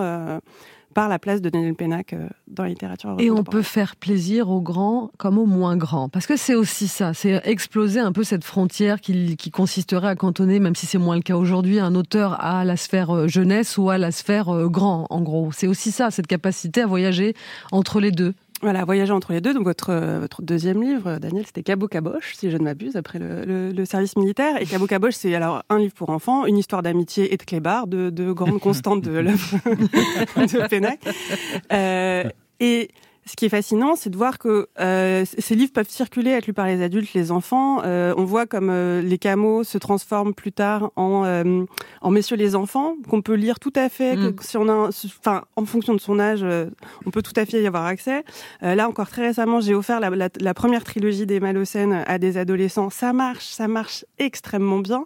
par 0.96 1.10
la 1.10 1.18
place 1.18 1.42
de 1.42 1.50
Daniel 1.50 1.74
Pénac 1.74 2.14
euh, 2.14 2.26
dans 2.48 2.62
la 2.62 2.70
littérature. 2.70 3.16
Et 3.18 3.30
on 3.30 3.44
peut 3.44 3.60
faire 3.60 3.96
plaisir 3.96 4.48
aux 4.48 4.62
grands 4.62 5.10
comme 5.18 5.36
aux 5.36 5.44
moins 5.44 5.76
grands. 5.76 6.08
Parce 6.08 6.26
que 6.26 6.38
c'est 6.38 6.54
aussi 6.54 6.88
ça, 6.88 7.12
c'est 7.12 7.38
exploser 7.44 8.00
un 8.00 8.12
peu 8.12 8.24
cette 8.24 8.44
frontière 8.44 9.02
qui, 9.02 9.36
qui 9.36 9.50
consisterait 9.50 10.08
à 10.08 10.16
cantonner, 10.16 10.58
même 10.58 10.74
si 10.74 10.86
c'est 10.86 10.96
moins 10.96 11.16
le 11.16 11.20
cas 11.20 11.36
aujourd'hui, 11.36 11.80
un 11.80 11.94
auteur 11.94 12.42
à 12.42 12.64
la 12.64 12.78
sphère 12.78 13.14
euh, 13.14 13.28
jeunesse 13.28 13.76
ou 13.76 13.90
à 13.90 13.98
la 13.98 14.10
sphère 14.10 14.48
euh, 14.48 14.68
grand, 14.68 15.06
en 15.10 15.20
gros. 15.20 15.50
C'est 15.52 15.66
aussi 15.66 15.92
ça, 15.92 16.10
cette 16.10 16.28
capacité 16.28 16.80
à 16.80 16.86
voyager 16.86 17.34
entre 17.72 18.00
les 18.00 18.10
deux. 18.10 18.32
Voilà, 18.62 18.84
voyager 18.86 19.12
entre 19.12 19.32
les 19.32 19.40
deux. 19.42 19.52
Donc 19.52 19.64
votre, 19.64 19.90
euh, 19.90 20.18
votre 20.18 20.40
deuxième 20.42 20.82
livre, 20.82 21.06
euh, 21.10 21.18
Daniel, 21.18 21.44
c'était 21.44 21.62
Cabot 21.62 21.88
Caboche, 21.88 22.34
si 22.34 22.50
je 22.50 22.56
ne 22.56 22.62
m'abuse, 22.64 22.96
après 22.96 23.18
le, 23.18 23.44
le- 23.44 23.70
le 23.70 23.84
service 23.84 24.16
militaire. 24.16 24.60
Et 24.60 24.64
Cabot 24.66 24.86
Caboche, 24.86 25.14
c'est 25.14 25.34
alors 25.34 25.62
un 25.68 25.78
livre 25.78 25.92
pour 25.94 26.08
enfants, 26.10 26.46
une 26.46 26.56
histoire 26.56 26.82
d'amitié 26.82 27.32
et 27.34 27.36
de 27.36 27.42
clébard, 27.42 27.86
de, 27.86 28.08
de 28.10 28.32
grandes 28.32 28.58
constantes 28.60 29.02
de 29.02 29.10
l'œuvre 29.18 29.56
de 30.36 30.68
Pénac. 30.68 30.98
Euh, 31.72 32.24
et 32.58 32.88
ce 33.28 33.34
qui 33.36 33.46
est 33.46 33.48
fascinant, 33.48 33.96
c'est 33.96 34.08
de 34.10 34.16
voir 34.16 34.38
que 34.38 34.68
euh, 34.78 35.24
ces 35.38 35.54
livres 35.56 35.72
peuvent 35.72 35.88
circuler, 35.90 36.30
être 36.30 36.46
lus 36.46 36.52
par 36.52 36.66
les 36.66 36.80
adultes, 36.82 37.12
les 37.12 37.32
enfants. 37.32 37.82
Euh, 37.84 38.14
on 38.16 38.24
voit 38.24 38.46
comme 38.46 38.70
euh, 38.70 39.02
les 39.02 39.18
camos 39.18 39.64
se 39.64 39.78
transforment 39.78 40.32
plus 40.32 40.52
tard 40.52 40.92
en, 40.94 41.24
euh, 41.24 41.64
en 42.02 42.10
messieurs 42.12 42.36
les 42.36 42.54
enfants, 42.54 42.94
qu'on 43.10 43.22
peut 43.22 43.34
lire 43.34 43.58
tout 43.58 43.72
à 43.74 43.88
fait, 43.88 44.14
que 44.14 44.28
Mm. 44.28 44.36
si 44.42 44.56
on 44.56 44.68
a, 44.68 44.90
enfin, 44.90 45.42
en 45.56 45.64
fonction 45.64 45.92
de 45.94 45.98
son 46.00 46.20
âge, 46.20 46.40
euh, 46.44 46.66
on 47.04 47.10
peut 47.10 47.22
tout 47.22 47.32
à 47.34 47.44
fait 47.46 47.60
y 47.60 47.66
avoir 47.66 47.84
accès. 47.86 48.22
Euh, 48.62 48.76
là 48.76 48.88
encore 48.88 49.08
très 49.08 49.26
récemment, 49.26 49.60
j'ai 49.60 49.74
offert 49.74 49.98
la, 49.98 50.10
la- 50.10 50.28
la 50.40 50.54
première 50.54 50.84
trilogie 50.84 51.26
des 51.26 51.40
Malocènes 51.40 52.04
à 52.06 52.18
des 52.18 52.38
adolescents. 52.38 52.90
Ça 52.90 53.12
marche, 53.12 53.46
ça 53.46 53.66
marche 53.66 54.04
extrêmement 54.18 54.78
bien. 54.78 55.04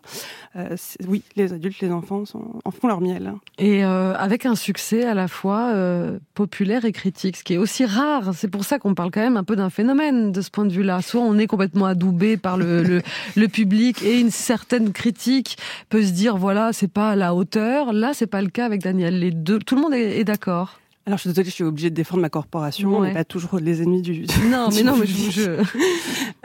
Euh, 0.57 0.77
oui, 1.09 1.23
les 1.37 1.55
adultes, 1.55 1.81
les 1.81 1.91
enfants 1.91 2.27
sont, 2.27 2.61
en 2.67 2.71
font 2.71 2.87
leur 2.89 3.01
miel. 3.01 3.29
hein. 3.29 3.41
Et 3.59 3.83
euh, 3.85 4.13
avec 4.15 4.45
un 4.45 4.57
succès 4.57 5.05
à 5.05 5.15
la 5.15 5.27
fois 5.29 5.71
euh, 5.73 6.19
populaire 6.35 6.85
et 6.85 6.93
critique, 6.93 7.37
ce 7.39 7.45
qui 7.45 7.55
est 7.55 7.59
aussi 7.59 7.87
rare. 7.87 8.10
C'est 8.35 8.49
pour 8.49 8.65
ça 8.65 8.79
qu'on 8.79 8.95
parle 8.95 9.11
quand 9.11 9.21
même 9.21 9.37
un 9.37 9.45
peu 9.45 9.57
d'un 9.57 9.71
phénomène 9.71 10.33
de 10.33 10.41
ce 10.41 10.51
point 10.51 10.65
de 10.65 10.73
vue-là. 10.73 11.03
Soit 11.03 11.21
on 11.21 11.39
est 11.39 11.47
complètement 11.47 11.87
adoubé 11.87 12.37
par 12.37 12.57
le, 12.57 12.83
le, 12.83 13.03
le 13.37 13.49
public 13.49 14.03
et 14.03 14.19
une 14.19 14.31
certaine 14.31 14.93
critique 14.93 15.59
peut 15.89 16.03
se 16.03 16.13
dire 16.13 16.37
voilà 16.37 16.73
c'est 16.73 16.93
pas 16.93 17.11
à 17.11 17.17
la 17.17 17.35
hauteur. 17.35 17.93
Là 17.93 18.13
c'est 18.15 18.27
pas 18.27 18.43
le 18.43 18.49
cas 18.49 18.67
avec 18.67 18.83
Daniel. 18.83 19.19
Les 19.19 19.31
deux, 19.31 19.59
tout 19.59 19.77
le 19.77 19.83
monde 19.83 19.95
est, 19.95 20.19
est 20.19 20.25
d'accord. 20.25 20.80
Alors 21.07 21.17
je 21.17 21.23
suis 21.23 21.29
désolée, 21.31 21.47
je 21.49 21.55
suis 21.55 21.65
obligée 21.65 21.91
de 21.91 21.95
défendre 21.95 22.21
ma 22.21 22.29
corporation. 22.29 22.95
On 22.97 23.01
Ouais. 23.01 23.09
n'est 23.09 23.15
pas 23.15 23.25
toujours 23.25 23.59
les 23.59 23.83
ennemis 23.83 24.03
du. 24.03 24.27
Non 24.51 24.69
mais 24.75 24.83
non 24.85 24.97
mais 24.97 25.07
je, 25.07 25.31
je- 25.31 25.51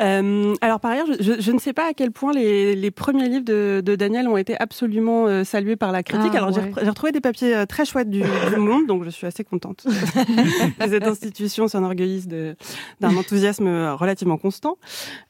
Euh, 0.01 0.53
alors 0.59 0.81
par 0.81 0.91
ailleurs, 0.91 1.07
je, 1.21 1.51
ne 1.53 1.57
sais 1.57 1.71
pas 1.71 1.87
à 1.89 1.93
quel 1.93 2.11
point 2.11 2.33
les, 2.33 2.75
les 2.75 2.91
premiers 2.91 3.29
livres 3.29 3.45
de, 3.45 3.81
de 3.83 3.95
Daniel 3.95 4.27
ont 4.27 4.35
été 4.35 4.59
absolument 4.59 5.25
euh, 5.27 5.45
salués 5.45 5.77
par 5.77 5.93
la 5.93 6.03
critique. 6.03 6.31
Ah, 6.33 6.37
alors 6.39 6.51
j'ai 6.51 6.59
ouais. 6.59 6.69
repr- 6.71 6.83
j'ai 6.83 6.89
retrouvé 6.89 7.11
des 7.13 7.21
papiers 7.21 7.55
euh, 7.55 7.65
très 7.65 7.85
chouettes 7.85 8.09
du, 8.09 8.21
du 8.21 8.55
Monde, 8.57 8.87
donc 8.87 9.05
je 9.05 9.09
suis 9.09 9.25
assez 9.25 9.45
contente 9.45 9.85
cette 10.89 11.03
institution 11.07 11.69
s'enorgueillisse 11.69 12.27
d'un 12.27 12.55
enthousiasme 13.15 13.67
relativement 13.93 14.37
constant. 14.37 14.77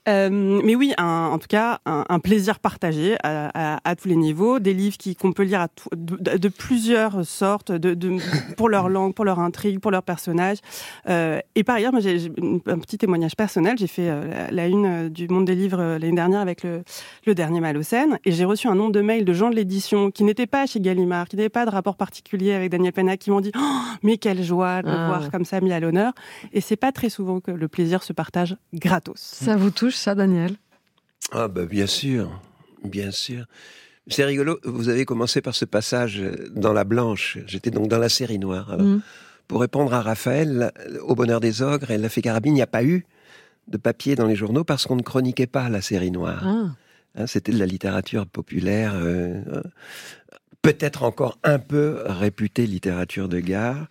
Euh, 0.07 0.29
mais 0.63 0.73
oui, 0.75 0.93
un- 0.97 1.29
en 1.31 1.37
tout 1.37 1.47
cas, 1.47 1.79
un, 1.85 2.03
un 2.09 2.19
plaisir 2.19 2.57
partagé 2.59 3.17
à, 3.23 3.75
à- 3.75 3.79
à 3.83 3.95
tous 3.95 4.07
les 4.07 4.15
niveaux, 4.15 4.57
des 4.59 4.73
livres 4.73 4.97
qu'on 5.19 5.31
peut 5.31 5.43
lire 5.43 5.61
à 5.61 5.67
tout- 5.67 5.89
de, 5.95 6.37
de 6.37 6.47
plusieurs 6.49 7.23
sortes, 7.25 7.71
de- 7.71 8.17
pour 8.57 8.69
leur 8.69 8.89
langue, 8.89 9.13
pour 9.15 9.25
leur 9.25 9.39
intrigue, 9.39 9.79
pour 9.79 9.89
leurs 9.91 10.03
personnages. 10.03 10.59
Euh, 11.09 11.39
et 11.55 11.63
par 11.63 11.77
ailleurs, 11.77 11.91
moi, 11.91 12.01
j'ai 12.01 12.31
un 12.67 12.77
petit 12.79 12.97
témoignage 12.99 13.35
personnel. 13.35 13.77
J'ai 13.77 13.87
fait 13.87 14.09
euh, 14.09 14.27
la, 14.27 14.51
la 14.51 14.67
une 14.67 14.85
euh, 14.85 15.09
du 15.09 15.27
Monde 15.27 15.45
des 15.45 15.55
Livres 15.55 15.79
euh, 15.79 15.97
l'année 15.97 16.15
dernière 16.15 16.41
avec 16.41 16.63
le, 16.63 16.83
le 17.25 17.33
dernier 17.33 17.61
Malocène, 17.61 18.19
et 18.25 18.31
j'ai 18.31 18.45
reçu 18.45 18.67
un 18.67 18.75
nombre 18.75 18.91
de 18.91 19.01
mails 19.01 19.25
de 19.25 19.33
gens 19.33 19.49
de 19.49 19.55
l'édition 19.55 20.11
qui 20.11 20.23
n'étaient 20.23 20.45
pas 20.47 20.65
chez 20.67 20.79
Gallimard, 20.79 21.27
qui 21.27 21.35
n'avaient 21.37 21.49
pas 21.49 21.65
de 21.65 21.71
rapport 21.71 21.95
particulier 21.95 22.53
avec 22.53 22.69
Daniel 22.69 22.93
Pénac, 22.93 23.19
qui 23.19 23.31
m'ont 23.31 23.41
dit 23.41 23.51
oh, 23.57 23.81
mais 24.03 24.17
quelle 24.17 24.43
joie 24.43 24.81
de 24.81 24.89
le 24.89 24.93
Ah, 24.95 25.07
voir 25.07 25.31
comme 25.31 25.45
ça 25.45 25.61
mis 25.61 25.71
à 25.71 25.79
l'honneur. 25.79 26.13
Et 26.53 26.61
c'est 26.61 26.75
pas 26.75 26.91
très 26.91 27.09
souvent 27.09 27.39
que 27.39 27.51
le 27.51 27.67
plaisir 27.67 28.03
se 28.03 28.13
partage 28.13 28.57
gratos. 28.73 29.17
ça 29.17 29.55
vous 29.55 29.71
touche 29.71 29.95
ça 29.95 30.13
Daniel? 30.15 30.55
Ah 31.31 31.47
bah 31.47 31.65
bien 31.65 31.87
sûr, 31.87 32.29
bien 32.83 33.11
sûr. 33.11 33.45
C'est 34.07 34.23
rigolo, 34.25 34.59
vous 34.63 34.89
avez 34.89 35.03
commencé 35.05 35.41
par 35.41 35.55
ce 35.55 35.65
passage 35.65 36.21
dans 36.55 36.73
la 36.73 36.83
blanche, 36.83 37.39
j'étais 37.47 37.71
donc 37.71 37.87
dans 37.87 37.97
la 37.97 38.09
série 38.09 38.39
noire. 38.39 38.71
Alors, 38.71 38.85
Mm. 38.85 39.01
Pour 39.47 39.61
répondre 39.61 39.93
à 39.93 40.01
Raphaël, 40.01 40.57
la- 40.57 41.03
au 41.03 41.13
bonheur 41.13 41.39
des 41.39 41.61
ogres 41.61 41.91
et 41.91 41.99
la 41.99 42.09
fée 42.09 42.23
carabine, 42.23 42.53
il 42.53 42.55
n'y 42.55 42.61
a 42.63 42.67
pas 42.67 42.83
eu 42.83 43.05
de 43.67 43.77
papier 43.77 44.15
dans 44.15 44.25
les 44.25 44.35
journaux 44.35 44.63
parce 44.63 44.87
qu'on 44.87 44.95
ne 44.95 45.03
chroniquait 45.03 45.45
pas 45.45 45.69
la 45.69 45.81
série 45.81 46.09
noire. 46.09 46.41
Ah. 46.43 46.65
Hein, 47.15 47.27
C'était 47.27 47.51
de 47.51 47.59
la 47.59 47.67
littérature 47.67 48.25
populaire, 48.25 48.93
euh, 48.95 49.39
euh, 49.53 49.61
peut-être 50.63 51.03
encore 51.03 51.37
un 51.43 51.59
peu 51.59 51.99
réputée 52.05 52.65
littérature 52.65 53.29
de 53.29 53.39
gare. 53.39 53.87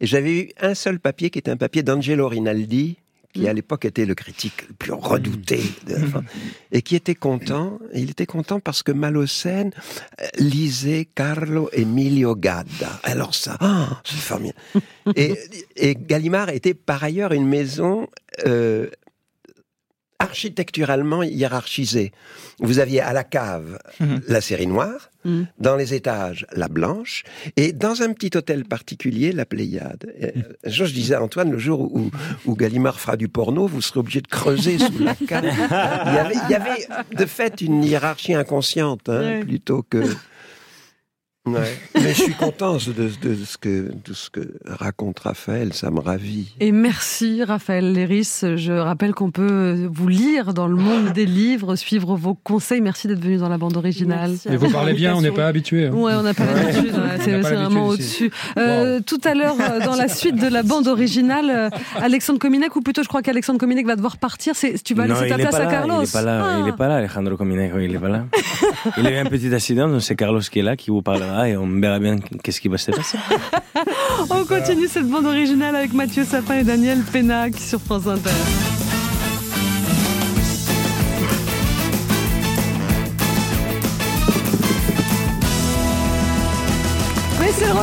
Et 0.00 0.06
j'avais 0.08 0.40
eu 0.40 0.48
un 0.60 0.74
seul 0.74 0.98
papier 0.98 1.30
qui 1.30 1.38
était 1.38 1.52
un 1.52 1.56
papier 1.56 1.84
d'Angelo 1.84 2.28
Rinaldi, 2.28 2.96
qui 3.36 3.48
à 3.48 3.52
l'époque 3.52 3.84
était 3.84 4.06
le 4.06 4.14
critique 4.14 4.68
le 4.68 4.74
plus 4.74 4.92
redouté, 4.92 5.60
et 6.72 6.82
qui 6.82 6.96
était 6.96 7.14
content. 7.14 7.78
Il 7.94 8.10
était 8.10 8.26
content 8.26 8.60
parce 8.60 8.82
que 8.82 8.92
Malocène 8.92 9.72
euh, 10.20 10.26
lisait 10.38 11.06
Carlo 11.14 11.68
Emilio 11.72 12.34
Gadda. 12.34 13.00
Alors 13.02 13.34
ça, 13.34 13.56
ah, 13.60 14.00
c'est 14.04 14.16
formidable. 14.16 14.58
Et, 15.14 15.34
et 15.76 15.94
Gallimard 15.94 16.48
était 16.48 16.74
par 16.74 17.04
ailleurs 17.04 17.32
une 17.32 17.46
maison 17.46 18.08
euh, 18.46 18.88
architecturalement 20.18 21.22
hiérarchisée. 21.22 22.12
Vous 22.58 22.78
aviez 22.78 23.00
à 23.00 23.12
la 23.12 23.24
cave 23.24 23.78
la 24.28 24.40
série 24.40 24.66
noire, 24.66 25.10
dans 25.58 25.76
les 25.76 25.92
étages 25.94 26.46
la 26.52 26.68
blanche, 26.68 27.24
et 27.56 27.72
dans 27.72 28.02
un 28.02 28.12
petit 28.12 28.36
hôtel 28.36 28.64
particulier 28.64 29.32
la 29.32 29.44
Pléiade. 29.44 30.12
Jour, 30.64 30.86
je 30.86 30.94
disais 30.94 31.14
à 31.14 31.22
Antoine, 31.22 31.50
le 31.50 31.58
jour 31.58 31.80
où, 31.80 32.10
où 32.46 32.56
Gallimard 32.56 33.00
fera 33.00 33.16
du 33.16 33.28
porno, 33.28 33.66
vous 33.66 33.82
serez 33.82 34.00
obligé 34.00 34.20
de 34.20 34.28
creuser 34.28 34.78
sous 34.78 34.98
la 34.98 35.14
cave. 35.14 35.44
Il 35.44 36.14
y 36.14 36.18
avait, 36.18 36.34
il 36.34 36.50
y 36.50 36.54
avait 36.54 36.86
de 37.14 37.26
fait 37.26 37.60
une 37.60 37.84
hiérarchie 37.84 38.34
inconsciente, 38.34 39.08
hein, 39.08 39.40
plutôt 39.42 39.82
que... 39.82 40.02
Ouais. 41.46 41.78
Mais 41.94 42.12
je 42.12 42.22
suis 42.22 42.34
content 42.34 42.74
de, 42.74 43.10
de 43.28 43.34
ce 43.44 43.56
que, 43.56 43.90
de 44.04 44.12
ce 44.12 44.30
que 44.30 44.40
raconte 44.66 45.20
Raphaël, 45.20 45.72
ça 45.72 45.90
me 45.90 46.00
ravit. 46.00 46.54
Et 46.60 46.72
merci 46.72 47.44
Raphaël 47.44 47.92
Léris. 47.92 48.40
Je 48.56 48.72
rappelle 48.72 49.14
qu'on 49.14 49.30
peut 49.30 49.88
vous 49.90 50.08
lire 50.08 50.54
dans 50.54 50.66
le 50.66 50.74
monde 50.76 51.12
des 51.12 51.26
livres, 51.26 51.76
suivre 51.76 52.16
vos 52.16 52.34
conseils. 52.34 52.80
Merci 52.80 53.06
d'être 53.08 53.20
venu 53.22 53.36
dans 53.36 53.48
la 53.48 53.58
bande 53.58 53.76
originale. 53.76 54.34
Et 54.50 54.56
vous 54.56 54.70
parlez 54.70 54.92
bien, 54.94 55.14
on 55.14 55.20
n'est 55.22 55.30
pas 55.30 55.46
habitué. 55.46 55.86
hein. 55.86 55.92
Ouais, 55.92 56.14
on 56.14 56.22
n'a 56.22 56.34
pas 56.34 56.44
l'habitude. 56.44 56.92
ouais, 56.94 57.00
On 57.18 57.22
C'est 57.22 57.38
vraiment 57.40 57.60
l'habitude 57.60 57.82
au-dessus. 57.92 58.30
Euh, 58.58 59.00
Tout 59.06 59.20
à 59.24 59.34
l'heure, 59.34 59.56
euh, 59.60 59.80
dans 59.84 59.94
la 59.96 60.08
suite 60.08 60.36
de 60.36 60.48
la 60.48 60.62
bande 60.62 60.88
originale, 60.88 61.50
euh, 61.50 61.70
Alexandre 62.00 62.38
Cominec, 62.38 62.74
ou 62.76 62.80
plutôt 62.80 63.02
je 63.02 63.08
crois 63.08 63.22
qu'Alexandre 63.22 63.58
Cominec 63.60 63.86
va 63.86 63.94
devoir 63.96 64.16
partir. 64.16 64.54
Tu 64.84 64.94
vas 64.94 65.06
non, 65.06 65.14
laisser 65.14 65.28
ta 65.28 65.36
place 65.36 65.50
pas 65.52 65.56
à 65.58 65.64
là, 65.64 65.70
Carlos. 65.70 66.00
Il 66.02 66.08
est 66.08 66.12
pas 66.12 66.22
là, 66.22 66.44
Ah. 66.44 66.60
il 66.62 66.68
est 66.68 66.76
pas 66.76 66.88
là, 66.88 66.96
Alejandro 66.96 67.36
Cominejo, 67.36 67.78
il 67.78 67.94
est 67.94 67.98
pas 67.98 68.08
là. 68.08 68.24
il 68.98 69.06
a 69.06 69.10
eu 69.12 69.16
un 69.16 69.26
petit 69.26 69.52
accident, 69.54 69.88
donc 69.88 70.02
c'est 70.02 70.16
Carlos 70.16 70.40
qui 70.40 70.58
est 70.58 70.62
là, 70.62 70.76
qui 70.76 70.90
vous 70.90 71.02
parlera 71.02 71.35
et 71.44 71.56
on 71.56 71.66
verra 71.80 71.98
bien 71.98 72.16
qu'est-ce 72.42 72.60
qui 72.60 72.68
va 72.68 72.78
se 72.78 72.90
passer. 72.90 73.18
On 74.30 74.44
continue 74.44 74.88
cette 74.88 75.08
bande 75.08 75.26
originale 75.26 75.76
avec 75.76 75.92
Mathieu 75.92 76.24
Sapin 76.24 76.58
et 76.58 76.64
Daniel 76.64 77.00
Pénac 77.02 77.56
sur 77.56 77.80
France 77.80 78.06
Inter. 78.06 78.75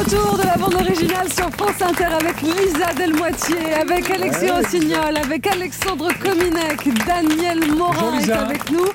Retour 0.04 0.38
de 0.38 0.44
la 0.44 0.58
bande 0.58 0.74
originale 0.76 1.32
sur 1.32 1.50
France 1.52 1.82
Inter 1.82 2.06
avec 2.06 2.42
Lisa 2.42 2.94
Delmoitier, 2.98 3.74
avec 3.80 4.10
Alexis 4.10 4.50
Rossignol, 4.50 5.18
avec 5.18 5.48
Alexandre 5.48 6.10
Cominec, 6.22 7.06
Daniel 7.06 7.72
Morin 7.72 8.20
est 8.20 8.32
avec 8.32 8.70
nous 8.70 8.88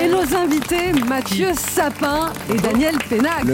et 0.00 0.08
nos 0.08 0.36
invités 0.36 0.92
Mathieu 1.08 1.52
Sapin 1.54 2.32
et 2.52 2.56
Daniel 2.56 2.96
Pénac. 3.08 3.44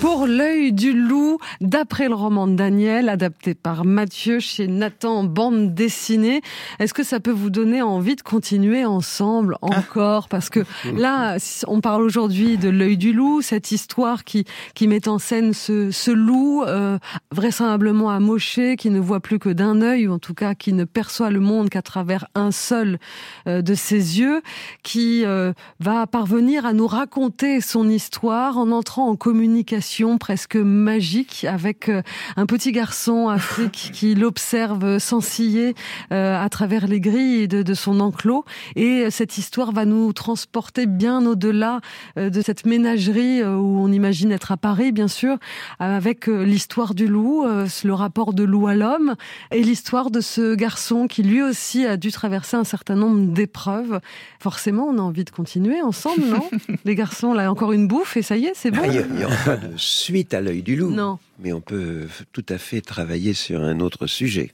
Pour 0.00 0.26
l'œil 0.26 0.72
du 0.72 0.94
loup, 0.94 1.36
d'après 1.60 2.08
le 2.08 2.14
roman 2.14 2.46
de 2.46 2.54
Daniel, 2.54 3.10
adapté 3.10 3.52
par 3.52 3.84
Mathieu 3.84 4.40
chez 4.40 4.66
Nathan 4.66 5.18
en 5.18 5.24
bande 5.24 5.74
dessinée, 5.74 6.40
est-ce 6.78 6.94
que 6.94 7.02
ça 7.02 7.20
peut 7.20 7.30
vous 7.30 7.50
donner 7.50 7.82
envie 7.82 8.16
de 8.16 8.22
continuer 8.22 8.86
ensemble 8.86 9.58
encore? 9.60 10.28
Parce 10.28 10.48
que 10.48 10.60
là, 10.96 11.36
on 11.66 11.82
parle 11.82 12.00
aujourd'hui 12.00 12.56
de 12.56 12.70
l'œil 12.70 12.96
du 12.96 13.12
loup, 13.12 13.42
cette 13.42 13.72
histoire 13.72 14.24
qui, 14.24 14.46
qui 14.74 14.88
met 14.88 15.06
en 15.06 15.18
scène 15.18 15.52
ce, 15.52 15.90
ce 15.90 16.10
loup 16.10 16.62
euh, 16.62 16.98
vraisemblablement 17.30 18.08
amoché, 18.08 18.76
qui 18.76 18.88
ne 18.88 19.00
voit 19.00 19.20
plus 19.20 19.38
que 19.38 19.50
d'un 19.50 19.82
œil, 19.82 20.08
ou 20.08 20.14
en 20.14 20.18
tout 20.18 20.34
cas 20.34 20.54
qui 20.54 20.72
ne 20.72 20.84
perçoit 20.84 21.30
le 21.30 21.40
monde 21.40 21.68
qu'à 21.68 21.82
travers 21.82 22.26
un 22.34 22.52
seul 22.52 22.98
euh, 23.46 23.60
de 23.60 23.74
ses 23.74 24.18
yeux, 24.18 24.40
qui 24.82 25.26
euh, 25.26 25.52
va 25.78 26.06
parvenir 26.06 26.64
à 26.64 26.72
nous 26.72 26.86
raconter 26.86 27.60
son 27.60 27.86
histoire 27.86 28.56
en 28.56 28.70
entrant 28.70 29.06
en 29.06 29.16
communication 29.16 29.89
presque 30.18 30.56
magique 30.56 31.44
avec 31.48 31.88
euh, 31.88 32.02
un 32.36 32.46
petit 32.46 32.70
garçon 32.70 33.28
Afrique 33.28 33.90
qui 33.92 34.14
l'observe 34.14 34.98
s'ensiller 34.98 35.74
euh, 36.12 36.40
à 36.40 36.48
travers 36.48 36.86
les 36.86 37.00
grilles 37.00 37.48
de, 37.48 37.62
de 37.62 37.74
son 37.74 37.98
enclos. 37.98 38.44
Et 38.76 39.10
cette 39.10 39.36
histoire 39.36 39.72
va 39.72 39.84
nous 39.84 40.12
transporter 40.12 40.86
bien 40.86 41.26
au-delà 41.26 41.80
euh, 42.16 42.30
de 42.30 42.40
cette 42.40 42.66
ménagerie 42.66 43.42
euh, 43.42 43.56
où 43.56 43.80
on 43.80 43.90
imagine 43.90 44.30
être 44.30 44.52
à 44.52 44.56
Paris, 44.56 44.92
bien 44.92 45.08
sûr, 45.08 45.38
avec 45.80 46.28
euh, 46.28 46.44
l'histoire 46.44 46.94
du 46.94 47.08
loup, 47.08 47.44
euh, 47.44 47.66
le 47.82 47.94
rapport 47.94 48.32
de 48.32 48.44
loup 48.44 48.68
à 48.68 48.76
l'homme 48.76 49.16
et 49.50 49.62
l'histoire 49.62 50.10
de 50.10 50.20
ce 50.20 50.54
garçon 50.54 51.08
qui 51.08 51.24
lui 51.24 51.42
aussi 51.42 51.84
a 51.84 51.96
dû 51.96 52.12
traverser 52.12 52.56
un 52.56 52.64
certain 52.64 52.94
nombre 52.94 53.32
d'épreuves. 53.32 54.00
Forcément, 54.38 54.84
on 54.84 54.98
a 54.98 55.02
envie 55.02 55.24
de 55.24 55.30
continuer 55.30 55.82
ensemble, 55.82 56.22
non? 56.26 56.48
Les 56.84 56.94
garçons, 56.94 57.34
là, 57.34 57.50
encore 57.50 57.72
une 57.72 57.88
bouffe 57.88 58.16
et 58.16 58.22
ça 58.22 58.36
y 58.36 58.46
est, 58.46 58.52
c'est 58.54 58.70
bon. 58.70 58.82
Ah, 58.84 58.86
Il 58.86 59.16
n'y 59.16 59.24
aura 59.24 59.36
pas 59.44 59.56
de 59.56 59.76
suite 59.80 60.34
à 60.34 60.40
l'œil 60.40 60.62
du 60.62 60.76
loup. 60.76 60.90
Non. 60.90 61.18
Mais 61.38 61.52
on 61.52 61.60
peut 61.60 62.06
tout 62.32 62.44
à 62.48 62.58
fait 62.58 62.80
travailler 62.80 63.34
sur 63.34 63.62
un 63.62 63.80
autre 63.80 64.06
sujet. 64.06 64.52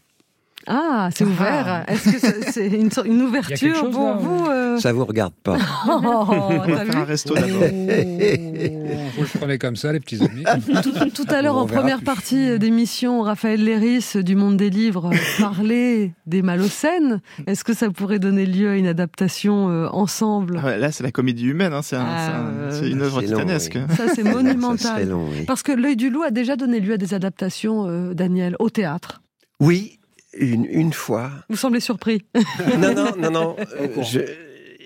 Ah, 0.68 1.08
c'est 1.14 1.24
ouvert. 1.24 1.84
Est-ce 1.88 2.10
que 2.10 2.50
c'est- 2.50 2.66
une, 2.66 2.90
une 3.04 3.22
ouverture 3.28 3.74
chose, 3.76 3.92
pour 3.92 4.06
là, 4.08 4.12
vous 4.18 4.46
euh 4.50 4.78
Ça 4.78 4.92
vous 4.92 5.04
regarde 5.04 5.32
pas. 5.42 5.56
Oh, 5.88 6.26
un 6.94 7.04
resto 7.04 7.34
d'abord. 7.34 7.48
Vous 7.48 9.22
le 9.22 9.38
prenez 9.38 9.58
comme 9.58 9.76
ça, 9.76 9.92
les 9.92 10.00
petits 10.00 10.18
amis. 10.22 10.44
tout, 10.82 10.92
tout 11.10 11.26
à 11.34 11.40
l'heure, 11.42 11.56
en 11.56 11.66
première 11.66 11.98
plus. 11.98 12.04
partie 12.04 12.58
d'émission, 12.58 13.22
Raphaël 13.22 13.62
Léris 13.62 14.04
du 14.16 14.34
Monde 14.36 14.56
des 14.56 14.70
Livres 14.70 15.10
parlait 15.38 16.12
des 16.26 16.42
Malocènes. 16.42 17.20
Est-ce 17.46 17.64
que 17.64 17.72
ça 17.74 17.90
pourrait 17.90 18.18
donner 18.18 18.44
lieu 18.46 18.70
à 18.70 18.76
une 18.76 18.86
adaptation 18.86 19.70
euh, 19.70 19.88
ensemble? 19.92 20.60
Ah 20.62 20.66
ouais, 20.66 20.78
là, 20.78 20.90
c'est 20.92 21.04
la 21.04 21.12
comédie 21.12 21.46
humaine, 21.46 21.72
hein, 21.72 21.82
c'est 21.82 21.96
un- 21.96 22.04
Ah, 22.06 22.36
un- 22.70 22.82
une 22.84 23.02
œuvre 23.02 23.20
C'est 23.20 23.26
long, 23.28 23.38
titanesque. 23.38 23.78
oui. 23.88 23.96
Ça, 23.96 24.04
c'est 24.14 24.24
monumental. 24.24 25.08
long, 25.08 25.28
oui. 25.30 25.44
Parce 25.46 25.62
que 25.62 25.72
L'œil 25.72 25.96
du 25.96 26.10
loup 26.10 26.22
a 26.22 26.30
déjà 26.30 26.56
donné 26.56 26.80
lieu 26.80 26.94
à 26.94 26.96
des 26.96 27.14
adaptations, 27.14 27.86
euh, 27.86 28.14
Daniel, 28.14 28.56
au 28.58 28.70
théâtre. 28.70 29.22
Oui, 29.60 29.98
une, 30.38 30.64
une 30.66 30.92
fois. 30.92 31.30
Vous 31.48 31.56
semblez 31.56 31.80
surpris. 31.80 32.24
Non, 32.78 32.94
non, 32.94 33.16
non, 33.18 33.30
non. 33.30 33.56
je- 34.02 34.20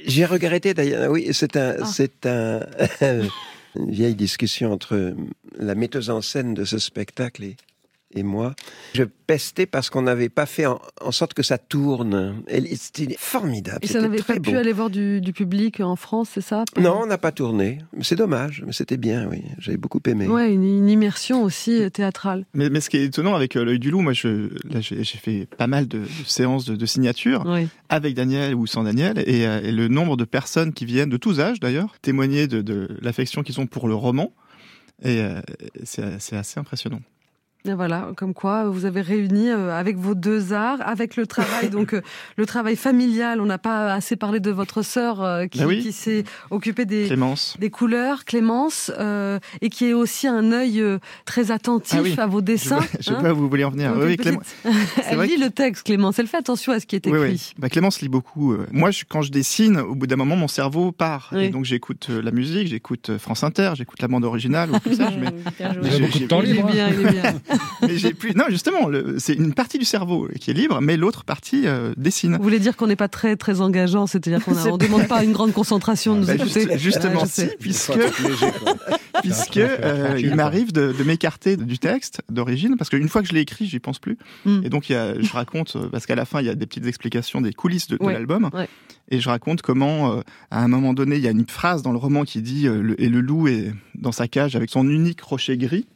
J'ai 0.06 0.24
regretté 0.24 0.74
d'ailleurs. 0.74 1.10
Oui, 1.10 1.28
c'est 1.32 1.56
un, 1.56 1.76
Ah. 1.80 1.84
c'est 1.84 2.26
un, 2.26 2.60
une 3.76 3.90
vieille 3.90 4.14
discussion 4.14 4.72
entre 4.72 5.14
la 5.58 5.74
metteuse 5.74 6.10
en 6.10 6.22
scène 6.22 6.54
de 6.54 6.64
ce 6.64 6.78
spectacle 6.78 7.44
et, 7.44 7.56
et 8.14 8.22
moi. 8.22 8.54
Je 8.94 9.04
pestais 9.04 9.66
parce 9.66 9.88
qu'on 9.90 10.02
n'avait 10.02 10.28
pas 10.28 10.46
fait 10.46 10.66
en, 10.66 10.80
en 11.00 11.12
sorte 11.12 11.34
que 11.34 11.42
ça 11.42 11.58
tourne. 11.58 12.42
C'était 12.76 13.14
formidable. 13.18 13.78
Et 13.82 13.86
ça 13.86 14.00
n'avait 14.00 14.22
pas 14.22 14.40
pu 14.40 14.56
aller 14.56 14.72
voir 14.72 14.90
du, 14.90 15.20
du 15.20 15.32
public 15.32 15.80
en 15.80 15.94
France, 15.96 16.30
c'est 16.34 16.40
ça 16.40 16.64
Non, 16.78 17.00
on 17.02 17.06
n'a 17.06 17.18
pas 17.18 17.30
tourné. 17.32 17.78
C'est 18.02 18.16
dommage, 18.16 18.62
mais 18.66 18.72
c'était 18.72 18.96
bien, 18.96 19.28
oui. 19.28 19.42
J'avais 19.58 19.76
beaucoup 19.76 20.00
aimé. 20.06 20.26
Ouais, 20.26 20.52
une, 20.52 20.64
une 20.64 20.88
immersion 20.88 21.44
aussi 21.44 21.82
euh, 21.82 21.90
théâtrale. 21.90 22.44
Mais, 22.54 22.68
mais 22.70 22.80
ce 22.80 22.90
qui 22.90 22.96
est 22.96 23.04
étonnant 23.04 23.34
avec 23.34 23.56
euh, 23.56 23.64
l'œil 23.64 23.78
du 23.78 23.90
loup, 23.90 24.00
moi, 24.00 24.12
je, 24.12 24.48
là, 24.68 24.80
j'ai 24.80 25.04
fait 25.04 25.46
pas 25.56 25.66
mal 25.68 25.86
de, 25.86 25.98
de 26.00 26.06
séances 26.26 26.64
de, 26.64 26.74
de 26.76 26.86
signature 26.86 27.44
Oui. 27.46 27.68
avec 27.88 28.14
Daniel 28.14 28.54
ou 28.54 28.66
sans 28.66 28.82
Daniel, 28.84 29.22
et, 29.26 29.46
euh, 29.46 29.60
et 29.62 29.70
le 29.72 29.86
nombre 29.88 30.16
de 30.16 30.24
personnes 30.24 30.72
qui 30.72 30.84
viennent 30.84 31.10
de 31.10 31.16
tous 31.16 31.38
âges 31.40 31.60
d'ailleurs 31.60 31.94
témoigner 32.02 32.48
de, 32.48 32.60
de 32.62 32.88
l'affection 33.02 33.42
qu'ils 33.42 33.60
ont 33.60 33.66
pour 33.66 33.86
le 33.86 33.94
roman, 33.94 34.32
et 35.02 35.20
euh, 35.20 35.40
c'est 35.84 36.02
assez 36.36 36.58
impressionnant. 36.58 37.00
Et 37.66 37.74
voilà, 37.74 38.08
comme 38.16 38.32
quoi 38.32 38.64
vous 38.70 38.86
avez 38.86 39.02
réuni 39.02 39.50
euh, 39.50 39.70
avec 39.78 39.98
vos 39.98 40.14
deux 40.14 40.54
arts, 40.54 40.78
avec 40.80 41.16
le 41.16 41.26
travail, 41.26 41.68
donc 41.70 41.92
euh, 41.92 42.00
le 42.38 42.46
travail 42.46 42.74
familial. 42.74 43.38
On 43.40 43.44
n'a 43.46 43.58
pas 43.58 43.92
assez 43.92 44.16
parlé 44.16 44.40
de 44.40 44.50
votre 44.50 44.80
sœur 44.82 45.22
euh, 45.22 45.46
qui, 45.46 45.62
oui. 45.66 45.80
qui 45.82 45.92
s'est 45.92 46.24
occupée 46.50 46.86
des, 46.86 47.04
Clémence. 47.06 47.56
des 47.60 47.68
couleurs, 47.68 48.24
Clémence, 48.24 48.90
euh, 48.98 49.38
et 49.60 49.68
qui 49.68 49.84
est 49.86 49.92
aussi 49.92 50.26
un 50.26 50.52
œil 50.52 50.80
euh, 50.80 50.98
très 51.26 51.50
attentif 51.50 51.98
Ah 51.98 52.02
oui. 52.02 52.14
à 52.16 52.26
vos 52.26 52.40
dessins. 52.40 52.80
je 52.98 53.12
hein. 53.12 53.18
vois 53.20 53.32
où 53.32 53.36
vous 53.36 53.48
voulez 53.50 53.64
en 53.64 53.70
venir. 53.70 53.92
Donc, 53.94 54.04
Oui, 54.04 54.16
petite- 54.16 54.40
Elle 55.10 55.20
lit 55.20 55.36
que- 55.36 55.40
le 55.44 55.50
texte, 55.50 55.84
Clémence. 55.84 56.18
Elle 56.18 56.28
fait 56.28 56.38
attention 56.38 56.72
à 56.72 56.80
ce 56.80 56.86
qui 56.86 56.96
est 56.96 57.06
écrit. 57.06 57.18
Oui, 57.20 57.28
oui. 57.32 57.52
Bah, 57.58 57.68
Clémence 57.68 58.00
lit 58.00 58.08
beaucoup. 58.08 58.52
euh. 58.54 58.66
Moi, 58.72 58.90
je- 58.90 59.04
quand 59.06 59.20
je 59.20 59.30
dessine, 59.30 59.76
au 59.78 59.94
bout 59.94 60.06
d'un 60.06 60.16
moment, 60.16 60.34
mon 60.36 60.48
cerveau 60.48 60.92
part. 60.92 61.28
Oui. 61.32 61.44
Et 61.44 61.48
donc, 61.50 61.66
j'écoute 61.66 62.06
euh, 62.08 62.22
la 62.22 62.30
musique, 62.30 62.68
j'écoute 62.68 63.10
euh, 63.10 63.18
France 63.18 63.44
Inter, 63.44 63.72
j'écoute 63.76 64.00
la 64.00 64.08
bande 64.08 64.24
originale. 64.24 64.70
Ou 64.70 64.78
tout 64.78 64.94
ça, 64.94 65.10
je 65.14 65.18
mets- 65.18 65.28
j'ai- 65.90 66.00
beaucoup 66.00 66.18
de 66.18 66.26
temps 66.26 66.40
Il 66.42 66.50
est 66.50 66.52
libre. 66.54 66.68
hein. 66.68 66.72
bien, 66.72 66.88
il 66.88 67.06
est 67.06 67.10
bien. 67.12 67.34
mais 67.82 67.96
j'ai 67.96 68.14
plus. 68.14 68.34
Non, 68.34 68.44
justement, 68.48 68.86
le- 68.88 69.16
c'est 69.18 69.34
une 69.34 69.54
partie 69.54 69.78
du 69.78 69.84
cerveau 69.84 70.28
qui 70.40 70.50
est 70.50 70.54
libre, 70.54 70.80
mais 70.80 70.96
l'autre 70.96 71.24
partie 71.24 71.66
euh, 71.66 71.92
dessine. 71.96 72.36
Vous 72.36 72.42
voulez 72.42 72.58
dire 72.60 72.76
qu'on 72.76 72.86
n'est 72.86 72.96
pas 72.96 73.08
très 73.08 73.36
très 73.36 73.60
engageant, 73.60 74.06
c'est-à-dire 74.06 74.44
qu'on 74.44 74.52
ne 74.72 74.76
demande 74.78 75.06
pas 75.08 75.24
une 75.24 75.32
grande 75.32 75.52
concentration 75.52 76.14
de 76.14 76.20
nous 76.20 76.26
Bah, 76.26 76.34
écouter. 76.36 76.62
juste- 76.62 76.78
justement, 76.78 77.24
je 77.24 77.30
si, 77.30 77.46
puisque, 77.58 77.92
puisque 79.22 79.56
euh, 79.58 80.14
il 80.18 80.26
quoi. 80.28 80.36
m'arrive 80.36 80.72
de, 80.72 80.92
de 80.96 81.04
m'écarter 81.04 81.56
du 81.56 81.78
texte 81.78 82.22
d'origine, 82.30 82.76
parce 82.76 82.90
qu'une 82.90 83.08
fois 83.08 83.22
que 83.22 83.28
je 83.28 83.32
l'ai 83.34 83.40
écrit, 83.40 83.66
j'y 83.66 83.78
pense 83.78 83.98
plus. 83.98 84.16
Mm. 84.44 84.60
Et 84.64 84.68
donc, 84.68 84.88
il 84.88 84.92
y 84.92 84.96
a, 84.96 85.20
je 85.20 85.32
raconte, 85.32 85.76
euh, 85.76 85.88
parce 85.90 86.06
qu'à 86.06 86.14
la 86.14 86.24
fin, 86.24 86.40
il 86.40 86.46
y 86.46 86.50
a 86.50 86.54
des 86.54 86.66
petites 86.66 86.86
explications 86.86 87.40
des 87.40 87.52
coulisses 87.52 87.88
de, 87.88 87.96
de 87.96 88.04
Ouais, 88.04 88.12
l'album, 88.14 88.50
ouais. 88.54 88.68
et 89.10 89.20
je 89.20 89.28
raconte 89.28 89.62
comment, 89.62 90.12
euh, 90.12 90.20
à 90.50 90.62
un 90.62 90.68
moment 90.68 90.94
donné, 90.94 91.16
il 91.16 91.22
y 91.22 91.28
a 91.28 91.32
une 91.32 91.46
phrase 91.46 91.82
dans 91.82 91.92
le 91.92 91.98
roman 91.98 92.24
qui 92.24 92.40
dit 92.42 92.66
euh, 92.66 92.80
le- 92.82 93.00
et 93.02 93.08
le 93.08 93.20
loup 93.20 93.48
est 93.48 93.72
dans 93.94 94.12
sa 94.12 94.28
cage 94.28 94.56
avec 94.56 94.70
son 94.70 94.88
unique 94.88 95.20
rocher 95.20 95.56
gris. 95.56 95.86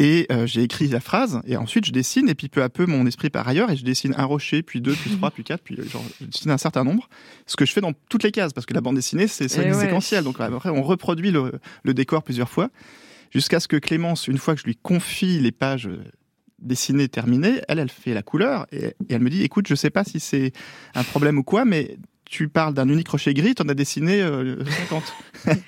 Et 0.00 0.26
euh, 0.30 0.46
j'ai 0.46 0.62
écrit 0.62 0.86
la 0.86 1.00
phrase, 1.00 1.40
et 1.44 1.56
ensuite 1.56 1.84
je 1.84 1.90
dessine, 1.92 2.28
et 2.28 2.34
puis 2.36 2.48
peu 2.48 2.62
à 2.62 2.68
peu 2.68 2.86
mon 2.86 3.04
esprit 3.06 3.30
part 3.30 3.48
ailleurs, 3.48 3.68
et 3.70 3.76
je 3.76 3.84
dessine 3.84 4.14
un 4.16 4.24
rocher, 4.26 4.62
puis 4.62 4.80
deux, 4.80 4.92
puis 4.94 5.10
trois, 5.16 5.32
puis 5.32 5.42
quatre, 5.42 5.62
puis 5.64 5.74
euh, 5.76 5.82
genre, 5.88 6.04
je 6.20 6.26
dessine 6.26 6.52
un 6.52 6.58
certain 6.58 6.84
nombre. 6.84 7.08
Ce 7.46 7.56
que 7.56 7.66
je 7.66 7.72
fais 7.72 7.80
dans 7.80 7.92
toutes 8.08 8.22
les 8.22 8.30
cases, 8.30 8.52
parce 8.52 8.64
que 8.64 8.74
la 8.74 8.80
bande 8.80 8.94
dessinée, 8.94 9.26
c'est 9.26 9.48
c'est 9.48 9.66
Eh 9.66 9.72
ouais. 9.72 9.80
séquentiel. 9.80 10.22
Donc 10.22 10.40
après, 10.40 10.70
on 10.70 10.82
reproduit 10.82 11.32
le, 11.32 11.52
le 11.82 11.94
décor 11.94 12.22
plusieurs 12.22 12.48
fois, 12.48 12.70
jusqu'à 13.32 13.58
ce 13.58 13.66
que 13.66 13.76
Clémence, 13.76 14.28
une 14.28 14.38
fois 14.38 14.54
que 14.54 14.60
je 14.60 14.66
lui 14.66 14.76
confie 14.76 15.40
les 15.40 15.50
pages 15.52 15.88
euh, 15.88 15.98
dessinées, 16.60 17.08
terminées, 17.08 17.60
elle, 17.66 17.80
elle 17.80 17.90
fait 17.90 18.14
la 18.14 18.22
couleur, 18.22 18.66
et, 18.70 18.84
et 18.86 18.94
elle 19.10 19.20
me 19.20 19.30
dit, 19.30 19.42
écoute, 19.42 19.66
je 19.68 19.74
sais 19.74 19.90
pas 19.90 20.04
si 20.04 20.20
c'est 20.20 20.52
un 20.94 21.02
problème 21.02 21.38
ou 21.38 21.42
quoi, 21.42 21.64
mais 21.64 21.96
tu 22.30 22.48
parles 22.48 22.74
d'un 22.74 22.88
unique 22.88 23.08
rocher 23.08 23.32
gris, 23.32 23.54
t'en 23.54 23.68
as 23.68 23.74
dessiné 23.74 24.20
euh, 24.20 24.62
50. 24.88 25.02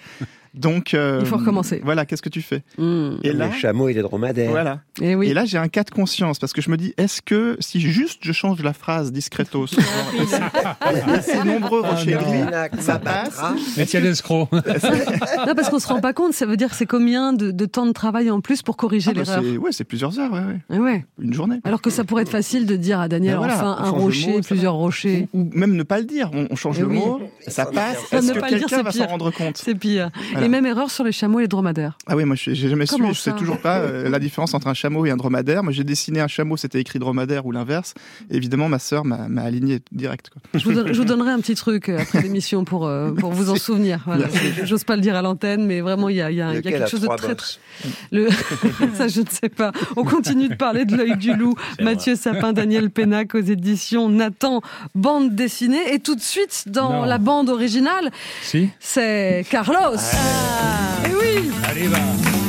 Donc, 0.54 0.94
euh, 0.94 1.18
Il 1.20 1.26
faut 1.26 1.36
recommencer. 1.36 1.80
Voilà, 1.84 2.04
qu'est-ce 2.06 2.22
que 2.22 2.28
tu 2.28 2.42
fais 2.42 2.62
Hmm. 2.78 3.16
Et 3.22 3.32
là, 3.32 3.46
Les 3.48 3.52
chameaux 3.58 3.88
et 3.88 3.92
les 3.94 4.02
dromadaires. 4.02 4.50
voilà. 4.50 4.80
Et 5.00 5.14
oui. 5.14 5.28
Et 5.28 5.34
là, 5.34 5.44
j'ai 5.44 5.58
un 5.58 5.68
cas 5.68 5.84
de 5.84 5.90
conscience 5.90 6.38
parce 6.38 6.52
que 6.52 6.60
je 6.60 6.70
me 6.70 6.76
dis, 6.76 6.92
est-ce 6.96 7.22
que 7.22 7.56
si 7.60 7.80
juste 7.80 8.20
je 8.22 8.32
change 8.32 8.62
la 8.62 8.72
phrase 8.72 9.12
discretos, 9.12 9.66
ces 11.22 11.44
nombreux 11.44 11.82
Ah, 11.84 11.90
rochers 11.90 12.12
gris, 12.12 12.80
ça 12.80 12.98
passe. 12.98 13.40
Étienne 13.78 14.06
Escroc. 14.06 14.48
Non, 15.46 15.54
parce 15.54 15.70
qu'on 15.70 15.78
se 15.78 15.88
rend 15.88 16.00
pas 16.00 16.12
compte. 16.12 16.32
Ça 16.34 16.46
veut 16.46 16.56
dire 16.56 16.74
c'est 16.74 16.86
combien 16.86 17.32
de, 17.32 17.50
de 17.50 17.64
temps 17.66 17.86
de 17.86 17.92
travail 17.92 18.30
en 18.30 18.40
plus 18.40 18.62
pour 18.62 18.76
corriger 18.76 19.10
Ah 19.12 19.14
bah, 19.14 19.22
l'erreur 19.24 19.42
c'est 19.44 19.56
ouais, 19.56 19.72
c'est 19.72 19.84
plusieurs 19.84 20.18
heures, 20.18 20.32
ouais, 20.32 20.40
ouais. 20.40 20.58
Eh 20.74 20.78
ouais. 20.78 21.04
une 21.20 21.32
journée. 21.32 21.60
Alors 21.64 21.80
que 21.82 21.90
ça 21.90 22.04
pourrait 22.04 22.22
être 22.22 22.28
facile 22.30 22.66
de 22.66 22.76
dire 22.76 23.00
à 23.00 23.08
Daniel, 23.08 23.32
Ben 23.34 23.38
voilà, 23.38 23.54
enfin, 23.56 23.76
un 23.80 23.90
rocher, 23.90 24.32
mot, 24.32 24.40
plusieurs 24.40 24.74
rochers. 24.74 25.28
Ou 25.32 25.48
même 25.54 25.74
ne 25.76 25.82
pas 25.82 25.98
le 25.98 26.04
dire. 26.04 26.30
On, 26.32 26.46
on 26.50 26.56
change 26.56 26.76
Eh 26.78 26.82
le 26.82 26.88
oui. 26.88 26.96
mot, 26.96 27.20
ça 27.46 27.66
passe. 27.66 27.98
Ah, 28.12 28.16
Est-ce 28.18 28.26
ne 28.32 28.34
que 28.40 28.48
quelqu'un 28.48 28.66
c'est 28.68 28.82
va 28.82 28.92
s'en 28.92 29.06
rendre 29.06 29.30
compte 29.30 29.56
C'est 29.56 29.74
pire. 29.74 30.10
Voilà. 30.40 30.46
Et 30.46 30.48
même 30.48 30.66
erreur 30.66 30.90
sur 30.90 31.04
les 31.04 31.12
chameaux 31.12 31.38
et 31.38 31.42
les 31.42 31.48
dromadaires. 31.48 31.96
Ah 32.06 32.16
oui, 32.16 32.24
moi 32.24 32.36
je- 32.36 32.52
j'ai 32.52 32.68
jamais 32.68 32.86
su, 32.86 32.94
je 33.08 33.12
sais 33.18 33.32
toujours 33.32 33.58
pas 33.58 33.78
euh, 33.78 34.08
la 34.08 34.18
différence 34.18 34.54
entre 34.54 34.66
un 34.68 34.74
chameau 34.74 35.06
et 35.06 35.10
un 35.10 35.16
dromadaire. 35.16 35.62
Moi 35.62 35.72
j'ai 35.72 35.84
dessiné 35.84 36.20
un 36.20 36.28
chameau, 36.28 36.56
c'était 36.56 36.80
écrit 36.80 36.98
dromadaire 36.98 37.46
ou 37.46 37.52
l'inverse. 37.52 37.94
Évidemment, 38.30 38.68
ma 38.68 38.78
sœur 38.78 39.04
m'a 39.04 39.42
aligné 39.42 39.80
direct. 39.92 40.30
Quoi. 40.30 40.42
Je 40.54 40.64
vous, 40.64 40.72
donne- 40.72 40.92
je 40.92 40.98
vous 40.98 41.04
donnerai 41.04 41.30
un 41.30 41.40
petit 41.40 41.54
truc 41.54 41.88
euh, 41.88 41.98
après 41.98 42.22
l'émission 42.22 42.64
pour, 42.64 42.86
euh, 42.86 43.10
pour 43.12 43.32
vous 43.32 43.50
en 43.50 43.56
souvenir. 43.56 44.00
Voilà. 44.06 44.26
J'ose 44.64 44.84
pas 44.84 44.96
le 44.96 45.02
dire 45.02 45.14
à 45.16 45.22
l'antenne, 45.22 45.66
mais 45.66 45.80
vraiment, 45.80 46.08
il 46.08 46.16
y 46.16 46.20
a, 46.22 46.30
il 46.30 46.36
y 46.36 46.42
a- 46.42 46.50
il 46.50 46.54
y 46.54 46.56
a 46.56 46.56
Lequel 46.58 46.72
quelque 46.72 46.82
a 46.84 46.86
chose 46.86 47.00
de 47.00 47.06
très, 47.16 47.34
Le... 48.12 48.28
ça, 48.94 49.08
je 49.08 49.20
ne 49.20 49.26
sais 49.28 49.48
pas. 49.48 49.72
On 49.96 50.04
continue 50.04 50.48
de 50.48 50.54
parler 50.54 50.84
de 50.84 50.96
l'œil 50.96 51.16
du 51.16 51.34
loup. 51.34 51.54
Mathieu 51.80 52.16
Sapin, 52.16 52.52
Daniel 52.52 52.90
Pénac 52.90 53.34
aux 53.34 53.40
éditions 53.40 54.08
Nathan, 54.08 54.60
bande 54.94 55.34
dessinée. 55.34 55.92
Et 55.94 55.98
tout 56.00 56.14
de 56.14 56.20
suite, 56.20 56.64
dans 56.66 57.00
Non. 57.00 57.04
la 57.04 57.18
bande 57.18 57.48
originale, 57.48 58.10
Si 58.42 58.68
c'est 58.80 59.44
Carlos. 59.50 59.96
Et 61.08 61.14
oui 61.14 61.50
Allez. 61.68 62.39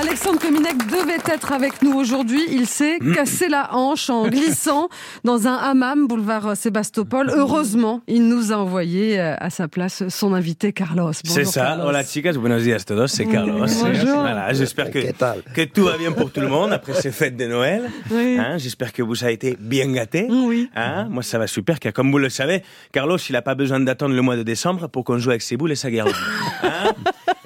Alexandre 0.00 0.38
Cominec 0.38 0.76
devait 0.86 1.18
être 1.26 1.52
avec 1.52 1.82
nous 1.82 1.92
aujourd'hui. 1.92 2.40
Il 2.52 2.66
s'est 2.68 3.00
cassé 3.14 3.48
la 3.48 3.74
hanche 3.74 4.08
en 4.10 4.28
glissant 4.28 4.88
dans 5.24 5.48
un 5.48 5.54
hammam 5.56 6.06
boulevard 6.06 6.56
Sébastopol. 6.56 7.32
Heureusement, 7.34 8.00
il 8.06 8.28
nous 8.28 8.52
a 8.52 8.56
envoyé 8.56 9.18
euh, 9.18 9.34
à 9.38 9.50
sa 9.50 9.66
place 9.66 10.08
son 10.08 10.34
invité 10.34 10.72
Carlos. 10.72 11.12
C'est 11.12 11.26
Bonjour, 11.26 11.52
ça. 11.52 11.60
Carlos. 11.62 11.86
Hola 11.86 12.04
chicas, 12.04 12.34
buenos 12.34 12.62
días 12.62 12.84
todos, 12.86 13.08
c'est 13.08 13.26
Carlos. 13.26 13.58
Bonjour. 13.58 14.20
Voilà, 14.20 14.52
j'espère 14.52 14.92
que, 14.92 15.00
¿Qué 15.00 15.12
tal? 15.12 15.42
que 15.52 15.62
tout 15.62 15.84
va 15.84 15.98
bien 15.98 16.12
pour 16.12 16.30
tout 16.30 16.40
le 16.40 16.48
monde 16.48 16.72
après 16.72 16.94
ces 16.94 17.10
fêtes 17.10 17.36
de 17.36 17.46
Noël. 17.46 17.90
Oui. 18.12 18.36
Hein, 18.38 18.56
j'espère 18.56 18.92
que 18.92 19.02
vous 19.02 19.24
avez 19.24 19.32
été 19.32 19.56
bien 19.58 19.90
gâtés. 19.90 20.28
Oui. 20.30 20.70
Hein, 20.76 21.08
moi, 21.10 21.24
ça 21.24 21.38
va 21.38 21.48
super, 21.48 21.80
car 21.80 21.92
comme 21.92 22.12
vous 22.12 22.18
le 22.18 22.30
savez, 22.30 22.62
Carlos, 22.92 23.18
il 23.18 23.32
n'a 23.32 23.42
pas 23.42 23.56
besoin 23.56 23.80
d'attendre 23.80 24.14
le 24.14 24.22
mois 24.22 24.36
de 24.36 24.44
décembre 24.44 24.86
pour 24.86 25.02
qu'on 25.02 25.18
joue 25.18 25.30
avec 25.30 25.42
ses 25.42 25.56
boules 25.56 25.72
et 25.72 25.76
sa. 25.76 25.88
Hein 26.62 26.92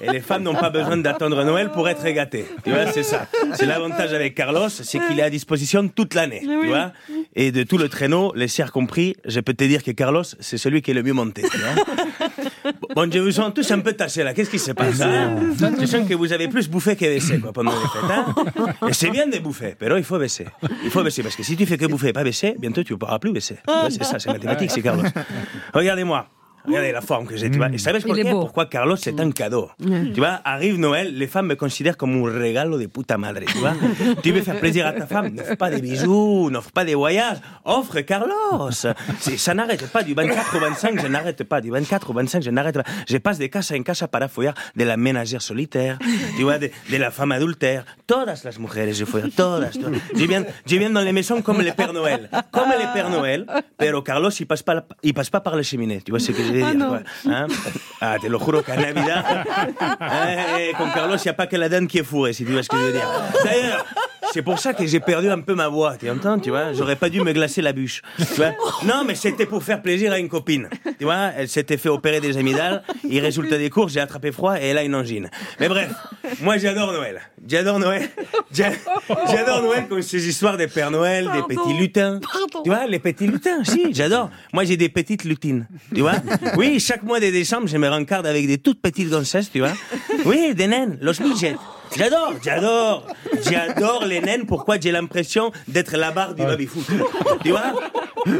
et 0.01 0.09
les 0.11 0.19
femmes 0.19 0.43
n'ont 0.43 0.55
pas 0.55 0.69
besoin 0.69 0.97
d'attendre 0.97 1.43
Noël 1.43 1.69
pour 1.71 1.87
être 1.89 2.05
gâtées. 2.09 2.45
Tu 2.63 2.71
vois, 2.71 2.91
c'est 2.91 3.03
ça. 3.03 3.27
C'est 3.53 3.65
l'avantage 3.65 4.13
avec 4.13 4.35
Carlos, 4.35 4.69
c'est 4.69 4.99
qu'il 4.99 5.19
est 5.19 5.23
à 5.23 5.29
disposition 5.29 5.87
toute 5.87 6.13
l'année. 6.13 6.41
Tu 6.41 6.67
vois 6.67 6.91
et 7.35 7.51
de 7.51 7.63
tout 7.63 7.77
le 7.77 7.89
traîneau, 7.89 8.31
les 8.35 8.47
cires 8.47 8.71
compris, 8.71 9.15
je 9.25 9.39
peux 9.39 9.53
te 9.53 9.63
dire 9.63 9.83
que 9.83 9.91
Carlos, 9.91 10.23
c'est 10.39 10.57
celui 10.57 10.81
qui 10.81 10.91
est 10.91 10.93
le 10.93 11.01
mieux 11.03 11.13
monté. 11.13 11.41
Tu 11.41 11.57
vois 11.57 12.71
bon, 12.95 13.11
je 13.11 13.19
vous 13.19 13.31
sens 13.31 13.51
tous 13.53 13.69
un 13.71 13.79
peu 13.79 13.93
tassés 13.93 14.23
là. 14.23 14.33
Qu'est-ce 14.33 14.49
qui 14.49 14.59
se 14.59 14.71
passe 14.71 15.01
hein 15.01 15.35
Je 15.79 15.85
sens 15.85 16.07
que 16.07 16.13
vous 16.13 16.31
avez 16.31 16.47
plus 16.47 16.69
bouffé 16.69 16.95
que 16.95 17.05
baissé 17.05 17.39
quoi, 17.39 17.51
pendant 17.51 17.71
les 17.71 17.77
fêtes. 17.77 18.11
Hein 18.11 18.87
et 18.87 18.93
c'est 18.93 19.09
bien 19.09 19.27
de 19.27 19.39
bouffer, 19.39 19.75
mais 19.81 19.87
il 19.97 20.03
faut 20.03 20.19
baisser. 20.19 20.45
Il 20.83 20.91
faut 20.91 21.03
baisser 21.03 21.23
parce 21.23 21.35
que 21.35 21.43
si 21.43 21.55
tu 21.55 21.65
fais 21.65 21.77
que 21.77 21.85
bouffer 21.85 22.09
et 22.09 22.13
pas 22.13 22.23
baisser, 22.23 22.55
bientôt 22.59 22.83
tu 22.83 22.93
ne 22.93 22.97
pourras 22.97 23.19
plus 23.19 23.31
baisser. 23.31 23.57
Vois, 23.65 23.89
C'est 23.89 24.03
ça, 24.03 24.19
c'est 24.19 24.31
mathématique, 24.31 24.71
c'est 24.71 24.81
Carlos. 24.81 25.03
Regardez-moi. 25.73 26.27
Regardez 26.65 26.91
la 26.91 27.01
forme 27.01 27.25
que 27.27 27.35
j'ai, 27.35 27.49
tu 27.51 27.57
vois. 27.57 27.69
Et 27.71 27.77
savez 27.77 27.99
Il 28.05 28.19
est 28.19 28.23
beau. 28.31 28.41
pourquoi 28.41 28.65
Carlos 28.67 28.95
c'est 28.95 29.19
un 29.19 29.31
cadeau 29.31 29.69
Tu 29.79 30.13
vois, 30.17 30.39
arrive 30.45 30.77
Noël, 30.79 31.13
les 31.17 31.27
femmes 31.27 31.47
me 31.47 31.55
considèrent 31.55 31.97
comme 31.97 32.15
un 32.15 32.23
regalo 32.23 32.77
de 32.79 32.85
puta 32.85 33.17
madre, 33.17 33.41
tu 33.47 33.57
vois. 33.57 33.73
tu 34.23 34.31
veux 34.31 34.41
faire 34.41 34.59
plaisir 34.59 34.87
à 34.87 34.93
ta 34.93 35.05
femme, 35.07 35.29
n'offre 35.33 35.55
pas 35.55 35.69
des 35.69 35.81
bijoux, 35.81 36.49
n'offre 36.49 36.71
pas 36.71 36.85
des 36.85 36.95
voyages, 36.95 37.37
offre 37.65 37.99
Carlos. 38.01 38.71
Ça 38.71 39.53
n'arrête 39.53 39.87
pas, 39.91 40.03
du 40.03 40.13
24 40.13 40.55
au 40.55 40.59
25, 40.59 41.01
je 41.01 41.07
n'arrête 41.07 41.43
pas, 41.43 41.61
du 41.61 41.69
24 41.71 42.09
au 42.09 42.13
25, 42.13 42.43
je 42.43 42.49
n'arrête 42.49 42.75
pas. 42.75 42.83
Je 43.07 43.17
passe 43.17 43.39
de 43.39 43.47
casa 43.47 43.75
en 43.75 43.83
casa 43.83 44.07
para 44.07 44.27
follar 44.27 44.53
de 44.75 44.83
la 44.83 44.97
ménagère 44.97 45.41
solitaire, 45.41 45.97
tu 46.37 46.43
vois, 46.43 46.57
de, 46.59 46.69
de 46.91 46.97
la 46.97 47.11
femme 47.11 47.31
adultère, 47.31 47.85
todas 48.07 48.41
las 48.43 48.59
mujeres, 48.59 48.93
je 48.93 49.05
follar, 49.05 49.27
todas, 49.35 49.69
todas. 49.71 49.97
Je 50.15 50.25
viens, 50.25 50.45
je 50.65 50.75
viens 50.77 50.89
dans 50.89 51.01
les 51.01 51.11
maisons 51.11 51.41
comme 51.41 51.61
le 51.61 51.71
Père 51.71 51.93
Noël, 51.93 52.29
comme 52.51 52.69
le 52.69 52.93
Père 52.93 53.09
Noël, 53.09 53.45
pero 53.77 54.01
Carlos, 54.01 54.29
il 54.31 54.45
passe 54.45 54.63
pas, 54.63 54.85
il 55.03 55.13
passe 55.13 55.29
pas 55.29 55.41
par 55.41 55.55
les 55.55 55.63
cheminées, 55.63 56.01
tu 56.05 56.11
vois 56.11 56.19
ce 56.19 56.31
que 56.31 56.43
je 56.43 56.52
non. 56.61 56.87
quoi. 56.89 56.99
Hein 57.27 57.47
ah, 58.01 58.17
te 58.21 58.27
lo 58.27 58.39
juro 58.39 58.61
qu'à 58.61 58.75
Navidad, 58.75 59.23
eh, 60.59 60.73
con 60.77 60.89
Carlos, 60.93 61.15
il 61.17 61.23
n'y 61.27 61.29
a 61.29 61.33
pas 61.33 61.47
que 61.47 61.55
la 61.55 61.69
dame 61.69 61.87
qui 61.87 61.99
est 61.99 62.03
fourrée, 62.03 62.33
si 62.33 62.45
tu 62.45 62.51
vois 62.51 62.63
ce 62.63 62.69
que 62.69 62.77
je 62.77 62.81
veux 62.83 62.91
dire. 62.91 63.07
D'ailleurs, 63.43 63.85
c'est 64.33 64.41
pour 64.41 64.59
ça 64.59 64.73
que 64.73 64.85
j'ai 64.85 64.99
perdu 64.99 65.29
un 65.29 65.39
peu 65.41 65.53
ma 65.55 65.67
voix, 65.67 65.95
tu 65.97 66.09
entends, 66.09 66.39
tu 66.39 66.49
vois 66.49 66.73
J'aurais 66.73 66.95
pas 66.95 67.09
dû 67.09 67.21
me 67.21 67.31
glacer 67.33 67.61
la 67.61 67.71
bûche, 67.71 68.01
tu 68.17 68.23
vois 68.35 68.51
Non, 68.83 69.03
mais 69.05 69.15
c'était 69.15 69.45
pour 69.45 69.63
faire 69.63 69.81
plaisir 69.81 70.11
à 70.11 70.17
une 70.19 70.27
copine, 70.29 70.69
tu 70.97 71.05
vois 71.05 71.31
Elle 71.37 71.47
s'était 71.47 71.77
fait 71.77 71.89
opérer 71.89 72.19
des 72.19 72.37
amygdales, 72.37 72.83
il 73.07 73.19
résultat 73.19 73.57
des 73.57 73.69
courses, 73.69 73.93
j'ai 73.93 73.99
attrapé 73.99 74.31
froid 74.31 74.55
et 74.59 74.65
elle 74.67 74.77
a 74.77 74.83
une 74.83 74.95
angine. 74.95 75.29
Mais 75.59 75.69
bref, 75.69 75.91
moi 76.41 76.57
j'adore 76.57 76.91
Noël. 76.93 77.21
J'adore 77.45 77.77
Noël. 77.77 78.09
J'a- 78.51 78.71
J'adore 79.29 79.61
Noël 79.61 79.85
comme 79.89 80.01
ces 80.01 80.25
histoires 80.27 80.55
des 80.57 80.67
Pères 80.67 80.91
Noël, 80.91 81.29
des 81.33 81.55
petits 81.55 81.73
lutins. 81.77 82.19
Tu 82.63 82.69
vois, 82.69 82.87
les 82.87 82.99
petits 82.99 83.27
lutins, 83.27 83.63
si, 83.63 83.93
j'adore. 83.93 84.29
Moi 84.53 84.63
j'ai 84.63 84.77
des 84.77 84.89
petites 84.89 85.25
lutines, 85.25 85.67
tu 85.93 86.01
vois 86.01 86.13
Oui, 86.57 86.79
chaque 86.79 87.03
mois 87.03 87.19
de 87.19 87.29
décembre, 87.29 87.67
je 87.67 87.77
me 87.77 87.87
rencarde 87.89 88.25
avec 88.27 88.47
des 88.47 88.57
toutes 88.57 88.81
petites 88.81 89.09
gonzesses, 89.09 89.51
tu 89.51 89.59
vois 89.59 89.73
Oui, 90.25 90.53
des 90.53 90.67
naines, 90.67 90.97
los 91.01 91.13
midgets. 91.21 91.55
J'adore, 91.95 92.33
j'adore, 92.43 93.05
j'adore 93.49 94.05
les 94.05 94.19
naines. 94.19 94.45
Pourquoi 94.45 94.79
j'ai 94.79 94.91
l'impression 94.91 95.51
d'être 95.67 95.95
la 95.95 96.11
barre 96.11 96.33
du 96.33 96.43
baby-foot 96.43 96.85
Tu 97.43 97.51
vois? 97.51 97.73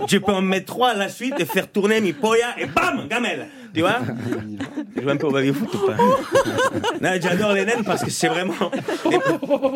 Je 0.07 0.17
peux 0.17 0.31
en 0.31 0.41
mettre 0.41 0.65
trois 0.67 0.89
à 0.91 0.93
la 0.95 1.09
suite 1.09 1.35
et 1.39 1.45
faire 1.45 1.71
tourner 1.71 2.01
mi 2.01 2.13
polla 2.13 2.55
et 2.57 2.65
bam, 2.65 3.07
gamelle. 3.07 3.47
Tu 3.73 3.81
vois 3.81 3.99
Je 4.95 5.01
joue 5.01 5.09
un 5.09 5.17
peu 5.17 5.27
au 5.27 5.31
baby-foot 5.31 5.73
ou 5.73 5.87
pas 5.87 5.97
Non, 7.01 7.09
j'adore 7.21 7.53
les 7.53 7.65
naines 7.65 7.83
parce 7.83 8.03
que 8.03 8.11
c'est 8.11 8.27
vraiment... 8.27 8.53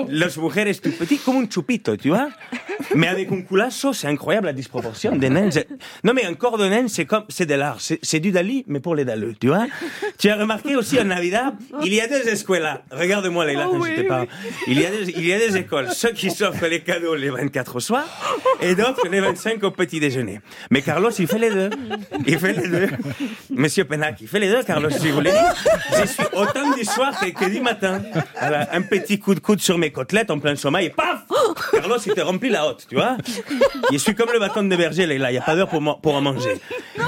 Los 0.10 0.38
mujeres 0.40 0.80
tout 0.82 0.92
petits 0.92 1.18
comme 1.18 1.38
un 1.38 1.48
chupito, 1.50 1.98
tu 1.98 2.10
vois 2.10 2.30
Mais 2.96 3.08
avec 3.08 3.32
un 3.32 3.42
culasso, 3.42 3.94
c'est 3.94 4.08
incroyable 4.08 4.46
la 4.48 4.54
disproportion 4.54 5.16
des 5.16 5.30
naines. 5.30 5.50
Non, 6.04 6.14
mais 6.14 6.26
un 6.26 6.36
corps 6.36 6.58
de 6.58 6.68
naine, 6.68 6.88
c'est 6.88 7.06
comme... 7.06 7.24
C'est 7.30 7.48
de 7.48 7.56
l'art. 7.56 7.80
C'est 7.80 8.20
du 8.20 8.32
Dali, 8.32 8.64
mais 8.68 8.80
pour 8.80 8.94
les 8.94 9.04
dalleux, 9.06 9.34
tu 9.40 9.48
vois 9.48 9.66
Tu 10.20 10.30
as 10.30 10.36
remarqué 10.36 10.76
aussi 10.76 11.00
en 11.00 11.06
Navidad, 11.06 11.56
il 11.84 11.94
y 11.94 12.00
a 12.02 12.08
deux 12.08 12.28
escuelas. 12.28 12.82
Regarde-moi, 12.92 13.46
Leila, 13.46 13.66
quand 13.66 13.84
je 13.84 14.02
te 14.02 14.08
parle. 14.08 14.28
Il 14.68 14.80
y, 14.80 14.86
a 14.86 14.92
des, 14.92 15.10
il 15.12 15.26
y 15.26 15.34
a 15.34 15.40
des 15.40 15.58
écoles. 15.58 15.88
Ceux 15.92 16.12
qui 16.12 16.30
s'offrent 16.30 16.68
les 16.68 16.82
cadeaux 16.82 17.16
les 17.16 17.30
24 17.30 17.78
au 17.78 17.80
soir 17.80 18.06
et 18.62 18.76
d'autres 18.76 19.08
les 19.10 19.22
25 19.22 19.64
au 19.64 19.72
petit 19.72 20.00
déjeuner. 20.00 20.40
Mais 20.70 20.82
Carlos, 20.84 21.10
il 21.18 21.28
fait 21.28 21.40
les 21.40 21.50
deux. 21.50 21.70
Il 22.28 22.38
fait 22.38 22.54
les 22.54 22.68
deux. 22.68 22.88
Monsieur 23.50 23.86
Il 24.20 24.28
fait 24.28 24.40
les 24.40 24.50
deux, 24.50 24.64
Carlos, 24.64 24.90
si 24.90 25.10
vous 25.10 25.16
voulez. 25.16 25.34
Je 26.00 26.06
suis 26.08 26.24
autant 26.34 26.76
du 26.76 26.84
soir 26.84 27.18
que, 27.20 27.28
que 27.30 27.46
du 27.46 27.62
matin. 27.62 28.02
Voilà, 28.40 28.68
un 28.74 28.82
petit 28.82 29.20
coup 29.20 29.34
de 29.36 29.40
coude 29.40 29.62
sur 29.62 29.78
mes 29.78 29.92
côtelettes 29.92 30.32
en 30.32 30.40
plein 30.40 30.56
sommeil 30.56 30.88
et 30.88 30.90
paf 30.90 31.22
Carlos, 31.72 31.98
il 32.06 32.14
te 32.14 32.22
remplit 32.22 32.50
la 32.50 32.68
haute, 32.68 32.86
tu 32.90 32.96
vois 32.96 33.18
Je 33.92 33.98
suis 33.98 34.16
comme 34.16 34.30
le 34.32 34.40
bâton 34.40 34.64
de 34.64 34.76
berger, 34.76 35.06
Leila. 35.06 35.30
Il 35.30 35.34
n'y 35.34 35.40
a 35.40 35.42
pas 35.42 35.56
d'heure 35.56 35.70
pour, 35.70 36.02
pour 36.02 36.16
en 36.16 36.22
manger. 36.22 36.60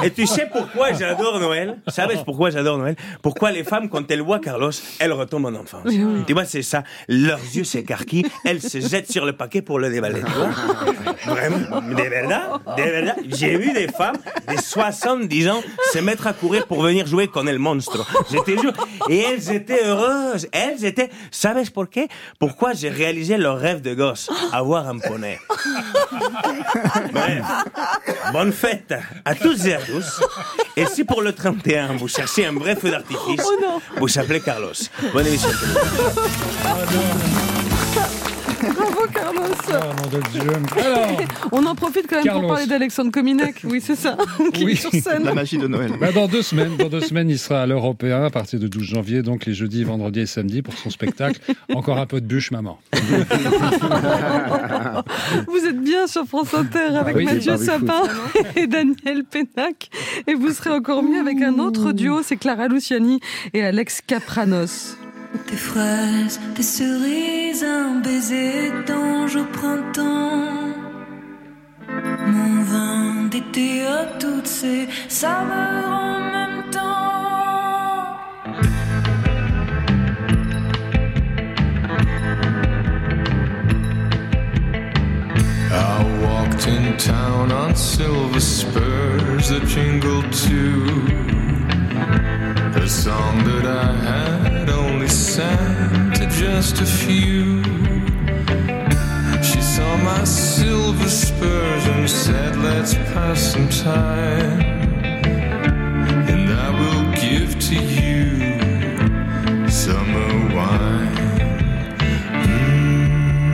Et 0.03 0.11
tu 0.11 0.25
sais 0.27 0.47
pourquoi 0.51 0.93
j'adore 0.93 1.39
Noël? 1.39 1.77
Savez 1.87 2.17
pourquoi 2.25 2.49
j'adore 2.49 2.77
Noël? 2.77 2.95
Pourquoi 3.21 3.51
les 3.51 3.63
femmes, 3.63 3.89
quand 3.89 4.09
elles 4.11 4.21
voient 4.21 4.39
Carlos, 4.39 4.71
elles 4.99 5.13
retombent 5.13 5.45
en 5.45 5.55
enfance. 5.55 5.91
Tu 6.27 6.33
vois, 6.33 6.45
c'est 6.45 6.61
ça. 6.61 6.83
Leurs 7.07 7.39
yeux 7.53 7.63
s'écarquillent, 7.63 8.25
elles 8.45 8.61
se 8.61 8.79
jettent 8.79 9.11
sur 9.11 9.25
le 9.25 9.33
paquet 9.33 9.61
pour 9.61 9.79
le 9.79 9.89
déballer. 9.89 10.21
Vraiment, 11.25 11.81
de 11.81 12.09
verdad, 12.09 12.41
de 12.77 12.81
verdad? 12.83 13.15
J'ai 13.27 13.57
vu 13.57 13.73
des 13.73 13.87
femmes 13.87 14.17
de 14.47 14.59
70 14.59 15.49
ans 15.49 15.61
se 15.93 15.99
mettre 15.99 16.27
à 16.27 16.33
courir 16.33 16.65
pour 16.67 16.81
venir 16.81 17.05
jouer 17.05 17.27
con 17.27 17.47
el 17.47 17.59
te 18.55 18.61
jure. 18.61 18.73
Et 19.09 19.19
elles 19.19 19.51
étaient 19.51 19.83
heureuses. 19.85 20.47
Elles 20.51 20.85
étaient. 20.85 21.09
Savez 21.31 21.63
pourquoi 21.73 22.03
Pourquoi 22.39 22.73
j'ai 22.73 22.89
réalisé 22.89 23.37
leur 23.37 23.57
rêve 23.57 23.81
de 23.81 23.93
gosse 23.93 24.29
Avoir 24.51 24.87
un 24.87 24.99
poney? 24.99 25.39
Bref. 27.13 27.43
Bonne 28.33 28.51
fête 28.51 28.93
à 29.25 29.35
toutes 29.35 29.65
et 29.65 29.73
à 29.73 29.79
tous. 29.91 30.21
Et 30.75 30.85
si 30.85 31.03
pour 31.03 31.21
le 31.21 31.33
31, 31.33 31.97
vous 31.97 32.07
cherchez 32.07 32.45
un 32.45 32.53
vrai 32.53 32.75
feu 32.75 32.91
d'artifice, 32.91 33.43
vous 33.97 34.19
appelez 34.19 34.41
Carlos. 34.41 34.73
Bonne 35.13 35.27
émission. 35.27 35.49
Oh, 38.61 38.65
nom 39.31 40.09
de 40.09 40.21
Dieu. 40.31 40.41
Alors, 40.83 41.07
On 41.51 41.65
en 41.65 41.75
profite 41.75 42.07
quand 42.09 42.17
même 42.17 42.25
Carlos. 42.25 42.41
pour 42.41 42.49
parler 42.51 42.65
d'Alexandre 42.67 43.11
Cominac. 43.11 43.61
Oui, 43.63 43.81
c'est 43.81 43.95
ça. 43.95 44.17
Qui 44.53 44.65
Oui. 44.65 44.71
est 44.73 44.75
sur 44.75 44.91
scène. 44.91 45.23
La 45.23 45.33
magie 45.33 45.57
de 45.57 45.67
Noël. 45.67 45.91
bah, 45.99 46.11
dans 46.11 46.27
deux 46.27 46.41
semaines, 46.41 46.75
dans 46.77 46.89
deux 46.89 47.01
semaines, 47.01 47.29
il 47.29 47.39
sera 47.39 47.61
à 47.63 47.65
l'Européen 47.65 48.23
à 48.23 48.29
partir 48.29 48.59
de 48.59 48.67
12 48.67 48.83
janvier, 48.83 49.21
donc 49.21 49.45
les 49.45 49.53
jeudis, 49.53 49.83
vendredis 49.83 50.21
et 50.21 50.25
samedis 50.25 50.61
pour 50.61 50.73
son 50.75 50.89
spectacle. 50.89 51.39
Encore 51.73 51.97
un 51.97 52.05
peu 52.05 52.19
de 52.21 52.25
bûche, 52.25 52.51
maman. 52.51 52.79
Vous 55.47 55.65
êtes 55.65 55.81
bien 55.81 56.07
sur 56.07 56.25
France 56.25 56.53
Inter 56.53 56.97
avec 56.97 57.15
oui, 57.15 57.25
Mathieu 57.25 57.55
c'est 57.57 57.79
Barbie 57.79 57.85
Sapin 57.87 58.03
et 58.55 58.67
Daniel 58.67 59.23
Pénac. 59.23 59.89
Et 60.27 60.33
vous 60.33 60.49
serez 60.51 60.71
encore 60.71 61.03
mieux 61.03 61.19
avec 61.19 61.41
un 61.41 61.59
autre 61.59 61.91
duo, 61.91 62.21
c'est 62.23 62.37
Clara 62.37 62.67
Luciani 62.67 63.19
et 63.53 63.63
Alex 63.63 64.01
Capranos. 64.05 64.97
Des 65.33 65.55
fraises, 65.55 66.39
des 66.55 66.63
cerises, 66.63 67.63
un 67.63 67.99
baiser 68.01 68.71
d'ange 68.87 69.35
au 69.35 69.45
printemps. 69.45 70.47
Mon 72.25 72.63
vin 72.63 73.27
d'été 73.29 73.85
à 73.85 74.05
toutes 74.19 74.47
ces 74.47 74.87
saveurs 75.07 75.87
en 75.87 76.19
même 76.19 76.69
temps. 76.71 76.79
I 85.71 86.03
walked 86.23 86.67
in 86.67 86.97
town 86.97 87.51
on 87.51 87.75
silver 87.75 88.39
spurs 88.39 89.49
that 89.49 89.65
jingled 89.67 90.31
too. 90.33 90.85
A 92.75 92.87
song 92.87 93.43
that 93.43 93.65
I 93.65 93.93
had 94.07 94.69
only 95.09 95.15
sang 95.15 96.11
to 96.13 96.27
just 96.27 96.81
a 96.81 96.85
few. 96.85 97.63
She 99.41 99.61
saw 99.61 99.97
my 99.97 100.23
silver 100.23 101.09
spurs 101.09 101.85
and 101.87 102.09
said, 102.09 102.55
Let's 102.57 102.93
pass 103.13 103.39
some 103.53 103.69
time. 103.69 104.61
And 106.29 106.49
I 106.49 106.69
will 106.79 107.11
give 107.13 107.59
to 107.69 107.75
you 107.75 108.25
summer 109.69 110.55
wine. 110.55 111.15
Mm, 112.47 113.47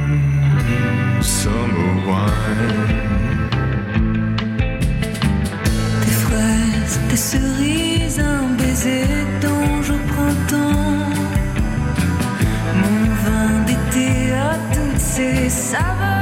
summer 1.23 1.93
wine. 2.07 2.99
Des 6.01 6.17
fraises, 6.25 6.99
des 7.09 7.21
cerises, 7.31 8.19
un 8.19 8.55
baiser 8.57 9.07
d'ange 9.41 9.89
au 9.91 9.99
printemps. 10.13 10.94
Toutes 15.15 15.49
ces 15.49 16.14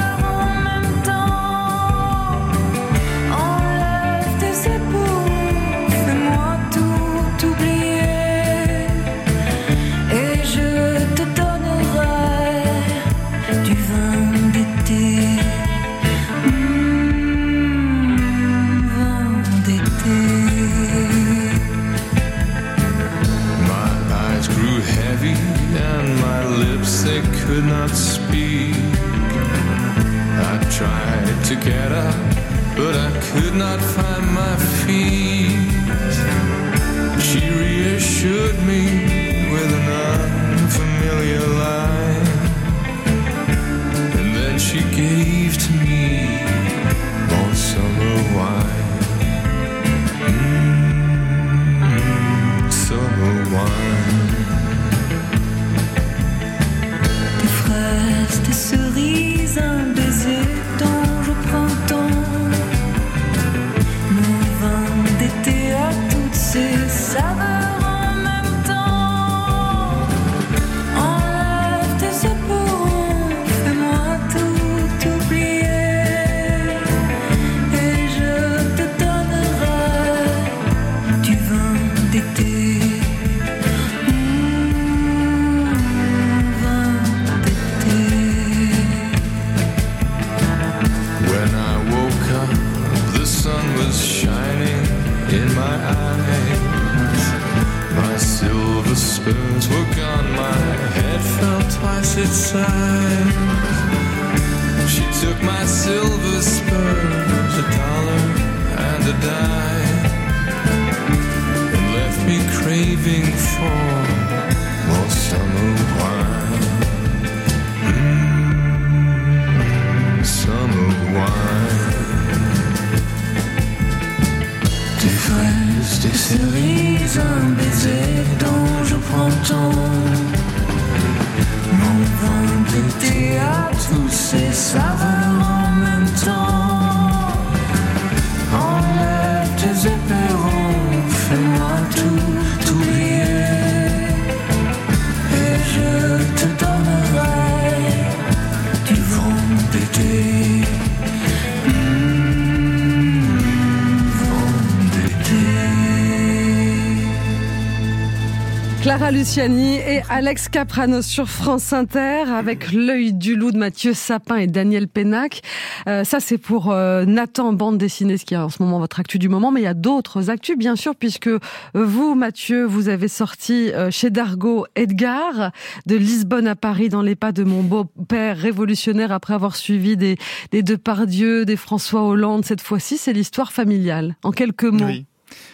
Clara 158.96 159.10
Luciani 159.10 159.78
et 159.78 160.04
Alex 160.08 160.50
Capranos 160.50 161.02
sur 161.02 161.28
France 161.28 161.74
Inter 161.74 162.26
avec 162.28 162.72
l'œil 162.72 163.12
du 163.12 163.36
loup 163.36 163.52
de 163.52 163.58
Mathieu 163.58 163.96
Sapin 163.96 164.36
et 164.36 164.46
Daniel 164.46 164.88
Pénac. 164.88 165.42
Euh, 165.88 166.04
ça 166.04 166.20
c'est 166.20 166.38
pour 166.38 166.70
euh, 166.70 167.04
Nathan 167.04 167.54
bande 167.54 167.80
dessinée, 167.80 168.20
ce 168.20 168.26
qui 168.26 168.36
est 168.36 168.38
en 168.38 168.50
ce 168.50 168.62
moment 168.62 168.78
votre 168.78 169.00
actu 169.00 169.18
du 169.18 169.30
moment, 169.30 169.50
mais 169.50 169.62
il 169.62 169.64
y 169.64 169.68
a 169.68 169.74
d'autres 169.74 170.30
actus 170.30 170.60
bien 170.60 170.76
sûr 170.76 170.96
puisque 170.96 171.32
vous 171.74 172.14
Mathieu 172.14 172.66
vous 172.66 172.88
avez 172.88 173.08
sorti 173.08 173.72
euh, 173.74 173.90
chez 173.90 174.12
Dargaud 174.12 174.68
Edgar 174.76 175.52
de 175.88 175.96
Lisbonne 175.96 176.46
à 176.46 176.56
Paris 176.56 176.90
dans 176.90 177.02
les 177.02 177.16
pas 177.16 177.32
de 177.32 177.44
mon 177.44 177.64
beau-père 177.64 178.38
révolutionnaire 178.38 179.12
après 179.12 179.34
avoir 179.34 179.56
suivi 179.56 179.98
des, 179.98 180.18
des 180.52 180.62
Depardieu, 180.62 181.46
des 181.46 181.58
François 181.58 182.04
Hollande. 182.04 182.46
Cette 182.46 182.62
fois-ci 182.62 183.00
c'est 183.00 183.14
l'histoire 183.14 183.54
familiale. 183.54 184.18
En 184.22 184.30
quelques 184.30 184.66
mots. 184.66 184.86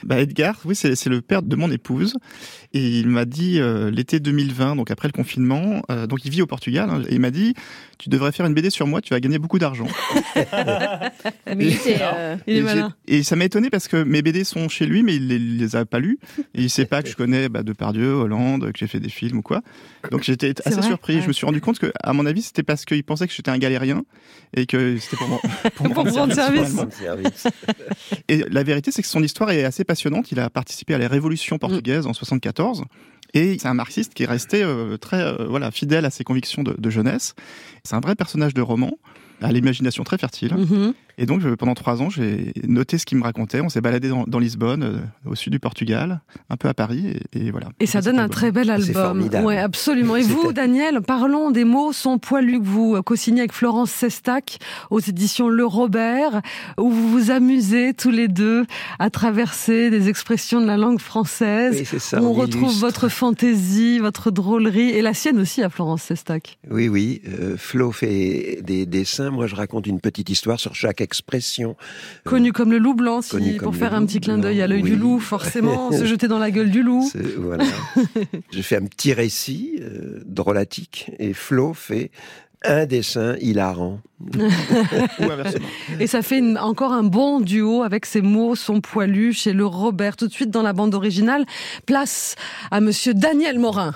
Bah 0.04 0.20
Edgar, 0.20 0.60
oui, 0.66 0.76
c'est 0.76 1.06
le 1.08 1.22
père 1.22 1.42
de 1.42 1.56
mon 1.56 1.72
épouse. 1.72 2.16
Et 2.74 3.00
il 3.00 3.08
m'a 3.08 3.26
dit 3.26 3.60
euh, 3.60 3.90
l'été 3.90 4.20
2020, 4.20 4.76
donc 4.76 4.92
après 4.92 5.08
le 5.08 5.12
confinement, 5.12 5.82
euh, 5.92 6.06
donc 6.06 6.24
il 6.26 6.32
vit 6.32 6.42
au 6.44 6.46
Portugal, 6.48 6.88
hein, 6.92 7.02
et 7.10 7.16
il 7.16 7.20
m'a 7.20 7.32
dit 7.32 7.56
Tu 7.98 8.10
devrais 8.10 8.32
faire 8.32 8.46
une 8.46 8.54
BD 8.54 8.70
sur 8.70 8.86
moi, 8.86 9.02
tu 9.02 9.14
vas 9.14 9.20
gagner 9.20 9.40
beaucoup 9.40 9.58
d'argent. 9.58 9.88
Était, 11.48 11.98
euh, 12.02 12.36
il 12.48 12.58
est 12.58 12.84
Et, 13.08 13.18
et 13.18 13.24
ça 13.24 13.36
m'a 13.36 13.46
étonné 13.46 13.70
parce 13.70 13.88
que 13.88 14.04
mes 14.04 14.22
BD 14.22 14.44
sont 14.44 14.70
chez 14.70 14.86
lui, 14.86 15.04
mais 15.04 15.16
il 15.16 15.28
les, 15.28 15.40
les 15.40 15.76
a 15.76 15.86
pas 15.86 16.00
lus. 16.00 16.20
Et 16.54 16.62
il 16.64 16.70
sait 16.70 16.86
pas 16.86 17.02
que 17.02 17.10
je 17.10 17.16
connais 17.16 17.50
bah, 17.50 17.64
Depardieu, 17.64 18.14
Hollande, 18.14 18.72
que 18.72 18.78
j'ai 18.78 18.88
fait 18.88 19.00
des 19.00 19.10
films 19.10 19.40
ou 19.40 19.42
quoi. 19.42 19.62
Donc 20.12 20.24
j'étais 20.24 20.54
assez 20.66 20.82
surpris. 20.82 21.16
Ouais. 21.16 21.22
Je 21.22 21.28
me 21.28 21.34
suis 21.34 21.46
rendu 21.46 21.62
compte 21.62 21.80
que, 21.80 21.92
à 22.04 22.14
mon 22.14 22.26
avis, 22.26 22.42
c'était 22.44 22.64
parce 22.64 22.86
qu'il 22.86 23.04
pensait 23.04 23.28
que 23.28 23.34
j'étais 23.34 23.52
un 23.52 23.58
galérien 23.58 24.04
et 24.56 24.66
que 24.66 24.98
c'était 24.98 25.18
pour, 25.18 25.28
moi- 25.28 25.42
pour 25.76 25.88
Pour 25.88 25.96
rendre 25.96 26.12
rendre 26.14 26.34
service. 26.34 26.76
service. 26.92 27.48
Et 28.28 28.44
la 28.50 28.64
vérité, 28.64 28.92
c'est 28.92 29.02
que 29.02 29.08
son 29.08 29.24
histoire 29.24 29.52
est 29.52 29.64
assez 29.70 29.84
passionnante. 29.84 30.32
Il 30.32 30.40
a 30.40 30.50
participé 30.50 30.94
à 30.94 30.98
la 30.98 31.08
Révolution 31.08 31.58
portugaise 31.58 32.06
en 32.06 32.14
74. 32.14 32.84
Et 33.34 33.58
c'est 33.60 33.68
un 33.68 33.74
marxiste 33.74 34.14
qui 34.14 34.24
est 34.24 34.28
resté 34.28 34.64
euh, 34.64 34.98
très 34.98 35.22
euh, 35.22 35.46
voilà 35.48 35.72
fidèle 35.72 36.06
à 36.06 36.10
ses 36.10 36.24
convictions 36.24 36.64
de, 36.64 36.76
de 36.78 36.90
jeunesse. 36.90 37.36
C'est 37.84 37.96
un 37.96 38.00
vrai 38.00 38.16
personnage 38.16 38.54
de 38.54 38.62
roman, 38.62 38.98
à 39.42 39.52
l'imagination 39.52 40.04
très 40.04 40.18
fertile. 40.18 40.56
Mhm. 40.56 40.94
Et 41.22 41.26
donc, 41.26 41.42
je- 41.42 41.50
pendant 41.50 41.74
trois 41.76 42.02
ans, 42.02 42.10
j'ai 42.10 42.54
noté 42.66 42.98
ce 42.98 43.06
qu'il 43.06 43.18
me 43.18 43.24
racontait. 43.24 43.60
On 43.62 43.70
s'est 43.70 43.82
baladé 43.82 44.10
dans, 44.10 44.24
dans 44.26 44.40
Lisbonne, 44.40 44.84
euh, 44.84 45.00
au 45.30 45.36
sud 45.36 45.52
du 45.52 45.60
Portugal, 45.60 46.22
un 46.50 46.56
peu 46.58 46.68
à 46.70 46.74
Paris, 46.74 47.14
et, 47.34 47.48
et 47.48 47.52
voilà. 47.52 47.68
Et 47.80 47.86
ça 47.86 48.02
donne 48.02 48.20
un 48.20 48.30
très 48.30 48.52
bel 48.52 48.68
C'est 48.68 48.72
album. 48.90 48.94
formidable. 48.94 49.46
Ouais, 49.46 49.58
absolument. 49.58 50.16
Et 50.16 50.22
vous, 50.24 50.54
Daniel, 50.54 51.02
parlons 51.02 51.52
des 51.52 51.66
mots 51.66 51.92
sont 51.94 52.18
poilus 52.20 52.60
que 52.62 52.66
vous 52.66 52.96
euh, 52.96 53.02
co-signez 53.02 53.42
avec 53.42 53.52
Florence 53.54 53.92
Sestac 53.92 54.58
aux 54.90 55.00
éditions 55.02 55.50
Le 55.50 55.66
Robert, 55.66 56.42
où 56.80 56.90
vous 56.90 57.10
vous 57.10 57.32
amusez 57.32 57.94
tous 57.94 58.12
les 58.12 58.28
deux 58.30 58.66
à 58.98 59.10
traverser 59.10 59.90
des 59.90 60.08
expressions 60.10 60.62
de 60.62 60.66
la 60.68 60.78
langue 60.78 61.00
française. 61.02 61.76
Oui, 61.78 61.86
c'est 61.86 62.00
ça, 62.00 62.22
où 62.22 62.26
on 62.26 62.30
on 62.30 62.34
retrouve 62.34 62.74
votre 62.80 63.10
fantaisie, 63.10 64.00
votre 64.00 64.32
drôlerie, 64.32 64.90
et 64.92 65.02
la 65.02 65.14
sienne 65.14 65.40
aussi 65.40 65.62
à 65.64 65.70
Florence 65.70 66.04
Sestac. 66.04 66.58
Oui, 66.72 66.88
oui. 66.88 67.22
euh, 67.28 67.56
Flo 67.58 67.92
fait 67.92 68.62
des 68.64 68.86
dessins. 68.86 69.30
Moi, 69.32 69.48
je 69.48 69.56
raconte 69.56 69.86
une 69.88 70.00
petite 70.00 70.30
histoire 70.30 70.60
sur 70.60 70.74
chaque 70.76 71.02
expression. 71.10 71.76
Connu 72.24 72.54
comme 72.54 72.72
le 72.72 72.78
loup 72.78 72.94
blanc, 72.94 73.24
si, 73.24 73.32
Connu 73.32 73.58
pour 73.58 73.76
faire 73.76 73.96
un 73.96 74.06
petit 74.06 74.22
clin 74.22 74.38
d'œil 74.38 74.62
à 74.62 74.68
l'œil 74.68 74.84
du 74.84 74.96
loup, 74.96 75.20
forcément, 75.20 75.92
se 76.00 76.06
jeter 76.06 76.28
dans 76.28 76.38
la 76.38 76.52
gueule 76.52 76.70
du 76.70 76.84
loup. 76.84 77.10
Voilà. 77.38 77.64
je 78.54 78.62
fais 78.62 78.76
un 78.78 78.86
petit 78.86 79.14
récit 79.14 79.80
euh, 79.82 80.22
drôlatique 80.28 81.10
et 81.18 81.34
Flo 81.34 81.74
fait 81.74 82.12
un 82.64 82.86
dessin 82.86 83.36
hilarant. 83.42 84.02
Et 86.00 86.08
ça 86.08 86.22
fait 86.22 86.38
une- 86.38 86.58
encore 86.60 86.92
un 86.92 87.04
bon 87.04 87.40
duo 87.40 87.82
avec 87.84 88.06
ces 88.06 88.22
mots 88.22 88.54
sont 88.54 88.82
poilus 88.82 89.34
chez 89.34 89.54
le 89.54 89.66
Robert. 89.66 90.16
Tout 90.16 90.28
de 90.28 90.34
suite 90.34 90.52
dans 90.52 90.62
la 90.62 90.74
bande 90.74 90.94
originale, 90.94 91.46
place 91.88 92.36
à 92.70 92.82
monsieur 92.82 93.14
Daniel 93.16 93.58
Morin. 93.58 93.96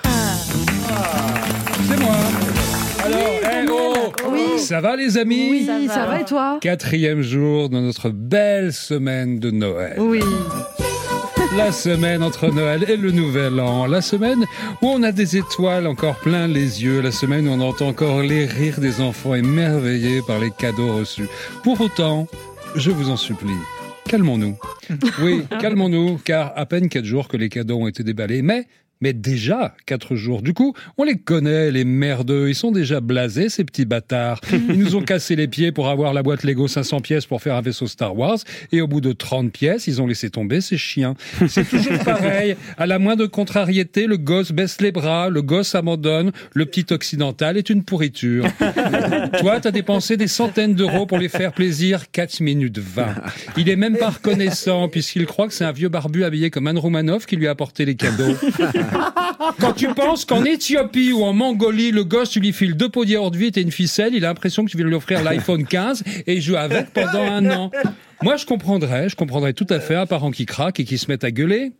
C'est 1.88 2.00
moi. 2.00 2.16
Ça 4.64 4.82
va 4.82 4.96
les 4.96 5.18
amis 5.18 5.48
Oui, 5.50 5.66
ça 5.88 6.06
va. 6.06 6.20
et 6.22 6.26
toi 6.26 6.58
Quatrième 6.62 7.22
jour 7.22 7.70
de 7.70 7.80
notre 7.80 8.10
belle 8.10 8.74
semaine 8.74 9.40
de 9.40 9.52
Noël. 9.52 9.96
Oui. 10.00 10.22
La 11.58 11.72
semaine 11.72 12.24
entre 12.24 12.48
Noël 12.50 12.86
et 12.88 12.98
le 12.98 13.12
Nouvel 13.12 13.60
An. 13.60 13.86
La 13.86 14.02
semaine 14.02 14.46
où 14.82 14.88
on 14.88 15.04
a 15.04 15.12
des 15.12 15.38
étoiles 15.38 15.86
encore 15.86 16.16
plein 16.16 16.48
les 16.48 16.84
yeux. 16.84 17.02
La 17.02 17.12
semaine 17.12 17.48
où 17.48 17.52
on 17.52 17.62
entend 17.62 17.90
encore 17.90 18.22
les 18.22 18.46
rires 18.46 18.80
des 18.80 19.02
enfants 19.02 19.36
émerveillés 19.36 20.22
par 20.26 20.40
les 20.40 20.50
cadeaux 20.52 20.96
reçus. 20.98 21.28
Pour 21.64 21.80
autant, 21.82 22.28
je 22.76 22.90
vous 22.90 23.10
en 23.10 23.18
supplie, 23.18 23.52
calmons-nous. 24.08 24.58
Oui, 25.22 25.44
calmons-nous, 25.62 26.18
car 26.26 26.54
à 26.56 26.66
peine 26.66 26.90
quatre 26.90 27.06
jours 27.06 27.28
que 27.28 27.38
les 27.38 27.50
cadeaux 27.50 27.78
ont 27.78 27.88
été 27.88 28.04
déballés, 28.04 28.42
mais 28.42 28.66
mais 29.04 29.12
déjà 29.12 29.76
quatre 29.86 30.16
jours. 30.16 30.42
Du 30.42 30.54
coup, 30.54 30.74
on 30.98 31.04
les 31.04 31.18
connaît, 31.18 31.72
les 31.72 31.84
merdeux. 31.84 32.48
Ils 32.48 32.56
sont 32.56 32.72
déjà 32.72 33.02
blasés, 33.02 33.50
ces 33.50 33.66
petits 33.66 33.84
bâtards. 33.84 34.40
Ils 34.54 34.80
nous 34.80 34.96
ont 34.96 35.02
cassé 35.02 35.36
les 35.36 35.50
pieds 35.50 35.74
pour 35.74 35.90
avoir 35.90 36.14
la 36.14 36.24
boîte 36.24 36.44
Lego 36.44 36.70
500 36.70 37.02
pièces 37.02 37.26
pour 37.26 37.42
faire 37.42 37.56
un 37.56 37.62
vaisseau 37.62 37.86
Star 37.86 38.18
Wars. 38.18 38.38
Et 38.72 38.80
au 38.80 38.88
bout 38.88 39.02
de 39.02 39.12
30 39.12 39.52
pièces, 39.52 39.88
ils 39.88 40.02
ont 40.02 40.08
laissé 40.08 40.30
tomber 40.30 40.62
ces 40.62 40.78
chiens. 40.78 41.16
C'est 41.50 41.70
toujours 41.70 42.00
pareil. 42.06 42.56
À 42.78 42.86
la 42.86 42.98
moindre 42.98 43.26
contrariété, 43.28 44.08
le 44.08 44.16
gosse 44.16 44.54
baisse 44.54 44.80
les 44.80 44.94
bras, 44.94 45.30
le 45.30 45.42
gosse 45.42 45.76
abandonne, 45.76 46.32
le 46.54 46.66
petit 46.66 46.94
occidental 46.94 47.58
est 47.58 47.70
une 47.70 47.84
pourriture. 47.84 48.46
Toi, 49.40 49.60
t'as 49.60 49.72
dépensé 49.72 50.16
des 50.16 50.28
centaines 50.28 50.76
d'euros 50.76 51.06
pour 51.06 51.18
les 51.18 51.28
faire 51.28 51.52
plaisir, 51.52 52.10
4 52.10 52.40
minutes 52.40 52.80
20. 52.80 53.16
Il 53.58 53.68
est 53.68 53.76
même 53.76 53.98
pas 53.98 54.12
reconnaissant 54.12 54.88
puisqu'il 54.88 55.26
croit 55.26 55.48
que 55.48 55.54
c'est 55.54 55.66
un 55.66 55.74
vieux 55.74 55.90
barbu 55.90 56.24
habillé 56.24 56.50
comme 56.50 56.68
Anne 56.68 56.78
Roumanoff 56.78 57.26
qui 57.26 57.36
lui 57.36 57.50
a 57.50 57.52
apporté 57.52 57.84
les 57.84 57.96
cadeaux. 57.96 58.38
Quand 59.60 59.74
tu 59.74 59.88
penses 59.94 60.26
qu'en 60.26 60.44
Éthiopie 60.44 61.12
ou 61.12 61.24
en 61.24 61.34
Mongolie, 61.34 61.92
le 61.92 62.04
gosse, 62.04 62.30
tu 62.32 62.40
lui 62.40 62.54
files 62.54 62.76
deux 62.76 62.90
pots 62.90 63.06
de 63.06 63.12
yaourt 63.12 63.36
vite 63.36 63.58
et 63.58 63.62
une 63.62 63.72
ficelle, 63.72 64.14
il 64.14 64.26
a 64.26 64.30
l'impression 64.30 64.66
que 64.66 64.72
tu 64.72 64.78
viens 64.78 64.86
de 64.86 64.90
lui 64.90 64.96
offrir 64.96 65.24
l'iPhone 65.24 65.66
15 65.66 66.04
et 66.28 66.36
il 66.36 66.42
joue 66.42 66.56
avec 66.56 66.92
pendant 66.94 67.24
un 67.24 67.50
an. 67.52 67.72
Moi, 68.22 68.38
je 68.38 68.46
comprendrais, 68.46 69.10
je 69.10 69.16
comprendrais 69.16 69.54
tout 69.54 69.68
à 69.70 69.80
fait 69.80 69.96
un 69.96 70.06
parent 70.06 70.32
qui 70.32 70.46
craque 70.46 70.80
et 70.80 70.86
qui 70.86 70.98
se 70.98 71.12
met 71.12 71.24
à 71.26 71.32
gueuler. 71.32 71.74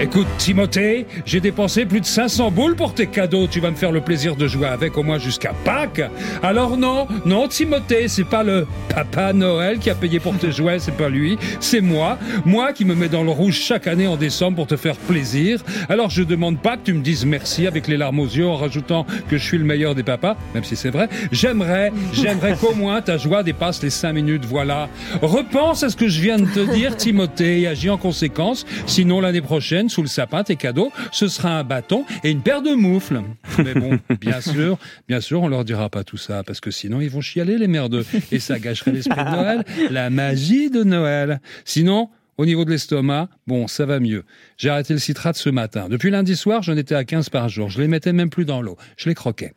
Écoute, 0.00 0.28
Timothée, 0.38 1.06
j'ai 1.26 1.40
dépensé 1.40 1.84
plus 1.84 2.00
de 2.00 2.06
500 2.06 2.52
boules 2.52 2.76
pour 2.76 2.94
tes 2.94 3.08
cadeaux. 3.08 3.48
Tu 3.48 3.58
vas 3.58 3.72
me 3.72 3.74
faire 3.74 3.90
le 3.90 4.00
plaisir 4.00 4.36
de 4.36 4.46
jouer 4.46 4.68
avec 4.68 4.96
au 4.96 5.02
moins 5.02 5.18
jusqu'à 5.18 5.52
Pâques. 5.64 6.02
Alors 6.40 6.76
non, 6.76 7.08
non, 7.24 7.48
Timothée, 7.48 8.06
c'est 8.06 8.22
pas 8.22 8.44
le 8.44 8.64
Papa 8.94 9.32
Noël 9.32 9.80
qui 9.80 9.90
a 9.90 9.96
payé 9.96 10.20
pour 10.20 10.38
tes 10.38 10.52
jouets, 10.52 10.78
c'est 10.78 10.96
pas 10.96 11.08
lui, 11.08 11.36
c'est 11.58 11.80
moi. 11.80 12.16
Moi 12.44 12.72
qui 12.72 12.84
me 12.84 12.94
mets 12.94 13.08
dans 13.08 13.24
le 13.24 13.30
rouge 13.30 13.58
chaque 13.58 13.88
année 13.88 14.06
en 14.06 14.16
décembre 14.16 14.54
pour 14.54 14.66
te 14.68 14.76
faire 14.76 14.94
plaisir. 14.94 15.64
Alors 15.88 16.10
je 16.10 16.22
demande 16.22 16.60
pas 16.60 16.76
que 16.76 16.84
tu 16.84 16.92
me 16.92 17.02
dises 17.02 17.26
merci 17.26 17.66
avec 17.66 17.88
les 17.88 17.96
larmes 17.96 18.20
aux 18.20 18.26
yeux 18.26 18.46
en 18.46 18.54
rajoutant 18.54 19.04
que 19.28 19.36
je 19.36 19.42
suis 19.42 19.58
le 19.58 19.64
meilleur 19.64 19.96
des 19.96 20.04
papas, 20.04 20.36
même 20.54 20.62
si 20.62 20.76
c'est 20.76 20.90
vrai. 20.90 21.08
J'aimerais, 21.32 21.90
j'aimerais 22.12 22.54
qu'au 22.54 22.72
moins 22.72 23.02
ta 23.02 23.16
joie 23.16 23.42
dépasse 23.42 23.82
les 23.82 23.90
5 23.90 24.12
minutes, 24.12 24.44
voilà. 24.44 24.88
Repense 25.22 25.82
à 25.82 25.88
ce 25.88 25.96
que 25.96 26.06
je 26.06 26.20
viens 26.20 26.38
de 26.38 26.46
te 26.46 26.72
dire, 26.72 26.96
Timothée, 26.96 27.62
et 27.62 27.66
agis 27.66 27.90
en 27.90 27.98
conséquence. 27.98 28.64
Sinon, 28.86 29.20
l'année 29.20 29.40
prochaine, 29.40 29.87
sous 29.88 30.02
le 30.02 30.08
sapin, 30.08 30.44
tes 30.44 30.56
cadeaux, 30.56 30.92
ce 31.12 31.28
sera 31.28 31.58
un 31.58 31.64
bâton 31.64 32.04
et 32.24 32.30
une 32.30 32.42
paire 32.42 32.62
de 32.62 32.74
moufles. 32.74 33.20
Mais 33.58 33.74
bon, 33.74 33.98
bien 34.20 34.40
sûr, 34.40 34.78
bien 35.08 35.20
sûr, 35.20 35.42
on 35.42 35.48
leur 35.48 35.64
dira 35.64 35.88
pas 35.88 36.04
tout 36.04 36.16
ça, 36.16 36.42
parce 36.42 36.60
que 36.60 36.70
sinon, 36.70 37.00
ils 37.00 37.10
vont 37.10 37.20
chialer, 37.20 37.58
les 37.58 37.68
merdeux. 37.68 38.04
Et 38.32 38.38
ça 38.38 38.58
gâcherait 38.58 38.92
l'esprit 38.92 39.24
de 39.24 39.30
Noël, 39.30 39.64
la 39.90 40.10
magie 40.10 40.70
de 40.70 40.82
Noël. 40.84 41.40
Sinon, 41.64 42.10
au 42.38 42.46
niveau 42.46 42.64
de 42.64 42.70
l'estomac, 42.70 43.28
bon, 43.48 43.66
ça 43.66 43.84
va 43.84 43.98
mieux. 43.98 44.24
J'ai 44.56 44.70
arrêté 44.70 44.94
le 44.94 45.00
citrate 45.00 45.36
ce 45.36 45.50
matin. 45.50 45.88
Depuis 45.90 46.10
lundi 46.10 46.36
soir, 46.36 46.62
j'en 46.62 46.76
étais 46.76 46.94
à 46.94 47.04
15 47.04 47.30
par 47.30 47.48
jour. 47.48 47.68
Je 47.68 47.80
les 47.80 47.88
mettais 47.88 48.12
même 48.12 48.30
plus 48.30 48.44
dans 48.44 48.62
l'eau. 48.62 48.76
Je 48.96 49.08
les 49.08 49.16
croquais. 49.16 49.54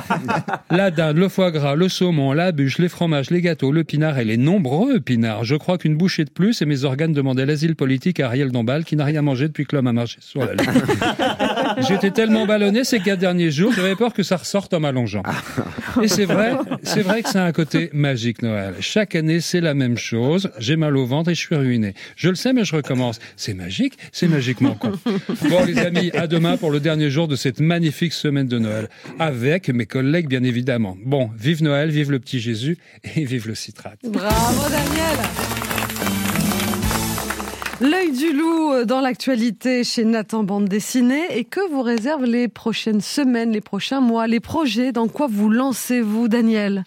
la 0.70 0.90
dinde, 0.90 1.16
le 1.16 1.28
foie 1.30 1.50
gras, 1.50 1.74
le 1.74 1.88
saumon, 1.88 2.32
la 2.32 2.52
bûche, 2.52 2.78
les 2.78 2.90
fromages, 2.90 3.30
les 3.30 3.40
gâteaux, 3.40 3.72
le 3.72 3.82
pinard 3.82 4.18
et 4.18 4.24
les 4.24 4.36
nombreux 4.36 5.00
pinards. 5.00 5.44
Je 5.44 5.56
crois 5.56 5.78
qu'une 5.78 5.96
bouchée 5.96 6.24
de 6.24 6.30
plus 6.30 6.60
et 6.60 6.66
mes 6.66 6.84
organes 6.84 7.14
demandaient 7.14 7.46
l'asile 7.46 7.76
politique 7.76 8.20
à 8.20 8.26
Ariel 8.26 8.52
Dombal 8.52 8.84
qui 8.84 8.94
n'a 8.94 9.06
rien 9.06 9.22
mangé 9.22 9.48
depuis 9.48 9.64
que 9.64 9.74
l'homme 9.74 9.86
a 9.86 9.92
marché 9.92 10.18
sur 10.20 10.44
la 10.44 10.52
lune. 10.52 10.66
J'étais 11.88 12.10
tellement 12.10 12.44
ballonné 12.44 12.84
ces 12.84 13.00
quatre 13.00 13.20
derniers 13.20 13.50
jours, 13.50 13.72
j'avais 13.74 13.96
peur 13.96 14.12
que 14.12 14.22
ça 14.22 14.36
ressorte 14.36 14.74
en 14.74 14.80
m'allongeant. 14.80 15.22
Et 16.02 16.08
c'est 16.08 16.26
vrai, 16.26 16.52
c'est 16.82 17.02
vrai 17.02 17.22
que 17.22 17.30
c'est 17.30 17.38
un 17.38 17.52
côté 17.52 17.88
magique 17.94 18.42
Noël. 18.42 18.74
Chaque 18.80 19.14
année, 19.14 19.40
c'est 19.40 19.60
la 19.60 19.72
même 19.72 19.96
chose. 19.96 20.50
J'ai 20.58 20.76
mal 20.76 20.96
au 20.96 21.06
ventre 21.06 21.30
et 21.30 21.34
je 21.34 21.40
suis 21.40 21.56
ruiné. 21.56 21.94
Je 22.16 22.28
le 22.28 22.34
sais, 22.34 22.52
mais 22.52 22.64
je 22.64 22.76
recommence. 22.76 23.18
C'est 23.36 23.54
magique, 23.54 23.98
c'est 24.12 24.28
magiquement 24.28 24.74
con. 24.74 24.92
Bon, 25.48 25.64
les 25.64 25.78
amis, 25.78 26.10
à 26.12 26.26
demain 26.26 26.56
pour 26.56 26.70
le 26.70 26.80
dernier 26.80 27.10
jour 27.10 27.28
de 27.28 27.36
cette 27.36 27.60
magnifique 27.60 28.12
semaine 28.12 28.46
de 28.46 28.58
Noël. 28.58 28.88
Avec 29.18 29.68
mes 29.68 29.86
collègues, 29.86 30.28
bien 30.28 30.42
évidemment. 30.44 30.96
Bon, 31.04 31.30
vive 31.36 31.62
Noël, 31.62 31.90
vive 31.90 32.10
le 32.10 32.18
petit 32.18 32.40
Jésus 32.40 32.78
et 33.16 33.24
vive 33.24 33.48
le 33.48 33.54
citrate. 33.54 33.98
Bravo 34.04 34.68
Daniel 34.68 35.18
L'œil 37.80 38.12
du 38.12 38.32
loup 38.32 38.84
dans 38.84 39.00
l'actualité 39.00 39.82
chez 39.82 40.04
Nathan 40.04 40.44
Bande 40.44 40.68
Dessinée 40.68 41.36
et 41.36 41.44
que 41.44 41.68
vous 41.72 41.82
réservent 41.82 42.26
les 42.26 42.46
prochaines 42.46 43.00
semaines, 43.00 43.50
les 43.50 43.60
prochains 43.60 44.00
mois, 44.00 44.28
les 44.28 44.38
projets? 44.38 44.92
Dans 44.92 45.08
quoi 45.08 45.26
vous 45.28 45.50
lancez-vous, 45.50 46.28
Daniel? 46.28 46.84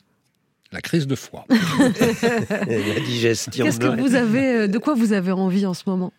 La 0.76 0.82
crise 0.82 1.08
de 1.08 1.16
foie. 1.16 1.46
La 1.50 3.00
digestion. 3.00 3.64
Qu'est-ce 3.64 3.80
de 3.80 3.88
que 3.90 4.02
vous 4.02 4.14
avez, 4.16 4.46
euh, 4.56 4.68
de 4.68 4.78
quoi 4.78 4.94
vous 4.94 5.14
avez 5.14 5.32
envie 5.32 5.66
en 5.66 5.74
ce 5.74 5.84
moment? 5.88 6.12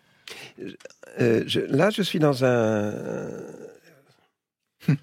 Euh, 1.21 1.43
je- 1.45 1.59
là, 1.59 1.91
je 1.91 2.01
suis 2.01 2.17
dans 2.17 2.43
un. 2.43 2.91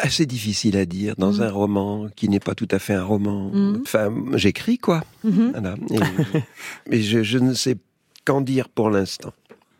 assez 0.00 0.24
difficile 0.24 0.76
à 0.76 0.84
dire, 0.86 1.14
dans 1.18 1.32
Mhm. 1.32 1.42
un 1.42 1.50
roman 1.50 2.08
qui 2.14 2.28
n'est 2.28 2.40
pas 2.40 2.54
tout 2.54 2.68
à 2.70 2.78
fait 2.78 2.94
un 2.94 3.02
roman. 3.04 3.50
Mhm. 3.52 3.80
Enfin, 3.82 4.14
j'écris 4.34 4.78
quoi. 4.78 5.02
Voilà. 5.24 5.74
Et- 5.90 5.98
mais 6.88 7.02
je, 7.02 7.22
je 7.24 7.38
ne 7.38 7.52
sais 7.54 7.76
qu'en 8.24 8.40
dire 8.40 8.68
pour 8.68 8.88
l'instant. 8.88 9.32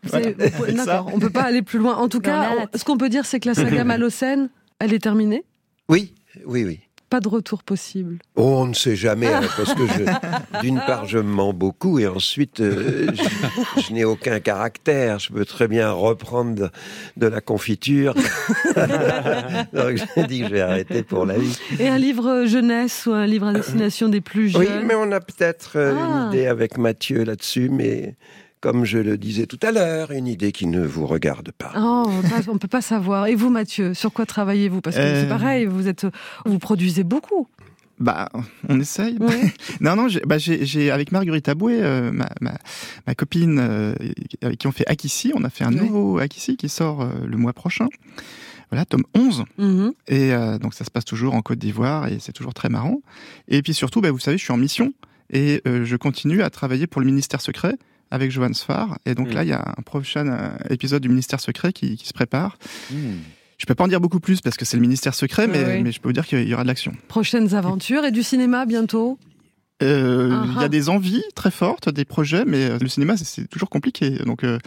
C'est- 0.05 0.35
D'accord, 0.75 1.09
on 1.13 1.19
peut 1.19 1.29
pas 1.29 1.43
aller 1.43 1.61
plus 1.61 1.79
loin. 1.79 1.95
En 1.95 2.09
tout 2.09 2.19
cas, 2.19 2.51
on- 2.59 2.77
ce 2.77 2.83
qu'on 2.83 2.97
peut 2.97 3.09
dire, 3.09 3.25
c'est 3.25 3.39
que 3.39 3.47
la 3.47 3.55
saga 3.55 3.85
Malocène, 3.85 4.49
elle 4.79 4.93
est 4.93 4.99
terminée? 4.99 5.45
Oui, 5.87 6.13
oui, 6.45 6.65
oui. 6.65 6.79
Pas 7.13 7.19
de 7.19 7.27
retour 7.29 7.61
possible. 7.61 8.17
Oh, 8.35 8.55
on 8.61 8.65
ne 8.65 8.73
sait 8.73 8.95
jamais, 8.95 9.31
hein, 9.31 9.41
parce 9.55 9.75
que 9.75 10.61
d'une 10.61 10.79
part, 10.79 11.07
je 11.07 11.19
mens 11.19 11.53
beaucoup, 11.53 11.99
et 11.99 12.07
ensuite, 12.07 12.59
euh, 12.59 13.05
je, 13.13 13.81
je 13.83 13.93
n'ai 13.93 14.03
aucun 14.03 14.39
caractère. 14.39 15.19
Je 15.19 15.31
peux 15.31 15.45
très 15.45 15.67
bien 15.67 15.91
reprendre 15.91 16.55
de, 16.55 16.69
de 17.17 17.27
la 17.27 17.39
confiture. 17.39 18.15
Donc, 19.73 19.97
je 19.97 20.25
dis 20.25 20.39
que 20.41 20.47
je 20.47 20.51
vais 20.53 20.61
arrêter 20.61 21.03
pour 21.03 21.27
la 21.27 21.37
vie. 21.37 21.55
Et 21.79 21.87
un 21.87 21.99
livre 21.99 22.45
jeunesse 22.47 23.05
ou 23.05 23.11
un 23.13 23.27
livre 23.27 23.45
à 23.45 23.53
destination 23.53 24.09
des 24.09 24.21
plus 24.21 24.49
jeunes? 24.49 24.61
Oui, 24.61 24.67
mais 24.83 24.95
on 24.95 25.11
a 25.11 25.19
peut-être 25.19 25.73
euh, 25.75 25.93
Ah. 25.95 26.07
une 26.07 26.33
idée 26.33 26.47
avec 26.47 26.79
Mathieu 26.79 27.23
là-dessus, 27.23 27.69
mais 27.69 28.15
comme 28.63 28.85
je 28.85 28.97
le 28.97 29.17
disais 29.17 29.45
tout 29.45 29.59
à 29.61 29.73
l'heure, 29.73 30.11
une 30.11 30.25
idée 30.25 30.53
qui 30.53 30.67
ne 30.67 30.79
vous 30.85 31.05
regarde 31.05 31.51
pas. 31.51 31.73
Oh, 31.77 32.09
on 32.47 32.57
peut 32.57 32.69
pas 32.69 32.81
savoir. 32.81 33.27
Et 33.27 33.35
vous, 33.35 33.49
Mathieu, 33.49 33.93
sur 33.93 34.13
quoi 34.13 34.25
travaillez-vous? 34.25 34.79
Parce 34.79 34.95
que 34.95 35.01
Euh. 35.01 35.21
c'est 35.21 35.27
pareil, 35.27 35.65
vous 35.65 35.89
êtes, 35.89 36.07
vous 36.45 36.59
produisez 36.59 37.03
beaucoup. 37.03 37.45
Bah, 37.99 38.29
on 38.69 38.79
essaye. 38.79 39.17
Ouais. 39.19 39.53
non, 39.81 39.97
non, 39.97 40.07
j'ai, 40.07 40.21
bah, 40.21 40.37
j'ai, 40.37 40.65
j'ai- 40.65 40.91
avec 40.91 41.11
Marguerite 41.11 41.49
Aboué, 41.49 41.81
euh, 41.81 42.13
ma, 42.13 42.29
ma, 42.39 42.53
ma 43.05 43.15
copine 43.15 43.59
euh, 43.59 43.95
avec 44.41 44.59
qui 44.59 44.67
on 44.67 44.71
fait 44.71 44.87
Akissi, 44.89 45.33
on 45.35 45.43
a 45.43 45.49
fait 45.49 45.65
un 45.65 45.71
nouveau 45.71 46.17
Akissi 46.19 46.55
qui 46.55 46.69
sort 46.69 47.01
euh, 47.01 47.09
le 47.27 47.35
mois 47.35 47.51
prochain. 47.51 47.89
Voilà, 48.71 48.85
tome 48.85 49.03
11. 49.13 49.43
Mhm. 49.57 49.91
Et 50.07 50.33
euh, 50.33 50.57
donc 50.57 50.73
ça 50.73 50.85
se 50.85 50.89
passe 50.89 51.03
toujours 51.05 51.33
en 51.35 51.41
Côte 51.41 51.59
d'Ivoire 51.59 52.07
et 52.07 52.17
c'est 52.21 52.31
toujours 52.31 52.53
très 52.53 52.69
marrant. 52.69 53.01
Et 53.49 53.61
puis 53.61 53.73
surtout, 53.73 53.99
bah, 53.99 54.09
vous 54.11 54.19
savez, 54.19 54.37
je 54.37 54.43
suis 54.45 54.53
en 54.53 54.57
mission 54.57 54.93
et 55.31 55.61
euh, 55.67 55.83
je 55.83 55.95
continue 55.97 56.41
à 56.41 56.49
travailler 56.49 56.87
pour 56.87 57.01
le 57.01 57.07
ministère 57.07 57.41
secret 57.41 57.75
avec 58.13 58.31
Johan 58.31 58.53
Sfar. 58.53 58.97
Et 59.05 59.15
donc 59.15 59.29
Mm. 59.29 59.33
là, 59.33 59.43
il 59.43 59.49
y 59.49 59.53
a 59.53 59.73
un 59.77 59.81
prochain 59.81 60.27
euh, 60.27 60.49
épisode 60.69 61.01
du 61.01 61.09
ministère 61.09 61.39
secret 61.39 61.73
qui, 61.73 61.97
qui 61.97 62.07
se 62.07 62.13
prépare. 62.13 62.57
Je 63.57 63.65
peux 63.65 63.75
pas 63.75 63.83
en 63.85 63.87
dire 63.87 64.01
beaucoup 64.01 64.19
plus 64.19 64.41
parce 64.41 64.57
que 64.57 64.65
c'est 64.65 64.77
le 64.77 64.81
ministère 64.81 65.15
secret, 65.15 65.47
mais, 65.47 65.59
Ouais, 65.59 65.65
ouais. 65.65 65.81
mais 65.81 65.91
je 65.91 65.99
peux 66.01 66.09
vous 66.09 66.13
dire 66.13 66.25
qu'il 66.27 66.47
y 66.47 66.53
aura 66.53 66.63
de 66.63 66.67
l'action. 66.67 66.93
Prochaines 67.07 67.55
aventures 67.55 68.03
et 68.05 68.11
du 68.11 68.21
cinéma 68.23 68.65
bientôt. 68.65 69.17
Euh, 69.83 70.29
Ah 70.31 70.43
Il 70.45 70.53
ah. 70.57 70.61
y 70.61 70.65
a 70.65 70.69
des 70.69 70.89
envies 70.89 71.23
très 71.35 71.51
fortes, 71.51 71.89
des 71.89 72.05
projets, 72.05 72.45
mais 72.45 72.63
euh, 72.69 72.77
le 72.79 72.87
cinéma, 72.87 73.17
c'est- 73.17 73.47
toujours 73.49 73.69
compliqué. 73.69 74.11
Donc, 74.25 74.43
euh, 74.43 74.57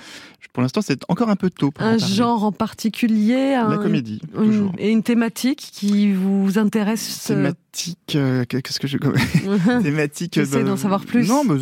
pour 0.52 0.62
l'instant, 0.62 0.80
c'est 0.82 1.00
encore 1.08 1.28
un 1.28 1.36
peu 1.36 1.50
tôt. 1.50 1.70
Pour 1.70 1.84
Un 1.84 1.98
genre 1.98 2.44
en 2.44 2.52
particulier 2.52 3.50
La 3.52 3.66
un- 3.66 3.76
comédie, 3.78 4.20
toujours. 4.34 4.72
Et 4.78 4.90
une 4.90 5.02
thématique 5.02 5.70
qui 5.72 6.12
vous 6.12 6.58
intéresse 6.58 7.24
Thématique, 7.26 8.14
euh, 8.14 8.44
qu'est-ce 8.48 8.80
que 8.80 8.86
je. 8.88 8.96
Thématique. 9.82 10.34
J'essaie 10.34 10.64
d'en 10.64 10.76
savoir 10.76 11.04
plus. 11.04 11.28
Non, 11.28 11.42
mais 11.44 11.54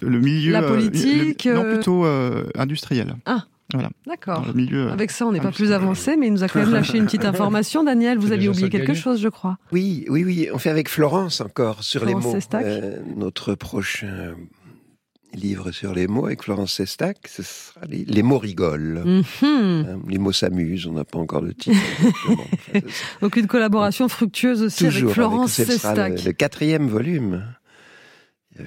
le 0.00 0.20
milieu. 0.20 0.52
La 0.52 0.62
politique, 0.62 1.44
le- 1.44 1.54
non, 1.54 1.64
plutôt 1.74 2.04
industriel. 2.56 3.16
Ah. 3.26 3.44
Voilà. 3.72 3.90
D'accord. 4.06 4.46
Euh, 4.56 4.90
Avec 4.92 5.10
ça, 5.10 5.26
on 5.26 5.32
n'est 5.32 5.40
pas 5.40 5.52
plus 5.52 5.72
avancé, 5.72 6.16
mais 6.16 6.28
il 6.28 6.32
nous 6.32 6.42
a 6.42 6.48
quand 6.48 6.60
même 6.60 6.72
lâché 6.72 6.96
une 6.98 7.04
petite 7.04 7.24
information. 7.26 7.84
Daniel, 7.84 8.18
vous 8.18 8.32
aviez 8.32 8.48
oublié 8.48 8.70
quelque 8.70 8.86
gagné. 8.88 8.98
chose, 8.98 9.20
je 9.20 9.28
crois. 9.28 9.58
Oui, 9.72 10.06
oui, 10.08 10.24
oui. 10.24 10.48
On 10.52 10.58
fait 10.58 10.70
avec 10.70 10.88
Florence 10.88 11.40
encore 11.40 11.82
sur 11.82 12.02
Florence 12.02 12.24
les 12.24 12.28
mots. 12.30 12.34
Sestac. 12.34 12.64
Euh, 12.64 12.98
notre 13.16 13.54
prochain 13.54 14.34
livre 15.34 15.72
sur 15.72 15.92
les 15.94 16.06
mots 16.06 16.24
avec 16.24 16.42
Florence 16.42 16.72
Sestac, 16.72 17.18
ce 17.28 17.42
sera 17.42 17.82
les, 17.86 18.04
les 18.06 18.22
mots 18.22 18.38
rigolent. 18.38 19.02
Mhm. 19.04 19.22
Hein, 19.42 19.98
les 20.08 20.16
mots 20.16 20.32
s'amusent, 20.32 20.86
on 20.86 20.94
n'a 20.94 21.04
pas 21.04 21.18
encore 21.18 21.42
de 21.42 21.52
titre. 21.52 21.76
Enfin. 22.30 22.80
Donc 23.20 23.36
une 23.36 23.46
collaboration 23.46 24.08
fructueuse 24.08 24.62
aussi 24.62 24.84
Toujours 24.86 25.02
avec 25.02 25.14
Florence 25.14 25.52
ce 25.52 25.64
sera 25.64 25.94
le, 25.94 26.16
Sestac. 26.16 26.24
le 26.24 26.32
quatrième 26.32 26.88
volume. 26.88 27.44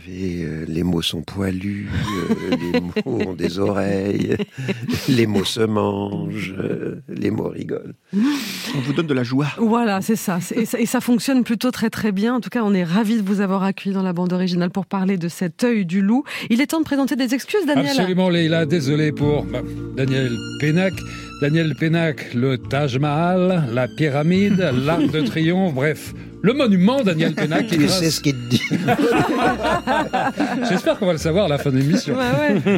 Il 0.07 0.19
y 0.39 0.43
avait 0.43 0.45
euh, 0.45 0.65
les 0.69 0.83
mots 0.83 1.01
sont 1.01 1.21
poilus, 1.21 1.89
euh, 2.31 2.55
les 2.73 2.79
mots 2.81 2.93
ont 3.05 3.33
des 3.33 3.59
oreilles, 3.59 4.37
les 5.09 5.27
mots 5.27 5.43
se 5.43 5.59
mangent, 5.59 6.55
euh, 6.57 7.01
les 7.09 7.29
mots 7.29 7.49
rigolent. 7.49 7.93
On 8.13 8.79
vous 8.79 8.93
donne 8.93 9.07
de 9.07 9.13
la 9.13 9.23
joie. 9.23 9.47
Voilà, 9.57 10.01
c'est 10.01 10.15
ça. 10.15 10.39
C'est- 10.39 10.57
Et, 10.57 10.65
ça. 10.65 10.79
et 10.79 10.85
ça 10.85 11.01
fonctionne 11.01 11.43
plutôt 11.43 11.71
très 11.71 11.89
très 11.89 12.11
bien. 12.13 12.35
En 12.35 12.39
tout 12.39 12.49
cas, 12.49 12.61
on 12.63 12.73
est 12.73 12.83
ravis 12.85 13.17
de 13.21 13.27
vous 13.27 13.41
avoir 13.41 13.63
accueilli 13.63 13.93
dans 13.93 14.03
la 14.03 14.13
bande 14.13 14.31
originale 14.31 14.69
pour 14.69 14.85
parler 14.85 15.17
de 15.17 15.27
cet 15.27 15.63
œil 15.65 15.85
du 15.85 16.01
loup. 16.01 16.23
Il 16.49 16.61
est 16.61 16.67
temps 16.67 16.79
de 16.79 16.85
présenter 16.85 17.17
des 17.17 17.33
excuses, 17.33 17.65
Daniel. 17.65 17.87
Absolument, 17.87 18.29
Leïla. 18.29 18.65
Désolé 18.65 19.11
pour 19.11 19.43
bah, 19.43 19.61
Daniel 19.97 20.31
Pénac. 20.61 20.93
Daniel 21.41 21.73
Pénac, 21.75 22.33
le 22.35 22.57
Taj 22.57 22.97
Mahal, 22.99 23.63
la 23.73 23.87
pyramide, 23.87 24.59
l'arc 24.85 25.09
de 25.11 25.21
triomphe, 25.21 25.73
bref, 25.73 26.13
le 26.41 26.53
monument 26.53 27.01
Daniel 27.03 27.33
Pénac. 27.33 27.67
Tu 27.67 27.77
grâce- 27.77 27.99
sais 27.99 28.09
ce 28.11 28.21
qu'il 28.21 28.33
te 28.33 28.49
dit. 28.49 28.61
J'espère 30.69 30.97
qu'on 30.97 31.05
va 31.05 31.11
le 31.13 31.17
savoir 31.17 31.45
à 31.45 31.47
la 31.49 31.57
fin 31.57 31.71
de 31.71 31.77
l'émission. 31.77 32.15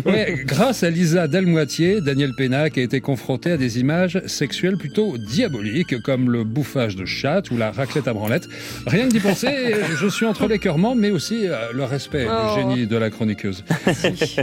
Ouais, 0.05 0.43
grâce 0.45 0.83
à 0.83 0.89
Lisa 0.89 1.27
Delmoitier, 1.27 2.01
Daniel 2.01 2.31
Pénac 2.37 2.77
a 2.77 2.81
été 2.81 3.01
confronté 3.01 3.51
à 3.51 3.57
des 3.57 3.79
images 3.79 4.21
sexuelles 4.25 4.77
plutôt 4.77 5.17
diaboliques, 5.17 5.99
comme 6.01 6.29
le 6.31 6.43
bouffage 6.43 6.95
de 6.95 7.05
chatte 7.05 7.51
ou 7.51 7.57
la 7.57 7.71
raclette 7.71 8.07
à 8.07 8.13
branlette. 8.13 8.47
Rien 8.87 9.07
que 9.07 9.11
d'y 9.13 9.19
penser, 9.19 9.75
je 9.99 10.07
suis 10.07 10.25
entre 10.25 10.47
l'écœurement, 10.47 10.95
mais 10.95 11.11
aussi 11.11 11.47
euh, 11.47 11.55
le 11.73 11.83
respect 11.83 12.27
Oh. 12.29 12.55
du 12.55 12.61
génie 12.61 12.87
de 12.87 12.95
la 12.97 13.09
chroniqueuse. 13.09 13.63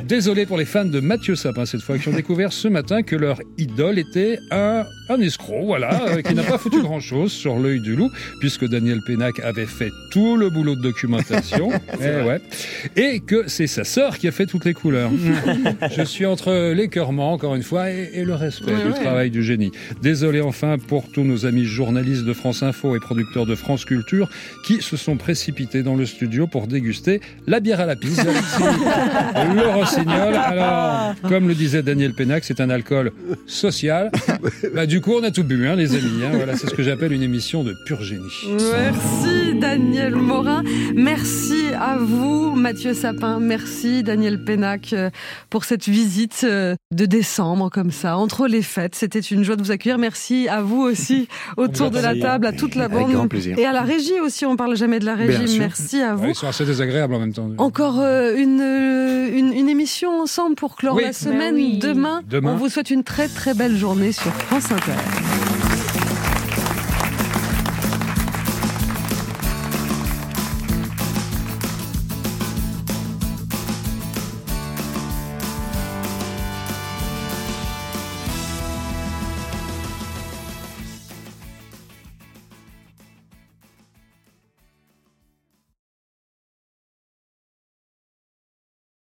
Désolé 0.05 0.45
pour 0.47 0.59
les 0.59 0.65
fans 0.65 0.85
de 0.85 1.01
Mathieu 1.01 1.35
Sapin 1.35 1.65
cette 1.67 1.81
fois, 1.81 1.99
qui 1.99 2.09
ont 2.09 2.13
découvert 2.13 2.53
ce 2.53 2.69
matin 2.69 3.03
que 3.03 3.17
leur 3.17 3.39
idole 3.59 3.99
était 3.99 4.39
un, 4.51 4.85
un 5.09 5.21
escroc, 5.21 5.65
voilà, 5.65 6.03
euh, 6.09 6.23
qui 6.23 6.35
n'a 6.35 6.43
pas 6.43 6.59
foutu 6.59 6.83
grand-chose 6.83 7.33
sur 7.33 7.59
l'œil 7.59 7.81
du 7.81 7.97
loup, 7.97 8.11
puisque 8.41 8.67
Daniel 8.69 8.99
Pénac 9.07 9.10
avait 9.43 9.67
fait 9.67 9.91
tout 10.11 10.37
le 10.37 10.51
boulot 10.51 10.77
de 10.77 10.83
documentation. 10.83 11.71
Eh 12.03 12.23
ouais. 12.27 12.41
Et 12.97 13.21
que 13.21 13.45
c'est 13.49 13.67
sa 13.67 13.85
sœur 13.85 14.17
qui 14.19 14.27
a 14.29 14.33
fait 14.33 14.47
toutes 14.47 14.65
les 14.65 14.73
couleurs. 14.75 15.11
Je 15.97 16.03
suis 16.03 16.25
entre 16.25 16.73
l'écœurement, 16.73 17.33
encore 17.33 17.55
une 17.55 17.63
fois, 17.63 17.91
et, 17.91 18.11
et 18.15 18.25
le 18.25 18.35
respect 18.35 18.73
Ouais, 18.73 18.83
du 18.83 18.89
ouais. 18.91 19.01
travail 19.01 19.31
du 19.31 19.43
génie. 19.43 19.71
Désolé 20.03 20.41
enfin 20.41 20.77
pour 20.79 21.11
tous 21.11 21.23
nos 21.25 21.47
amis 21.47 21.65
journalistes 21.67 22.25
de 22.25 22.33
France 22.33 22.63
Info 22.63 22.97
et 22.97 23.01
producteurs 23.01 23.45
de 23.47 23.55
France 23.55 23.85
Culture 23.85 24.29
qui 24.65 24.81
se 24.83 24.97
sont 24.97 25.17
précipités 25.17 25.83
dans 25.83 25.95
le 25.97 26.07
studio 26.07 26.47
pour 26.47 26.67
déguster 26.67 27.21
la 27.47 27.61
bière 27.61 27.81
à 27.81 27.87
la 27.87 27.97
pisse 27.97 28.21
Le 28.25 29.67
Rossignol. 29.75 30.35
Alors, 30.35 31.15
comme 31.29 31.49
le 31.49 31.55
disait 31.55 31.83
Daniel 31.83 32.15
Pénac, 32.15 32.45
c'est 32.45 32.61
un 32.61 32.71
alcool 32.71 33.13
social. 33.47 34.11
Bah, 34.75 34.87
du 34.87 35.01
coup, 35.01 35.15
on 35.15 35.23
a 35.23 35.31
tout 35.31 35.45
bu, 35.45 35.67
hein, 35.67 35.77
les 35.77 35.95
amis. 35.95 36.23
hein. 36.25 36.31
Voilà, 36.33 36.57
c'est 36.57 36.69
ce 36.69 36.75
que 36.75 36.83
j'appelle 36.83 37.13
une 37.13 37.23
émission 37.23 37.63
de 37.65 37.75
pur 37.85 38.03
génie. 38.03 38.21
Merci 39.01 39.55
Daniel 39.55 40.15
Morin. 40.17 40.63
Merci 40.95 41.55
à 41.79 41.97
vous 41.97 42.51
Mathieu 42.55 42.93
Sapin. 42.93 43.41
Merci 43.41 44.03
Daniel 44.03 44.45
Pénac 44.45 44.93
euh, 44.93 45.09
pour 45.49 45.65
cette 45.65 45.89
visite 45.89 46.43
euh, 46.45 46.75
de 46.95 47.07
décembre 47.07 47.71
comme 47.71 47.91
ça, 47.91 48.17
entre 48.19 48.47
les 48.47 48.63
fêtes. 48.63 48.95
C'était 48.95 49.21
une 49.21 49.43
joie 49.43 49.57
de 49.57 49.63
vous 49.63 49.71
accueillir. 49.71 49.97
Merci 49.99 50.49
à 50.49 50.61
vous 50.63 50.81
aussi 50.83 51.29
autour 51.57 51.91
de 51.91 51.99
la 51.99 52.15
table, 52.15 52.47
à 52.47 52.53
toute 52.53 52.75
la 52.75 52.85
Avec 52.85 52.99
bande. 52.99 53.13
grand 53.13 53.29
plaisir. 53.29 53.59
Et 53.59 53.65
à 53.65 53.73
la 53.73 53.83
régie 53.83 54.21
aussi, 54.21 54.45
on 54.45 54.57
parle 54.57 54.77
jamais 54.77 54.99
de 54.99 55.07
la 55.07 55.15
régie. 55.15 55.59
Merci 55.59 56.01
à 56.03 56.15
vous. 56.15 56.25
Ouais, 56.25 56.31
ils 56.31 56.35
sont 56.35 56.49
assez 56.49 56.67
désagréables 56.67 57.15
en 57.15 57.21
même 57.21 57.33
temps. 57.33 57.49
Encore 57.59 58.01
euh, 58.01 58.35
une, 58.37 58.61
une, 58.61 59.53
une 59.55 59.69
émission 59.69 60.21
ensemble 60.21 60.57
pour 60.57 60.77
clore 60.77 60.97
Oui. 60.97 61.05
la 61.05 61.13
semaine. 61.13 61.55
Ben 61.55 61.55
oui. 61.55 61.79
Demain, 61.79 62.21
Demain. 62.29 62.53
on 62.53 62.57
vous 62.57 62.69
souhaite 62.69 62.91
une 62.91 63.05
très 63.05 63.29
très 63.29 63.55
belle 63.55 63.77
journée 63.77 64.13
sur 64.13 64.33
France 64.35 64.71
Inter. 64.73 64.93